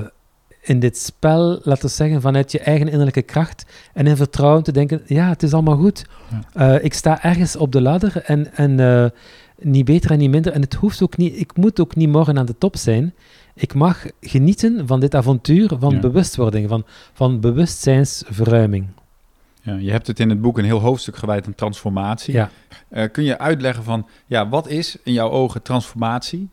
in 0.67 0.81
dit 0.81 0.99
spel, 0.99 1.61
laten 1.63 1.85
we 1.85 1.89
zeggen, 1.89 2.21
vanuit 2.21 2.53
je 2.53 2.59
eigen 2.59 2.89
innerlijke 2.89 3.23
kracht 3.23 3.67
en 3.93 4.07
in 4.07 4.17
vertrouwen 4.17 4.63
te 4.63 4.73
denken, 4.73 5.03
ja, 5.07 5.29
het 5.29 5.43
is 5.43 5.53
allemaal 5.53 5.77
goed. 5.77 6.07
Ja. 6.55 6.77
Uh, 6.77 6.85
ik 6.85 6.95
sta 6.95 7.23
ergens 7.23 7.57
op 7.57 7.73
de 7.73 7.81
ladder 7.81 8.23
en, 8.25 8.55
en 8.55 8.79
uh, 8.79 9.07
niet 9.59 9.85
beter 9.85 10.11
en 10.11 10.19
niet 10.19 10.31
minder. 10.31 10.53
En 10.53 10.61
het 10.61 10.75
hoeft 10.75 11.03
ook 11.03 11.17
niet, 11.17 11.39
ik 11.39 11.57
moet 11.57 11.81
ook 11.81 11.95
niet 11.95 12.09
morgen 12.09 12.39
aan 12.39 12.47
de 12.47 12.59
top 12.59 12.77
zijn. 12.77 13.15
Ik 13.55 13.75
mag 13.75 14.07
genieten 14.21 14.87
van 14.87 15.01
dit 15.01 15.15
avontuur 15.15 15.71
van 15.79 15.95
ja. 15.95 16.01
bewustwording, 16.01 16.69
van, 16.69 16.85
van 17.13 17.41
bewustzijnsverruiming. 17.41 18.87
Ja, 19.63 19.75
je 19.75 19.91
hebt 19.91 20.07
het 20.07 20.21
in 20.21 20.31
het 20.31 20.41
boek 20.41 20.59
een 20.59 20.65
heel 20.65 20.81
hoofdstuk 20.81 21.17
gewijd 21.17 21.47
aan 21.47 21.55
transformatie. 21.55 22.35
Ja. 22.35 22.51
Uh, 22.91 23.05
kun 23.13 23.25
je 23.25 23.39
uitleggen 23.39 23.85
van, 23.85 24.07
ja, 24.27 24.49
wat 24.49 24.69
is 24.69 24.97
in 25.03 25.13
jouw 25.13 25.31
ogen 25.31 25.63
transformatie? 25.63 26.49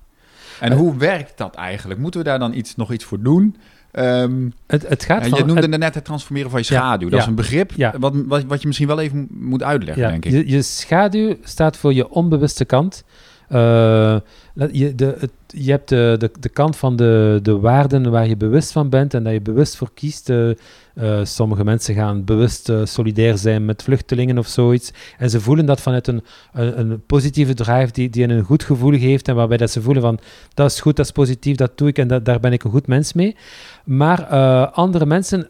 En 0.60 0.72
hoe 0.72 0.98
werkt 0.98 1.38
dat 1.38 1.56
eigenlijk? 1.56 2.00
Moeten 2.00 2.20
we 2.20 2.26
daar 2.26 2.40
dan 2.40 2.54
iets, 2.54 2.76
nog 2.76 2.92
iets 2.92 3.06
voor 3.06 3.22
doen? 3.22 3.56
Um, 4.00 4.54
het, 4.68 4.88
het 4.88 5.04
gaat 5.04 5.28
van, 5.28 5.38
je 5.38 5.46
noemde 5.46 5.68
het, 5.68 5.80
net 5.80 5.96
het 5.96 6.06
transformeren 6.06 6.50
van 6.50 6.60
je 6.60 6.66
schaduw. 6.66 7.10
dat 7.10 7.20
is 7.20 7.26
een 7.26 7.36
begrip 7.36 7.72
wat, 7.98 8.14
wat, 8.28 8.44
wat 8.44 8.62
je 8.62 8.68
misschien 8.68 8.88
wel 8.88 9.00
even 9.00 9.28
moet 9.32 9.64
uitleggen, 9.64 10.08
denk 10.08 10.26
ik. 10.26 10.32
Je, 10.32 10.50
je 10.50 10.62
schaduw 10.62 11.36
staat 11.44 11.78
voor 11.78 11.94
je 11.94 12.10
onbewuste 12.10 12.66
kant. 12.66 13.04
Uh, 13.50 14.18
je, 14.54 14.94
je 15.48 15.72
hebt 15.72 15.90
de, 15.90 16.16
de, 16.20 16.32
de 16.40 16.50
kant 16.50 16.76
van 16.76 16.96
de, 16.96 17.40
de 17.42 17.60
waarden 17.60 18.12
waar 18.12 18.28
je 18.28 18.38
bewust 18.38 18.72
van 18.72 18.90
bent 18.90 19.14
en 19.14 19.24
dat 19.24 19.34
je 19.34 19.42
bewust 19.42 19.76
voor 19.76 19.90
kiest. 19.94 20.30
Uh, 20.30 20.50
uh, 20.96 21.20
sommige 21.24 21.64
mensen 21.64 21.96
gaan 21.96 22.24
bewust 22.24 22.70
uh, 22.70 22.82
solidair 22.84 23.38
zijn 23.38 23.66
met 23.66 23.84
vluchtelingen 23.84 24.38
of 24.38 24.48
zoiets. 24.48 24.92
En 25.18 25.30
ze 25.30 25.42
voelen 25.42 25.66
dat 25.66 25.82
vanuit 25.82 26.08
een, 26.08 26.24
een, 26.54 27.06
positieve 27.06 27.54
drive 27.54 27.92
die, 27.92 28.10
die 28.10 28.28
een 28.28 28.44
goed 28.44 28.64
gevoel 28.64 29.00
geeft. 29.00 29.28
En 29.28 29.36
waarbij 29.36 29.58
dat 29.58 29.72
ze 29.72 29.82
voelen 29.82 30.04
van 30.04 30.20
dat 30.54 30.72
is 30.72 30.80
goed, 30.80 30.96
dat 30.96 31.06
is 31.06 31.12
positief, 31.12 31.56
dat 31.56 31.78
doe 31.78 31.88
ik 31.88 31.98
en 31.98 32.08
dat, 32.08 32.26
daar 32.26 32.40
ben 32.40 32.54
ik 32.54 32.64
een 32.64 32.72
goed 32.72 32.88
mens 32.88 33.14
mee. 33.14 33.36
Maar 33.84 34.26
andere 34.66 35.06
mensen 35.06 35.48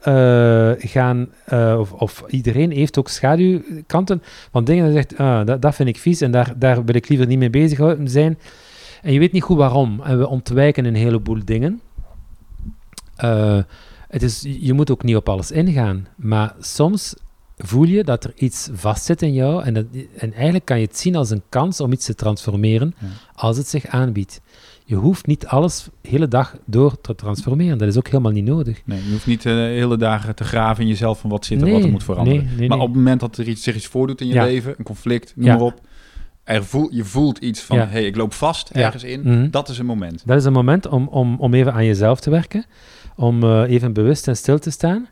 gaan, 0.78 1.30
of, 1.78 1.92
of, 1.94 2.24
iedereen 2.28 2.72
heeft 2.72 3.00
ook 3.00 3.10
schaduwkanten 3.10 4.24
van 4.52 4.64
dingen 4.64 4.86
dat 4.86 4.94
zegt, 4.94 5.18
ah, 5.18 5.46
dat, 5.46 5.62
dat 5.62 5.76
vind 5.76 5.90
ik 5.90 5.98
vies 5.98 6.22
en 6.22 6.32
daar, 6.32 6.54
daar 6.58 6.86
wil 6.86 6.96
ik 6.96 7.10
liever 7.10 7.28
niet 7.28 7.40
mee 7.40 7.50
bezig 7.50 7.96
zijn. 8.04 8.38
En 9.04 9.14
je 9.14 9.20
weet 9.20 9.32
niet 9.32 9.44
goed 9.44 9.58
waarom. 9.58 10.02
En 10.04 10.18
we 10.18 10.28
ontwijken 10.28 10.86
een 10.86 10.96
heleboel 10.96 11.40
dingen. 11.46 11.82
Uh, 13.24 13.60
het 14.08 14.22
is, 14.22 14.46
je 14.60 14.74
moet 14.74 14.92
ook 14.92 15.04
niet 15.04 15.16
op 15.16 15.30
alles 15.30 15.52
ingaan. 15.52 16.08
Maar 16.16 16.56
soms 16.60 17.16
voel 17.58 17.84
je 17.84 18.04
dat 18.04 18.24
er 18.24 18.32
iets 18.36 18.70
vastzit 18.74 19.22
in 19.22 19.34
jou. 19.34 19.64
En, 19.64 19.74
dat, 19.74 19.86
en 20.18 20.34
eigenlijk 20.34 20.66
kan 20.66 20.80
je 20.80 20.86
het 20.86 20.98
zien 20.98 21.16
als 21.16 21.30
een 21.30 21.42
kans 21.50 21.80
om 21.80 21.92
iets 21.92 22.06
te 22.06 22.16
transformeren 22.16 22.96
als 23.36 23.58
het 23.58 23.68
zich 23.68 23.86
aanbiedt. 23.86 24.42
Je 24.86 24.96
hoeft 24.96 25.28
niet 25.28 25.48
alles 25.48 25.88
de 26.02 26.10
hele 26.10 26.28
dag 26.28 26.58
door 26.66 27.02
te 27.02 27.16
transformeren. 27.16 27.78
Dat 27.78 27.88
is 27.88 27.98
ook 27.98 28.08
helemaal 28.08 28.32
niet 28.32 28.46
nodig. 28.46 28.82
Nee, 28.86 29.04
je 29.04 29.12
hoeft 29.12 29.26
niet 29.26 29.46
uh, 29.46 29.54
hele 29.54 29.98
dagen 29.98 30.36
te 30.36 30.44
graven 30.44 30.84
in 30.84 30.90
jezelf 30.90 31.20
van 31.20 31.30
wat 31.30 31.46
zit 31.46 31.62
er, 31.62 31.72
wat 31.72 31.84
er 31.84 31.90
moet 31.90 32.04
veranderen. 32.04 32.46
Nee, 32.46 32.56
nee, 32.56 32.68
maar 32.68 32.80
op 32.80 32.88
het 32.88 32.96
moment 32.96 33.20
dat 33.20 33.38
er 33.38 33.48
iets, 33.48 33.64
zich 33.64 33.76
iets 33.76 33.88
voordoet 33.88 34.22
in 34.22 34.28
je 34.28 34.34
leven, 34.34 34.76
een 34.78 34.84
conflict, 34.84 35.34
noem 35.36 35.48
maar 35.48 35.62
op, 35.62 35.82
er 36.44 36.66
voel, 36.66 36.88
je 36.92 37.06
voelt 37.06 37.38
iets 37.38 37.62
van, 37.62 37.78
hé, 37.78 37.84
hey, 37.84 38.06
ik 38.06 38.16
loop 38.16 38.34
vast 38.34 38.70
ergens 38.70 39.04
in. 39.04 39.22
Mhm. 39.22 39.50
Dat 39.50 39.70
is 39.70 39.78
een 39.78 39.86
moment. 39.86 40.22
Dat 40.26 40.38
is 40.38 40.46
een 40.46 40.54
moment 40.54 40.88
om, 40.88 41.08
om, 41.08 41.36
om 41.40 41.54
even 41.54 41.74
aan 41.74 41.86
jezelf 41.86 42.20
te 42.20 42.30
werken 42.30 42.66
om 43.16 43.44
uh, 43.44 43.62
even 43.62 43.94
bewust 43.94 44.28
en 44.28 44.38
stil 44.38 44.60
te 44.60 44.72
staan. 44.72 45.08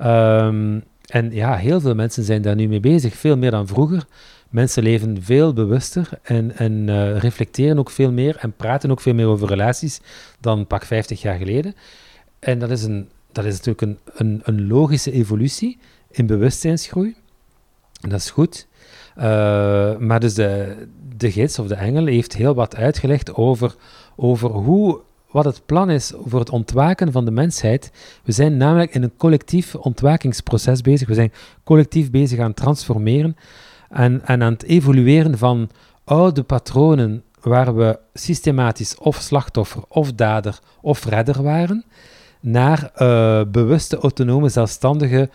Um, 0.00 0.84
en 1.06 1.32
ja, 1.32 1.56
heel 1.56 1.80
veel 1.80 1.94
mensen 1.94 2.24
zijn 2.24 2.42
daar 2.42 2.54
nu 2.54 2.68
mee 2.68 2.80
bezig, 2.80 3.14
veel 3.14 3.36
meer 3.36 3.50
dan 3.50 3.66
vroeger, 3.66 4.06
Mensen 4.52 4.82
leven 4.82 5.22
veel 5.22 5.52
bewuster 5.52 6.08
en, 6.22 6.56
en 6.56 6.88
eh, 6.88 7.18
reflecteren 7.18 7.78
ook 7.78 7.90
veel 7.90 8.12
meer 8.12 8.36
en 8.36 8.52
praten 8.52 8.90
ook 8.90 9.00
veel 9.00 9.14
meer 9.14 9.26
over 9.26 9.48
relaties 9.48 10.00
dan 10.40 10.66
pak 10.66 10.84
50 10.84 11.22
jaar 11.22 11.38
geleden. 11.38 11.74
En 12.38 12.58
dat 12.58 12.70
is, 12.70 12.82
een, 12.82 13.08
dat 13.32 13.44
is 13.44 13.52
natuurlijk 13.60 13.80
een, 13.80 13.98
een, 14.14 14.40
een 14.44 14.66
logische 14.66 15.12
evolutie 15.12 15.78
in 16.10 16.26
bewustzijnsgroei. 16.26 17.14
En 18.00 18.08
dat 18.08 18.18
is 18.18 18.30
goed. 18.30 18.66
Uh, 19.18 19.24
maar 19.96 20.20
dus 20.20 20.34
de, 20.34 20.76
de 21.16 21.32
gids 21.32 21.58
of 21.58 21.66
de 21.66 21.74
engel 21.74 22.06
heeft 22.06 22.36
heel 22.36 22.54
wat 22.54 22.76
uitgelegd 22.76 23.34
over, 23.34 23.74
over 24.16 24.50
hoe, 24.50 25.00
wat 25.30 25.44
het 25.44 25.62
plan 25.66 25.90
is 25.90 26.12
voor 26.24 26.40
het 26.40 26.50
ontwaken 26.50 27.12
van 27.12 27.24
de 27.24 27.30
mensheid. 27.30 27.92
We 28.24 28.32
zijn 28.32 28.56
namelijk 28.56 28.94
in 28.94 29.02
een 29.02 29.16
collectief 29.16 29.74
ontwakingsproces 29.74 30.80
bezig. 30.80 31.08
We 31.08 31.14
zijn 31.14 31.32
collectief 31.64 32.10
bezig 32.10 32.38
aan 32.38 32.46
het 32.46 32.56
transformeren 32.56 33.36
en, 33.90 34.22
en 34.24 34.42
aan 34.42 34.52
het 34.52 34.62
evolueren 34.62 35.38
van 35.38 35.70
oude 36.04 36.42
patronen 36.42 37.22
waar 37.40 37.76
we 37.76 37.98
systematisch 38.14 38.98
of 38.98 39.16
slachtoffer 39.16 39.82
of 39.88 40.12
dader 40.12 40.58
of 40.80 41.04
redder 41.04 41.42
waren, 41.42 41.84
naar 42.40 42.90
uh, 42.96 43.40
bewuste, 43.48 43.96
autonome, 43.96 44.48
zelfstandige 44.48 45.30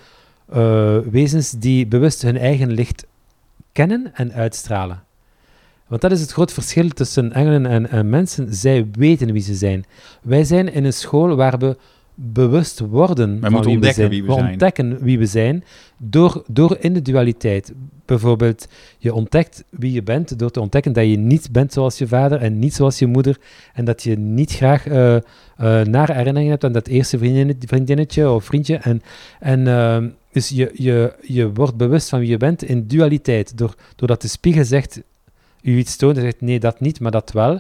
uh, 0.56 0.98
wezens 0.98 1.52
die 1.52 1.88
bewust 1.88 2.22
hun 2.22 2.38
eigen 2.38 2.72
licht 2.72 3.06
kennen 3.78 4.12
en 4.14 4.34
uitstralen. 4.34 5.04
Want 5.88 6.02
dat 6.02 6.12
is 6.12 6.22
het 6.22 6.32
groot 6.32 6.54
verschil 6.54 6.90
tussen 6.90 7.34
engelen 7.34 7.66
en, 7.66 7.90
en, 7.90 8.10
mensen. 8.10 8.54
Zij 8.54 8.88
weten 8.92 9.32
wie 9.32 9.42
ze 9.42 9.56
zijn. 9.56 9.86
Wij 10.22 10.44
zijn 10.44 10.74
in 10.74 10.86
een 10.86 10.94
school 10.94 11.36
waar 11.36 11.58
we 11.58 11.78
bewust 12.20 12.80
worden 12.80 13.40
van 13.42 13.64
wie 13.64 13.80
we 13.80 13.94
zijn. 13.94 14.10
Wie 14.10 14.24
we, 14.24 14.34
zijn. 14.34 14.50
ontdekken 14.50 14.98
wie 15.02 15.20
we 15.20 15.26
zijn 15.26 15.64
door, 15.98 16.44
door 16.48 16.78
in 16.80 16.94
de 16.94 17.02
dualiteit. 17.02 17.74
Bijvoorbeeld, 18.06 18.68
je 18.98 19.14
ontdekt 19.14 19.64
wie 19.70 19.92
je 19.92 20.04
bent 20.04 20.40
door 20.40 20.52
te 20.52 20.60
ontdekken 20.60 20.94
dat 20.94 21.06
je 21.06 21.18
niet 21.18 21.52
bent 21.52 21.74
zoals 21.74 21.98
je 21.98 22.08
vader 22.08 22.42
en 22.42 22.60
niet 22.60 22.74
zoals 22.74 23.00
je 23.00 23.08
moeder. 23.08 23.38
En 23.74 23.86
dat 23.86 24.04
je 24.04 24.18
niet 24.18 24.52
graag 24.52 24.88
uh, 24.88 25.14
uh, 25.14 25.22
nare 25.82 26.14
herinneringen 26.14 26.52
hebt 26.52 26.64
aan 26.64 26.72
dat 26.72 26.88
eerste 26.88 27.18
vriendinnetje 27.60 28.30
of 28.30 28.46
vriendje. 28.46 28.76
En, 28.76 29.02
en 29.40 29.60
uh, 29.60 29.98
dus 30.32 30.50
je, 30.50 30.72
je, 30.74 31.14
je 31.22 31.54
wordt 31.54 31.78
bewust 31.78 32.10
van 32.10 32.20
wie 32.20 32.30
je 32.30 32.38
bent 32.38 32.64
in 32.64 32.88
dualiteit. 32.88 33.58
Door, 33.58 33.76
doordat 33.96 34.22
de 34.22 34.28
spiegel 34.28 34.64
zegt, 34.64 35.02
u 35.62 35.78
iets 35.78 35.96
toont 35.96 36.18
en 36.18 36.24
zegt 36.24 36.42
nee, 36.42 36.60
dat 36.60 36.80
niet, 36.80 37.00
maar 37.00 37.12
dat 37.12 37.32
wel. 37.32 37.60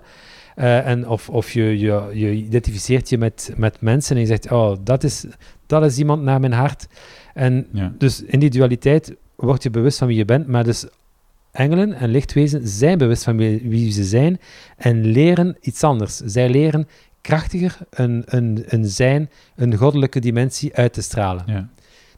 Uh, 0.60 0.88
en 0.88 1.08
of 1.08 1.30
of 1.30 1.52
je, 1.52 1.80
je, 1.80 2.10
je 2.14 2.32
identificeert 2.32 3.10
je 3.10 3.18
met, 3.18 3.54
met 3.56 3.82
mensen 3.82 4.16
en 4.16 4.22
je 4.22 4.28
zegt, 4.28 4.52
oh, 4.52 4.78
dat 4.84 5.04
is, 5.04 5.26
dat 5.66 5.84
is 5.84 5.98
iemand 5.98 6.22
naar 6.24 6.40
mijn 6.40 6.54
hart. 6.54 6.88
En 7.34 7.68
ja. 7.72 7.94
dus 7.98 8.24
in 8.24 8.40
die 8.40 8.50
dualiteit 8.50 9.16
word 9.36 9.64
je 9.64 9.70
bewust 9.70 9.98
van 9.98 10.08
wie 10.08 10.18
je 10.18 10.26
bent, 10.26 10.48
maar 10.48 10.64
dus 10.64 10.86
engelen 11.52 11.94
en 11.94 12.10
lichtwezen 12.10 12.68
zijn 12.68 12.98
bewust 12.98 13.24
van 13.24 13.38
wie, 13.38 13.62
wie 13.64 13.92
ze 13.92 14.04
zijn 14.04 14.40
en 14.78 15.06
leren 15.06 15.58
iets 15.62 15.84
anders. 15.84 16.18
Zij 16.18 16.50
leren 16.50 16.88
krachtiger 17.22 17.78
een, 17.90 18.24
een, 18.26 18.64
een 18.68 18.86
zijn, 18.86 19.30
een 19.56 19.76
goddelijke 19.76 20.20
dimensie 20.20 20.76
uit 20.76 20.94
te 20.94 21.02
stralen. 21.02 21.44
Ja. 21.48 21.70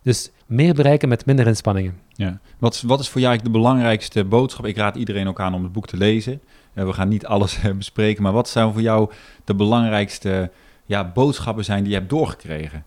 Dus 0.02 0.32
meer 0.46 0.74
bereiken 0.74 1.10
met 1.10 1.26
minder 1.26 1.48
inspanningen. 1.48 1.98
Ja. 2.14 2.40
Wat, 2.58 2.74
is, 2.74 2.82
wat 2.82 3.00
is 3.00 3.10
voor 3.10 3.22
jou 3.22 3.32
eigenlijk 3.32 3.56
de 3.56 3.62
belangrijkste 3.64 4.26
boodschap? 4.26 4.66
Ik 4.66 4.78
raad 4.78 4.96
iedereen 4.96 5.28
ook 5.28 5.40
aan 5.40 5.54
om 5.54 5.64
het 5.64 5.72
boek 5.72 5.88
te 5.88 5.98
lezen. 5.98 6.42
Uh, 6.74 6.86
we 6.86 6.94
gaan 6.94 7.08
niet 7.08 7.26
alles 7.26 7.64
uh, 7.64 7.72
bespreken, 7.72 8.24
maar 8.24 8.32
wat 8.32 8.50
zou 8.50 8.74
voor 8.74 8.82
jou 8.82 9.12
de 9.44 9.56
belangrijkste 9.56 10.52
ja, 10.86 11.12
boodschappen 11.12 11.66
zijn 11.66 11.84
die 11.84 11.92
je 11.92 11.98
hebt 11.98 12.10
doorgekregen? 12.10 12.86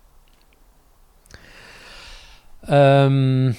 Um, 2.70 3.56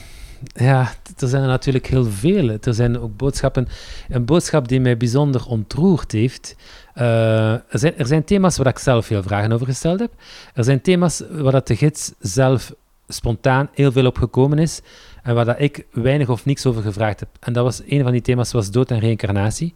ja, 0.53 0.91
er 1.17 1.27
zijn 1.27 1.41
er 1.41 1.47
natuurlijk 1.47 1.87
heel 1.87 2.05
veel. 2.05 2.49
Er 2.49 2.73
zijn 2.73 2.99
ook 2.99 3.17
boodschappen. 3.17 3.67
Een 4.09 4.25
boodschap 4.25 4.67
die 4.67 4.79
mij 4.79 4.97
bijzonder 4.97 5.45
ontroerd 5.47 6.11
heeft. 6.11 6.55
Uh, 6.95 7.51
er, 7.51 7.79
zijn, 7.79 7.97
er 7.97 8.05
zijn 8.05 8.23
thema's 8.23 8.57
waar 8.57 8.67
ik 8.67 8.79
zelf 8.79 9.05
veel 9.05 9.23
vragen 9.23 9.51
over 9.51 9.65
gesteld 9.65 9.99
heb. 9.99 10.11
Er 10.53 10.63
zijn 10.63 10.81
thema's 10.81 11.23
waar 11.29 11.51
dat 11.51 11.67
de 11.67 11.75
gids 11.75 12.13
zelf 12.19 12.73
spontaan 13.07 13.69
heel 13.73 13.91
veel 13.91 14.05
op 14.05 14.17
gekomen 14.17 14.59
is 14.59 14.81
en 15.23 15.35
waar 15.35 15.45
dat 15.45 15.59
ik 15.59 15.85
weinig 15.91 16.29
of 16.29 16.45
niks 16.45 16.65
over 16.65 16.81
gevraagd 16.81 17.19
heb. 17.19 17.29
En 17.39 17.53
dat 17.53 17.63
was 17.63 17.81
een 17.87 18.03
van 18.03 18.11
die 18.11 18.21
thema's 18.21 18.51
was 18.51 18.71
dood 18.71 18.91
en 18.91 18.99
reïncarnatie. 18.99 19.73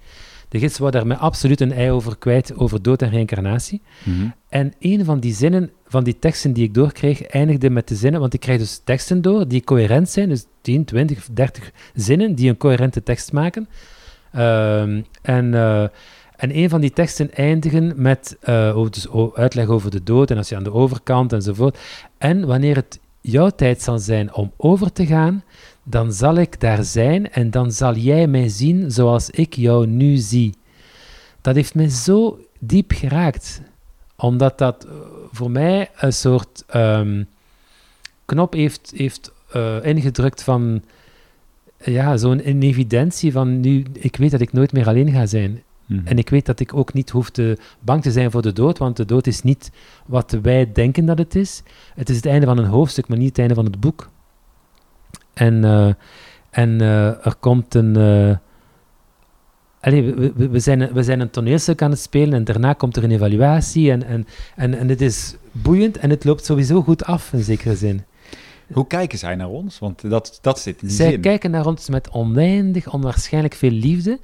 De 0.49 0.59
gids 0.59 0.77
wou 0.77 0.91
daar 0.91 1.07
mij 1.07 1.17
absoluut 1.17 1.61
een 1.61 1.71
ei 1.71 1.91
over 1.91 2.17
kwijt, 2.17 2.55
over 2.55 2.81
dood 2.81 3.01
en 3.01 3.09
reïncarnatie. 3.09 3.81
Mm 4.03 4.19
-hmm. 4.19 4.33
En 4.49 4.73
een 4.79 5.05
van 5.05 5.19
die 5.19 5.33
zinnen, 5.33 5.71
van 5.87 6.03
die 6.03 6.19
teksten 6.19 6.53
die 6.53 6.63
ik 6.63 6.73
doorkreeg, 6.73 7.21
eindigde 7.21 7.69
met 7.69 7.87
de 7.87 7.95
zinnen, 7.95 8.19
want 8.19 8.33
ik 8.33 8.39
krijg 8.39 8.59
dus 8.59 8.81
teksten 8.83 9.21
door 9.21 9.47
die 9.47 9.63
coherent 9.63 10.09
zijn, 10.09 10.29
dus 10.29 10.45
10, 10.61 10.85
20, 10.85 11.27
30 11.31 11.71
zinnen 11.93 12.35
die 12.35 12.49
een 12.49 12.57
coherente 12.57 13.03
tekst 13.03 13.31
maken. 13.31 13.67
Uh, 14.35 14.81
en, 15.21 15.53
uh, 15.53 15.81
en 16.35 16.57
een 16.57 16.69
van 16.69 16.81
die 16.81 16.91
teksten 16.91 17.33
eindigen 17.33 17.93
met 17.95 18.37
uh, 18.49 18.85
dus 18.89 19.07
uitleg 19.33 19.67
over 19.67 19.91
de 19.91 20.03
dood 20.03 20.31
en 20.31 20.37
als 20.37 20.49
je 20.49 20.55
aan 20.55 20.63
de 20.63 20.73
overkant 20.73 21.33
enzovoort. 21.33 21.77
En 22.17 22.45
wanneer 22.45 22.75
het 22.75 22.99
jouw 23.21 23.49
tijd 23.49 23.81
zal 23.81 23.99
zijn 23.99 24.33
om 24.33 24.51
over 24.57 24.91
te 24.91 25.05
gaan, 25.05 25.43
dan 25.89 26.13
zal 26.13 26.35
ik 26.35 26.59
daar 26.59 26.83
zijn 26.83 27.31
en 27.31 27.51
dan 27.51 27.71
zal 27.71 27.95
jij 27.95 28.27
mij 28.27 28.49
zien 28.49 28.91
zoals 28.91 29.29
ik 29.29 29.53
jou 29.53 29.87
nu 29.87 30.15
zie. 30.15 30.53
Dat 31.41 31.55
heeft 31.55 31.75
mij 31.75 31.89
zo 31.89 32.39
diep 32.59 32.91
geraakt, 32.91 33.61
omdat 34.15 34.57
dat 34.57 34.87
voor 35.31 35.51
mij 35.51 35.89
een 35.95 36.13
soort 36.13 36.63
um, 36.75 37.27
knop 38.25 38.53
heeft, 38.53 38.93
heeft 38.95 39.31
uh, 39.55 39.85
ingedrukt 39.85 40.43
van 40.43 40.83
ja, 41.83 42.17
zo'n 42.17 42.39
evidentie 42.39 43.31
van 43.31 43.59
nu, 43.59 43.85
ik 43.93 44.15
weet 44.15 44.31
dat 44.31 44.41
ik 44.41 44.53
nooit 44.53 44.71
meer 44.71 44.87
alleen 44.87 45.11
ga 45.11 45.25
zijn. 45.25 45.63
Mm. 45.85 46.01
En 46.05 46.17
ik 46.17 46.29
weet 46.29 46.45
dat 46.45 46.59
ik 46.59 46.73
ook 46.73 46.93
niet 46.93 47.09
hoef 47.09 47.29
te 47.29 47.57
bang 47.79 48.01
te 48.01 48.11
zijn 48.11 48.31
voor 48.31 48.41
de 48.41 48.53
dood, 48.53 48.77
want 48.77 48.97
de 48.97 49.05
dood 49.05 49.27
is 49.27 49.41
niet 49.41 49.71
wat 50.05 50.37
wij 50.41 50.71
denken 50.71 51.05
dat 51.05 51.17
het 51.17 51.35
is. 51.35 51.63
Het 51.95 52.09
is 52.09 52.15
het 52.15 52.25
einde 52.25 52.45
van 52.45 52.57
een 52.57 52.65
hoofdstuk, 52.65 53.07
maar 53.07 53.17
niet 53.17 53.29
het 53.29 53.39
einde 53.39 53.53
van 53.53 53.65
het 53.65 53.79
boek. 53.79 54.09
En, 55.37 55.63
uh, 55.63 55.93
en 56.49 56.69
uh, 56.81 57.25
er 57.25 57.35
komt 57.39 57.75
een. 57.75 57.95
Allez, 59.79 60.05
we, 60.05 60.33
we, 60.35 60.49
we, 60.49 60.59
zijn, 60.59 60.93
we 60.93 61.03
zijn 61.03 61.19
een 61.19 61.29
toneelstuk 61.29 61.81
aan 61.81 61.91
het 61.91 61.99
spelen 61.99 62.33
en 62.33 62.43
daarna 62.43 62.73
komt 62.73 62.97
er 62.97 63.03
een 63.03 63.11
evaluatie. 63.11 63.91
En, 63.91 64.03
en, 64.03 64.27
en, 64.55 64.77
en 64.77 64.89
het 64.89 65.01
is 65.01 65.35
boeiend 65.51 65.97
en 65.97 66.09
het 66.09 66.23
loopt 66.23 66.45
sowieso 66.45 66.81
goed 66.81 67.05
af 67.05 67.33
in 67.33 67.43
zekere 67.43 67.75
zin. 67.75 68.03
Hoe 68.73 68.87
kijken 68.87 69.17
zij 69.17 69.35
naar 69.35 69.49
ons? 69.49 69.79
Want 69.79 70.09
dat, 70.09 70.39
dat 70.41 70.59
zit 70.59 70.81
in 70.81 70.89
Zij 70.89 71.09
zin. 71.09 71.21
kijken 71.21 71.51
naar 71.51 71.65
ons 71.65 71.89
met 71.89 72.09
oneindig, 72.09 72.93
onwaarschijnlijk 72.93 73.53
veel 73.53 73.71
liefde. 73.71 74.19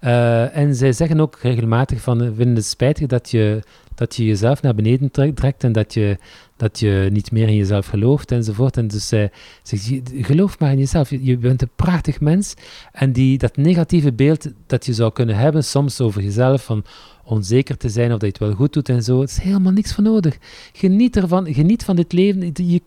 Uh, 0.00 0.56
en 0.56 0.74
zij 0.74 0.92
zeggen 0.92 1.20
ook 1.20 1.38
regelmatig 1.42 2.00
van, 2.00 2.18
we 2.18 2.34
vinden 2.34 2.54
het 2.54 2.64
spijtig 2.64 3.06
dat 3.06 3.30
je, 3.30 3.62
dat 3.94 4.16
je 4.16 4.24
jezelf 4.24 4.62
naar 4.62 4.74
beneden 4.74 5.10
trekt 5.34 5.64
en 5.64 5.72
dat 5.72 5.94
je, 5.94 6.18
dat 6.56 6.78
je 6.78 7.08
niet 7.12 7.32
meer 7.32 7.48
in 7.48 7.56
jezelf 7.56 7.86
gelooft 7.86 8.32
enzovoort. 8.32 8.76
En 8.76 8.88
dus 8.88 9.08
zij 9.08 9.30
zegt, 9.62 10.02
geloof 10.14 10.58
maar 10.58 10.70
in 10.70 10.78
jezelf, 10.78 11.10
je, 11.10 11.24
je, 11.24 11.36
bent 11.36 11.62
een 11.62 11.70
prachtig 11.76 12.20
mens. 12.20 12.54
En 12.92 13.12
die, 13.12 13.38
dat 13.38 13.56
negatieve 13.56 14.12
beeld 14.12 14.48
dat 14.66 14.86
je 14.86 14.92
zou 14.92 15.12
kunnen 15.12 15.36
hebben 15.36 15.64
soms 15.64 16.00
over 16.00 16.22
jezelf, 16.22 16.64
van 16.64 16.84
onzeker 17.24 17.76
te 17.76 17.88
zijn 17.88 18.12
of 18.12 18.18
dat 18.18 18.20
je 18.20 18.26
het 18.26 18.38
wel 18.38 18.52
goed 18.52 18.72
doet 18.72 18.88
en 18.88 19.02
zo, 19.02 19.20
het 19.20 19.30
is 19.30 19.38
helemaal 19.38 19.72
niks 19.72 19.92
van 19.92 20.04
nodig. 20.04 20.38
Geniet 20.72 21.16
ervan, 21.16 21.54
geniet 21.54 21.84
van 21.84 21.96
dit 21.96 22.12
leven. 22.12 22.50
Je, 22.54 22.80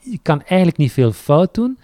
je 0.00 0.18
kan 0.22 0.42
eigenlijk 0.42 0.76
niet 0.76 0.92
veel 0.92 1.12
fout 1.12 1.54
doen, 1.54 1.78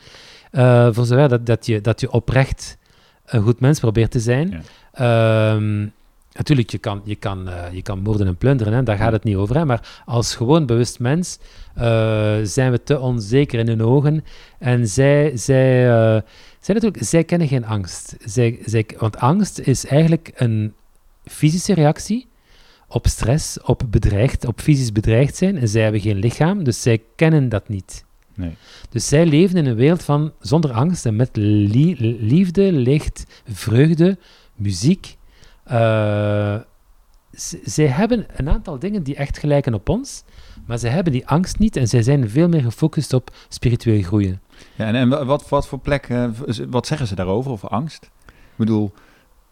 uh, 0.52 0.88
voor 0.92 1.04
zover 1.06 1.28
dat, 1.28 1.46
dat, 1.46 1.66
je, 1.66 1.80
dat 1.80 2.00
je 2.00 2.10
oprecht 2.10 2.78
een 3.26 3.42
goed 3.42 3.60
mens 3.60 3.80
probeert 3.80 4.10
te 4.10 4.20
zijn. 4.20 4.62
Ja. 4.94 5.54
Um, 5.54 5.92
natuurlijk, 6.32 6.70
je 6.70 6.78
kan, 6.78 7.00
je, 7.04 7.16
kan, 7.16 7.48
uh, 7.48 7.64
je 7.72 7.82
kan 7.82 7.98
moorden 7.98 8.26
en 8.26 8.36
plunderen, 8.36 8.72
hè, 8.72 8.82
daar 8.82 8.96
gaat 8.96 9.12
het 9.12 9.24
niet 9.24 9.36
over. 9.36 9.56
Hè, 9.56 9.64
maar 9.64 10.02
als 10.04 10.34
gewoon 10.34 10.66
bewust 10.66 10.98
mens 10.98 11.38
uh, 11.78 11.82
zijn 12.42 12.70
we 12.70 12.82
te 12.82 12.98
onzeker 12.98 13.58
in 13.58 13.68
hun 13.68 13.82
ogen. 13.82 14.24
En 14.58 14.88
zij, 14.88 15.36
zij, 15.36 15.86
uh, 15.86 16.20
zij, 16.60 16.74
natuurlijk, 16.74 17.04
zij 17.04 17.24
kennen 17.24 17.48
geen 17.48 17.64
angst. 17.64 18.16
Zij, 18.24 18.58
zij, 18.64 18.86
want 18.98 19.16
angst 19.16 19.58
is 19.58 19.86
eigenlijk 19.86 20.32
een 20.34 20.74
fysische 21.24 21.74
reactie 21.74 22.28
op 22.88 23.06
stress, 23.06 23.60
op 23.60 23.82
bedreigd, 23.90 24.46
op 24.46 24.60
fysisch 24.60 24.92
bedreigd 24.92 25.36
zijn. 25.36 25.58
En 25.58 25.68
zij 25.68 25.82
hebben 25.82 26.00
geen 26.00 26.18
lichaam, 26.18 26.64
dus 26.64 26.82
zij 26.82 27.02
kennen 27.16 27.48
dat 27.48 27.68
niet. 27.68 28.04
Nee. 28.34 28.56
Dus 28.90 29.08
zij 29.08 29.26
leven 29.26 29.56
in 29.56 29.66
een 29.66 29.74
wereld 29.74 30.02
van 30.02 30.32
zonder 30.40 30.72
angst 30.72 31.06
en 31.06 31.16
met 31.16 31.28
li 31.32 32.16
liefde, 32.20 32.72
licht, 32.72 33.24
vreugde, 33.52 34.18
muziek. 34.54 35.16
Uh, 35.70 36.56
zij 37.64 37.86
hebben 37.86 38.26
een 38.36 38.48
aantal 38.48 38.78
dingen 38.78 39.02
die 39.02 39.16
echt 39.16 39.38
gelijken 39.38 39.74
op 39.74 39.88
ons, 39.88 40.24
maar 40.66 40.78
zij 40.78 40.90
hebben 40.90 41.12
die 41.12 41.26
angst 41.26 41.58
niet 41.58 41.76
en 41.76 41.88
zij 41.88 42.02
zijn 42.02 42.30
veel 42.30 42.48
meer 42.48 42.62
gefocust 42.62 43.12
op 43.12 43.36
spiritueel 43.48 44.02
groeien. 44.02 44.40
Ja, 44.74 44.86
en, 44.86 44.94
en 44.94 45.26
wat, 45.26 45.48
wat 45.48 45.66
voor 45.66 45.78
plek, 45.78 46.08
uh, 46.08 46.28
wat 46.68 46.86
zeggen 46.86 47.06
ze 47.06 47.14
daarover, 47.14 47.50
over 47.50 47.68
angst? 47.68 48.10
Ik 48.26 48.56
bedoel... 48.56 48.92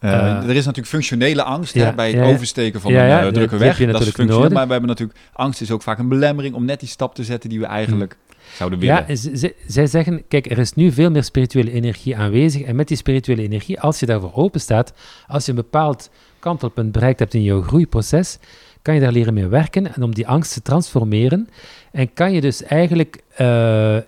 Uh, 0.00 0.12
Eh, 0.12 0.48
er 0.48 0.56
is 0.56 0.64
natuurlijk 0.64 0.86
functionele 0.86 1.42
angst 1.42 1.74
ja, 1.74 1.84
hè, 1.84 1.94
bij 1.94 2.10
het 2.10 2.16
ja, 2.16 2.32
oversteken 2.32 2.80
van 2.80 2.92
Ja, 2.92 3.20
een 3.20 3.26
eh, 3.26 3.32
drukke 3.32 3.56
weg. 3.56 3.78
dat 3.78 3.88
is 3.88 3.94
functioneel, 3.96 4.36
nodig. 4.36 4.52
maar 4.52 4.66
we 4.66 4.72
hebben 4.72 4.88
natuurlijk... 4.90 5.18
Angst 5.32 5.60
is 5.60 5.70
ook 5.70 5.82
vaak 5.82 5.98
een 5.98 6.08
belemmering 6.08 6.54
om 6.54 6.64
net 6.64 6.80
die 6.80 6.88
stap 6.88 7.14
te 7.14 7.24
zetten 7.24 7.50
die 7.50 7.60
we 7.60 7.66
eigenlijk 7.66 8.16
zouden 8.58 8.78
willen. 8.78 9.04
Ja, 9.08 9.16
zij 9.66 9.86
zeggen, 9.86 10.22
kijk, 10.28 10.50
er 10.50 10.58
is 10.58 10.72
nu 10.72 10.92
veel 10.92 11.10
meer 11.10 11.24
spirituele 11.24 11.72
energie 11.72 12.16
aanwezig. 12.16 12.62
En 12.62 12.76
met 12.76 12.88
die 12.88 12.96
spirituele 12.96 13.42
energie, 13.42 13.80
als 13.80 14.00
je 14.00 14.06
daarvoor 14.06 14.34
open 14.34 14.60
staat, 14.60 14.92
als 15.26 15.44
je 15.44 15.50
een 15.50 15.56
bepaald 15.56 16.10
kantelpunt 16.38 16.92
bereikt 16.92 17.18
hebt 17.18 17.34
in 17.34 17.42
jouw 17.42 17.62
groeiproces, 17.62 18.38
kan 18.82 18.94
je 18.94 19.00
daar 19.00 19.12
leren 19.12 19.34
mee 19.34 19.46
werken 19.46 19.94
en 19.94 20.02
om 20.02 20.14
die 20.14 20.28
angst 20.28 20.52
te 20.52 20.62
transformeren. 20.62 21.48
En 21.92 22.12
kan 22.12 22.32
je 22.32 22.40
dus 22.40 22.62
eigenlijk 22.62 23.22
eh, 23.34 23.46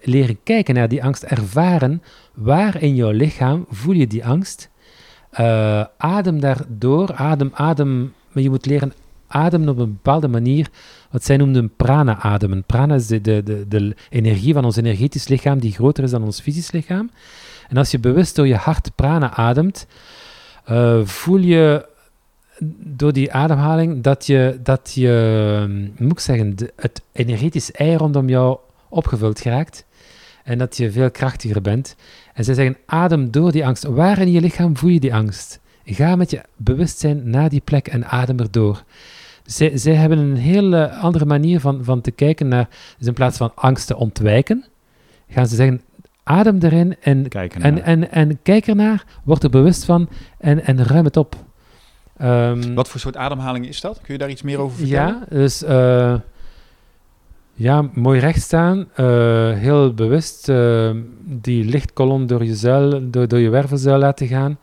leren 0.03 0.39
kijken 0.43 0.75
naar 0.75 0.89
die 0.89 1.05
angst, 1.05 1.23
ervaren 1.23 2.03
waar 2.35 2.83
in 2.83 2.95
jouw 2.95 3.11
lichaam 3.11 3.67
voel 3.71 3.95
je 3.95 4.07
die 4.07 4.25
angst. 4.25 4.71
Eh, 5.31 5.85
adem 5.97 6.41
daardoor, 6.41 7.15
adem, 7.15 7.51
adem, 7.53 8.13
maar 8.33 8.43
je 8.43 8.51
moet 8.51 8.67
leren 8.67 8.93
ademen 9.27 9.69
op 9.69 9.79
een 9.79 9.93
bepaalde 9.93 10.29
manier, 10.29 10.69
wat 11.11 11.25
zij 11.25 11.37
noemden 11.37 11.77
prana-ademen. 11.77 12.65
Prana 12.65 12.95
is 12.95 13.07
de, 13.07 13.21
de, 13.21 13.65
de, 13.69 13.95
energie 14.11 14.53
van 14.53 14.65
ons 14.65 14.77
energetisch 14.77 15.29
lichaam 15.29 15.59
die 15.59 15.73
groter 15.73 16.05
is 16.05 16.11
dan 16.11 16.23
ons 16.23 16.41
fysisch 16.41 16.73
lichaam. 16.73 17.11
En 17.69 17.77
als 17.77 17.91
je 17.91 17.99
bewust 17.99 18.37
door 18.37 18.47
je 18.47 18.55
hart 18.55 18.95
prana 18.95 19.35
ademt, 19.35 19.87
eh, 20.65 21.01
voel 21.05 21.39
je 21.39 21.87
door 22.79 23.13
die 23.13 23.33
ademhaling 23.33 24.03
dat 24.03 24.27
je, 24.27 24.59
dat 24.63 24.93
je 24.95 25.93
moet 25.99 26.13
ik 26.13 26.21
zeggen, 26.21 26.57
het 26.77 27.03
energetisch 27.13 27.73
ei 27.73 27.97
rondom 27.97 28.29
jou 28.29 28.59
opgevuld 28.89 29.41
geraakt. 29.41 29.85
En 30.45 30.59
dat 30.59 30.77
je 30.77 30.91
veel 30.91 31.11
krachtiger 31.11 31.63
bent. 31.63 31.97
En 32.35 32.45
zij 32.45 32.55
zeggen, 32.55 32.77
adem 32.87 33.31
door 33.31 33.53
die 33.53 33.67
angst. 33.67 33.85
Waar 33.85 34.19
in 34.19 34.31
je 34.31 34.41
lichaam 34.41 34.77
voel 34.77 34.91
je 34.91 35.01
die 35.01 35.15
angst? 35.15 35.61
Ga 35.85 36.17
met 36.17 36.31
je 36.31 36.43
bewustzijn 36.57 37.31
naar 37.31 37.49
die 37.49 37.61
plek 37.61 37.89
en 37.89 38.07
adem 38.07 38.39
erdoor. 38.39 38.85
Zij, 39.51 39.77
zij 39.79 39.95
hebben 39.95 40.19
een 40.19 40.37
hele 40.37 40.91
andere 40.91 41.25
manier 41.25 41.61
van, 41.61 41.85
van 41.85 42.01
te 42.01 42.11
kijken 42.11 42.49
naar, 42.49 42.69
dus 42.99 43.07
in 43.07 43.13
plaats 43.13 43.37
van 43.37 43.53
angst 43.55 43.87
te 43.87 43.97
ontwijken, 43.97 44.65
gaan 45.29 45.47
ze 45.47 45.55
zeggen, 45.55 45.81
adem 46.23 46.59
erin 46.61 46.97
en, 47.01 47.29
Kijken 47.29 47.63
en, 47.63 47.75
naar- 47.75 47.83
en, 47.83 48.11
en 48.11 48.43
kijk 48.43 48.67
ernaar, 48.67 49.05
word 49.25 49.43
er 49.43 49.51
bewust 49.51 49.85
van 49.85 50.09
en, 50.39 50.65
en 50.65 50.85
ruim 50.85 51.05
het 51.05 51.17
op. 51.17 51.37
Ehm, 52.17 52.75
Wat 52.75 52.89
voor 52.89 53.01
soort 53.01 53.17
ademhaling 53.17 53.67
is 53.67 53.81
dat? 53.81 54.01
Kun 54.03 54.13
je 54.13 54.19
daar 54.19 54.31
iets 54.31 54.43
meer 54.43 54.59
over 54.59 54.77
vertellen? 54.79 55.19
ja, 55.31 55.37
dus 55.37 55.63
eh, 55.63 56.15
ja, 57.55 57.89
mooi 57.95 58.21
recht 58.21 58.43
staan, 58.43 58.89
eh, 58.95 59.05
heel 59.53 59.95
bewust 59.95 60.49
eh, 60.49 60.91
die 61.25 61.65
lichtkolom 61.65 62.27
door 62.27 62.45
je 62.45 62.55
zuil, 62.55 63.11
door, 63.11 63.29
door 63.29 63.39
je 63.39 63.51
wervelzuil 63.51 63.99
laten 63.99 64.27
gaan, 64.27 64.59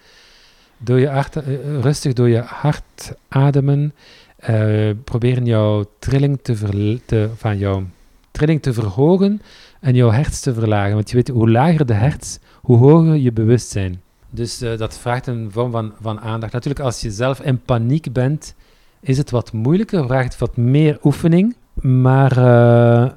door 0.78 1.00
je 1.00 1.08
hart, 1.08 1.36
rustig 1.82 2.14
door 2.14 2.30
je 2.30 2.40
hart 2.42 3.14
ademen, 3.28 3.94
eh, 4.38 4.90
proberen 5.04 5.46
jouw 5.46 5.86
trilling 6.00 6.40
te, 6.42 7.00
te, 7.06 7.30
van 7.36 7.58
jouw 7.58 7.84
trilling 8.32 8.62
te 8.62 8.74
verhogen 8.74 9.42
en 9.80 9.96
jouw 9.96 10.12
hertz 10.12 10.40
te 10.40 10.54
verlagen. 10.54 10.94
Want 10.94 11.10
je 11.10 11.16
weet, 11.16 11.28
hoe 11.28 11.50
lager 11.50 11.86
de 11.86 11.94
hertz, 11.94 12.38
hoe 12.62 12.78
hoger 12.78 13.16
je 13.16 13.32
bewustzijn. 13.32 14.02
Dus 14.30 14.62
eh, 14.62 14.78
dat 14.78 14.98
vraagt 14.98 15.28
een 15.28 15.52
vorm 15.52 15.72
van, 15.72 15.94
van 16.02 16.20
aandacht. 16.20 16.54
Natuurlijk, 16.54 16.86
als 16.86 17.02
je 17.02 17.12
zelf 17.12 17.42
in 17.42 17.62
paniek 17.62 18.14
bent, 18.14 18.56
is 19.00 19.18
het 19.18 19.30
wat 19.30 19.54
moeilijker, 19.54 20.06
vraagt 20.06 20.38
wat 20.38 20.58
meer 20.58 20.98
oefening. 21.04 21.56
Maar, 21.82 22.32
eh, 22.32 23.12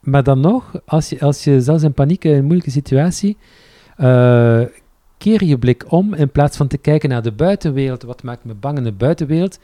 maar 0.00 0.22
dan 0.22 0.40
nog, 0.40 0.72
als 0.86 1.08
je, 1.08 1.20
als 1.20 1.44
je 1.44 1.60
zelfs 1.60 1.82
in 1.82 1.92
paniek 1.92 2.24
in 2.24 2.32
een 2.32 2.44
moeilijke 2.44 2.70
situatie, 2.70 3.36
eh, 3.96 4.62
keer 5.18 5.44
je 5.44 5.58
blik 5.58 5.84
om 5.88 6.14
in 6.14 6.30
plaats 6.30 6.56
van 6.56 6.66
te 6.66 6.78
kijken 6.78 7.08
naar 7.08 7.22
de 7.22 7.32
buitenwereld. 7.32 8.02
Wat 8.02 8.22
maakt 8.22 8.44
me 8.44 8.54
bang 8.54 8.78
in 8.78 8.84
de 8.84 8.92
buitenwereld? 8.92 9.58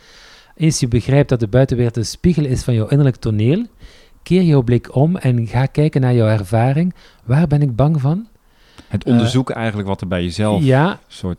Eens 0.60 0.80
je 0.80 0.88
begrijpt 0.88 1.28
dat 1.28 1.40
de 1.40 1.48
buitenwereld 1.48 1.96
een 1.96 2.06
spiegel 2.06 2.44
is 2.44 2.62
van 2.62 2.74
jouw 2.74 2.86
innerlijk 2.86 3.16
toneel, 3.16 3.66
keer 4.22 4.42
jouw 4.42 4.62
blik 4.62 4.94
om 4.94 5.16
en 5.16 5.46
ga 5.46 5.66
kijken 5.66 6.00
naar 6.00 6.14
jouw 6.14 6.28
ervaring. 6.28 6.94
Waar 7.24 7.46
ben 7.46 7.62
ik 7.62 7.76
bang 7.76 8.00
van? 8.00 8.28
Het 8.88 9.04
onderzoeken 9.04 9.54
eigenlijk 9.54 9.88
wat 9.88 10.00
er 10.00 10.08
bij 10.08 10.22
jezelf 10.22 10.62
Ja, 10.62 11.00
soort... 11.08 11.38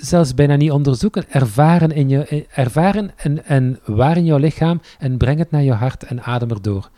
zelfs 0.00 0.34
bijna 0.34 0.56
niet 0.56 0.70
onderzoeken. 0.70 1.30
Ervaren, 1.30 1.92
in 1.92 2.08
je, 2.08 2.24
eh, 2.24 2.42
ervaren 2.54 3.10
en, 3.16 3.44
en 3.44 3.80
waar 3.84 4.16
in 4.16 4.24
jouw 4.24 4.38
lichaam 4.38 4.80
en 4.98 5.16
breng 5.16 5.38
het 5.38 5.50
naar 5.50 5.62
je 5.62 5.72
hart 5.72 6.02
en 6.02 6.22
adem 6.22 6.50
erdoor. 6.50 6.90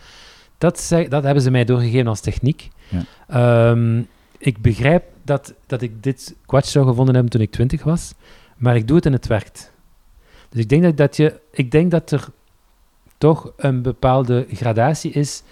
Dat, 0.58 0.80
zei, 0.80 1.08
dat 1.08 1.22
hebben 1.22 1.42
ze 1.42 1.50
mij 1.50 1.64
doorgegeven 1.64 2.06
als 2.06 2.20
techniek. 2.20 2.68
Ja. 2.88 3.02
Ehm, 3.28 4.02
ik 4.38 4.62
begrijp 4.62 5.04
dat, 5.24 5.54
dat 5.66 5.82
ik 5.82 6.02
dit 6.02 6.36
kwatsch 6.46 6.72
zou 6.72 6.86
gevonden 6.86 7.14
hebben 7.14 7.32
toen 7.32 7.40
ik 7.40 7.50
twintig 7.50 7.82
was, 7.82 8.14
maar 8.56 8.76
ik 8.76 8.86
doe 8.86 8.96
het 8.96 9.06
en 9.06 9.12
het 9.12 9.26
werkt. 9.26 9.72
Dus 10.50 10.60
ik 10.62 10.68
denk 10.68 10.82
dat, 10.82 10.96
dat, 10.96 11.16
je, 11.16 11.40
ik 11.52 11.70
denk 11.70 11.90
dat 11.90 12.10
er 12.10 12.28
toch 13.18 13.52
een 13.56 13.82
bepaalde 13.82 14.46
gradatie 14.52 15.12
is. 15.12 15.42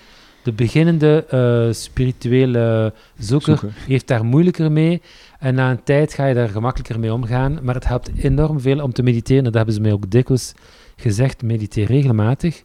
De 0.43 0.53
beginnende 0.53 1.25
eh, 1.29 1.73
spirituele 1.75 2.93
zoeker 3.19 3.61
heeft 3.87 4.07
daar 4.07 4.25
moeilijker 4.25 4.73
mee. 4.73 5.03
En 5.39 5.55
na 5.55 5.71
een 5.71 5.83
tijd 5.83 6.15
ga 6.15 6.27
je 6.27 6.35
daar 6.35 6.49
gemakkelijker 6.49 6.99
mee 6.99 7.13
omgaan. 7.13 7.59
Maar 7.63 7.75
het 7.75 7.87
helpt 7.87 8.11
enorm 8.19 8.61
veel 8.61 8.83
om 8.83 8.93
te 8.93 9.03
mediteren. 9.03 9.45
Dat 9.45 9.55
hebben 9.55 9.75
ze 9.75 9.81
mij 9.81 9.93
ook 9.93 10.11
dikwijls 10.11 10.55
gezegd. 10.97 11.43
Mediteer 11.43 11.87
regelmatig. 11.87 12.63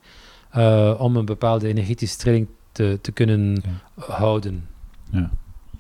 eh, 0.49 0.95
om 0.97 1.15
een 1.15 1.25
bepaalde 1.25 1.67
energetische 1.67 2.17
trilling 2.17 2.47
te, 2.71 2.99
te 3.01 3.11
kunnen 3.11 3.63
houden. 3.95 4.67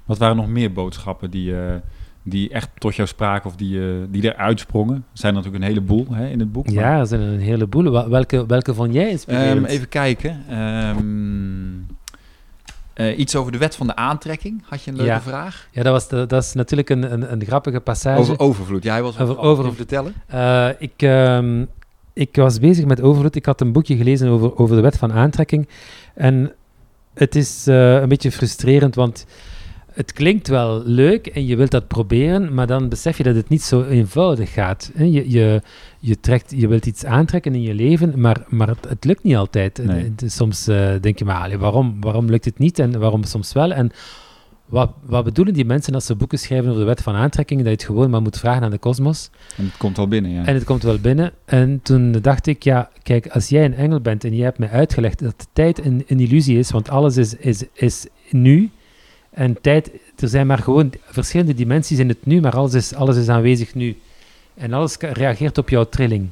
Wat 0.05 0.17
waren 0.17 0.35
nog 0.35 0.47
meer 0.47 0.73
boodschappen 0.73 1.31
die, 1.31 1.55
eh, 1.59 1.75
die 2.23 2.49
echt 2.49 2.69
tot 2.77 2.95
jou 2.95 3.07
spraken 3.07 3.49
of 3.49 3.55
die, 3.55 3.79
eh, 3.81 3.85
die 4.09 4.31
er 4.31 4.35
uitsprongen? 4.35 4.95
Er 4.95 5.01
zijn 5.13 5.33
natuurlijk 5.33 5.63
een 5.63 5.69
heleboel 5.69 6.07
hè, 6.11 6.27
in 6.27 6.39
het 6.39 6.51
boek. 6.51 6.65
maar- 6.65 6.73
Ja, 6.73 6.99
er 6.99 7.07
zijn 7.07 7.21
een 7.21 7.39
heleboel. 7.39 8.09
Welke, 8.09 8.45
welke 8.45 8.73
vond 8.73 8.93
jij 8.93 9.09
inspirerend? 9.09 9.55
Ehm, 9.65 9.65
even 9.65 9.89
kijken. 9.89 10.43
Ehm, 10.49 11.97
eh, 12.93 13.17
iets 13.19 13.35
over 13.35 13.51
de 13.51 13.57
wet 13.57 13.75
van 13.75 13.87
de 13.87 13.95
aantrekking. 13.95 14.61
Had 14.65 14.83
je 14.83 14.91
een 14.91 14.97
leuke 14.97 15.11
Ja. 15.11 15.21
vraag? 15.21 15.67
Ja, 15.71 15.83
dat, 15.83 15.91
was 15.93 16.07
de- 16.07 16.25
dat 16.25 16.43
is 16.43 16.53
natuurlijk 16.53 16.89
een, 16.89 17.13
een, 17.13 17.31
een 17.31 17.45
grappige 17.45 17.79
passage. 17.79 18.19
Over 18.19 18.39
overvloed. 18.39 18.83
Ja, 18.83 18.91
hij 18.93 19.01
was 19.01 19.13
Over 19.19 19.27
over 19.37 19.43
overvloed. 19.43 19.75
vertellen. 19.75 20.13
Eh, 20.27 20.67
ik, 20.79 20.93
ehm, 20.97 21.65
ik 22.13 22.35
was 22.35 22.59
bezig 22.59 22.85
met 22.85 23.01
overvloed. 23.01 23.35
Ik 23.35 23.45
had 23.45 23.61
een 23.61 23.71
boekje 23.71 23.95
gelezen 23.97 24.27
over, 24.29 24.57
over 24.57 24.75
de 24.75 24.81
wet 24.81 24.97
van 24.97 25.11
aantrekking. 25.13 25.67
En 26.13 26.51
het 27.13 27.35
is 27.35 27.65
een 27.65 28.07
beetje 28.09 28.31
frustrerend, 28.31 28.95
want 28.95 29.25
het 29.93 30.13
klinkt 30.13 30.47
wel 30.47 30.81
leuk 30.85 31.27
en 31.27 31.45
je 31.45 31.55
wilt 31.55 31.71
dat 31.71 31.87
proberen, 31.87 32.53
maar 32.53 32.67
dan 32.67 32.89
besef 32.89 33.17
je 33.17 33.23
dat 33.23 33.35
het 33.35 33.49
niet 33.49 33.61
zo 33.61 33.83
eenvoudig 33.83 34.53
gaat. 34.53 34.91
Je, 34.97 35.29
je, 35.29 35.61
je, 35.99 36.19
trekt, 36.19 36.53
je 36.55 36.67
wilt 36.67 36.85
iets 36.85 37.05
aantrekken 37.05 37.55
in 37.55 37.61
je 37.61 37.73
leven, 37.73 38.13
maar, 38.21 38.45
maar 38.49 38.67
het, 38.67 38.89
het 38.89 39.05
lukt 39.05 39.23
niet 39.23 39.35
altijd. 39.35 39.85
Nee. 39.85 40.13
Soms 40.25 40.67
eh, 40.67 40.91
denk 41.01 41.19
je, 41.19 41.25
maar 41.25 41.41
allee, 41.41 41.57
waarom, 41.57 41.97
waarom 41.99 42.29
lukt 42.29 42.45
het 42.45 42.57
niet 42.57 42.79
en 42.79 42.99
waarom 42.99 43.23
soms 43.23 43.53
wel? 43.53 43.71
En 43.73 43.91
wat, 44.65 44.91
wat 45.05 45.23
bedoelen 45.23 45.53
die 45.53 45.65
mensen 45.65 45.93
als 45.93 46.05
ze 46.05 46.15
boeken 46.15 46.39
schrijven 46.39 46.67
over 46.67 46.79
de 46.79 46.87
wet 46.87 47.01
van 47.01 47.15
aantrekking? 47.15 47.59
Dat 47.59 47.69
je 47.69 47.75
het 47.75 47.85
gewoon 47.85 48.09
maar 48.09 48.21
moet 48.21 48.39
vragen 48.39 48.63
aan 48.63 48.71
de 48.71 48.77
kosmos. 48.77 49.29
En 49.57 49.65
het 49.65 49.77
komt 49.77 49.97
al 49.97 50.07
binnen, 50.07 50.31
ja. 50.31 50.45
En 50.45 50.53
het 50.53 50.63
komt 50.63 50.83
wel 50.83 50.99
binnen. 50.99 51.31
En 51.45 51.79
toen 51.83 52.11
dacht 52.11 52.47
ik, 52.47 52.63
ja, 52.63 52.89
kijk, 53.03 53.27
als 53.27 53.49
jij 53.49 53.65
een 53.65 53.75
engel 53.75 53.99
bent 53.99 54.23
en 54.23 54.35
jij 54.35 54.45
hebt 54.45 54.57
mij 54.57 54.69
uitgelegd 54.69 55.19
dat 55.19 55.39
de 55.39 55.45
tijd 55.53 55.85
een, 55.85 56.03
een 56.07 56.19
illusie 56.19 56.57
is, 56.57 56.71
want 56.71 56.89
alles 56.89 57.17
is, 57.17 57.35
is, 57.35 57.63
is 57.73 58.07
nu. 58.29 58.71
En 59.33 59.61
tijd, 59.61 59.89
er 60.19 60.27
zijn 60.27 60.47
maar 60.47 60.57
gewoon 60.57 60.93
verschillende 61.05 61.53
dimensies 61.53 61.99
in 61.99 62.07
het 62.09 62.25
nu, 62.25 62.41
maar 62.41 62.55
alles 62.55 62.73
is, 62.73 62.93
alles 62.93 63.17
is 63.17 63.29
aanwezig 63.29 63.75
nu. 63.75 63.97
En 64.55 64.73
alles 64.73 64.97
reageert 64.99 65.57
op 65.57 65.69
jouw 65.69 65.83
trilling. 65.83 66.29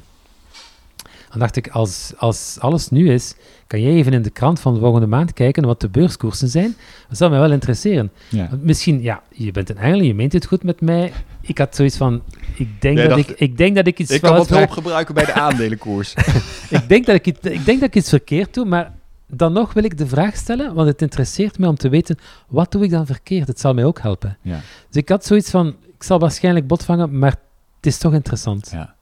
Dan 1.30 1.40
dacht 1.40 1.56
ik, 1.56 1.68
als, 1.68 2.12
als 2.16 2.56
alles 2.60 2.88
nu 2.88 3.12
is, 3.12 3.34
kan 3.66 3.80
jij 3.82 3.92
even 3.92 4.12
in 4.12 4.22
de 4.22 4.30
krant 4.30 4.60
van 4.60 4.74
de 4.74 4.80
volgende 4.80 5.06
maand 5.06 5.32
kijken 5.32 5.64
wat 5.66 5.80
de 5.80 5.88
beurskoersen 5.88 6.48
zijn. 6.48 6.76
Dat 7.08 7.18
zou 7.18 7.30
mij 7.30 7.40
wel 7.40 7.52
interesseren. 7.52 8.10
ja. 8.28 8.48
Misschien, 8.60 9.02
ja, 9.02 9.22
je 9.30 9.50
bent 9.52 9.70
een 9.70 9.76
engel, 9.78 10.00
je 10.02 10.14
meent 10.14 10.32
het 10.32 10.46
goed 10.46 10.62
met 10.62 10.80
mij. 10.80 11.12
Ik 11.40 11.58
had 11.58 11.76
zoiets 11.76 11.96
van, 11.96 12.22
ik 12.56 12.80
denk, 12.80 12.96
dat, 12.96 13.08
dacht, 13.08 13.30
ik, 13.30 13.40
ik 13.40 13.56
denk 13.56 13.74
dat 13.76 13.86
ik 13.86 13.98
iets 13.98 14.10
Ik 14.10 14.20
kan 14.20 14.36
wat 14.36 14.48
hulp 14.48 14.70
gebruiken 14.70 15.14
bij 15.14 15.24
de 15.24 15.32
aandelenkoers. 15.32 16.14
ik, 16.70 16.88
denk 16.88 17.06
dat 17.06 17.14
ik, 17.14 17.26
iets- 17.26 17.40
ik 17.42 17.64
denk 17.64 17.80
dat 17.80 17.88
ik 17.88 17.94
iets 17.94 18.08
verkeerd 18.08 18.54
doe, 18.54 18.64
maar 18.64 18.92
dan 19.34 19.52
nog 19.52 19.72
wil 19.72 19.84
ik 19.84 19.98
de 19.98 20.06
vraag 20.06 20.36
stellen, 20.36 20.74
want 20.74 20.88
het 20.88 21.02
interesseert 21.02 21.58
me 21.58 21.68
om 21.68 21.76
te 21.76 21.88
weten, 21.88 22.16
wat 22.48 22.72
doe 22.72 22.84
ik 22.84 22.90
dan 22.90 23.06
verkeerd? 23.06 23.48
Het 23.48 23.60
zal 23.60 23.74
mij 23.74 23.84
ook 23.84 24.00
helpen. 24.00 24.36
ja. 24.42 24.60
Dus 24.88 25.02
ik 25.02 25.08
had 25.08 25.24
zoiets 25.24 25.50
van, 25.50 25.76
ik 25.96 26.02
zal 26.02 26.18
waarschijnlijk 26.18 26.66
bot 26.66 26.84
vangen, 26.84 27.18
maar 27.18 27.34
het 27.76 27.86
is 27.86 27.98
toch 27.98 28.12
interessant. 28.12 28.70
Ja. 28.72 28.94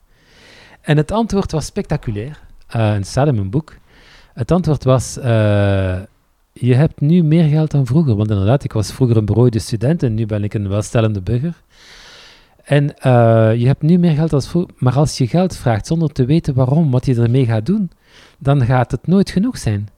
En 0.81 0.97
het 0.97 1.11
antwoord 1.13 1.53
was 1.53 1.67
spectaculair. 1.67 2.41
Eh 2.67 2.93
het 2.93 3.07
staat 3.07 3.27
in 3.27 3.35
mijn 3.35 3.51
boek. 3.51 3.77
Het 4.35 4.51
antwoord 4.51 4.85
was, 4.85 5.19
eh, 5.19 5.99
je 6.53 6.75
hebt 6.75 7.01
nu 7.01 7.23
meer 7.23 7.49
geld 7.49 7.71
dan 7.71 7.87
vroeger. 7.87 8.17
Want 8.17 8.31
inderdaad, 8.31 8.65
ik 8.65 8.73
was 8.73 8.93
vroeger 8.93 9.17
een 9.17 9.25
berooide 9.25 9.59
student 9.59 10.03
en 10.03 10.15
nu 10.15 10.27
ben 10.27 10.45
ik 10.45 10.55
een 10.55 10.69
welstellende 10.69 11.21
burger. 11.21 11.63
En 12.65 12.99
eh, 12.99 13.55
je 13.57 13.67
hebt 13.67 13.83
nu 13.83 13.99
meer 13.99 14.15
geld 14.15 14.31
dan 14.31 14.43
vroeger. 14.43 14.75
Maar 14.79 14.97
als 14.97 15.19
je 15.19 15.27
geld 15.27 15.57
vraagt 15.57 15.87
zonder 15.87 16.13
te 16.13 16.25
weten 16.25 16.55
waarom, 16.55 16.91
wat 16.91 17.07
je 17.07 17.15
ermee 17.15 17.45
gaat 17.45 17.67
doen, 17.67 17.91
dan 18.39 18.65
gaat 18.65 18.91
het 18.91 19.07
nooit 19.07 19.31
genoeg 19.31 19.59
zijn. 19.59 19.89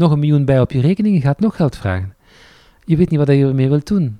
Nog 0.00 0.10
een 0.10 0.18
miljoen 0.18 0.44
bij 0.44 0.60
op 0.60 0.72
je 0.72 0.80
rekening, 0.80 1.14
je 1.14 1.20
gaat 1.20 1.40
nog 1.40 1.56
geld 1.56 1.76
vragen. 1.76 2.14
Je 2.84 2.96
weet 2.96 3.10
niet 3.10 3.18
wat 3.18 3.28
je 3.28 3.46
ermee 3.46 3.68
wilt 3.68 3.86
doen. 3.86 4.18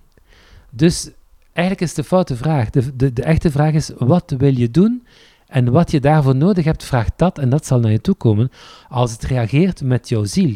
Dus 0.70 1.10
eigenlijk 1.52 1.80
is 1.80 1.96
het 1.96 1.96
de 1.96 2.04
foute 2.04 2.36
vraag. 2.36 2.70
De, 2.70 2.96
de, 2.96 3.12
de 3.12 3.22
echte 3.22 3.50
vraag 3.50 3.72
is, 3.72 3.90
wat 3.98 4.34
wil 4.38 4.56
je 4.56 4.70
doen? 4.70 5.06
En 5.46 5.72
wat 5.72 5.90
je 5.90 6.00
daarvoor 6.00 6.36
nodig 6.36 6.64
hebt, 6.64 6.84
vraag 6.84 7.08
dat 7.16 7.38
en 7.38 7.50
dat 7.50 7.66
zal 7.66 7.80
naar 7.80 7.90
je 7.90 8.00
toe 8.00 8.14
komen 8.14 8.50
als 8.88 9.12
het 9.12 9.22
reageert 9.22 9.82
met 9.82 10.08
jouw 10.08 10.24
ziel. 10.24 10.54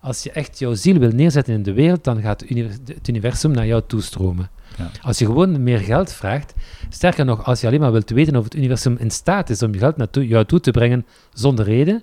Als 0.00 0.22
je 0.22 0.30
echt 0.30 0.58
jouw 0.58 0.74
ziel 0.74 0.98
wil 0.98 1.10
neerzetten 1.10 1.54
in 1.54 1.62
de 1.62 1.72
wereld, 1.72 2.04
dan 2.04 2.20
gaat 2.20 2.40
het 2.40 3.08
universum 3.08 3.50
naar 3.50 3.66
jou 3.66 3.82
toestromen. 3.86 4.50
Ja. 4.78 4.90
Als 5.02 5.18
je 5.18 5.26
gewoon 5.26 5.62
meer 5.62 5.78
geld 5.78 6.12
vraagt, 6.12 6.54
sterker 6.88 7.24
nog, 7.24 7.44
als 7.44 7.60
je 7.60 7.66
alleen 7.66 7.80
maar 7.80 7.92
wilt 7.92 8.10
weten 8.10 8.36
of 8.36 8.44
het 8.44 8.54
universum 8.54 8.96
in 8.98 9.10
staat 9.10 9.50
is 9.50 9.62
om 9.62 9.72
je 9.72 9.78
geld 9.78 9.96
naar 9.96 10.08
jou 10.10 10.44
toe 10.44 10.60
te 10.60 10.70
brengen 10.70 11.06
zonder 11.32 11.64
reden, 11.64 12.02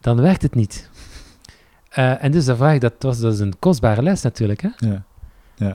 dan 0.00 0.20
werkt 0.20 0.42
het 0.42 0.54
niet. 0.54 0.90
Eh, 1.94 2.24
en 2.24 2.30
dus 2.32 2.44
de 2.44 2.56
vraag, 2.56 2.78
dat 2.78 2.92
was 2.98 3.18
dus 3.18 3.38
een 3.38 3.54
kostbare 3.58 4.02
les 4.02 4.22
natuurlijk. 4.22 4.62
Hè? 4.62 4.68
Ja. 4.76 5.04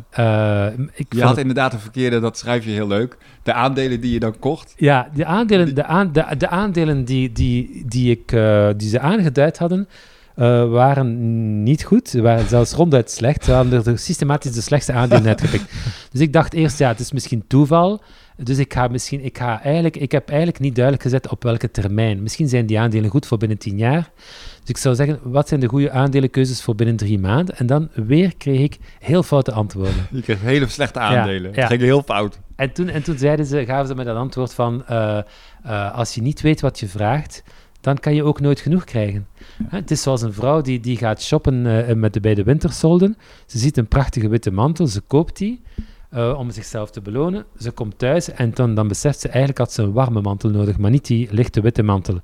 Eh, 0.09 0.79
ik 0.93 1.13
Je 1.13 1.19
had 1.21 1.29
het- 1.29 1.39
inderdaad 1.39 1.73
een 1.73 1.79
verkeerde, 1.79 2.19
dat 2.19 2.37
schrijf 2.37 2.65
je 2.65 2.71
heel 2.71 2.87
leuk. 2.87 3.17
De 3.43 3.53
aandelen 3.53 4.01
die 4.01 4.11
je 4.13 4.19
dan 4.19 4.39
kocht. 4.39 4.73
Ja, 4.77 5.09
de 5.13 5.25
aandelen, 5.25 5.75
de 5.75 5.83
aan, 5.85 6.11
de, 6.11 6.25
de 6.37 6.47
aandelen 6.49 7.05
die, 7.05 7.31
die, 7.31 7.83
die, 7.87 8.11
ik, 8.11 8.31
eh, 8.31 8.69
die 8.77 8.89
ze 8.89 8.99
aangeduid 8.99 9.57
hadden, 9.57 9.87
eh, 10.35 10.69
waren 10.69 11.63
niet 11.63 11.83
goed. 11.83 12.09
Ze 12.09 12.21
waren 12.21 12.47
zelfs 12.47 12.73
ronduit 12.73 13.11
slecht. 13.11 13.43
Ze 13.45 13.51
hadden 13.51 13.85
er 13.85 13.99
systematisch 13.99 14.51
de 14.51 14.61
slechtste 14.61 14.93
aandelen 14.93 15.25
uitgepikt. 15.33 15.71
Dus 16.11 16.21
ik 16.21 16.33
dacht 16.33 16.53
eerst, 16.53 16.79
ja, 16.79 16.87
het 16.87 16.99
is 16.99 17.11
misschien 17.11 17.43
toeval. 17.47 18.01
Dus 18.43 18.57
ik 18.57 18.73
ga 18.73 18.87
misschien, 18.87 19.23
ik 19.23 19.37
ga 19.37 19.61
eigenlijk, 19.61 19.97
ik 19.97 20.11
heb 20.11 20.29
eigenlijk 20.29 20.59
niet 20.59 20.75
duidelijk 20.75 21.03
gezet 21.03 21.29
op 21.29 21.43
welke 21.43 21.71
termijn. 21.71 22.21
Misschien 22.21 22.47
zijn 22.47 22.65
die 22.65 22.79
aandelen 22.79 23.09
goed 23.09 23.25
voor 23.25 23.37
binnen 23.37 23.57
tien 23.57 23.77
jaar. 23.77 24.11
Dus 24.59 24.69
ik 24.69 24.77
zou 24.77 24.95
zeggen, 24.95 25.19
wat 25.23 25.47
zijn 25.47 25.59
de 25.59 25.67
goede 25.67 25.91
aandelenkeuzes 25.91 26.61
voor 26.61 26.75
binnen 26.75 26.95
drie 26.95 27.19
maanden? 27.19 27.57
En 27.57 27.65
dan 27.65 27.89
weer 27.93 28.37
kreeg 28.37 28.59
ik 28.59 28.77
heel 28.99 29.23
foute 29.23 29.51
antwoorden. 29.51 30.07
Je 30.11 30.21
kreeg 30.21 30.41
hele 30.41 30.67
slechte 30.67 30.99
aandelen. 30.99 31.51
ja. 31.53 31.67
Ging 31.67 31.81
heel 31.81 32.01
fout. 32.01 32.39
En 32.55 32.71
toen, 32.71 32.89
en 32.89 33.03
toen 33.03 33.17
zeiden 33.17 33.45
ze, 33.45 33.65
gaven 33.65 33.87
ze 33.87 33.95
me 33.95 34.03
dat 34.03 34.15
antwoord 34.15 34.53
van, 34.53 34.85
eh, 34.85 35.17
eh, 35.63 35.95
als 35.95 36.15
je 36.15 36.21
niet 36.21 36.41
weet 36.41 36.61
wat 36.61 36.79
je 36.79 36.87
vraagt, 36.87 37.43
dan 37.81 37.97
kan 37.97 38.15
je 38.15 38.23
ook 38.23 38.39
nooit 38.39 38.59
genoeg 38.59 38.83
krijgen. 38.83 39.27
Het 39.63 39.91
is 39.91 40.01
zoals 40.01 40.21
een 40.21 40.33
vrouw 40.33 40.61
die, 40.61 40.79
die 40.79 40.97
gaat 40.97 41.21
shoppen 41.21 41.87
eh, 41.87 41.95
met 41.95 42.13
de, 42.13 42.19
bij 42.19 42.35
de 42.35 42.43
wintersolden. 42.43 43.17
Ze 43.45 43.57
ziet 43.57 43.77
een 43.77 43.87
prachtige 43.87 44.27
witte 44.27 44.51
mantel, 44.51 44.87
ze 44.87 45.01
koopt 45.01 45.37
die 45.37 45.61
eh, 46.10 46.36
om 46.38 46.52
zichzelf 46.52 46.91
te 46.91 47.02
belonen. 47.02 47.45
Ze 47.57 47.72
komt 47.72 47.98
thuis 47.98 48.31
en 48.31 48.53
dan, 48.53 48.76
dan 48.76 48.88
beseft 48.88 49.19
ze 49.19 49.27
eigenlijk 49.27 49.57
had 49.57 49.73
ze 49.73 49.81
een 49.81 49.91
warme 49.91 50.22
mantel 50.22 50.49
nodig, 50.49 50.77
maar 50.77 50.91
niet 50.91 51.07
die 51.07 51.27
lichte 51.31 51.61
witte 51.61 51.84
mantel. 51.84 52.19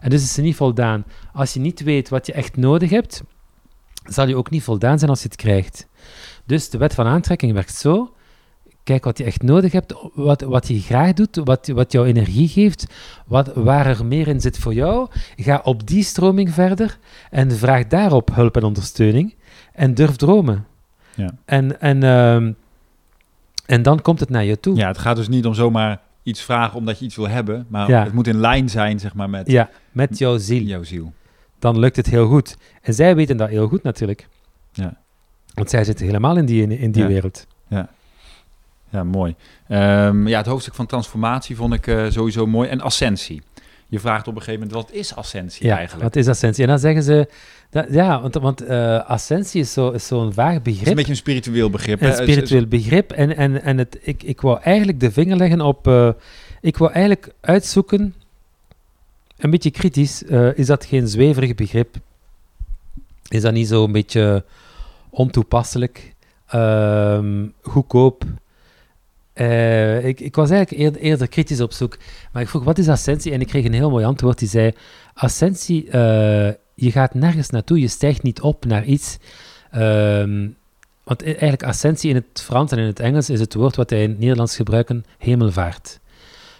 En 0.00 0.10
dus 0.10 0.22
is 0.22 0.34
ze 0.34 0.40
niet 0.40 0.56
voldaan. 0.56 1.04
Als 1.32 1.54
je 1.54 1.60
niet 1.60 1.82
weet 1.82 2.08
wat 2.08 2.26
je 2.26 2.32
echt 2.32 2.56
nodig 2.56 2.90
hebt, 2.90 3.22
zal 4.04 4.28
je 4.28 4.36
ook 4.36 4.50
niet 4.50 4.62
voldaan 4.62 4.98
zijn 4.98 5.10
als 5.10 5.22
je 5.22 5.28
het 5.28 5.36
krijgt. 5.36 5.88
Dus 6.44 6.70
de 6.70 6.78
wet 6.78 6.94
van 6.94 7.06
aantrekking 7.06 7.52
werkt 7.52 7.74
zo. 7.74 8.14
Kijk 8.84 9.04
wat 9.04 9.18
je 9.18 9.24
echt 9.24 9.42
nodig 9.42 9.72
hebt, 9.72 9.94
wat, 10.14 10.40
wat 10.40 10.68
je 10.68 10.80
graag 10.80 11.12
doet, 11.12 11.36
wat, 11.36 11.66
wat 11.66 11.92
jouw 11.92 12.04
energie 12.04 12.48
geeft, 12.48 12.86
wat, 13.26 13.52
waar 13.54 13.86
er 13.86 14.06
meer 14.06 14.28
in 14.28 14.40
zit 14.40 14.58
voor 14.58 14.74
jou. 14.74 15.08
Ga 15.36 15.60
op 15.64 15.86
die 15.86 16.02
stroming 16.04 16.50
verder 16.54 16.98
en 17.30 17.52
vraag 17.52 17.86
daarop 17.86 18.34
hulp 18.34 18.56
en 18.56 18.62
ondersteuning. 18.62 19.34
En 19.72 19.94
durf 19.94 20.16
dromen. 20.16 20.66
Ja. 21.14 21.30
En, 21.44 21.80
en, 21.80 22.02
ehm, 22.02 22.52
en 23.70 23.82
dan 23.82 24.02
komt 24.02 24.20
het 24.20 24.28
naar 24.30 24.44
je 24.44 24.60
toe. 24.60 24.76
Ja, 24.76 24.86
het 24.88 24.98
gaat 24.98 25.16
dus 25.16 25.28
niet 25.28 25.46
om 25.46 25.54
zomaar 25.54 26.00
iets 26.22 26.42
vragen 26.42 26.78
omdat 26.78 26.98
je 26.98 27.04
iets 27.04 27.16
wil 27.16 27.28
hebben. 27.28 27.66
Maar 27.68 27.88
Ja. 27.88 28.04
het 28.04 28.12
moet 28.12 28.26
in 28.26 28.40
lijn 28.40 28.68
zijn, 28.70 29.00
zeg 29.00 29.14
maar, 29.14 29.30
met 29.30 29.50
Ja, 29.50 29.70
met 29.92 30.18
jouw 30.18 30.38
ziel. 30.38 30.62
jouw 30.62 30.82
ziel. 30.82 31.12
Dan 31.58 31.78
lukt 31.78 31.96
het 31.96 32.06
heel 32.06 32.26
goed. 32.26 32.56
En 32.82 32.94
zij 32.94 33.16
weten 33.16 33.36
dat 33.36 33.48
heel 33.48 33.68
goed 33.68 33.82
natuurlijk. 33.82 34.28
Ja. 34.72 34.94
Want 35.54 35.70
zij 35.70 35.84
zitten 35.84 36.06
helemaal 36.06 36.36
in 36.36 36.44
die, 36.46 36.78
in, 36.78 36.90
die 36.92 37.02
Ja. 37.02 37.08
wereld. 37.08 37.46
Ja, 38.92 39.04
mooi. 39.04 39.34
Ehm, 39.68 40.26
ja, 40.28 40.36
het 40.38 40.46
hoofdstuk 40.46 40.74
van 40.74 40.86
transformatie 40.86 41.56
vond 41.56 41.74
ik 41.74 41.86
eh, 41.86 42.04
sowieso 42.08 42.46
mooi. 42.46 42.68
En 42.68 42.80
ascensie. 42.80 43.42
Je 43.90 44.00
vraagt 44.00 44.28
op 44.28 44.34
een 44.36 44.42
gegeven 44.42 44.66
moment, 44.66 44.86
wat 44.86 44.96
is 44.96 45.14
ascensie 45.16 45.66
Ja, 45.66 45.76
eigenlijk? 45.76 46.02
wat 46.04 46.16
is 46.16 46.28
ascensie? 46.28 46.62
En 46.64 46.68
dan 46.70 46.78
zeggen 46.78 47.02
ze... 47.02 47.28
Dat, 47.70 47.86
ja, 47.90 48.20
want, 48.20 48.34
want 48.34 48.60
eh, 48.64 49.08
ascensie 49.08 49.60
is 49.60 49.72
zo'n 49.72 49.98
zo'n 50.00 50.32
vaag 50.32 50.52
Het 50.54 50.66
is 50.66 50.72
begrip. 50.72 50.88
een 50.88 50.94
beetje 50.94 51.10
een 51.10 51.16
spiritueel 51.16 51.70
begrip. 51.70 52.00
hè? 52.00 52.08
Een 52.08 52.14
spiritueel 52.14 52.66
begrip. 52.66 53.12
En, 53.12 53.36
en, 53.36 53.62
en 53.62 53.78
het, 53.78 53.98
ik, 54.02 54.22
ik 54.22 54.40
wou 54.40 54.60
eigenlijk 54.62 55.00
de 55.00 55.10
vinger 55.10 55.36
leggen 55.36 55.60
op... 55.60 55.86
eh, 55.86 56.08
ik 56.60 56.76
wou 56.76 56.92
eigenlijk 56.92 57.32
uitzoeken... 57.40 58.14
Een 59.38 59.50
beetje 59.50 59.70
kritisch. 59.70 60.24
eh, 60.24 60.58
is 60.58 60.66
dat 60.66 60.84
geen 60.84 61.08
zweverig 61.08 61.54
begrip? 61.54 61.94
Is 63.28 63.42
dat 63.42 63.52
niet 63.52 63.68
zo 63.68 63.84
een 63.84 63.92
beetje 63.92 64.44
ontoepasselijk? 65.10 66.14
ehm, 66.46 67.46
goedkoop? 67.62 68.24
Eh, 69.40 70.04
ik, 70.04 70.34
was 70.34 70.50
eigenlijk 70.50 70.82
eerder, 70.82 71.00
eerder 71.00 71.28
kritisch 71.28 71.60
op 71.60 71.72
zoek. 71.72 71.98
Maar 72.32 72.42
ik 72.42 72.48
vroeg, 72.48 72.64
wat 72.64 72.78
is 72.78 72.88
ascensie? 72.88 73.32
En 73.32 73.40
ik 73.40 73.46
kreeg 73.46 73.64
een 73.64 73.72
heel 73.72 73.90
mooi 73.90 74.04
antwoord. 74.04 74.38
Die 74.38 74.48
zei, 74.48 74.72
ascensie, 75.14 75.90
eh, 75.90 76.52
je 76.74 76.90
gaat 76.90 77.14
nergens 77.14 77.50
naartoe. 77.50 77.80
Je 77.80 77.88
stijgt 77.88 78.22
niet 78.22 78.40
op 78.40 78.64
naar 78.64 78.84
iets. 78.84 79.18
Ehm, 79.70 80.48
want 81.04 81.22
e- 81.22 81.24
eigenlijk 81.24 81.62
ascensie 81.62 82.10
in 82.10 82.16
het 82.16 82.42
Frans 82.42 82.72
en 82.72 82.78
in 82.78 82.86
het 82.86 83.00
Engels 83.00 83.30
is 83.30 83.40
het 83.40 83.54
woord 83.54 83.76
wat 83.76 83.90
wij 83.90 84.02
in 84.02 84.10
het 84.10 84.18
Nederlands 84.18 84.56
gebruiken, 84.56 85.04
hemelvaart. 85.18 86.00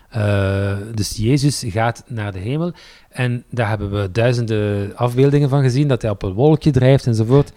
Eh, 0.09 0.77
dus 0.95 1.17
Jezus 1.17 1.65
gaat 1.67 2.05
naar 2.07 2.33
de 2.33 2.39
hemel 2.39 2.73
en 3.11 3.45
daar 3.51 3.69
hebben 3.69 3.91
we 3.91 4.11
duizenden 4.11 4.97
afbeeldingen 4.97 5.49
van 5.49 5.63
gezien, 5.63 5.89
dat 5.89 6.03
hij 6.03 6.11
op 6.11 6.23
een 6.23 6.33
wolkje 6.33 6.71
drijft 6.71 7.07
enzovoort. 7.07 7.53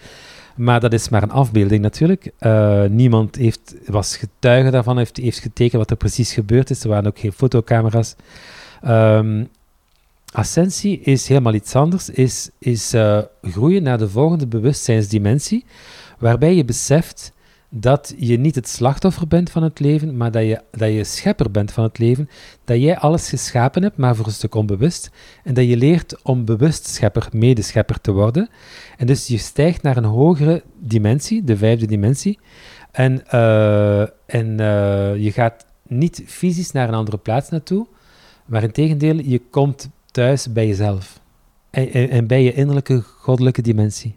Maar 0.55 0.79
dat 0.79 0.93
is 0.93 1.09
maar 1.09 1.23
een 1.23 1.31
afbeelding 1.31 1.81
natuurlijk. 1.81 2.31
Eh, 2.37 2.83
niemand 2.85 3.35
heeft, 3.35 3.75
was 3.85 4.17
getuige 4.17 4.71
daarvan, 4.71 4.97
heeft, 4.97 5.17
heeft 5.17 5.39
getekend 5.39 5.81
wat 5.81 5.91
er 5.91 5.97
precies 5.97 6.33
gebeurd 6.33 6.69
is. 6.69 6.83
Er 6.83 6.89
waren 6.89 7.07
ook 7.07 7.19
geen 7.19 7.31
fotocamera's. 7.31 8.15
Ehm, 8.81 9.43
ascensie 10.31 10.99
is 10.99 11.27
helemaal 11.27 11.53
iets 11.53 11.75
anders, 11.75 12.09
is, 12.09 12.49
is 12.59 12.93
eh, 12.93 13.19
groeien 13.41 13.83
naar 13.83 13.97
de 13.97 14.09
volgende 14.09 14.47
bewustzijnsdimensie, 14.47 15.65
waarbij 16.19 16.55
je 16.55 16.65
beseft 16.65 17.31
dat 17.75 18.13
je 18.17 18.37
niet 18.37 18.55
het 18.55 18.67
slachtoffer 18.67 19.27
bent 19.27 19.49
van 19.49 19.63
het 19.63 19.79
leven, 19.79 20.17
maar 20.17 20.31
dat 20.31 20.43
je, 20.43 20.61
dat 20.71 20.91
je 20.91 21.03
schepper 21.03 21.51
bent 21.51 21.71
van 21.71 21.83
het 21.83 21.97
leven, 21.97 22.29
dat 22.65 22.81
jij 22.81 22.97
alles 22.97 23.29
geschapen 23.29 23.83
hebt, 23.83 23.97
maar 23.97 24.15
voor 24.15 24.25
een 24.25 24.31
stuk 24.31 24.55
onbewust, 24.55 25.11
en 25.43 25.53
dat 25.53 25.67
je 25.67 25.77
leert 25.77 26.21
om 26.23 26.45
bewust 26.45 26.87
schepper, 26.87 27.27
medeschepper 27.31 28.01
te 28.01 28.11
worden. 28.11 28.49
En 28.97 29.07
dus 29.07 29.27
je 29.27 29.37
stijgt 29.37 29.81
naar 29.81 29.97
een 29.97 30.03
hogere 30.03 30.63
dimensie, 30.79 31.43
de 31.43 31.57
vijfde 31.57 31.85
dimensie, 31.85 32.39
en, 32.91 33.27
eh, 33.27 34.01
en 34.25 34.59
eh, 34.59 35.15
je 35.17 35.31
gaat 35.31 35.65
niet 35.87 36.23
fysisch 36.25 36.71
naar 36.71 36.87
een 36.87 36.93
andere 36.93 37.17
plaats 37.17 37.49
naartoe, 37.49 37.87
maar 38.45 38.63
in 38.63 38.71
tegendeel, 38.71 39.19
je 39.19 39.41
komt 39.49 39.89
thuis 40.11 40.51
bij 40.51 40.67
jezelf. 40.67 41.19
En, 41.69 41.91
en, 41.91 42.09
en 42.09 42.27
bij 42.27 42.43
je 42.43 42.53
innerlijke 42.53 43.01
goddelijke 43.01 43.61
dimensie. 43.61 44.15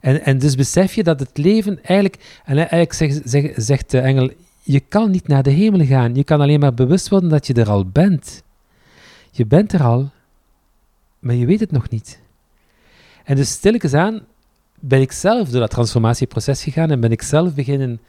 En, 0.00 0.24
en 0.24 0.38
dus 0.38 0.54
besef 0.54 0.94
je 0.94 1.02
dat 1.02 1.20
het 1.20 1.36
leven 1.38 1.84
eigenlijk, 1.84 2.40
en 2.44 2.56
eigenlijk 2.56 2.92
zeg, 2.92 3.20
zeg- 3.24 3.52
zegt 3.56 3.90
de 3.90 3.98
engel, 4.00 4.30
je 4.62 4.80
kan 4.80 5.10
niet 5.10 5.28
naar 5.28 5.42
de 5.42 5.50
hemel 5.50 5.86
gaan. 5.86 6.14
Je 6.14 6.24
kan 6.24 6.40
alleen 6.40 6.60
maar 6.60 6.74
bewust 6.74 7.08
worden 7.08 7.28
dat 7.28 7.46
je 7.46 7.54
er 7.54 7.68
al 7.70 7.86
bent. 7.86 8.42
Je 9.30 9.46
bent 9.46 9.72
er 9.72 9.82
al, 9.82 10.10
maar 11.18 11.34
je 11.34 11.46
weet 11.46 11.60
het 11.60 11.70
nog 11.70 11.88
niet. 11.88 12.20
En 13.24 13.36
dus 13.36 13.50
stilletjes 13.50 13.94
aan 13.94 14.20
ben 14.80 15.00
ik 15.00 15.12
zelf 15.12 15.48
door 15.48 15.60
dat 15.60 15.70
transformatieproces 15.70 16.62
gegaan 16.62 16.90
en 16.90 17.00
ben 17.00 17.12
ik 17.12 17.22
zelf 17.22 17.54
beginnen 17.54 18.00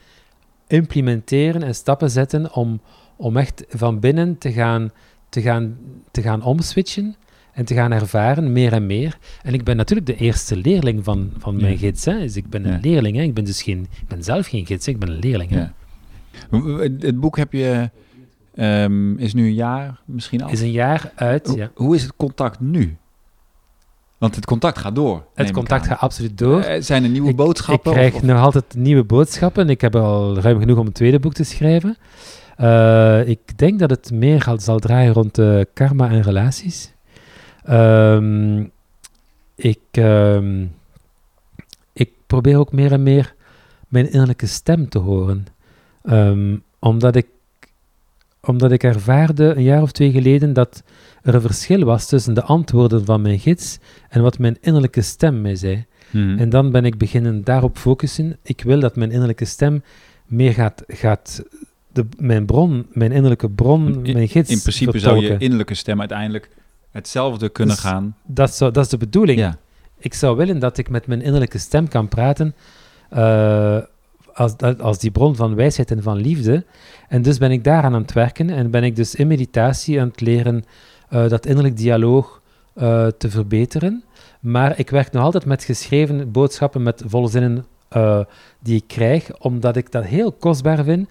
implementeren 0.68 1.64
en 1.64 1.76
stappen 1.76 2.10
zetten 2.12 2.54
om, 2.54 2.82
om 3.16 3.38
echt 3.38 3.64
van 3.70 4.00
binnen 4.00 4.38
te 4.38 4.52
gaan, 4.52 4.92
te 5.30 5.42
gaan, 5.42 5.78
te 6.12 6.22
gaan 6.22 6.44
omswitchen 6.44 7.16
en 7.60 7.66
te 7.66 7.74
gaan 7.74 7.92
ervaren, 7.92 8.52
meer 8.52 8.74
en 8.74 8.86
meer. 8.86 9.18
En 9.42 9.54
ik 9.54 9.64
ben 9.64 9.76
natuurlijk 9.76 10.08
de 10.08 10.16
eerste 10.16 10.56
leerling 10.58 11.04
van, 11.04 11.32
van 11.38 11.56
mijn 11.56 11.72
Ja. 11.72 11.78
gids. 11.78 12.06
Hè. 12.06 12.20
Dus 12.20 12.36
ik 12.36 12.50
ben 12.50 12.66
een 12.66 12.72
Ja. 12.72 12.80
leerling. 12.82 13.16
Hè. 13.18 13.24
Ik 13.24 13.34
ben 13.34 13.44
dus 13.44 13.62
geen, 13.64 13.88
ik 14.02 14.08
ben 14.08 14.24
zelf 14.24 14.48
geen 14.48 14.66
gids, 14.66 14.86
hè. 14.86 14.92
ik 14.92 15.00
ben 15.00 15.10
een 15.10 15.20
leerling. 15.20 15.50
Hè. 15.50 15.60
Ja. 15.60 15.74
Het 17.00 17.20
boek 17.20 17.38
heb 17.38 17.54
je, 17.54 17.90
ehm, 18.56 19.18
is 19.18 19.34
nu 19.34 19.46
een 19.46 19.54
jaar 19.54 20.00
misschien 20.06 20.44
al. 20.44 20.50
Is 20.50 20.62
een 20.62 20.72
jaar 20.72 21.12
uit. 21.16 21.48
Hoe, 21.48 21.58
Ja. 21.58 21.72
hoe 21.76 21.96
is 21.96 22.02
het 22.02 22.14
contact 22.16 22.60
nu? 22.60 22.98
Want 24.18 24.36
het 24.36 24.46
contact 24.46 24.78
gaat 24.78 24.96
door. 24.96 25.26
Het 25.36 25.52
contact 25.52 25.88
gaat 25.88 26.00
absoluut 26.00 26.38
door. 26.38 26.62
Eh, 26.62 26.82
zijn 26.82 27.04
er 27.04 27.10
nieuwe 27.10 27.30
Ik- 27.30 27.36
boodschappen? 27.36 27.92
Ik 27.92 27.98
krijg 27.98 28.14
of- 28.14 28.22
of- 28.22 28.28
nog 28.28 28.40
altijd 28.40 28.76
nieuwe 28.78 29.04
boodschappen. 29.04 29.70
Ik 29.70 29.82
heb 29.82 29.96
al 29.96 30.40
ruim 30.40 30.60
genoeg 30.60 30.78
om 30.78 30.86
een 30.86 30.92
tweede 30.92 31.20
boek 31.20 31.34
te 31.34 31.44
schrijven. 31.44 31.98
Eh, 32.56 33.28
ik 33.28 33.58
denk 33.58 33.80
dat 33.80 33.90
het 33.90 34.12
meer 34.12 34.48
zal 34.58 34.80
draaien 34.80 35.14
rond 35.14 35.38
eh, 35.38 35.60
karma 35.74 36.10
en 36.10 36.22
relaties. 36.22 36.94
Ehm, 37.70 38.64
ik, 39.56 39.80
ehm, 39.92 40.66
ik 41.94 42.12
probeer 42.28 42.58
ook 42.58 42.72
meer 42.72 42.92
en 42.92 43.04
meer 43.04 43.34
mijn 43.88 44.12
innerlijke 44.12 44.46
stem 44.46 44.90
te 44.90 45.00
horen. 45.00 45.46
Ehm, 46.04 46.58
omdat, 46.80 47.16
ik, 47.16 47.28
omdat 48.42 48.72
ik 48.72 48.84
ervaarde 48.84 49.44
een 49.56 49.64
jaar 49.64 49.82
of 49.82 49.92
twee 49.92 50.12
geleden 50.12 50.54
dat 50.54 50.84
er 51.22 51.36
een 51.36 51.42
verschil 51.42 51.84
was 51.84 52.08
tussen 52.08 52.34
de 52.34 52.44
antwoorden 52.44 53.06
van 53.06 53.22
mijn 53.22 53.40
gids 53.40 53.80
en 54.10 54.22
wat 54.22 54.40
mijn 54.40 54.58
innerlijke 54.62 55.02
stem 55.02 55.42
mij 55.42 55.56
zei. 55.56 55.86
Mhm. 56.12 56.38
En 56.38 56.50
dan 56.50 56.72
ben 56.72 56.86
ik 56.86 56.98
beginnen 56.98 57.44
daarop 57.44 57.78
focussen. 57.78 58.38
Ik 58.44 58.62
wil 58.62 58.80
dat 58.80 58.96
mijn 58.96 59.12
innerlijke 59.12 59.46
stem 59.46 59.84
meer 60.26 60.54
gaat, 60.54 60.84
gaat 60.88 61.44
de, 61.92 62.06
mijn 62.18 62.46
bron, 62.46 62.86
mijn 62.92 63.12
innerlijke 63.12 63.50
bron, 63.50 64.06
In- 64.06 64.14
mijn 64.14 64.28
gids 64.28 64.50
In 64.50 64.62
principe 64.62 65.00
zou 65.00 65.22
je 65.22 65.38
innerlijke 65.38 65.74
stem 65.74 66.00
uiteindelijk 66.00 66.50
hetzelfde 66.92 67.50
kunnen 67.50 67.76
Dus- 67.76 67.84
gaan. 67.84 68.16
Dat, 68.26 68.56
zou, 68.56 68.72
dat 68.72 68.84
is 68.84 68.90
de 68.90 68.98
bedoeling. 68.98 69.40
Ja. 69.40 69.58
Ik 69.98 70.14
zou 70.14 70.38
willen 70.38 70.60
dat 70.60 70.78
ik 70.78 70.90
met 70.90 71.08
mijn 71.08 71.22
innerlijke 71.22 71.58
stem 71.58 71.88
kan 71.88 72.08
praten 72.08 72.56
eh, 73.10 73.78
als, 74.34 74.58
als 74.80 75.00
die 75.00 75.12
bron 75.12 75.36
van 75.36 75.56
wijsheid 75.56 75.92
en 75.92 76.04
van 76.04 76.18
liefde. 76.18 76.66
En 77.08 77.22
dus 77.22 77.38
ben 77.38 77.52
ik 77.52 77.64
daaraan 77.64 77.94
aan 77.94 78.02
het 78.02 78.14
werken 78.14 78.50
en 78.50 78.72
ben 78.72 78.84
ik 78.84 78.96
dus 78.96 79.16
in 79.16 79.28
meditatie 79.28 80.02
aan 80.02 80.08
het 80.08 80.22
leren 80.22 80.64
eh, 81.10 81.30
dat 81.30 81.46
innerlijk 81.46 81.78
dialoog 81.78 82.42
eh, 82.74 83.08
te 83.08 83.30
verbeteren. 83.30 84.04
Maar 84.40 84.80
ik 84.80 84.90
werk 84.90 85.12
nog 85.12 85.24
altijd 85.24 85.46
met 85.46 85.64
geschreven 85.64 86.32
boodschappen, 86.32 86.84
met 86.84 87.04
volzinnen 87.06 87.66
die 88.60 88.76
ik 88.76 88.84
krijg, 88.88 89.40
omdat 89.40 89.76
ik 89.76 89.92
dat 89.92 90.06
heel 90.06 90.32
kostbaar 90.32 90.84
vind. 90.84 91.10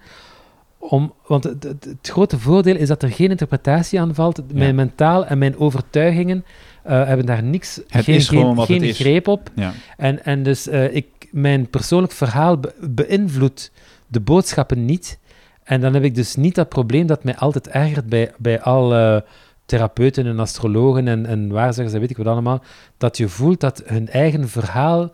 Om, 0.79 1.13
want 1.27 1.43
het, 1.43 1.63
het- 1.63 1.83
het 1.85 2.09
grote 2.11 2.39
voordeel 2.39 2.75
is 2.75 2.87
dat 2.87 3.03
er 3.03 3.09
geen 3.11 3.29
interpretatie 3.29 3.99
aan 3.99 4.15
valt. 4.15 4.53
Mijn 4.53 4.75
mentaal 4.75 5.25
en 5.25 5.37
mijn 5.37 5.57
overtuigingen 5.59 6.45
eh, 6.83 7.05
hebben 7.05 7.25
daar 7.25 7.43
niks, 7.43 7.75
Het 7.75 8.03
geen, 8.03 8.21
geen, 8.21 8.57
geen 8.61 8.79
het 8.81 8.89
is. 8.89 8.99
greep 8.99 9.27
op. 9.27 9.49
Ja. 9.55 9.71
En, 9.97 10.25
en 10.25 10.43
dus 10.43 10.67
eh, 10.67 10.95
ik, 10.95 11.05
mijn 11.31 11.69
persoonlijk 11.69 12.13
verhaal 12.13 12.57
be- 12.57 12.73
beïnvloedt 12.89 13.71
de 14.07 14.19
boodschappen 14.19 14.85
niet. 14.85 15.19
En 15.63 15.81
dan 15.81 15.93
heb 15.93 16.03
ik 16.03 16.15
dus 16.15 16.35
niet 16.35 16.55
dat 16.55 16.69
probleem 16.69 17.07
dat 17.07 17.23
mij 17.23 17.35
altijd 17.37 17.67
ergert 17.67 18.05
bij, 18.05 18.31
bij 18.37 18.61
alle 18.61 19.25
therapeuten 19.65 20.25
en 20.25 20.39
astrologen 20.39 21.07
en, 21.07 21.25
en 21.25 21.49
waarzeggers 21.51 21.93
en 21.93 21.99
weet 21.99 22.09
ik 22.09 22.17
wat 22.17 22.27
allemaal, 22.27 22.63
dat 22.97 23.17
je 23.17 23.27
voelt 23.29 23.59
dat 23.59 23.81
hun 23.85 24.09
eigen 24.09 24.49
verhaal, 24.49 25.11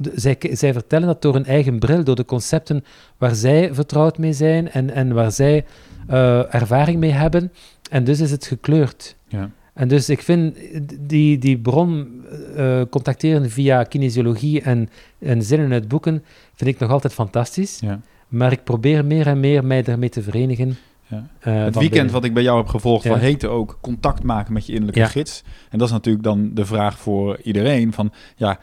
de- 0.00 0.12
zij, 0.14 0.36
zij 0.52 0.72
vertellen 0.72 1.06
dat 1.06 1.22
door 1.22 1.34
hun 1.34 1.44
eigen 1.44 1.78
bril, 1.78 2.04
door 2.04 2.16
de 2.16 2.24
concepten 2.24 2.84
waar 3.18 3.34
zij 3.34 3.74
vertrouwd 3.74 4.18
mee 4.18 4.32
zijn 4.32 4.70
en, 4.70 4.90
en 4.90 5.12
waar 5.14 5.32
zij 5.32 5.64
eh, 6.06 6.54
ervaring 6.54 6.98
mee 6.98 7.10
hebben. 7.12 7.52
En 7.90 8.04
dus 8.04 8.20
is 8.20 8.30
het 8.30 8.46
gekleurd. 8.46 9.16
Ja. 9.28 9.50
En 9.74 9.88
dus 9.88 10.08
ik 10.08 10.22
vind 10.22 10.56
die, 11.00 11.38
die 11.38 11.58
bron 11.58 12.22
eh, 12.56 12.80
contacteren 12.90 13.50
via 13.50 13.82
kinesiologie 13.82 14.62
en, 14.62 14.88
en 15.18 15.42
zinnen 15.42 15.72
uit 15.72 15.88
boeken, 15.88 16.24
vind 16.54 16.70
ik 16.70 16.78
nog 16.78 16.90
altijd 16.90 17.12
fantastisch. 17.12 17.78
Ja. 17.80 18.00
Maar 18.28 18.52
ik 18.52 18.64
probeer 18.64 19.04
meer 19.04 19.26
en 19.26 19.40
meer 19.40 19.64
mij 19.64 19.82
daarmee 19.82 20.08
te 20.08 20.22
verenigen. 20.22 20.76
Ja. 21.06 21.26
eh, 21.40 21.54
Het 21.54 21.62
weekend 21.74 21.90
binnen. 21.92 22.12
wat 22.12 22.24
ik 22.24 22.34
bij 22.34 22.42
jou 22.42 22.58
heb 22.58 22.66
gevolgd, 22.68 23.04
Ja. 23.04 23.10
van 23.10 23.18
heette 23.18 23.48
ook 23.48 23.78
contact 23.80 24.22
maken 24.22 24.52
met 24.52 24.66
je 24.66 24.72
innerlijke 24.72 25.00
Ja. 25.00 25.06
gids. 25.06 25.42
En 25.70 25.78
dat 25.78 25.86
is 25.86 25.92
natuurlijk 25.92 26.24
dan 26.24 26.50
de 26.54 26.64
vraag 26.66 26.98
voor 26.98 27.40
iedereen 27.42 27.92
van, 27.92 28.12
ja, 28.36 28.58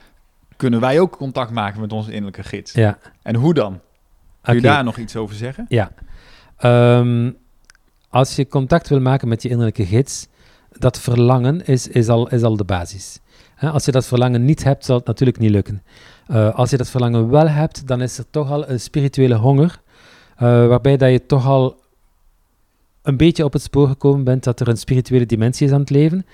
kunnen 0.55 0.79
wij 0.79 0.99
ook 0.99 1.17
contact 1.17 1.51
maken 1.51 1.81
met 1.81 1.91
onze 1.91 2.11
innerlijke 2.11 2.43
gids? 2.43 2.73
Ja, 2.73 2.97
En 3.21 3.35
hoe 3.35 3.53
dan? 3.53 3.79
Kun 4.41 4.55
je 4.55 4.61
daar 4.61 4.83
nog 4.83 4.97
iets 4.97 5.15
over 5.15 5.35
zeggen? 5.35 5.65
Ja. 5.69 5.91
Ehm, 6.57 7.31
als 8.09 8.35
je 8.35 8.47
contact 8.47 8.89
wil 8.89 8.99
maken 8.99 9.27
met 9.27 9.41
je 9.41 9.49
innerlijke 9.49 9.85
gids, 9.85 10.27
dat 10.71 10.99
verlangen 10.99 11.65
is, 11.65 11.87
is, 11.87 12.07
al, 12.07 12.29
is 12.29 12.43
al 12.43 12.57
de 12.57 12.63
basis. 12.63 13.19
Als 13.59 13.85
je 13.85 13.91
dat 13.91 14.05
verlangen 14.05 14.45
niet 14.45 14.63
hebt, 14.63 14.85
zal 14.85 14.97
het 14.97 15.05
natuurlijk 15.05 15.37
niet 15.37 15.51
lukken. 15.51 15.83
Eh, 16.27 16.55
als 16.55 16.69
je 16.69 16.77
dat 16.77 16.89
verlangen 16.89 17.29
wel 17.29 17.47
hebt, 17.47 17.87
dan 17.87 18.01
is 18.01 18.17
er 18.17 18.25
toch 18.29 18.51
al 18.51 18.69
een 18.69 18.79
spirituele 18.79 19.35
honger, 19.35 19.81
eh, 20.35 20.67
waarbij 20.67 20.97
dat 20.97 21.11
je 21.11 21.25
toch 21.25 21.45
al 21.45 21.83
een 23.01 23.17
beetje 23.17 23.43
op 23.43 23.53
het 23.53 23.61
spoor 23.61 23.87
gekomen 23.87 24.23
bent 24.23 24.43
dat 24.43 24.59
er 24.59 24.67
een 24.67 24.77
spirituele 24.77 25.25
dimensie 25.25 25.67
is 25.67 25.73
aan 25.73 25.79
het 25.79 25.89
leven. 25.89 26.25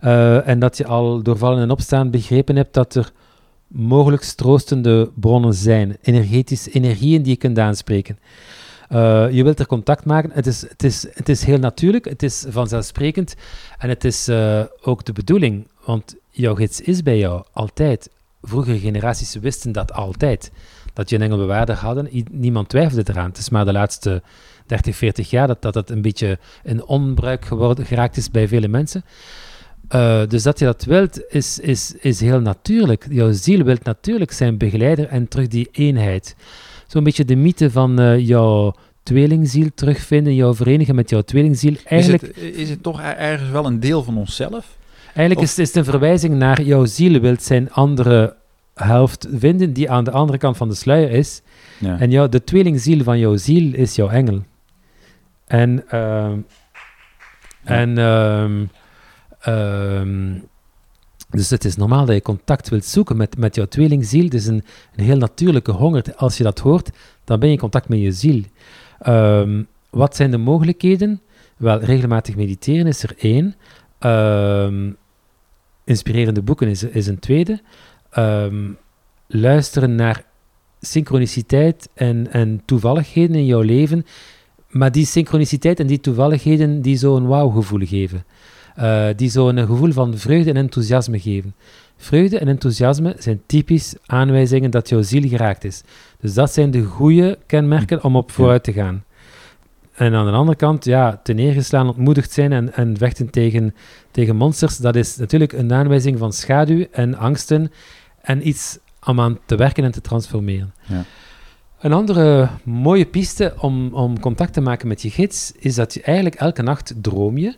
Eh, 0.00 0.48
en 0.48 0.58
dat 0.58 0.76
je 0.76 0.86
al 0.86 1.22
door 1.22 1.36
vallen 1.36 1.62
en 1.62 1.70
opstaan 1.70 2.10
begrepen 2.10 2.56
hebt 2.56 2.74
dat 2.74 2.94
er 2.94 3.12
mogelijk 3.66 4.22
troostende 4.22 5.10
bronnen 5.14 5.54
zijn, 5.54 5.96
energetisch, 6.02 6.68
energieën 6.68 7.22
die 7.22 7.32
je 7.32 7.38
kunt 7.38 7.58
aanspreken. 7.58 8.18
Eh, 8.88 9.30
je 9.30 9.42
wilt 9.42 9.58
er 9.58 9.66
contact 9.66 10.04
maken. 10.04 10.30
Het 10.32 10.46
is, 10.46 10.60
het, 10.68 10.84
is, 10.84 11.06
het 11.12 11.28
is 11.28 11.44
heel 11.44 11.58
natuurlijk, 11.58 12.04
het 12.04 12.22
is 12.22 12.44
vanzelfsprekend 12.48 13.34
en 13.78 13.88
het 13.88 14.04
is 14.04 14.28
eh, 14.28 14.62
ook 14.82 15.04
de 15.04 15.12
bedoeling, 15.12 15.68
want 15.84 16.16
jouw 16.30 16.54
gids 16.54 16.80
is 16.80 17.02
bij 17.02 17.18
jou 17.18 17.44
altijd. 17.52 18.10
Vroegere 18.42 18.78
generaties 18.78 19.34
wisten 19.34 19.72
dat 19.72 19.92
altijd, 19.92 20.50
dat 20.92 21.10
je 21.10 21.16
een 21.16 21.22
engelbewaarder 21.22 21.74
hadden. 21.74 22.08
Niemand 22.30 22.68
twijfelde 22.68 23.10
eraan. 23.12 23.28
Het 23.28 23.38
is 23.38 23.48
maar 23.48 23.64
de 23.64 23.72
laatste 23.72 24.22
30, 24.66 24.96
40 24.96 25.30
jaar 25.30 25.46
dat 25.46 25.62
dat, 25.62 25.72
dat 25.74 25.90
een 25.90 26.02
beetje 26.02 26.38
in 26.62 26.84
onbruik 26.84 27.44
geworden, 27.44 27.86
geraakt 27.86 28.16
is 28.16 28.30
bij 28.30 28.48
vele 28.48 28.68
mensen. 28.68 29.04
Eh, 29.88 30.22
dus 30.28 30.42
dat 30.42 30.58
je 30.58 30.64
dat 30.64 30.84
wilt, 30.84 31.24
is, 31.28 31.58
is, 31.58 31.94
is 32.00 32.20
heel 32.20 32.40
natuurlijk. 32.40 33.06
Jouw 33.10 33.32
ziel 33.32 33.62
wil 33.64 33.76
natuurlijk 33.82 34.32
zijn 34.32 34.56
begeleider 34.58 35.06
en 35.08 35.28
terug 35.28 35.48
die 35.48 35.68
eenheid. 35.72 36.36
Zo'n 36.86 37.04
beetje 37.04 37.24
de 37.24 37.36
mythe 37.36 37.70
van 37.70 37.98
eh, 38.00 38.18
jouw 38.26 38.74
tweelingziel 39.02 39.68
terugvinden, 39.74 40.34
jouw 40.34 40.54
verenigen 40.54 40.94
met 40.94 41.10
jouw 41.10 41.20
tweelingziel. 41.22 41.74
Eigenlijk, 41.84 42.22
Is, 42.22 42.44
het, 42.44 42.54
is 42.56 42.70
het 42.70 42.82
toch 42.82 43.00
er- 43.02 43.16
ergens 43.16 43.50
wel 43.50 43.66
een 43.66 43.80
deel 43.80 44.02
van 44.02 44.16
onszelf? 44.16 44.76
eigenlijk 45.06 45.38
of- 45.38 45.44
is, 45.44 45.58
is 45.58 45.66
het 45.68 45.76
een 45.76 45.84
verwijzing 45.84 46.34
naar 46.34 46.62
jouw 46.62 46.84
ziel 46.84 47.20
wilt 47.20 47.42
zijn 47.42 47.72
andere 47.72 48.36
helft 48.74 49.26
vinden, 49.32 49.72
die 49.72 49.90
aan 49.90 50.04
de 50.04 50.10
andere 50.10 50.38
kant 50.38 50.56
van 50.56 50.68
de 50.68 50.74
sluier 50.74 51.10
is. 51.10 51.42
Ja. 51.78 51.98
En 51.98 52.10
jou, 52.10 52.28
de 52.28 52.44
tweelingziel 52.44 53.02
van 53.02 53.18
jouw 53.18 53.36
ziel 53.36 53.74
is 53.74 53.94
jouw 53.94 54.08
engel. 54.08 54.42
En, 55.46 55.84
ehm, 55.88 56.38
en 57.64 57.98
ehm, 59.46 60.38
dus 61.30 61.50
het 61.50 61.64
is 61.64 61.76
normaal 61.76 62.04
dat 62.04 62.14
je 62.14 62.22
contact 62.22 62.68
wilt 62.68 62.84
zoeken 62.84 63.16
met, 63.16 63.38
met 63.38 63.54
jouw 63.54 63.66
tweelingziel. 63.66 64.24
Het 64.24 64.34
is 64.34 64.46
een, 64.46 64.64
een 64.96 65.04
heel 65.04 65.16
natuurlijke 65.16 65.72
honger. 65.72 66.04
Als 66.16 66.36
je 66.36 66.42
dat 66.42 66.58
hoort, 66.58 66.90
dan 67.24 67.38
ben 67.38 67.48
je 67.48 67.54
in 67.54 67.60
contact 67.60 67.88
met 67.88 67.98
je 67.98 68.12
ziel. 68.12 68.42
Ehm, 68.98 69.62
wat 69.90 70.16
zijn 70.16 70.30
de 70.30 70.38
mogelijkheden? 70.38 71.20
Wel, 71.56 71.78
regelmatig 71.78 72.36
mediteren 72.36 72.86
is 72.86 73.02
er 73.02 73.14
één. 73.18 73.54
Ehm, 73.98 74.90
inspirerende 75.84 76.42
boeken 76.42 76.68
is, 76.68 76.82
is 76.82 77.06
een 77.06 77.18
tweede. 77.18 77.60
Luisteren 79.26 79.94
naar 79.94 80.24
synchroniciteit 80.80 81.88
en, 81.94 82.32
en 82.32 82.62
toevalligheden 82.64 83.36
in 83.36 83.46
jouw 83.46 83.60
leven, 83.60 84.06
maar 84.68 84.92
die 84.92 85.06
synchroniciteit 85.06 85.80
en 85.80 85.86
die 85.86 86.00
toevalligheden 86.00 86.82
die 86.82 86.96
zo'n 86.96 87.26
wauw-gevoel 87.26 87.86
geven. 87.86 88.24
Eh, 88.76 89.06
die 89.16 89.30
zo'n 89.30 89.58
gevoel 89.58 89.92
van 89.92 90.18
vreugde 90.18 90.50
en 90.50 90.56
enthousiasme 90.56 91.20
geven. 91.20 91.54
Vreugde 91.96 92.38
en 92.38 92.48
enthousiasme 92.48 93.14
zijn 93.18 93.42
typisch 93.46 93.94
aanwijzingen 94.06 94.70
dat 94.70 94.88
jouw 94.88 95.02
ziel 95.02 95.28
geraakt 95.28 95.64
is. 95.64 95.82
Dus 96.20 96.34
dat 96.34 96.52
zijn 96.52 96.70
de 96.70 96.82
goede 96.82 97.38
kenmerken 97.46 98.04
om 98.04 98.16
op 98.16 98.30
vooruit 98.30 98.62
te 98.62 98.72
gaan. 98.72 99.04
En 99.94 100.14
aan 100.14 100.26
de 100.26 100.32
andere 100.32 100.56
kant, 100.56 100.84
ja, 100.84 101.20
te 101.22 101.32
neergeslaan, 101.32 101.88
ontmoedigd 101.88 102.32
zijn 102.32 102.52
en, 102.52 102.74
en 102.74 102.96
vechten 102.96 103.30
tegen, 103.30 103.74
tegen 104.10 104.36
monsters, 104.36 104.76
dat 104.76 104.96
is 104.96 105.16
natuurlijk 105.16 105.52
een 105.52 105.72
aanwijzing 105.72 106.18
van 106.18 106.32
schaduw 106.32 106.86
en 106.92 107.14
angsten 107.14 107.72
en 108.22 108.48
iets 108.48 108.78
om 109.04 109.20
aan 109.20 109.38
te 109.46 109.56
werken 109.56 109.84
en 109.84 109.92
te 109.92 110.00
transformeren. 110.00 110.74
Ja. 110.86 111.04
Een 111.80 111.92
andere 111.92 112.48
mooie 112.64 113.06
piste 113.06 113.54
om, 113.58 113.94
om 113.94 114.20
contact 114.20 114.52
te 114.52 114.60
maken 114.60 114.88
met 114.88 115.02
je 115.02 115.10
gids 115.10 115.52
is 115.58 115.74
dat 115.74 115.94
je 115.94 116.02
eigenlijk 116.02 116.36
elke 116.36 116.62
nacht 116.62 116.94
droom 117.02 117.38
je. 117.38 117.56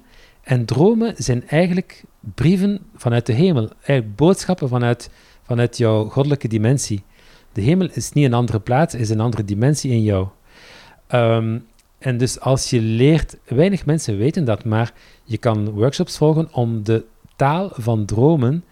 En 0.49 0.65
dromen 0.65 1.15
zijn 1.17 1.49
eigenlijk 1.49 2.05
brieven 2.35 2.81
vanuit 2.95 3.27
de 3.27 3.33
hemel, 3.33 3.69
eigenlijk 3.77 4.17
boodschappen 4.17 4.69
vanuit, 4.69 5.11
vanuit 5.43 5.77
jouw 5.77 6.05
goddelijke 6.05 6.49
dimensie. 6.49 7.03
De 7.53 7.61
hemel 7.61 7.89
is 7.93 8.13
niet 8.13 8.25
een 8.25 8.35
andere 8.35 8.61
plaats, 8.61 8.95
is 8.95 9.11
een 9.11 9.21
andere 9.21 9.45
dimensie 9.45 9.91
in 9.91 10.03
jou. 10.03 10.29
Ehm, 11.07 11.59
en 11.99 12.19
dus 12.19 12.41
als 12.41 12.71
je 12.71 12.81
leert, 12.81 13.37
weinig 13.47 13.87
mensen 13.87 14.17
weten 14.17 14.45
dat, 14.45 14.65
maar 14.65 14.93
je 15.25 15.39
kan 15.39 15.71
workshops 15.71 16.17
volgen 16.17 16.49
om 16.53 16.85
de 16.85 17.05
taal 17.37 17.71
van 17.73 18.05
dromen 18.05 18.65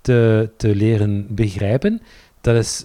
te, 0.00 0.50
te 0.56 0.74
leren 0.74 1.26
begrijpen. 1.34 2.02
Dat 2.40 2.56
is, 2.56 2.84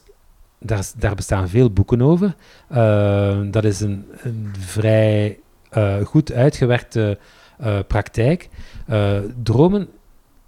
daar, 0.60 0.92
daar 0.98 1.16
bestaan 1.16 1.50
veel 1.50 1.72
boeken 1.72 2.02
over. 2.02 2.36
Eh, 2.68 3.40
dat 3.52 3.64
is 3.64 3.80
een, 3.80 4.06
een 4.22 4.54
vrij 4.60 5.40
eh, 5.70 6.06
goed 6.06 6.32
uitgewerkte 6.32 7.18
eh, 7.60 7.80
praktijk. 7.88 8.50
Eh, 8.86 9.18
dromen 9.44 9.88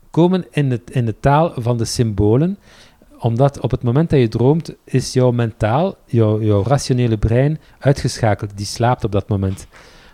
komen 0.09 0.45
in, 0.51 0.71
het, 0.71 0.91
in 0.91 1.05
de 1.05 1.15
taal 1.19 1.53
van 1.55 1.77
de 1.77 1.85
symbolen, 1.85 2.57
omdat 3.19 3.59
op 3.59 3.71
het 3.71 3.83
moment 3.83 4.09
dat 4.09 4.19
je 4.19 4.27
droomt, 4.27 4.75
is 4.83 5.13
jouw 5.13 5.31
mentaal, 5.31 5.95
jouw, 6.05 6.41
jouw 6.41 6.63
rationele 6.63 7.17
brein 7.17 7.59
uitgeschakeld. 7.79 8.57
Die 8.57 8.65
slaapt 8.65 9.03
op 9.03 9.11
dat 9.11 9.29
moment. 9.29 9.67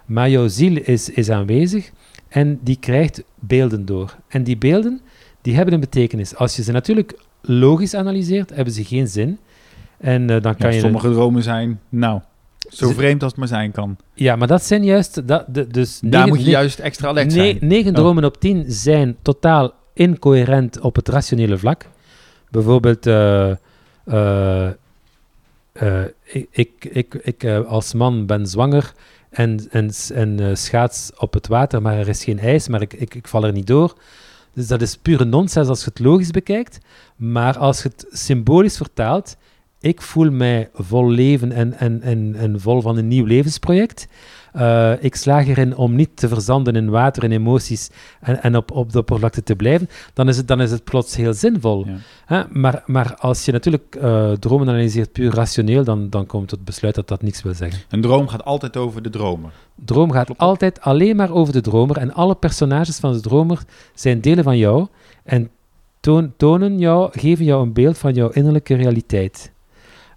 Maar 0.05 0.29
jouw 0.29 0.47
ziel 0.47 0.77
is, 0.77 1.09
is 1.09 1.29
aanwezig 1.29 1.91
en 2.27 2.59
die 2.61 2.77
krijgt 2.79 3.23
beelden 3.35 3.85
door. 3.85 4.15
En 4.27 4.43
die 4.43 4.57
beelden, 4.57 5.01
die 5.41 5.55
hebben 5.55 5.73
een 5.73 5.79
betekenis. 5.79 6.35
Als 6.35 6.55
je 6.55 6.63
ze 6.63 6.71
natuurlijk 6.71 7.19
logisch 7.41 7.93
analyseert, 7.93 8.49
hebben 8.55 8.73
ze 8.73 8.83
geen 8.83 9.07
zin. 9.07 9.39
En 9.97 10.29
eh, 10.29 10.41
dan 10.41 10.55
kan 10.55 10.69
Ja, 10.69 10.75
je... 10.75 10.81
sommige 10.81 11.11
dromen 11.11 11.43
zijn, 11.43 11.79
nou, 11.89 12.21
zo 12.69 12.89
vreemd 12.91 13.21
als 13.23 13.31
het 13.31 13.39
maar 13.39 13.49
zijn 13.49 13.71
kan. 13.71 13.97
Ja, 14.13 14.35
maar 14.35 14.47
dat 14.47 14.63
zijn 14.63 14.83
juist... 14.83 15.27
Dat, 15.27 15.45
de, 15.47 15.67
dus 15.67 15.99
Daar 15.99 16.09
negen- 16.11 16.27
moet 16.29 16.43
je 16.45 16.49
juist 16.51 16.79
extra 16.79 17.07
alert 17.07 17.25
ne- 17.27 17.31
zijn. 17.33 17.57
Negen 17.61 17.89
Oh. 17.91 17.95
dromen 17.97 18.23
op 18.25 18.39
tien 18.39 18.65
zijn 18.67 19.17
totaal 19.21 19.73
incoherent 19.93 20.79
op 20.79 20.95
het 20.95 21.07
rationele 21.09 21.57
vlak. 21.57 21.85
Bijvoorbeeld, 22.49 23.05
eh, 23.05 23.49
eh, 24.05 24.67
eh, 25.71 26.03
ik, 26.23 26.47
ik, 26.51 26.89
ik, 26.91 27.13
ik 27.13 27.45
als 27.67 27.93
man 27.93 28.25
ben 28.25 28.47
zwanger 28.47 28.93
en, 29.29 29.67
en, 29.71 29.91
en 30.13 30.57
schaats 30.57 31.11
op 31.17 31.33
het 31.33 31.47
water, 31.47 31.81
maar 31.81 31.97
er 31.97 32.07
is 32.07 32.23
geen 32.23 32.39
ijs, 32.39 32.67
maar 32.67 32.81
ik, 32.81 32.93
ik, 32.93 33.15
ik 33.15 33.27
val 33.27 33.43
er 33.43 33.51
niet 33.51 33.67
door. 33.67 33.93
Dus 34.53 34.67
dat 34.67 34.81
is 34.81 34.97
pure 34.97 35.25
nonsens 35.25 35.67
als 35.67 35.79
je 35.79 35.85
het 35.89 35.99
logisch 35.99 36.31
bekijkt. 36.31 36.79
Maar 37.15 37.57
als 37.57 37.81
je 37.83 37.89
het 37.89 38.05
symbolisch 38.09 38.77
vertaalt, 38.77 39.37
ik 39.79 40.01
voel 40.01 40.31
mij 40.31 40.69
vol 40.73 41.09
leven 41.09 41.51
en, 41.51 41.73
en, 41.73 42.01
en, 42.01 42.35
en 42.35 42.59
vol 42.59 42.81
van 42.81 42.97
een 42.97 43.07
nieuw 43.07 43.25
levensproject. 43.25 44.07
Uh, 44.55 45.03
ik 45.03 45.15
slaag 45.15 45.47
erin 45.47 45.75
om 45.75 45.95
niet 45.95 46.09
te 46.13 46.27
verzanden 46.27 46.75
in 46.75 46.89
water 46.89 47.23
en 47.23 47.31
emoties 47.31 47.89
en, 48.19 48.43
en 48.43 48.55
op, 48.55 48.71
op 48.71 48.91
de 48.91 48.99
oppervlakte 48.99 49.43
te 49.43 49.55
blijven, 49.55 49.89
dan 50.13 50.27
is 50.27 50.37
het, 50.37 50.47
dan 50.47 50.61
is 50.61 50.71
het 50.71 50.83
plots 50.83 51.15
heel 51.15 51.33
zinvol. 51.33 51.85
Ja. 52.27 52.47
Maar, 52.51 52.83
maar 52.85 53.15
als 53.15 53.45
je 53.45 53.51
natuurlijk 53.51 53.97
uh, 54.01 54.31
dromen 54.31 54.69
analyseert 54.69 55.11
puur 55.11 55.33
rationeel, 55.33 55.83
dan, 55.83 56.09
dan 56.09 56.25
komt 56.25 56.51
het 56.51 56.65
besluit 56.65 56.95
dat 56.95 57.07
dat 57.07 57.21
niks 57.21 57.43
wil 57.43 57.53
zeggen. 57.53 57.81
Een 57.89 58.01
droom 58.01 58.27
gaat 58.27 58.43
altijd 58.45 58.77
over 58.77 59.01
de 59.01 59.09
dromer. 59.09 59.51
Droom 59.75 60.11
gaat 60.11 60.25
Klopt. 60.25 60.41
altijd 60.41 60.81
alleen 60.81 61.15
maar 61.15 61.31
over 61.31 61.53
de 61.53 61.61
dromer 61.61 61.97
en 61.97 62.13
alle 62.13 62.35
personages 62.35 62.97
van 62.97 63.13
de 63.13 63.19
dromer 63.19 63.59
zijn 63.93 64.21
delen 64.21 64.43
van 64.43 64.57
jou 64.57 64.87
en 65.23 65.49
tonen 66.37 66.79
jou, 66.79 67.09
geven 67.19 67.45
jou 67.45 67.63
een 67.63 67.73
beeld 67.73 67.97
van 67.97 68.13
jouw 68.13 68.29
innerlijke 68.29 68.75
realiteit. 68.75 69.51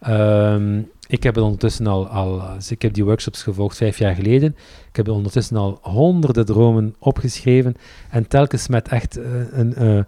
Um, 0.08 0.90
ik 1.10 1.22
heb 1.22 1.34
het 1.34 1.44
ondertussen 1.44 1.86
al, 1.86 2.08
al 2.08 2.42
dus 2.54 2.70
ik 2.70 2.82
heb 2.82 2.92
die 2.92 3.04
workshops 3.04 3.42
gevolgd 3.42 3.76
vijf 3.76 3.98
jaar 3.98 4.14
geleden. 4.14 4.56
Ik 4.88 4.96
heb 4.96 5.08
ondertussen 5.08 5.56
al 5.56 5.78
honderden 5.82 6.46
dromen 6.46 6.94
opgeschreven 6.98 7.76
en 8.10 8.28
telkens 8.28 8.68
met 8.68 8.88
echt 8.88 9.18
uh, 9.18 9.24
een 9.50 9.74
uh, 9.78 10.02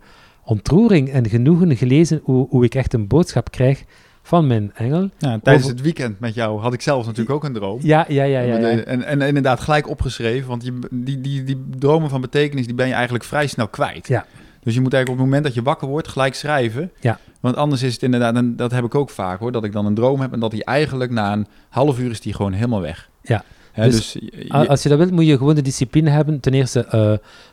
ontroering 0.44 1.10
en 1.10 1.28
genoegen 1.28 1.76
gelezen 1.76 2.20
hoe, 2.22 2.46
hoe 2.48 2.64
ik 2.64 2.74
echt 2.74 2.92
een 2.92 3.06
boodschap 3.06 3.50
krijg 3.50 3.84
van 4.22 4.46
mijn 4.46 4.72
engel. 4.74 5.10
Ja, 5.18 5.38
tijdens 5.42 5.64
over... 5.64 5.76
het 5.76 5.80
weekend 5.80 6.20
met 6.20 6.34
jou 6.34 6.60
had 6.60 6.72
ik 6.72 6.80
zelf 6.80 7.06
natuurlijk 7.06 7.36
ook 7.36 7.44
een 7.44 7.52
droom. 7.52 7.78
Ja, 7.82 8.04
ja, 8.08 8.24
ja. 8.24 8.40
ja, 8.40 8.58
ja. 8.58 8.68
En, 8.68 8.86
en, 8.86 9.02
en, 9.02 9.20
inderdaad 9.20 9.60
gelijk 9.60 9.88
opgeschreven, 9.88 10.48
want 10.48 10.60
die, 10.60 10.72
die, 10.90 11.20
die, 11.20 11.44
die 11.44 11.62
dromen 11.78 12.10
van 12.10 12.20
betekenis 12.20 12.66
die 12.66 12.74
ben 12.74 12.86
je 12.86 12.94
eigenlijk 12.94 13.24
vrij 13.24 13.46
snel 13.46 13.68
kwijt. 13.68 14.08
Ja. 14.08 14.26
Dus 14.62 14.74
je 14.74 14.80
moet 14.80 14.92
eigenlijk 14.92 15.08
op 15.08 15.26
het 15.26 15.34
moment 15.34 15.44
dat 15.44 15.54
je 15.54 15.62
wakker 15.62 15.88
wordt 15.88 16.08
gelijk 16.08 16.34
schrijven. 16.34 16.90
Ja. 17.00 17.18
Want 17.40 17.56
anders 17.56 17.82
is 17.82 17.92
het 17.92 18.02
inderdaad, 18.02 18.34
en 18.34 18.56
dat 18.56 18.70
heb 18.70 18.84
ik 18.84 18.94
ook 18.94 19.10
vaak 19.10 19.38
hoor, 19.38 19.52
dat 19.52 19.64
ik 19.64 19.72
dan 19.72 19.86
een 19.86 19.94
droom 19.94 20.20
heb 20.20 20.32
en 20.32 20.40
dat 20.40 20.50
die 20.50 20.64
eigenlijk 20.64 21.10
na 21.10 21.32
een 21.32 21.46
half 21.68 21.98
uur 21.98 22.10
is 22.10 22.20
die 22.20 22.34
gewoon 22.34 22.52
helemaal 22.52 22.80
weg. 22.80 23.08
Ja. 23.22 23.44
He, 23.72 23.84
dus, 23.84 24.12
dus 24.12 24.30
je, 24.30 24.68
als 24.68 24.82
je 24.82 24.88
dat 24.88 24.98
wilt, 24.98 25.10
moet 25.10 25.26
je 25.26 25.36
gewoon 25.36 25.54
de 25.54 25.62
discipline 25.62 26.10
hebben. 26.10 26.40
Ten 26.40 26.54
eerste, 26.54 26.86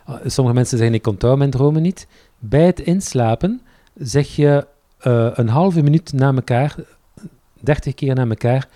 uh, 0.08 0.16
sommige 0.24 0.56
mensen 0.56 0.78
zeggen 0.78 0.96
ik 0.96 1.06
onthoud 1.06 1.38
mijn 1.38 1.50
dromen 1.50 1.82
niet. 1.82 2.06
Bij 2.38 2.66
het 2.66 2.80
inslapen 2.80 3.60
zeg 3.94 4.36
je 4.36 4.66
uh, 5.06 5.30
een 5.32 5.48
halve 5.48 5.82
minuut 5.82 6.12
na 6.12 6.34
elkaar, 6.34 6.74
dertig 7.60 7.94
keer 7.94 8.14
na 8.14 8.26
elkaar, 8.26 8.68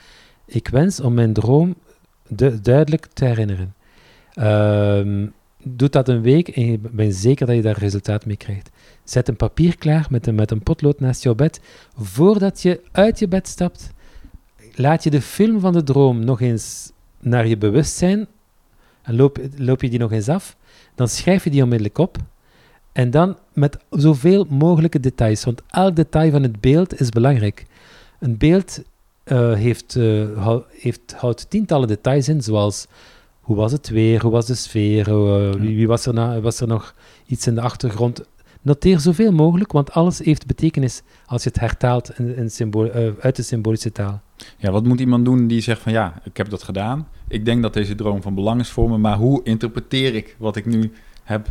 ik 0.47 0.69
wens 0.69 1.01
om 1.01 1.15
mijn 1.15 1.33
droom 1.33 1.75
du 2.29 2.61
duidelijk 2.61 3.07
te 3.13 3.25
herinneren. 3.25 3.75
Uh, 4.35 5.29
doe 5.65 5.89
dat 5.89 6.09
een 6.09 6.23
week 6.23 6.49
en 6.49 6.67
je 6.67 6.79
bent 6.79 7.15
zeker 7.15 7.47
dat 7.47 7.57
je 7.57 7.63
daar 7.63 7.79
resultaat 7.79 8.27
mee 8.27 8.37
krijgt. 8.37 8.71
Zet 9.05 9.29
een 9.29 9.37
papier 9.37 9.79
klaar 9.79 10.07
met 10.11 10.27
een, 10.27 10.35
met 10.35 10.51
een 10.51 10.63
potlood 10.63 11.01
naast 11.01 11.23
jouw 11.23 11.35
bed. 11.35 11.61
Voordat 11.97 12.63
je 12.63 12.81
uit 12.93 13.19
je 13.19 13.29
bed 13.29 13.49
stapt, 13.49 13.93
laat 14.75 15.05
je 15.05 15.11
de 15.11 15.23
film 15.23 15.61
van 15.61 15.73
de 15.73 15.83
droom 15.83 16.25
nog 16.25 16.41
eens 16.41 16.93
naar 17.21 17.47
je 17.47 17.57
bewustzijn 17.57 18.27
en 19.03 19.17
loop, 19.17 19.39
loop 19.57 19.83
je 19.83 19.91
die 19.91 19.99
nog 19.99 20.13
eens 20.13 20.29
af. 20.29 20.57
Dan 20.95 21.09
schrijf 21.09 21.45
je 21.45 21.51
die 21.51 21.63
onmiddellijk 21.63 21.99
op. 21.99 22.17
En 22.93 23.11
dan 23.11 23.39
met 23.53 23.77
zoveel 23.91 24.47
mogelijke 24.49 25.01
details, 25.01 25.45
want 25.45 25.63
elk 25.71 25.97
detail 25.97 26.31
van 26.31 26.43
het 26.43 26.61
beeld 26.61 27.01
is 27.01 27.09
belangrijk. 27.09 27.67
Een 28.21 28.39
beeld 28.39 28.83
uh, 29.25 29.53
heeft, 29.53 29.95
uh, 29.95 30.57
heeft, 30.69 31.15
houdt 31.17 31.51
tientallen 31.51 31.89
details 31.89 32.29
in, 32.29 32.43
zoals 32.43 32.87
hoe 33.45 33.57
was 33.57 33.73
het 33.73 33.89
weer, 33.89 34.23
hoe 34.23 34.31
was 34.31 34.47
de 34.47 34.55
sfeer, 34.55 35.09
uh, 35.09 35.53
wie, 35.53 35.77
wie, 35.77 35.87
was, 35.87 36.07
er 36.07 36.15
na, 36.15 36.41
was 36.41 36.61
er 36.61 36.67
nog 36.67 36.95
iets 37.27 37.47
in 37.47 37.55
de 37.55 37.61
achtergrond. 37.61 38.23
Noteer 38.63 39.01
zoveel 39.01 39.33
mogelijk, 39.33 39.73
want 39.73 39.93
alles 39.93 40.19
heeft 40.19 40.47
betekenis 40.47 41.03
als 41.27 41.43
je 41.43 41.49
het 41.49 41.61
hertaalt 41.61 42.19
in, 42.19 42.37
in 42.37 42.51
symbool, 42.51 42.87
uh, 42.87 43.11
uit 43.21 43.37
de 43.37 43.43
symbolische 43.43 43.93
taal. 43.93 44.23
Ja, 44.59 44.71
wat 44.71 44.85
moet 44.85 45.01
iemand 45.01 45.25
doen 45.25 45.47
die 45.47 45.61
zegt 45.61 45.81
van 45.81 45.93
ja, 45.93 46.21
ik 46.25 46.37
heb 46.37 46.51
dat 46.51 46.63
gedaan. 46.63 47.09
Ik 47.29 47.45
denk 47.45 47.63
dat 47.63 47.75
deze 47.75 47.95
droom 47.95 48.23
van 48.23 48.35
belang 48.35 48.61
is 48.61 48.71
voor 48.71 48.91
me, 48.91 48.99
maar 48.99 49.17
hoe 49.17 49.41
interpreteer 49.43 50.15
ik 50.15 50.37
wat 50.39 50.57
ik 50.57 50.67
nu 50.67 50.93
heb 51.23 51.49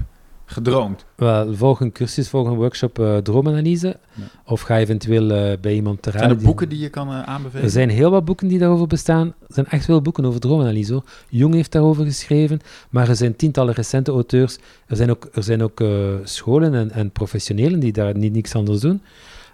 gedroomd? 0.54 1.06
Wel, 1.16 1.56
volg 1.56 1.80
een 1.80 1.92
cursus, 1.92 2.30
volg 2.30 2.48
een 2.48 2.56
workshop 2.56 3.00
uh, 3.00 3.18
droomanalyse. 3.18 3.98
Ja. 4.14 4.24
Of 4.46 4.62
ga 4.62 4.78
eventueel 4.78 5.32
uh, 5.32 5.58
bij 5.62 5.74
iemand 5.74 6.02
te 6.02 6.12
raden. 6.12 6.28
Zijn 6.28 6.40
er 6.40 6.46
boeken 6.46 6.70
die 6.70 6.80
je 6.80 6.90
kan 6.90 7.10
uh, 7.10 7.24
aanbevelen? 7.24 7.64
Er 7.64 7.72
zijn 7.72 7.90
heel 7.90 8.12
wat 8.12 8.26
boeken 8.26 8.48
die 8.48 8.60
daarover 8.60 8.88
bestaan. 8.88 9.28
Er 9.28 9.54
zijn 9.54 9.66
echt 9.66 9.86
veel 9.86 10.02
boeken 10.02 10.26
over 10.26 10.40
droomanalyse. 10.40 10.94
Hoor. 10.94 11.04
Jung 11.30 11.54
heeft 11.54 11.72
daarover 11.72 12.06
geschreven, 12.06 12.60
maar 12.90 13.10
er 13.10 13.16
zijn 13.16 13.36
tientallen 13.36 13.74
recente 13.74 14.12
auteurs. 14.12 14.58
Er 14.88 14.96
zijn 14.96 15.10
ook, 15.10 15.30
er 15.34 15.44
zijn 15.44 15.64
ook 15.64 15.84
scholen 16.24 16.74
en, 16.74 16.92
en, 16.92 17.12
professionelen 17.12 17.80
die 17.80 17.92
daar 17.92 18.18
niet 18.18 18.34
niks 18.34 18.56
anders 18.56 18.80
doen. 18.80 19.02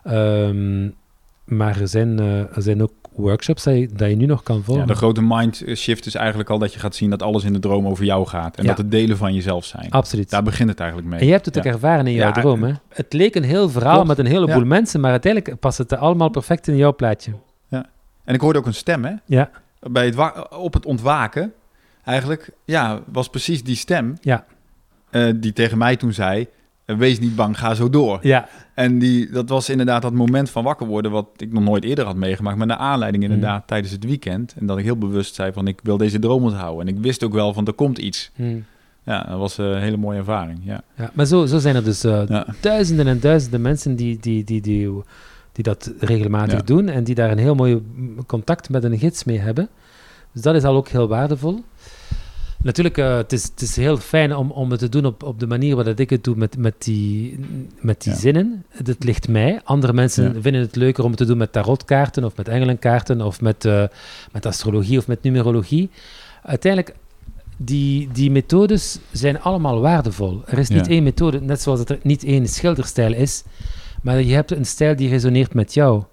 Um, 0.07 0.93
maar 1.49 1.81
er 1.81 1.88
zijn, 1.88 2.19
er 2.19 2.61
zijn 2.61 2.81
ook 2.81 2.91
workshops 3.15 3.63
dat 3.63 3.76
je, 3.76 3.89
dat 3.93 4.09
je 4.09 4.15
nu 4.15 4.26
nog 4.26 4.43
kan 4.43 4.63
volgen. 4.63 4.84
Ja, 4.84 4.91
de 4.91 4.97
grote 4.97 5.21
mind 5.21 5.63
shift 5.76 6.05
is 6.05 6.15
eigenlijk 6.15 6.49
al 6.49 6.59
dat 6.59 6.73
je 6.73 6.80
gaat 6.80 6.95
zien 6.95 7.09
dat 7.09 7.21
alles 7.21 7.43
in 7.43 7.53
de 7.53 7.59
droom 7.59 7.88
over 7.88 8.05
jou 8.05 8.27
gaat. 8.27 8.57
En 8.57 8.63
ja. 8.63 8.69
dat 8.69 8.77
het 8.77 8.91
delen 8.91 9.17
van 9.17 9.34
jezelf 9.34 9.65
zijn. 9.65 9.91
Absoluut. 9.91 10.30
Daar 10.30 10.43
begint 10.43 10.69
het 10.69 10.80
eigenlijk 10.80 11.09
mee. 11.09 11.19
En 11.19 11.26
je 11.26 11.31
hebt 11.31 11.45
het 11.45 11.57
ook 11.57 11.63
ervaren 11.63 12.07
in 12.07 12.13
jouw 12.13 12.31
droom. 12.31 12.63
Hè? 12.63 12.73
Het 12.89 13.13
leek 13.13 13.35
een 13.35 13.43
heel 13.43 13.69
verhaal 13.69 13.93
Klopt. 13.93 14.07
met 14.07 14.17
een 14.17 14.26
heleboel 14.26 14.65
mensen, 14.65 14.99
maar 14.99 15.11
uiteindelijk 15.11 15.59
past 15.59 15.77
het 15.77 15.93
allemaal 15.93 16.30
perfect 16.30 16.67
in 16.67 16.76
jouw 16.76 16.95
plaatje. 16.95 17.31
Ja. 17.67 17.85
En 18.23 18.34
ik 18.34 18.41
hoorde 18.41 18.59
ook 18.59 18.65
een 18.65 18.73
stem, 18.73 19.05
hè? 19.05 19.13
Ja. 19.26 19.49
Bij 19.80 20.05
het 20.05 20.15
op 20.49 20.73
het 20.73 20.85
ontwaken, 20.85 21.53
eigenlijk, 22.03 22.51
ja, 22.65 22.99
was 23.11 23.30
precies 23.30 23.63
die 23.63 23.76
stem. 23.76 24.17
Ja. 24.21 24.45
Uh, 25.11 25.34
die 25.35 25.53
tegen 25.53 25.77
mij 25.77 25.95
toen 25.95 26.13
zei, 26.13 26.47
wees 26.98 27.20
niet 27.20 27.36
bang, 27.36 27.57
ga 27.57 27.74
zo 27.74 27.90
door. 27.90 28.20
Ja. 28.22 28.48
En 28.74 28.99
die, 28.99 29.32
dat 29.32 29.49
was 29.49 29.70
inderdaad 29.70 30.02
dat 30.02 30.14
moment 30.14 30.49
van 30.49 30.64
wakker 30.64 30.88
worden, 30.88 31.11
wat 31.11 31.28
ik 31.38 31.53
nog 31.53 31.64
nooit 31.64 31.84
eerder 31.84 32.06
had 32.06 32.16
meegemaakt. 32.16 32.57
Maar 32.57 32.68
naar 32.68 32.78
aanleiding 32.78 33.24
inderdaad 33.24 33.60
mm. 33.60 33.68
tijdens 33.68 33.91
het 33.91 34.03
weekend. 34.03 34.56
En 34.60 34.66
dat 34.66 34.78
ik 34.78 34.84
heel 34.84 34.98
bewust 34.98 35.36
zei 35.36 35.52
van, 35.53 35.68
ik 35.68 35.80
wil 35.84 35.98
deze 35.98 36.20
droom 36.20 36.44
onthouden. 36.44 36.88
En 36.88 36.95
ik 36.95 37.02
wist 37.02 37.24
ook 37.24 37.34
wel 37.34 37.53
van, 37.53 37.66
er 37.66 37.74
komt 37.74 37.98
iets. 37.98 38.32
Mm. 38.36 38.66
Ja, 39.03 39.24
dat 39.24 39.40
was 39.40 39.57
een 39.57 39.80
hele 39.80 39.98
mooie 39.98 40.18
ervaring, 40.18 40.60
ja. 40.64 40.82
ja 40.95 41.11
maar 41.14 41.26
zo, 41.26 41.45
zo 41.45 41.57
zijn 41.57 41.76
er 41.76 41.84
dus 41.84 42.06
uh, 42.06 42.22
ja. 42.28 42.45
duizenden 42.61 43.07
en 43.07 43.20
duizenden 43.20 43.61
mensen 43.61 43.95
die, 43.95 44.18
die, 44.20 44.44
die, 44.44 44.61
die, 44.61 45.03
die 45.52 45.64
dat 45.64 45.94
regelmatig 45.99 46.60
ja. 46.60 46.66
doen. 46.66 46.90
En 46.90 47.03
die 47.03 47.16
daar 47.16 47.32
een 47.32 47.38
heel 47.38 47.56
mooi 47.56 47.82
contact 48.26 48.70
met 48.70 48.84
een 48.84 48.98
gids 48.98 49.24
mee 49.24 49.40
hebben. 49.40 49.70
Dus 50.34 50.41
dat 50.41 50.56
is 50.56 50.64
al 50.64 50.76
ook 50.76 50.88
heel 50.88 51.07
waardevol. 51.07 51.64
Natuurlijk, 52.61 52.98
uh, 52.98 53.15
het, 53.15 53.34
is, 53.34 53.44
het 53.44 53.61
is 53.61 53.76
heel 53.76 53.98
fijn 53.98 54.36
om, 54.36 54.52
om 54.52 54.72
het 54.72 54.80
te 54.80 54.90
doen 54.90 55.06
op, 55.06 55.23
op 55.23 55.40
de 55.40 55.48
manier 55.48 55.76
waarop 55.76 55.99
ik 55.99 56.10
het 56.10 56.23
doe 56.23 56.36
met, 56.36 56.57
met 56.57 56.73
die, 56.84 57.40
met 57.80 58.02
die 58.02 58.14
ja. 58.14 58.19
zinnen. 58.19 58.65
Dat 58.84 59.03
ligt 59.03 59.27
mij. 59.27 59.61
Andere 59.64 59.94
mensen 59.94 60.34
ja. 60.34 60.41
vinden 60.41 60.61
het 60.61 60.76
leuker 60.76 61.03
om 61.03 61.10
het 61.10 61.19
te 61.19 61.26
doen 61.26 61.38
met 61.38 61.52
tarotkaarten 61.52 62.23
of 62.23 62.36
met 62.36 62.48
engelenkaarten 62.48 63.22
of 63.22 63.41
met, 63.41 63.65
uh, 63.65 63.84
met 64.31 64.45
astrologie 64.45 64.98
of 64.98 65.07
met 65.07 65.23
numerologie. 65.23 65.90
Uiteindelijk, 66.44 66.95
die, 67.57 68.10
die 68.14 68.31
methodes 68.31 68.99
zijn 69.11 69.41
allemaal 69.41 69.80
waardevol. 69.80 70.41
Er 70.45 70.57
is 70.57 70.69
niet 70.69 70.88
één 70.88 71.03
methode, 71.03 71.41
net 71.41 71.61
zoals 71.61 71.80
er 71.86 71.99
niet 72.03 72.23
één 72.23 72.48
schilderstijl 72.48 73.14
is, 73.14 73.44
maar 74.02 74.22
je 74.22 74.34
hebt 74.34 74.52
een 74.52 74.65
stijl 74.65 74.95
die 74.95 75.10
resoneert 75.10 75.53
met 75.53 75.73
jou. 75.73 76.03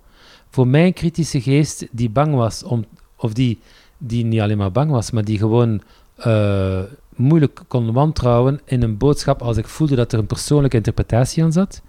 Voor 0.51 0.67
mijn 0.67 0.93
kritische 0.93 1.41
geest 1.41 1.87
die 1.91 2.11
bang 2.11 2.35
was 2.35 2.63
om, 2.63 2.85
of 3.17 3.33
die, 3.33 3.61
die 3.99 4.25
niet 4.25 4.41
alleen 4.41 4.59
maar 4.59 4.73
bang 4.73 4.91
was, 4.91 5.11
maar 5.11 5.25
die 5.25 5.39
gewoon 5.39 5.83
uh, 6.27 6.81
moeilijk 7.15 7.61
kon 7.69 7.93
wantrouwen 7.93 8.61
in 8.65 8.83
een 8.83 8.97
boodschap 8.97 9.43
als 9.43 9.57
ik 9.57 9.67
voelde 9.67 9.95
dat 9.95 10.13
er 10.13 10.19
een 10.19 10.27
persoonlijke 10.27 10.77
interpretatie 10.77 11.43
aan 11.43 11.53
zat. 11.53 11.83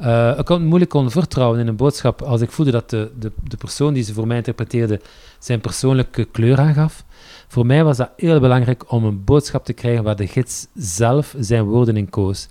Uh, 0.00 0.38
ik 0.38 0.44
kon 0.44 0.64
moeilijk 0.64 0.90
kon 0.90 1.10
vertrouwen 1.10 1.60
in 1.60 1.66
een 1.66 1.76
boodschap 1.76 2.22
als 2.22 2.40
ik 2.40 2.50
voelde 2.50 2.70
dat 2.70 2.90
de, 2.90 3.10
de, 3.18 3.32
de 3.42 3.56
persoon 3.56 3.94
die 3.94 4.02
ze 4.02 4.14
voor 4.14 4.26
mij 4.26 4.36
interpreteerde 4.36 5.00
zijn 5.38 5.60
persoonlijke 5.60 6.24
kleur 6.24 6.58
aangaf. 6.58 7.04
Voor 7.48 7.66
mij 7.66 7.84
was 7.84 7.96
dat 7.96 8.10
heel 8.16 8.40
belangrijk 8.40 8.92
om 8.92 9.04
een 9.04 9.24
boodschap 9.24 9.64
te 9.64 9.72
krijgen 9.72 10.04
waar 10.04 10.16
de 10.16 10.26
gids 10.26 10.66
zelf 10.74 11.34
zijn 11.38 11.64
woorden 11.64 11.96
in 11.96 12.10
koos. 12.10 12.48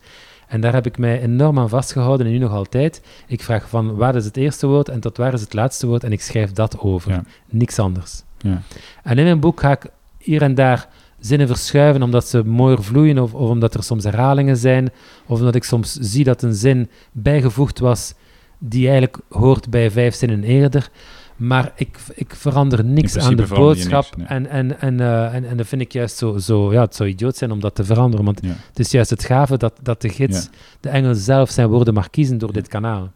En 0.47 0.61
daar 0.61 0.73
heb 0.73 0.85
ik 0.85 0.97
mij 0.97 1.21
enorm 1.21 1.59
aan 1.59 1.69
vastgehouden 1.69 2.25
en 2.25 2.31
nu 2.31 2.37
nog 2.37 2.51
altijd. 2.51 3.01
Ik 3.27 3.43
vraag 3.43 3.69
van 3.69 3.95
waar 3.95 4.15
is 4.15 4.25
het 4.25 4.37
eerste 4.37 4.67
woord 4.67 4.89
en 4.89 4.99
tot 4.99 5.17
waar 5.17 5.33
is 5.33 5.41
het 5.41 5.53
laatste 5.53 5.87
woord 5.87 6.03
en 6.03 6.11
ik 6.11 6.21
schrijf 6.21 6.51
dat 6.51 6.79
over. 6.79 7.11
Ja. 7.11 7.23
Niks 7.49 7.79
anders. 7.79 8.23
Ja. 8.37 8.61
En 9.03 9.17
in 9.17 9.23
mijn 9.23 9.39
boek 9.39 9.59
ga 9.59 9.71
ik 9.71 9.85
hier 10.17 10.41
en 10.41 10.55
daar 10.55 10.87
zinnen 11.25 11.47
verschuiven 11.47 12.03
omdat 12.03 12.27
ze 12.27 12.43
mooier 12.43 12.83
vloeien 12.83 13.19
of, 13.19 13.33
of, 13.33 13.49
omdat 13.49 13.73
er 13.73 13.83
soms 13.83 14.03
herhalingen 14.03 14.57
zijn 14.57 14.89
of 15.25 15.39
omdat 15.39 15.55
ik 15.55 15.63
soms 15.63 15.93
zie 15.93 16.23
dat 16.23 16.41
een 16.41 16.53
zin 16.53 16.89
bijgevoegd 17.11 17.79
was 17.79 18.13
die 18.57 18.85
eigenlijk 18.85 19.19
hoort 19.29 19.69
bij 19.69 19.91
vijf 19.91 20.15
zinnen 20.15 20.43
eerder. 20.43 20.89
Maar 21.35 21.71
ik, 21.75 21.97
ik 22.15 22.35
verander 22.35 22.85
niks 22.85 23.17
aan 23.17 23.35
de 23.35 23.47
boodschap. 23.47 24.15
Niks, 24.15 24.15
nee. 24.15 24.27
en, 24.27 24.47
en, 24.49 24.79
en, 24.79 24.99
uh, 24.99 25.33
en, 25.35 25.45
en 25.45 25.57
dat 25.57 25.67
vind 25.67 25.81
ik 25.81 25.91
juist 25.91 26.17
zo, 26.17 26.37
zo... 26.37 26.73
Ja, 26.73 26.81
het 26.81 26.95
zou 26.95 27.09
idioot 27.09 27.35
zijn 27.35 27.51
om 27.51 27.59
dat 27.59 27.75
te 27.75 27.83
veranderen. 27.83 28.25
Want 28.25 28.39
ja. 28.43 28.55
het 28.67 28.79
is 28.79 28.91
juist 28.91 29.09
het 29.09 29.23
gave 29.23 29.57
dat, 29.57 29.73
dat 29.81 30.01
de 30.01 30.09
gids, 30.09 30.43
Ja. 30.43 30.49
de 30.79 30.89
engel 30.89 31.15
zelf, 31.15 31.49
zijn 31.49 31.69
woorden 31.69 31.93
mag 31.93 32.09
kiezen 32.09 32.37
door 32.37 32.53
dit 32.53 32.67
kanaal. 32.67 33.11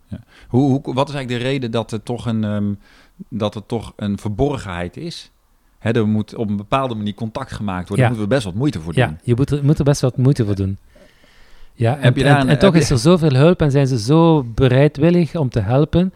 Hoe, 0.48 0.70
hoe, 0.70 0.94
wat 0.94 1.10
is 1.10 1.16
eigenlijk 1.16 1.44
de 1.44 1.50
reden 1.50 1.72
dat 1.72 1.92
het 1.92 2.06
toch 2.06 2.26
een, 2.26 2.44
um, 2.44 2.80
dat 3.30 3.54
het 3.54 3.68
toch 3.68 3.94
een 3.96 4.18
verborgenheid 4.18 4.98
is? 4.98 5.32
Hè, 5.80 5.92
er 5.92 6.08
moet 6.08 6.36
op 6.36 6.50
een 6.50 6.58
bepaalde 6.58 6.96
manier 6.96 7.14
contact 7.14 7.52
gemaakt 7.52 7.88
worden. 7.88 7.98
Daar 8.06 8.08
moeten 8.16 8.30
we 8.30 8.34
best 8.36 8.46
wat 8.46 8.56
moeite 8.56 8.80
voor 8.82 8.94
doen. 8.94 9.04
Ja, 9.04 9.16
je 9.24 9.34
moet 9.36 9.52
er, 9.52 9.64
moet 9.66 9.78
er 9.80 9.84
best 9.84 10.02
wat 10.02 10.18
moeite 10.18 10.46
voor 10.46 10.56
doen. 10.56 10.78
Ja, 11.74 11.96
en, 11.96 12.02
Heb 12.04 12.16
je 12.16 12.24
en- 12.24 12.30
daar 12.30 12.42
een- 12.42 12.50
en 12.50 12.60
toch 12.60 12.76
is 12.76 12.90
er 12.90 12.98
zoveel 12.98 13.34
hulp 13.34 13.62
en 13.62 13.72
zijn 13.72 13.88
ze 13.88 14.00
zo 14.00 14.44
bereidwillig 14.44 15.36
om 15.36 15.50
te 15.50 15.60
helpen. 15.60 16.14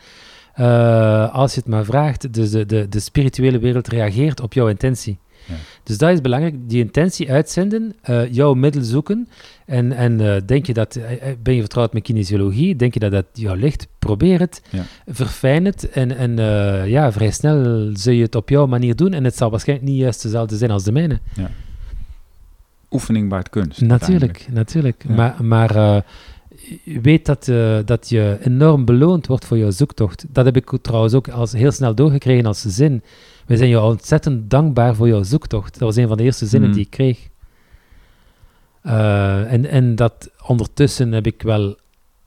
eh, 0.53 1.33
als 1.33 1.53
je 1.53 1.59
het 1.59 1.69
maar 1.69 1.85
vraagt, 1.85 2.33
dus 2.33 2.51
de, 2.51 2.65
de, 2.65 2.89
de 2.89 2.99
spirituele 2.99 3.59
wereld 3.59 3.87
reageert 3.87 4.41
op 4.41 4.53
jouw 4.53 4.67
intentie. 4.67 5.17
Ja. 5.47 5.53
Dus 5.83 5.97
dat 5.97 6.09
is 6.09 6.21
belangrijk, 6.21 6.55
die 6.69 6.83
intentie 6.83 7.31
uitzenden, 7.31 7.95
eh, 8.01 8.33
jouw 8.33 8.53
middel 8.53 8.83
zoeken. 8.83 9.27
En, 9.71 9.91
en 9.91 10.19
eh, 10.35 10.41
denk 10.45 10.65
je 10.65 10.73
dat, 10.73 10.95
eh, 10.95 11.11
eh, 11.29 11.35
ben 11.43 11.53
je 11.53 11.59
vertrouwd 11.59 11.93
met 11.93 12.03
kinesiologie? 12.03 12.75
Denk 12.75 12.93
je 12.93 12.99
dat 12.99 13.11
dat 13.11 13.25
jou 13.33 13.57
ligt? 13.57 13.87
Probeer 13.99 14.39
het, 14.39 14.61
Ja. 14.69 14.83
verfijn 15.07 15.65
het 15.65 15.89
en, 15.89 16.17
en 16.17 16.35
ja, 16.89 17.11
vrij 17.11 17.31
snel 17.31 17.89
zul 17.93 18.13
je 18.13 18.21
het 18.23 18.35
op 18.35 18.49
jouw 18.49 18.65
manier 18.67 18.95
doen. 18.95 19.13
En 19.13 19.23
het 19.23 19.37
zal 19.37 19.49
waarschijnlijk 19.49 19.89
niet 19.89 19.99
juist 19.99 20.21
dezelfde 20.21 20.55
zijn 20.57 20.71
als 20.71 20.83
de 20.83 20.91
mijne. 20.91 21.19
Oefening 22.91 23.29
baart 23.29 23.49
kunst. 23.49 23.81
Natuurlijk, 23.81 24.47
natuurlijk. 24.51 25.03
Ja. 25.07 25.13
Maar, 25.15 25.43
maar 25.43 26.03
weet 27.01 27.25
dat, 27.25 27.45
dat 27.87 28.09
je 28.09 28.37
enorm 28.41 28.85
beloond 28.85 29.27
wordt 29.27 29.45
voor 29.45 29.57
jouw 29.57 29.71
zoektocht. 29.71 30.25
Dat 30.29 30.45
heb 30.45 30.55
ik 30.55 30.71
trouwens 30.81 31.13
ook 31.13 31.27
als, 31.29 31.51
heel 31.51 31.71
snel 31.71 31.95
doorgekregen 31.95 32.45
als 32.45 32.61
zin. 32.61 33.03
We 33.45 33.57
zijn 33.57 33.69
jou 33.69 33.91
ontzettend 33.91 34.49
dankbaar 34.49 34.95
voor 34.95 35.07
jouw 35.07 35.23
zoektocht. 35.23 35.73
Dat 35.73 35.81
was 35.81 35.95
een 35.95 36.07
van 36.07 36.17
de 36.17 36.23
eerste 36.23 36.45
zinnen 36.45 36.69
Mhm. 36.69 36.77
die 36.77 36.85
ik 36.87 36.91
kreeg. 36.91 37.29
Eh, 38.81 39.51
en, 39.53 39.65
en 39.65 39.95
dat 39.95 40.29
ondertussen 40.47 41.11
heb 41.11 41.25
ik 41.25 41.41
wel 41.41 41.75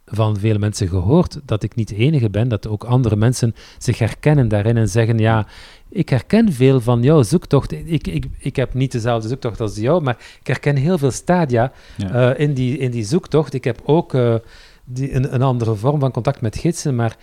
van 0.07 0.37
vele 0.39 0.59
mensen 0.59 0.89
gehoord 0.89 1.41
dat 1.45 1.63
ik 1.63 1.75
niet 1.75 1.89
de 1.89 1.97
enige 1.97 2.31
ben, 2.31 2.49
dat 2.49 2.69
ook 2.69 2.85
andere 2.85 3.17
mensen 3.17 3.55
zich 3.79 3.99
herkennen 3.99 4.49
daarin 4.49 4.77
en 4.77 4.89
zeggen, 4.89 5.19
ja, 5.19 5.47
ik 5.89 6.09
herken 6.09 6.53
veel 6.53 6.81
van 6.81 7.03
jouw 7.03 7.23
zoektocht. 7.23 7.73
Ik, 7.73 8.07
ik, 8.07 8.27
ik 8.39 8.57
heb 8.57 8.75
niet 8.75 8.93
dezelfde 8.93 9.29
zoektocht 9.29 9.61
als 9.61 9.77
jou, 9.77 10.03
maar 10.03 10.17
ik 10.41 10.47
herken 10.47 10.77
heel 10.77 10.99
veel 10.99 11.11
stadia 11.11 11.73
Ja. 11.97 12.33
eh, 12.33 12.41
in, 12.47 12.55
die, 12.55 12.79
in 12.79 12.91
die 12.91 13.05
zoektocht. 13.05 13.55
Ik 13.55 13.65
heb 13.65 13.81
ook 13.85 14.15
eh, 14.15 14.35
die, 14.85 15.15
een, 15.15 15.35
een 15.35 15.43
andere 15.43 15.75
vorm 15.75 16.01
van 16.01 16.11
contact 16.11 16.41
met 16.41 16.57
gidsen, 16.57 16.95
maar 16.95 17.17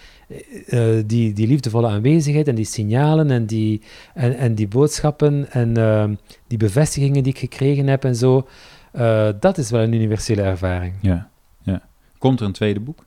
die, 1.06 1.34
die 1.34 1.48
liefdevolle 1.48 1.88
aanwezigheid 1.88 2.48
en 2.48 2.56
die 2.56 2.66
signalen 2.66 3.32
en 3.32 3.46
die, 3.46 3.82
en, 4.14 4.38
en 4.38 4.56
die 4.56 4.68
boodschappen 4.68 5.52
en 5.52 5.74
die 6.48 6.58
bevestigingen 6.58 7.24
die 7.24 7.34
ik 7.34 7.40
gekregen 7.40 7.88
heb 7.88 8.04
en 8.04 8.16
zo, 8.16 8.48
eh, 8.92 9.28
dat 9.40 9.58
is 9.58 9.70
wel 9.70 9.82
een 9.82 9.94
universele 9.94 10.42
ervaring. 10.42 10.94
Ja, 11.02 11.30
ja. 11.64 11.82
Komt 12.18 12.40
er 12.40 12.46
een 12.46 12.52
tweede 12.52 12.80
boek? 12.80 13.04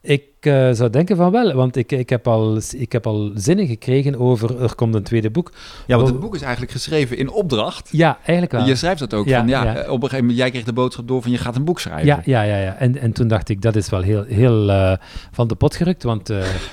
Ik 0.00 0.22
eh, 0.40 0.68
zou 0.72 0.90
denken 0.90 1.16
van 1.16 1.30
wel, 1.30 1.52
want 1.54 1.76
ik, 1.76 1.92
ik, 1.92 2.08
heb 2.10 2.26
al, 2.28 2.58
ik 2.76 2.92
heb 2.92 3.06
al 3.06 3.30
zinnen 3.34 3.66
gekregen 3.66 4.18
over 4.18 4.62
er 4.62 4.74
komt 4.74 4.94
een 4.94 5.02
tweede 5.02 5.30
boek. 5.30 5.52
Ja, 5.86 5.96
want 5.96 6.08
Oh. 6.08 6.14
het 6.14 6.24
boek 6.24 6.34
is 6.34 6.42
eigenlijk 6.42 6.72
geschreven 6.72 7.16
in 7.16 7.30
opdracht. 7.30 7.88
Ja, 7.92 8.16
eigenlijk 8.16 8.52
wel. 8.52 8.66
Je 8.66 8.74
schrijft 8.74 8.98
dat 8.98 9.14
ook 9.14 9.26
Ja, 9.26 9.38
van, 9.38 9.48
ja, 9.48 9.64
ja. 9.64 9.74
eh, 9.76 9.80
op 9.90 9.94
een 9.94 10.08
gegeven 10.08 10.18
moment, 10.20 10.38
jij 10.38 10.50
kreeg 10.50 10.64
de 10.64 10.72
boodschap 10.72 11.08
door 11.08 11.22
van 11.22 11.30
je 11.30 11.38
gaat 11.38 11.56
een 11.56 11.64
boek 11.64 11.80
schrijven. 11.80 12.06
Ja, 12.06 12.22
ja, 12.24 12.42
ja. 12.42 12.56
ja. 12.58 12.74
En, 12.76 12.98
en 12.98 13.12
toen 13.12 13.28
dacht 13.28 13.48
ik, 13.48 13.62
dat 13.62 13.76
is 13.76 13.88
wel 13.88 14.00
heel, 14.00 14.24
heel 14.24 14.96
van 15.32 15.48
de 15.48 15.54
pot 15.54 15.74
gerukt, 15.76 16.02
want 16.02 16.28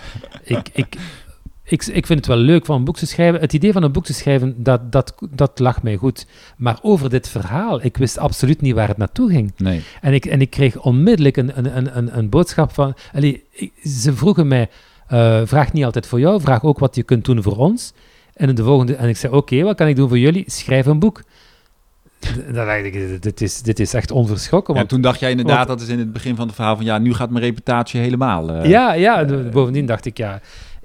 ik, 0.43 0.69
ik, 0.73 0.95
ik, 1.71 1.85
ik 1.85 2.05
vind 2.05 2.19
het 2.19 2.27
wel 2.27 2.37
leuk 2.37 2.65
van 2.65 2.75
een 2.75 2.83
boek 2.83 2.97
te 2.97 3.05
schrijven. 3.05 3.39
Het 3.41 3.53
idee 3.53 3.71
van 3.71 3.83
een 3.83 3.91
boek 3.91 4.05
te 4.05 4.13
schrijven, 4.13 4.63
dat, 4.63 4.91
dat, 4.91 5.13
dat 5.29 5.59
lag 5.59 5.83
mij 5.83 5.95
goed. 5.95 6.25
Maar 6.57 6.79
over 6.81 7.09
dit 7.09 7.29
verhaal, 7.29 7.83
ik 7.83 7.97
wist 7.97 8.17
absoluut 8.17 8.61
niet 8.61 8.73
waar 8.75 8.87
het 8.87 8.97
naartoe 8.97 9.29
ging. 9.31 9.51
Nee. 9.57 9.81
En 10.01 10.13
ik, 10.13 10.25
en 10.25 10.41
ik 10.41 10.49
kreeg 10.49 10.81
onmiddellijk 10.81 11.37
een, 11.37 11.51
een, 11.57 11.97
een, 11.97 12.17
een, 12.17 12.29
boodschap 12.29 12.73
van... 12.73 12.93
Allee, 13.13 13.43
ze 13.83 14.13
vroegen 14.13 14.47
mij, 14.47 14.69
eh, 15.07 15.41
vraag 15.45 15.73
niet 15.73 15.85
altijd 15.85 16.07
voor 16.07 16.19
jou, 16.19 16.41
vraag 16.41 16.63
ook 16.63 16.79
wat 16.79 16.95
je 16.95 17.03
kunt 17.03 17.25
doen 17.25 17.43
voor 17.43 17.57
ons. 17.57 17.93
En, 18.33 18.49
in 18.49 18.55
de 18.55 18.63
volgende, 18.63 18.95
en 18.95 19.09
ik 19.09 19.17
zei, 19.17 19.33
oké, 19.33 19.61
wat 19.63 19.75
kan 19.75 19.87
ik 19.87 19.95
doen 19.95 20.07
voor 20.07 20.19
jullie? 20.19 20.43
Schrijf 20.47 20.85
een 20.85 20.99
boek. 20.99 21.23
Dan 22.45 22.53
dacht 22.65 22.83
ik, 22.83 23.21
dit 23.21 23.41
is, 23.41 23.61
dit 23.61 23.79
is 23.79 23.93
echt 23.93 24.11
onverschrokken. 24.11 24.73
En 24.73 24.79
Want 24.79 24.89
toen 24.89 25.01
dacht 25.01 25.19
jij 25.19 25.29
inderdaad, 25.31 25.67
want- 25.67 25.79
dat 25.79 25.87
is 25.87 25.93
in 25.93 25.99
het 25.99 26.13
begin 26.13 26.35
van 26.35 26.45
het 26.47 26.55
verhaal 26.55 26.75
van 26.75 26.85
ja, 26.85 26.97
nu 26.97 27.13
gaat 27.13 27.29
mijn 27.29 27.43
reputatie 27.43 27.99
helemaal. 28.01 28.49
eh, 28.49 28.69
Ja, 28.69 28.93
ja. 28.93 29.19
en 29.25 29.51
bovendien 29.51 29.85
dacht 29.85 30.05
ik, 30.05 30.17
ja, 30.17 30.41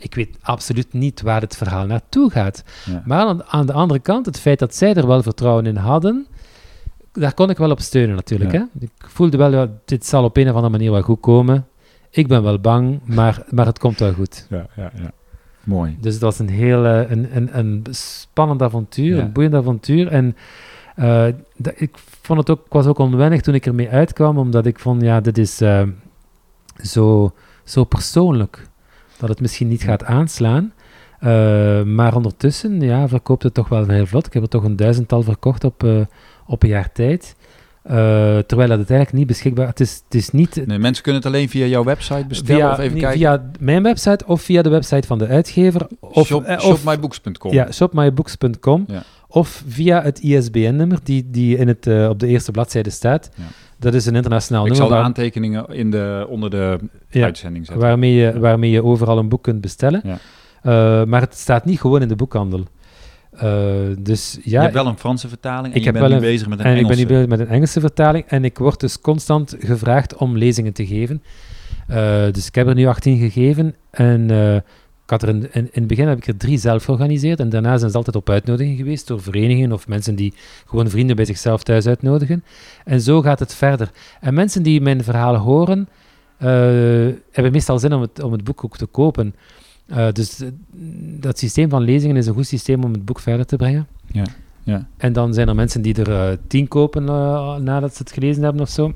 ik 0.07 0.15
weet 0.15 0.39
absoluut 0.43 0.93
niet 0.93 1.20
waar 1.23 1.41
het 1.41 1.57
verhaal 1.57 1.87
naartoe 1.87 2.31
gaat. 2.31 2.65
Ja. 2.85 3.03
Maar 3.05 3.27
aan, 3.27 3.45
aan 3.45 3.66
de 3.66 3.73
andere 3.73 4.01
kant, 4.01 4.27
het 4.27 4.39
feit 4.41 4.59
dat 4.59 4.74
zij 4.74 4.95
er 4.95 5.07
wel 5.07 5.23
vertrouwen 5.23 5.66
in 5.66 5.77
hadden, 5.77 6.27
daar 7.12 7.35
kon 7.35 7.51
ik 7.51 7.57
wel 7.59 7.70
op 7.70 7.81
steunen 7.81 8.16
natuurlijk. 8.16 8.53
Ja. 8.53 8.59
Hè? 8.59 8.85
Ik 8.85 8.91
voelde 9.09 9.37
wel, 9.37 9.81
dit 9.85 10.07
zal 10.07 10.24
op 10.24 10.37
een 10.37 10.49
of 10.49 10.55
andere 10.55 10.70
manier 10.73 10.91
wel 10.91 11.03
goed 11.03 11.20
komen. 11.20 11.66
Ik 12.11 12.27
ben 12.27 12.43
wel 12.43 12.59
bang, 12.59 13.01
maar, 13.05 13.45
maar 13.51 13.66
het 13.66 13.78
komt 13.78 13.99
wel 13.99 14.12
goed. 14.12 14.47
Ja, 14.51 14.66
ja, 14.77 14.91
ja. 14.95 15.11
Mooi. 15.65 15.97
Dus 16.01 16.12
het 16.12 16.23
was 16.23 16.39
een 16.39 16.49
heel 16.49 16.85
eh, 16.85 17.11
een, 17.11 17.37
een, 17.37 17.59
een 17.59 17.85
spannend 17.91 18.62
avontuur, 18.62 19.16
Ja. 19.16 19.23
een 19.23 19.33
boeiend 19.33 19.55
avontuur. 19.55 20.09
En 20.09 20.37
eh, 20.97 21.27
dat, 21.57 21.73
ik 21.77 21.97
vond 22.23 22.39
het 22.39 22.51
ook, 22.51 22.66
ik 22.66 22.73
was 22.73 22.87
ook 22.87 22.99
onwennig 22.99 23.41
toen 23.41 23.55
ik 23.55 23.66
ermee 23.66 23.89
uitkwam, 23.91 24.39
omdat 24.39 24.66
ik 24.66 24.78
vond, 24.78 25.03
ja, 25.03 25.20
dit 25.20 25.39
is 25.39 25.61
eh, 25.61 25.83
zo, 26.83 27.33
zo 27.65 27.85
persoonlijk, 27.85 28.69
dat 29.19 29.29
het 29.29 29.41
misschien 29.41 29.69
niet 29.69 29.83
gaat 29.83 30.05
aanslaan. 30.05 30.73
Eh, 31.21 31.83
maar 31.83 32.15
ondertussen, 32.15 32.81
ja, 32.81 33.09
verkoopt 33.09 33.43
het 33.43 33.55
toch 33.55 33.69
wel 33.69 33.89
heel 33.89 34.07
vlot. 34.07 34.27
Ik 34.27 34.33
heb 34.33 34.43
er 34.43 34.49
toch 34.49 34.65
een 34.65 34.77
duizendtal 34.77 35.23
verkocht 35.23 35.65
op, 35.65 35.85
eh, 35.85 36.01
op 36.47 36.63
een 36.63 36.69
jaar 36.69 36.93
tijd. 36.93 37.37
Eh, 37.83 37.95
terwijl 38.39 38.69
dat 38.69 38.79
het 38.79 38.91
eigenlijk 38.91 39.13
niet 39.13 39.27
beschikbaar 39.27 39.67
het 39.67 39.81
is. 39.81 40.03
Het 40.05 40.15
is 40.15 40.31
niet 40.31 40.67
Nee, 40.67 40.79
mensen 40.79 41.03
kunnen 41.03 41.23
het 41.23 41.33
alleen 41.33 41.49
via 41.49 41.67
jouw 41.67 41.85
website 41.85 42.25
bestellen 42.29 42.63
via, 42.63 42.73
of 42.73 42.79
even 42.79 42.99
kijken. 42.99 43.19
via 43.19 43.51
mijn 43.59 43.83
website 43.83 44.27
of 44.27 44.43
via 44.43 44.63
de 44.63 44.69
website 44.69 45.07
van 45.07 45.19
de 45.19 45.27
uitgever. 45.27 45.87
Of, 46.01 46.27
Shop, 46.27 46.45
eh, 46.45 46.57
of 46.57 46.63
shopmybooks.com. 46.63 47.53
ja, 47.53 47.73
shopmybooks.com. 47.73 48.85
Ja. 48.89 49.03
Of 49.29 49.63
via 49.69 50.03
het 50.03 50.19
ISBN-nummer 50.21 50.99
die, 51.03 51.31
die 51.31 51.57
in 51.57 51.69
het, 51.69 51.87
op 52.09 52.19
de 52.19 52.27
eerste 52.27 52.51
bladzijde 52.51 52.91
staat. 52.91 53.31
Ja. 53.35 53.45
Dat 53.78 53.94
is 53.94 54.07
een 54.07 54.15
internationaal 54.15 54.66
Ik 54.66 54.74
zal 54.74 54.78
nummer 54.78 54.97
de 54.97 55.03
waar- 55.03 55.09
aantekeningen 55.12 55.66
in 55.69 55.90
de, 55.90 56.27
onder 56.28 56.51
de 56.51 56.78
ja, 57.11 57.24
uitzending 57.24 57.66
zetten. 57.66 57.86
waarmee, 57.86 58.12
je, 58.15 58.39
waarmee 58.39 58.70
je 58.70 58.85
overal 58.85 59.19
een 59.19 59.28
boek 59.28 59.43
kunt 59.43 59.61
bestellen. 59.61 60.01
Ja. 60.05 60.19
Eh, 60.62 61.07
maar 61.07 61.20
het 61.20 61.35
staat 61.35 61.65
niet 61.65 61.81
gewoon 61.81 62.03
in 62.03 62.09
de 62.09 62.16
boekhandel. 62.16 62.65
Eh, 63.31 63.65
dus 63.98 64.39
ja, 64.43 64.51
je 64.51 64.59
hebt 64.59 64.74
wel 64.74 64.86
een 64.86 64.98
Franse 64.98 65.28
vertaling 65.28 65.74
en 65.74 65.78
Ik 65.81 65.85
je 65.86 65.93
bent 65.93 66.09
nu 66.09 66.19
bezig 66.20 66.48
met 66.48 66.59
een 66.59 66.65
en 66.65 66.77
ik 66.77 66.86
ben 66.86 66.97
nu 66.97 67.07
bezig 67.07 67.27
met 67.27 67.40
een 67.40 67.48
Engelse 67.48 67.81
vertaling 67.81 68.24
en 68.27 68.44
ik 68.44 68.59
word 68.59 68.81
dus 68.81 69.01
constant 69.01 69.57
gevraagd 69.59 70.16
om 70.16 70.36
lezingen 70.36 70.73
te 70.73 70.86
geven. 70.86 71.23
Eh, 71.89 72.23
dus 72.32 72.47
ik 72.47 72.55
heb 72.55 72.66
er 72.66 72.74
nu 72.74 72.86
18 72.86 73.19
gegeven 73.19 73.74
en 73.90 74.31
ik 75.07 75.12
had 75.12 75.23
er 75.23 75.28
in, 75.28 75.43
in, 75.43 75.51
in 75.53 75.70
het 75.73 75.87
begin 75.87 76.09
heb 76.09 76.19
ik 76.19 76.27
er 76.27 76.37
drie 76.37 76.59
zelf 76.59 76.85
georganiseerd 76.85 77.41
en 77.41 77.49
daarna 77.49 77.77
zijn 77.77 77.91
ze 77.91 77.97
altijd 77.97 78.16
op 78.16 78.31
uitnodiging 78.31 78.77
geweest 78.77 79.07
door 79.07 79.23
verenigingen 79.23 79.73
of 79.73 79.89
mensen 79.89 80.15
die 80.15 80.35
gewoon 80.66 80.91
vrienden 80.91 81.16
bij 81.16 81.24
zichzelf 81.24 81.62
thuis 81.62 81.87
uitnodigen. 81.87 82.45
En 82.85 83.01
zo 83.01 83.23
gaat 83.23 83.39
het 83.39 83.55
verder. 83.55 83.91
En 84.20 84.35
mensen 84.35 84.62
die 84.62 84.81
mijn 84.81 85.05
verhaal 85.05 85.37
horen, 85.37 85.89
eh, 86.37 86.49
hebben 87.33 87.53
meestal 87.53 87.78
zin 87.78 87.93
om 87.93 88.01
het, 88.01 88.23
om 88.23 88.33
het 88.33 88.45
boek 88.45 88.65
ook 88.65 88.77
te 88.77 88.87
kopen. 88.87 89.35
Eh, 89.87 90.12
dus 90.12 90.41
eh, 90.41 90.49
dat 91.20 91.39
systeem 91.39 91.69
van 91.69 91.83
lezingen 91.83 92.16
is 92.16 92.27
een 92.27 92.35
goed 92.35 92.47
systeem 92.47 92.85
om 92.85 92.93
het 92.93 93.05
boek 93.05 93.20
verder 93.20 93.47
te 93.47 93.57
brengen. 93.57 93.87
Ja, 94.07 94.24
ja. 94.62 94.89
En 94.97 95.12
dan 95.12 95.35
zijn 95.35 95.49
er 95.49 95.55
mensen 95.55 95.83
die 95.83 95.95
er 95.95 96.31
eh, 96.31 96.37
tien 96.47 96.69
kopen 96.69 97.05
nadat 97.65 97.97
ze 97.97 98.03
het 98.03 98.12
gelezen 98.12 98.43
hebben 98.43 98.62
of 98.62 98.69
zo. 98.69 98.95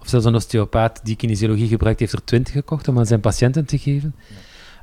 Of 0.00 0.08
zelfs 0.08 0.26
een 0.26 0.34
osteopaat 0.34 1.00
die 1.04 1.16
kinesiologie 1.16 1.68
gebruikt, 1.68 2.00
heeft 2.00 2.12
er 2.12 2.24
twintig 2.24 2.52
gekocht 2.54 2.88
om 2.88 2.98
aan 2.98 3.06
zijn 3.06 3.20
patiënten 3.20 3.64
te 3.64 3.78
geven. 3.78 4.14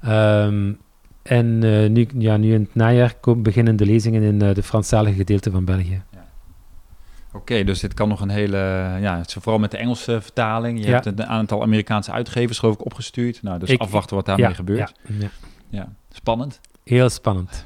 Ehm, 0.02 0.73
en 1.23 1.64
eh, 1.64 1.90
nu, 1.90 2.07
ja, 2.18 2.38
nu 2.38 2.53
in 2.53 2.61
het 2.61 2.76
najaar 2.76 3.14
komen, 3.19 3.44
beginnen 3.44 3.76
de 3.76 3.86
lezingen 3.86 4.22
in 4.22 4.41
eh, 4.41 4.53
de 4.53 4.64
Franstalige 4.64 5.15
gedeelte 5.15 5.52
van 5.52 5.65
België. 5.65 6.03
Oké, 7.34 7.64
dus 7.64 7.80
dit 7.80 7.94
kan 7.94 8.10
nog 8.10 8.22
een 8.22 8.30
hele... 8.30 8.57
Ja, 9.02 9.18
het 9.18 9.28
is 9.28 9.34
vooral 9.34 9.60
met 9.60 9.72
de 9.72 9.78
Engelse 9.78 10.22
vertaling. 10.22 10.80
Je 10.80 10.86
Ja. 10.86 10.91
hebt 10.91 11.06
een 11.06 11.26
aantal 11.26 11.61
Amerikaanse 11.61 12.11
uitgevers 12.11 12.60
geloof 12.60 12.76
ik 12.76 12.86
opgestuurd. 12.86 13.44
Nou, 13.44 13.60
dus 13.60 13.69
Ik- 13.69 13.80
afwachten 13.82 14.15
wat 14.15 14.26
daarmee 14.26 14.48
ja, 14.48 14.53
gebeurt. 14.53 14.94
Ja, 15.07 15.15
ja. 15.19 15.30
Ja. 15.69 15.88
Spannend. 16.14 16.60
Heel 16.84 17.10
spannend. 17.10 17.65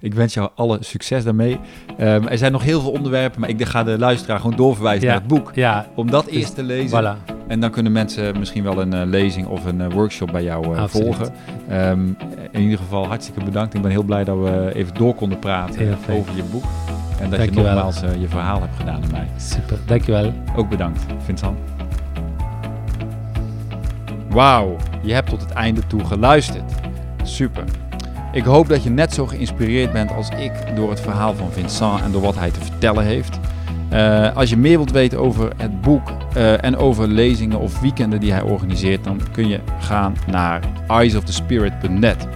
Ik 0.00 0.14
wens 0.14 0.34
jou 0.34 0.50
alle 0.54 0.76
succes 0.80 1.24
daarmee. 1.24 1.58
Ehm, 1.98 2.26
er 2.26 2.38
zijn 2.38 2.52
nog 2.52 2.62
heel 2.62 2.80
veel 2.80 2.90
onderwerpen, 2.90 3.40
maar 3.40 3.48
ik 3.48 3.64
ga 3.66 3.82
de 3.84 3.98
luisteraar 3.98 4.40
gewoon 4.40 4.56
doorverwijzen 4.56 5.04
Ja. 5.06 5.10
naar 5.12 5.18
het 5.20 5.28
boek. 5.28 5.50
Ja, 5.54 5.86
Om 5.94 6.10
dat 6.10 6.26
eerst 6.26 6.54
te 6.54 6.62
lezen. 6.62 7.02
voilà. 7.04 7.34
En 7.46 7.60
dan 7.60 7.70
kunnen 7.70 7.92
mensen 7.92 8.38
misschien 8.38 8.62
wel 8.62 8.80
een 8.80 8.92
eh, 8.92 9.06
lezing 9.06 9.46
of 9.46 9.64
een 9.64 9.80
eh, 9.80 9.92
workshop 9.92 10.32
bij 10.32 10.42
jou 10.42 10.76
eh, 10.76 10.84
volgen. 10.86 11.32
Ehm, 11.68 12.00
in 12.50 12.60
ieder 12.60 12.78
geval 12.78 13.06
hartstikke 13.06 13.44
bedankt. 13.44 13.74
Ik 13.74 13.82
ben 13.82 13.90
heel 13.90 14.02
blij 14.02 14.24
dat 14.24 14.38
we 14.38 14.70
even 14.74 14.94
door 14.94 15.14
konden 15.14 15.38
praten 15.38 15.96
over 16.10 16.36
je 16.36 16.42
boek. 16.50 16.64
En 17.20 17.30
dat 17.30 17.38
Dank 17.38 17.54
je 17.54 17.60
nogmaals 17.60 18.00
je 18.18 18.28
verhaal 18.28 18.60
hebt 18.60 18.76
gedaan 18.76 19.02
aan 19.02 19.10
mij. 19.10 19.26
Super, 19.36 19.78
dankjewel. 19.86 20.32
Ook 20.56 20.68
bedankt, 20.68 21.04
Vincent. 21.24 21.58
Wauw, 24.28 24.76
je 25.02 25.12
hebt 25.12 25.28
tot 25.28 25.40
het 25.40 25.50
einde 25.50 25.86
toe 25.86 26.04
geluisterd. 26.04 26.72
Super. 27.22 27.64
Ik 28.32 28.44
hoop 28.44 28.68
dat 28.68 28.82
je 28.82 28.90
net 28.90 29.14
zo 29.14 29.26
geïnspireerd 29.26 29.92
bent 29.92 30.12
als 30.12 30.28
ik 30.28 30.52
door 30.74 30.90
het 30.90 31.00
verhaal 31.00 31.34
van 31.34 31.52
Vincent 31.52 32.02
en 32.02 32.12
door 32.12 32.22
wat 32.22 32.38
hij 32.38 32.50
te 32.50 32.60
vertellen 32.60 33.04
heeft. 33.04 33.38
Eh, 33.88 34.36
als 34.36 34.50
je 34.50 34.56
meer 34.56 34.76
wilt 34.76 34.90
weten 34.90 35.18
over 35.18 35.52
het 35.56 35.80
boek 35.80 36.12
eh, 36.34 36.64
en 36.64 36.76
over 36.76 37.08
lezingen 37.08 37.58
of 37.58 37.80
weekenden 37.80 38.20
die 38.20 38.32
hij 38.32 38.42
organiseert, 38.42 39.04
dan 39.04 39.20
kun 39.32 39.48
je 39.48 39.60
gaan 39.80 40.16
naar 40.26 40.60
eyesofthespirit.net. 40.88 42.26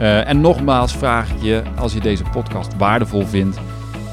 Uh, 0.00 0.28
en 0.28 0.40
nogmaals 0.40 0.96
vraag 0.96 1.30
ik 1.30 1.42
je, 1.42 1.62
als 1.76 1.92
je 1.92 2.00
deze 2.00 2.22
podcast 2.32 2.76
waardevol 2.76 3.26
vindt, 3.26 3.58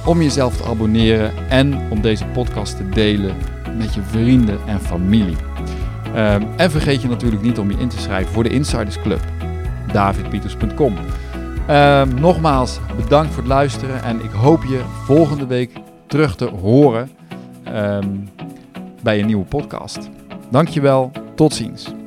om 0.05 0.21
jezelf 0.21 0.57
te 0.57 0.63
abonneren 0.63 1.31
en 1.49 1.79
om 1.89 2.01
deze 2.01 2.25
podcast 2.25 2.77
te 2.77 2.89
delen 2.89 3.35
met 3.77 3.93
je 3.93 4.01
vrienden 4.01 4.59
en 4.65 4.79
familie. 4.79 5.35
En 6.55 6.71
vergeet 6.71 7.01
je 7.01 7.07
natuurlijk 7.07 7.41
niet 7.41 7.59
om 7.59 7.71
je 7.71 7.77
in 7.77 7.87
te 7.87 7.99
schrijven 7.99 8.33
voor 8.33 8.43
de 8.43 8.49
Insiders 8.49 9.01
Club, 9.01 9.19
davidpieters.com. 9.91 10.95
Uh, 11.69 12.03
nogmaals, 12.03 12.79
bedankt 12.95 13.33
voor 13.33 13.43
het 13.43 13.51
luisteren 13.51 14.03
en 14.03 14.23
ik 14.23 14.31
hoop 14.31 14.63
je 14.63 14.81
volgende 15.03 15.45
week 15.47 15.71
terug 16.07 16.35
te 16.35 16.45
horen 16.45 17.09
bij 19.03 19.19
een 19.19 19.25
nieuwe 19.25 19.45
podcast. 19.45 20.09
Dankjewel, 20.49 21.11
tot 21.35 21.53
ziens. 21.53 21.98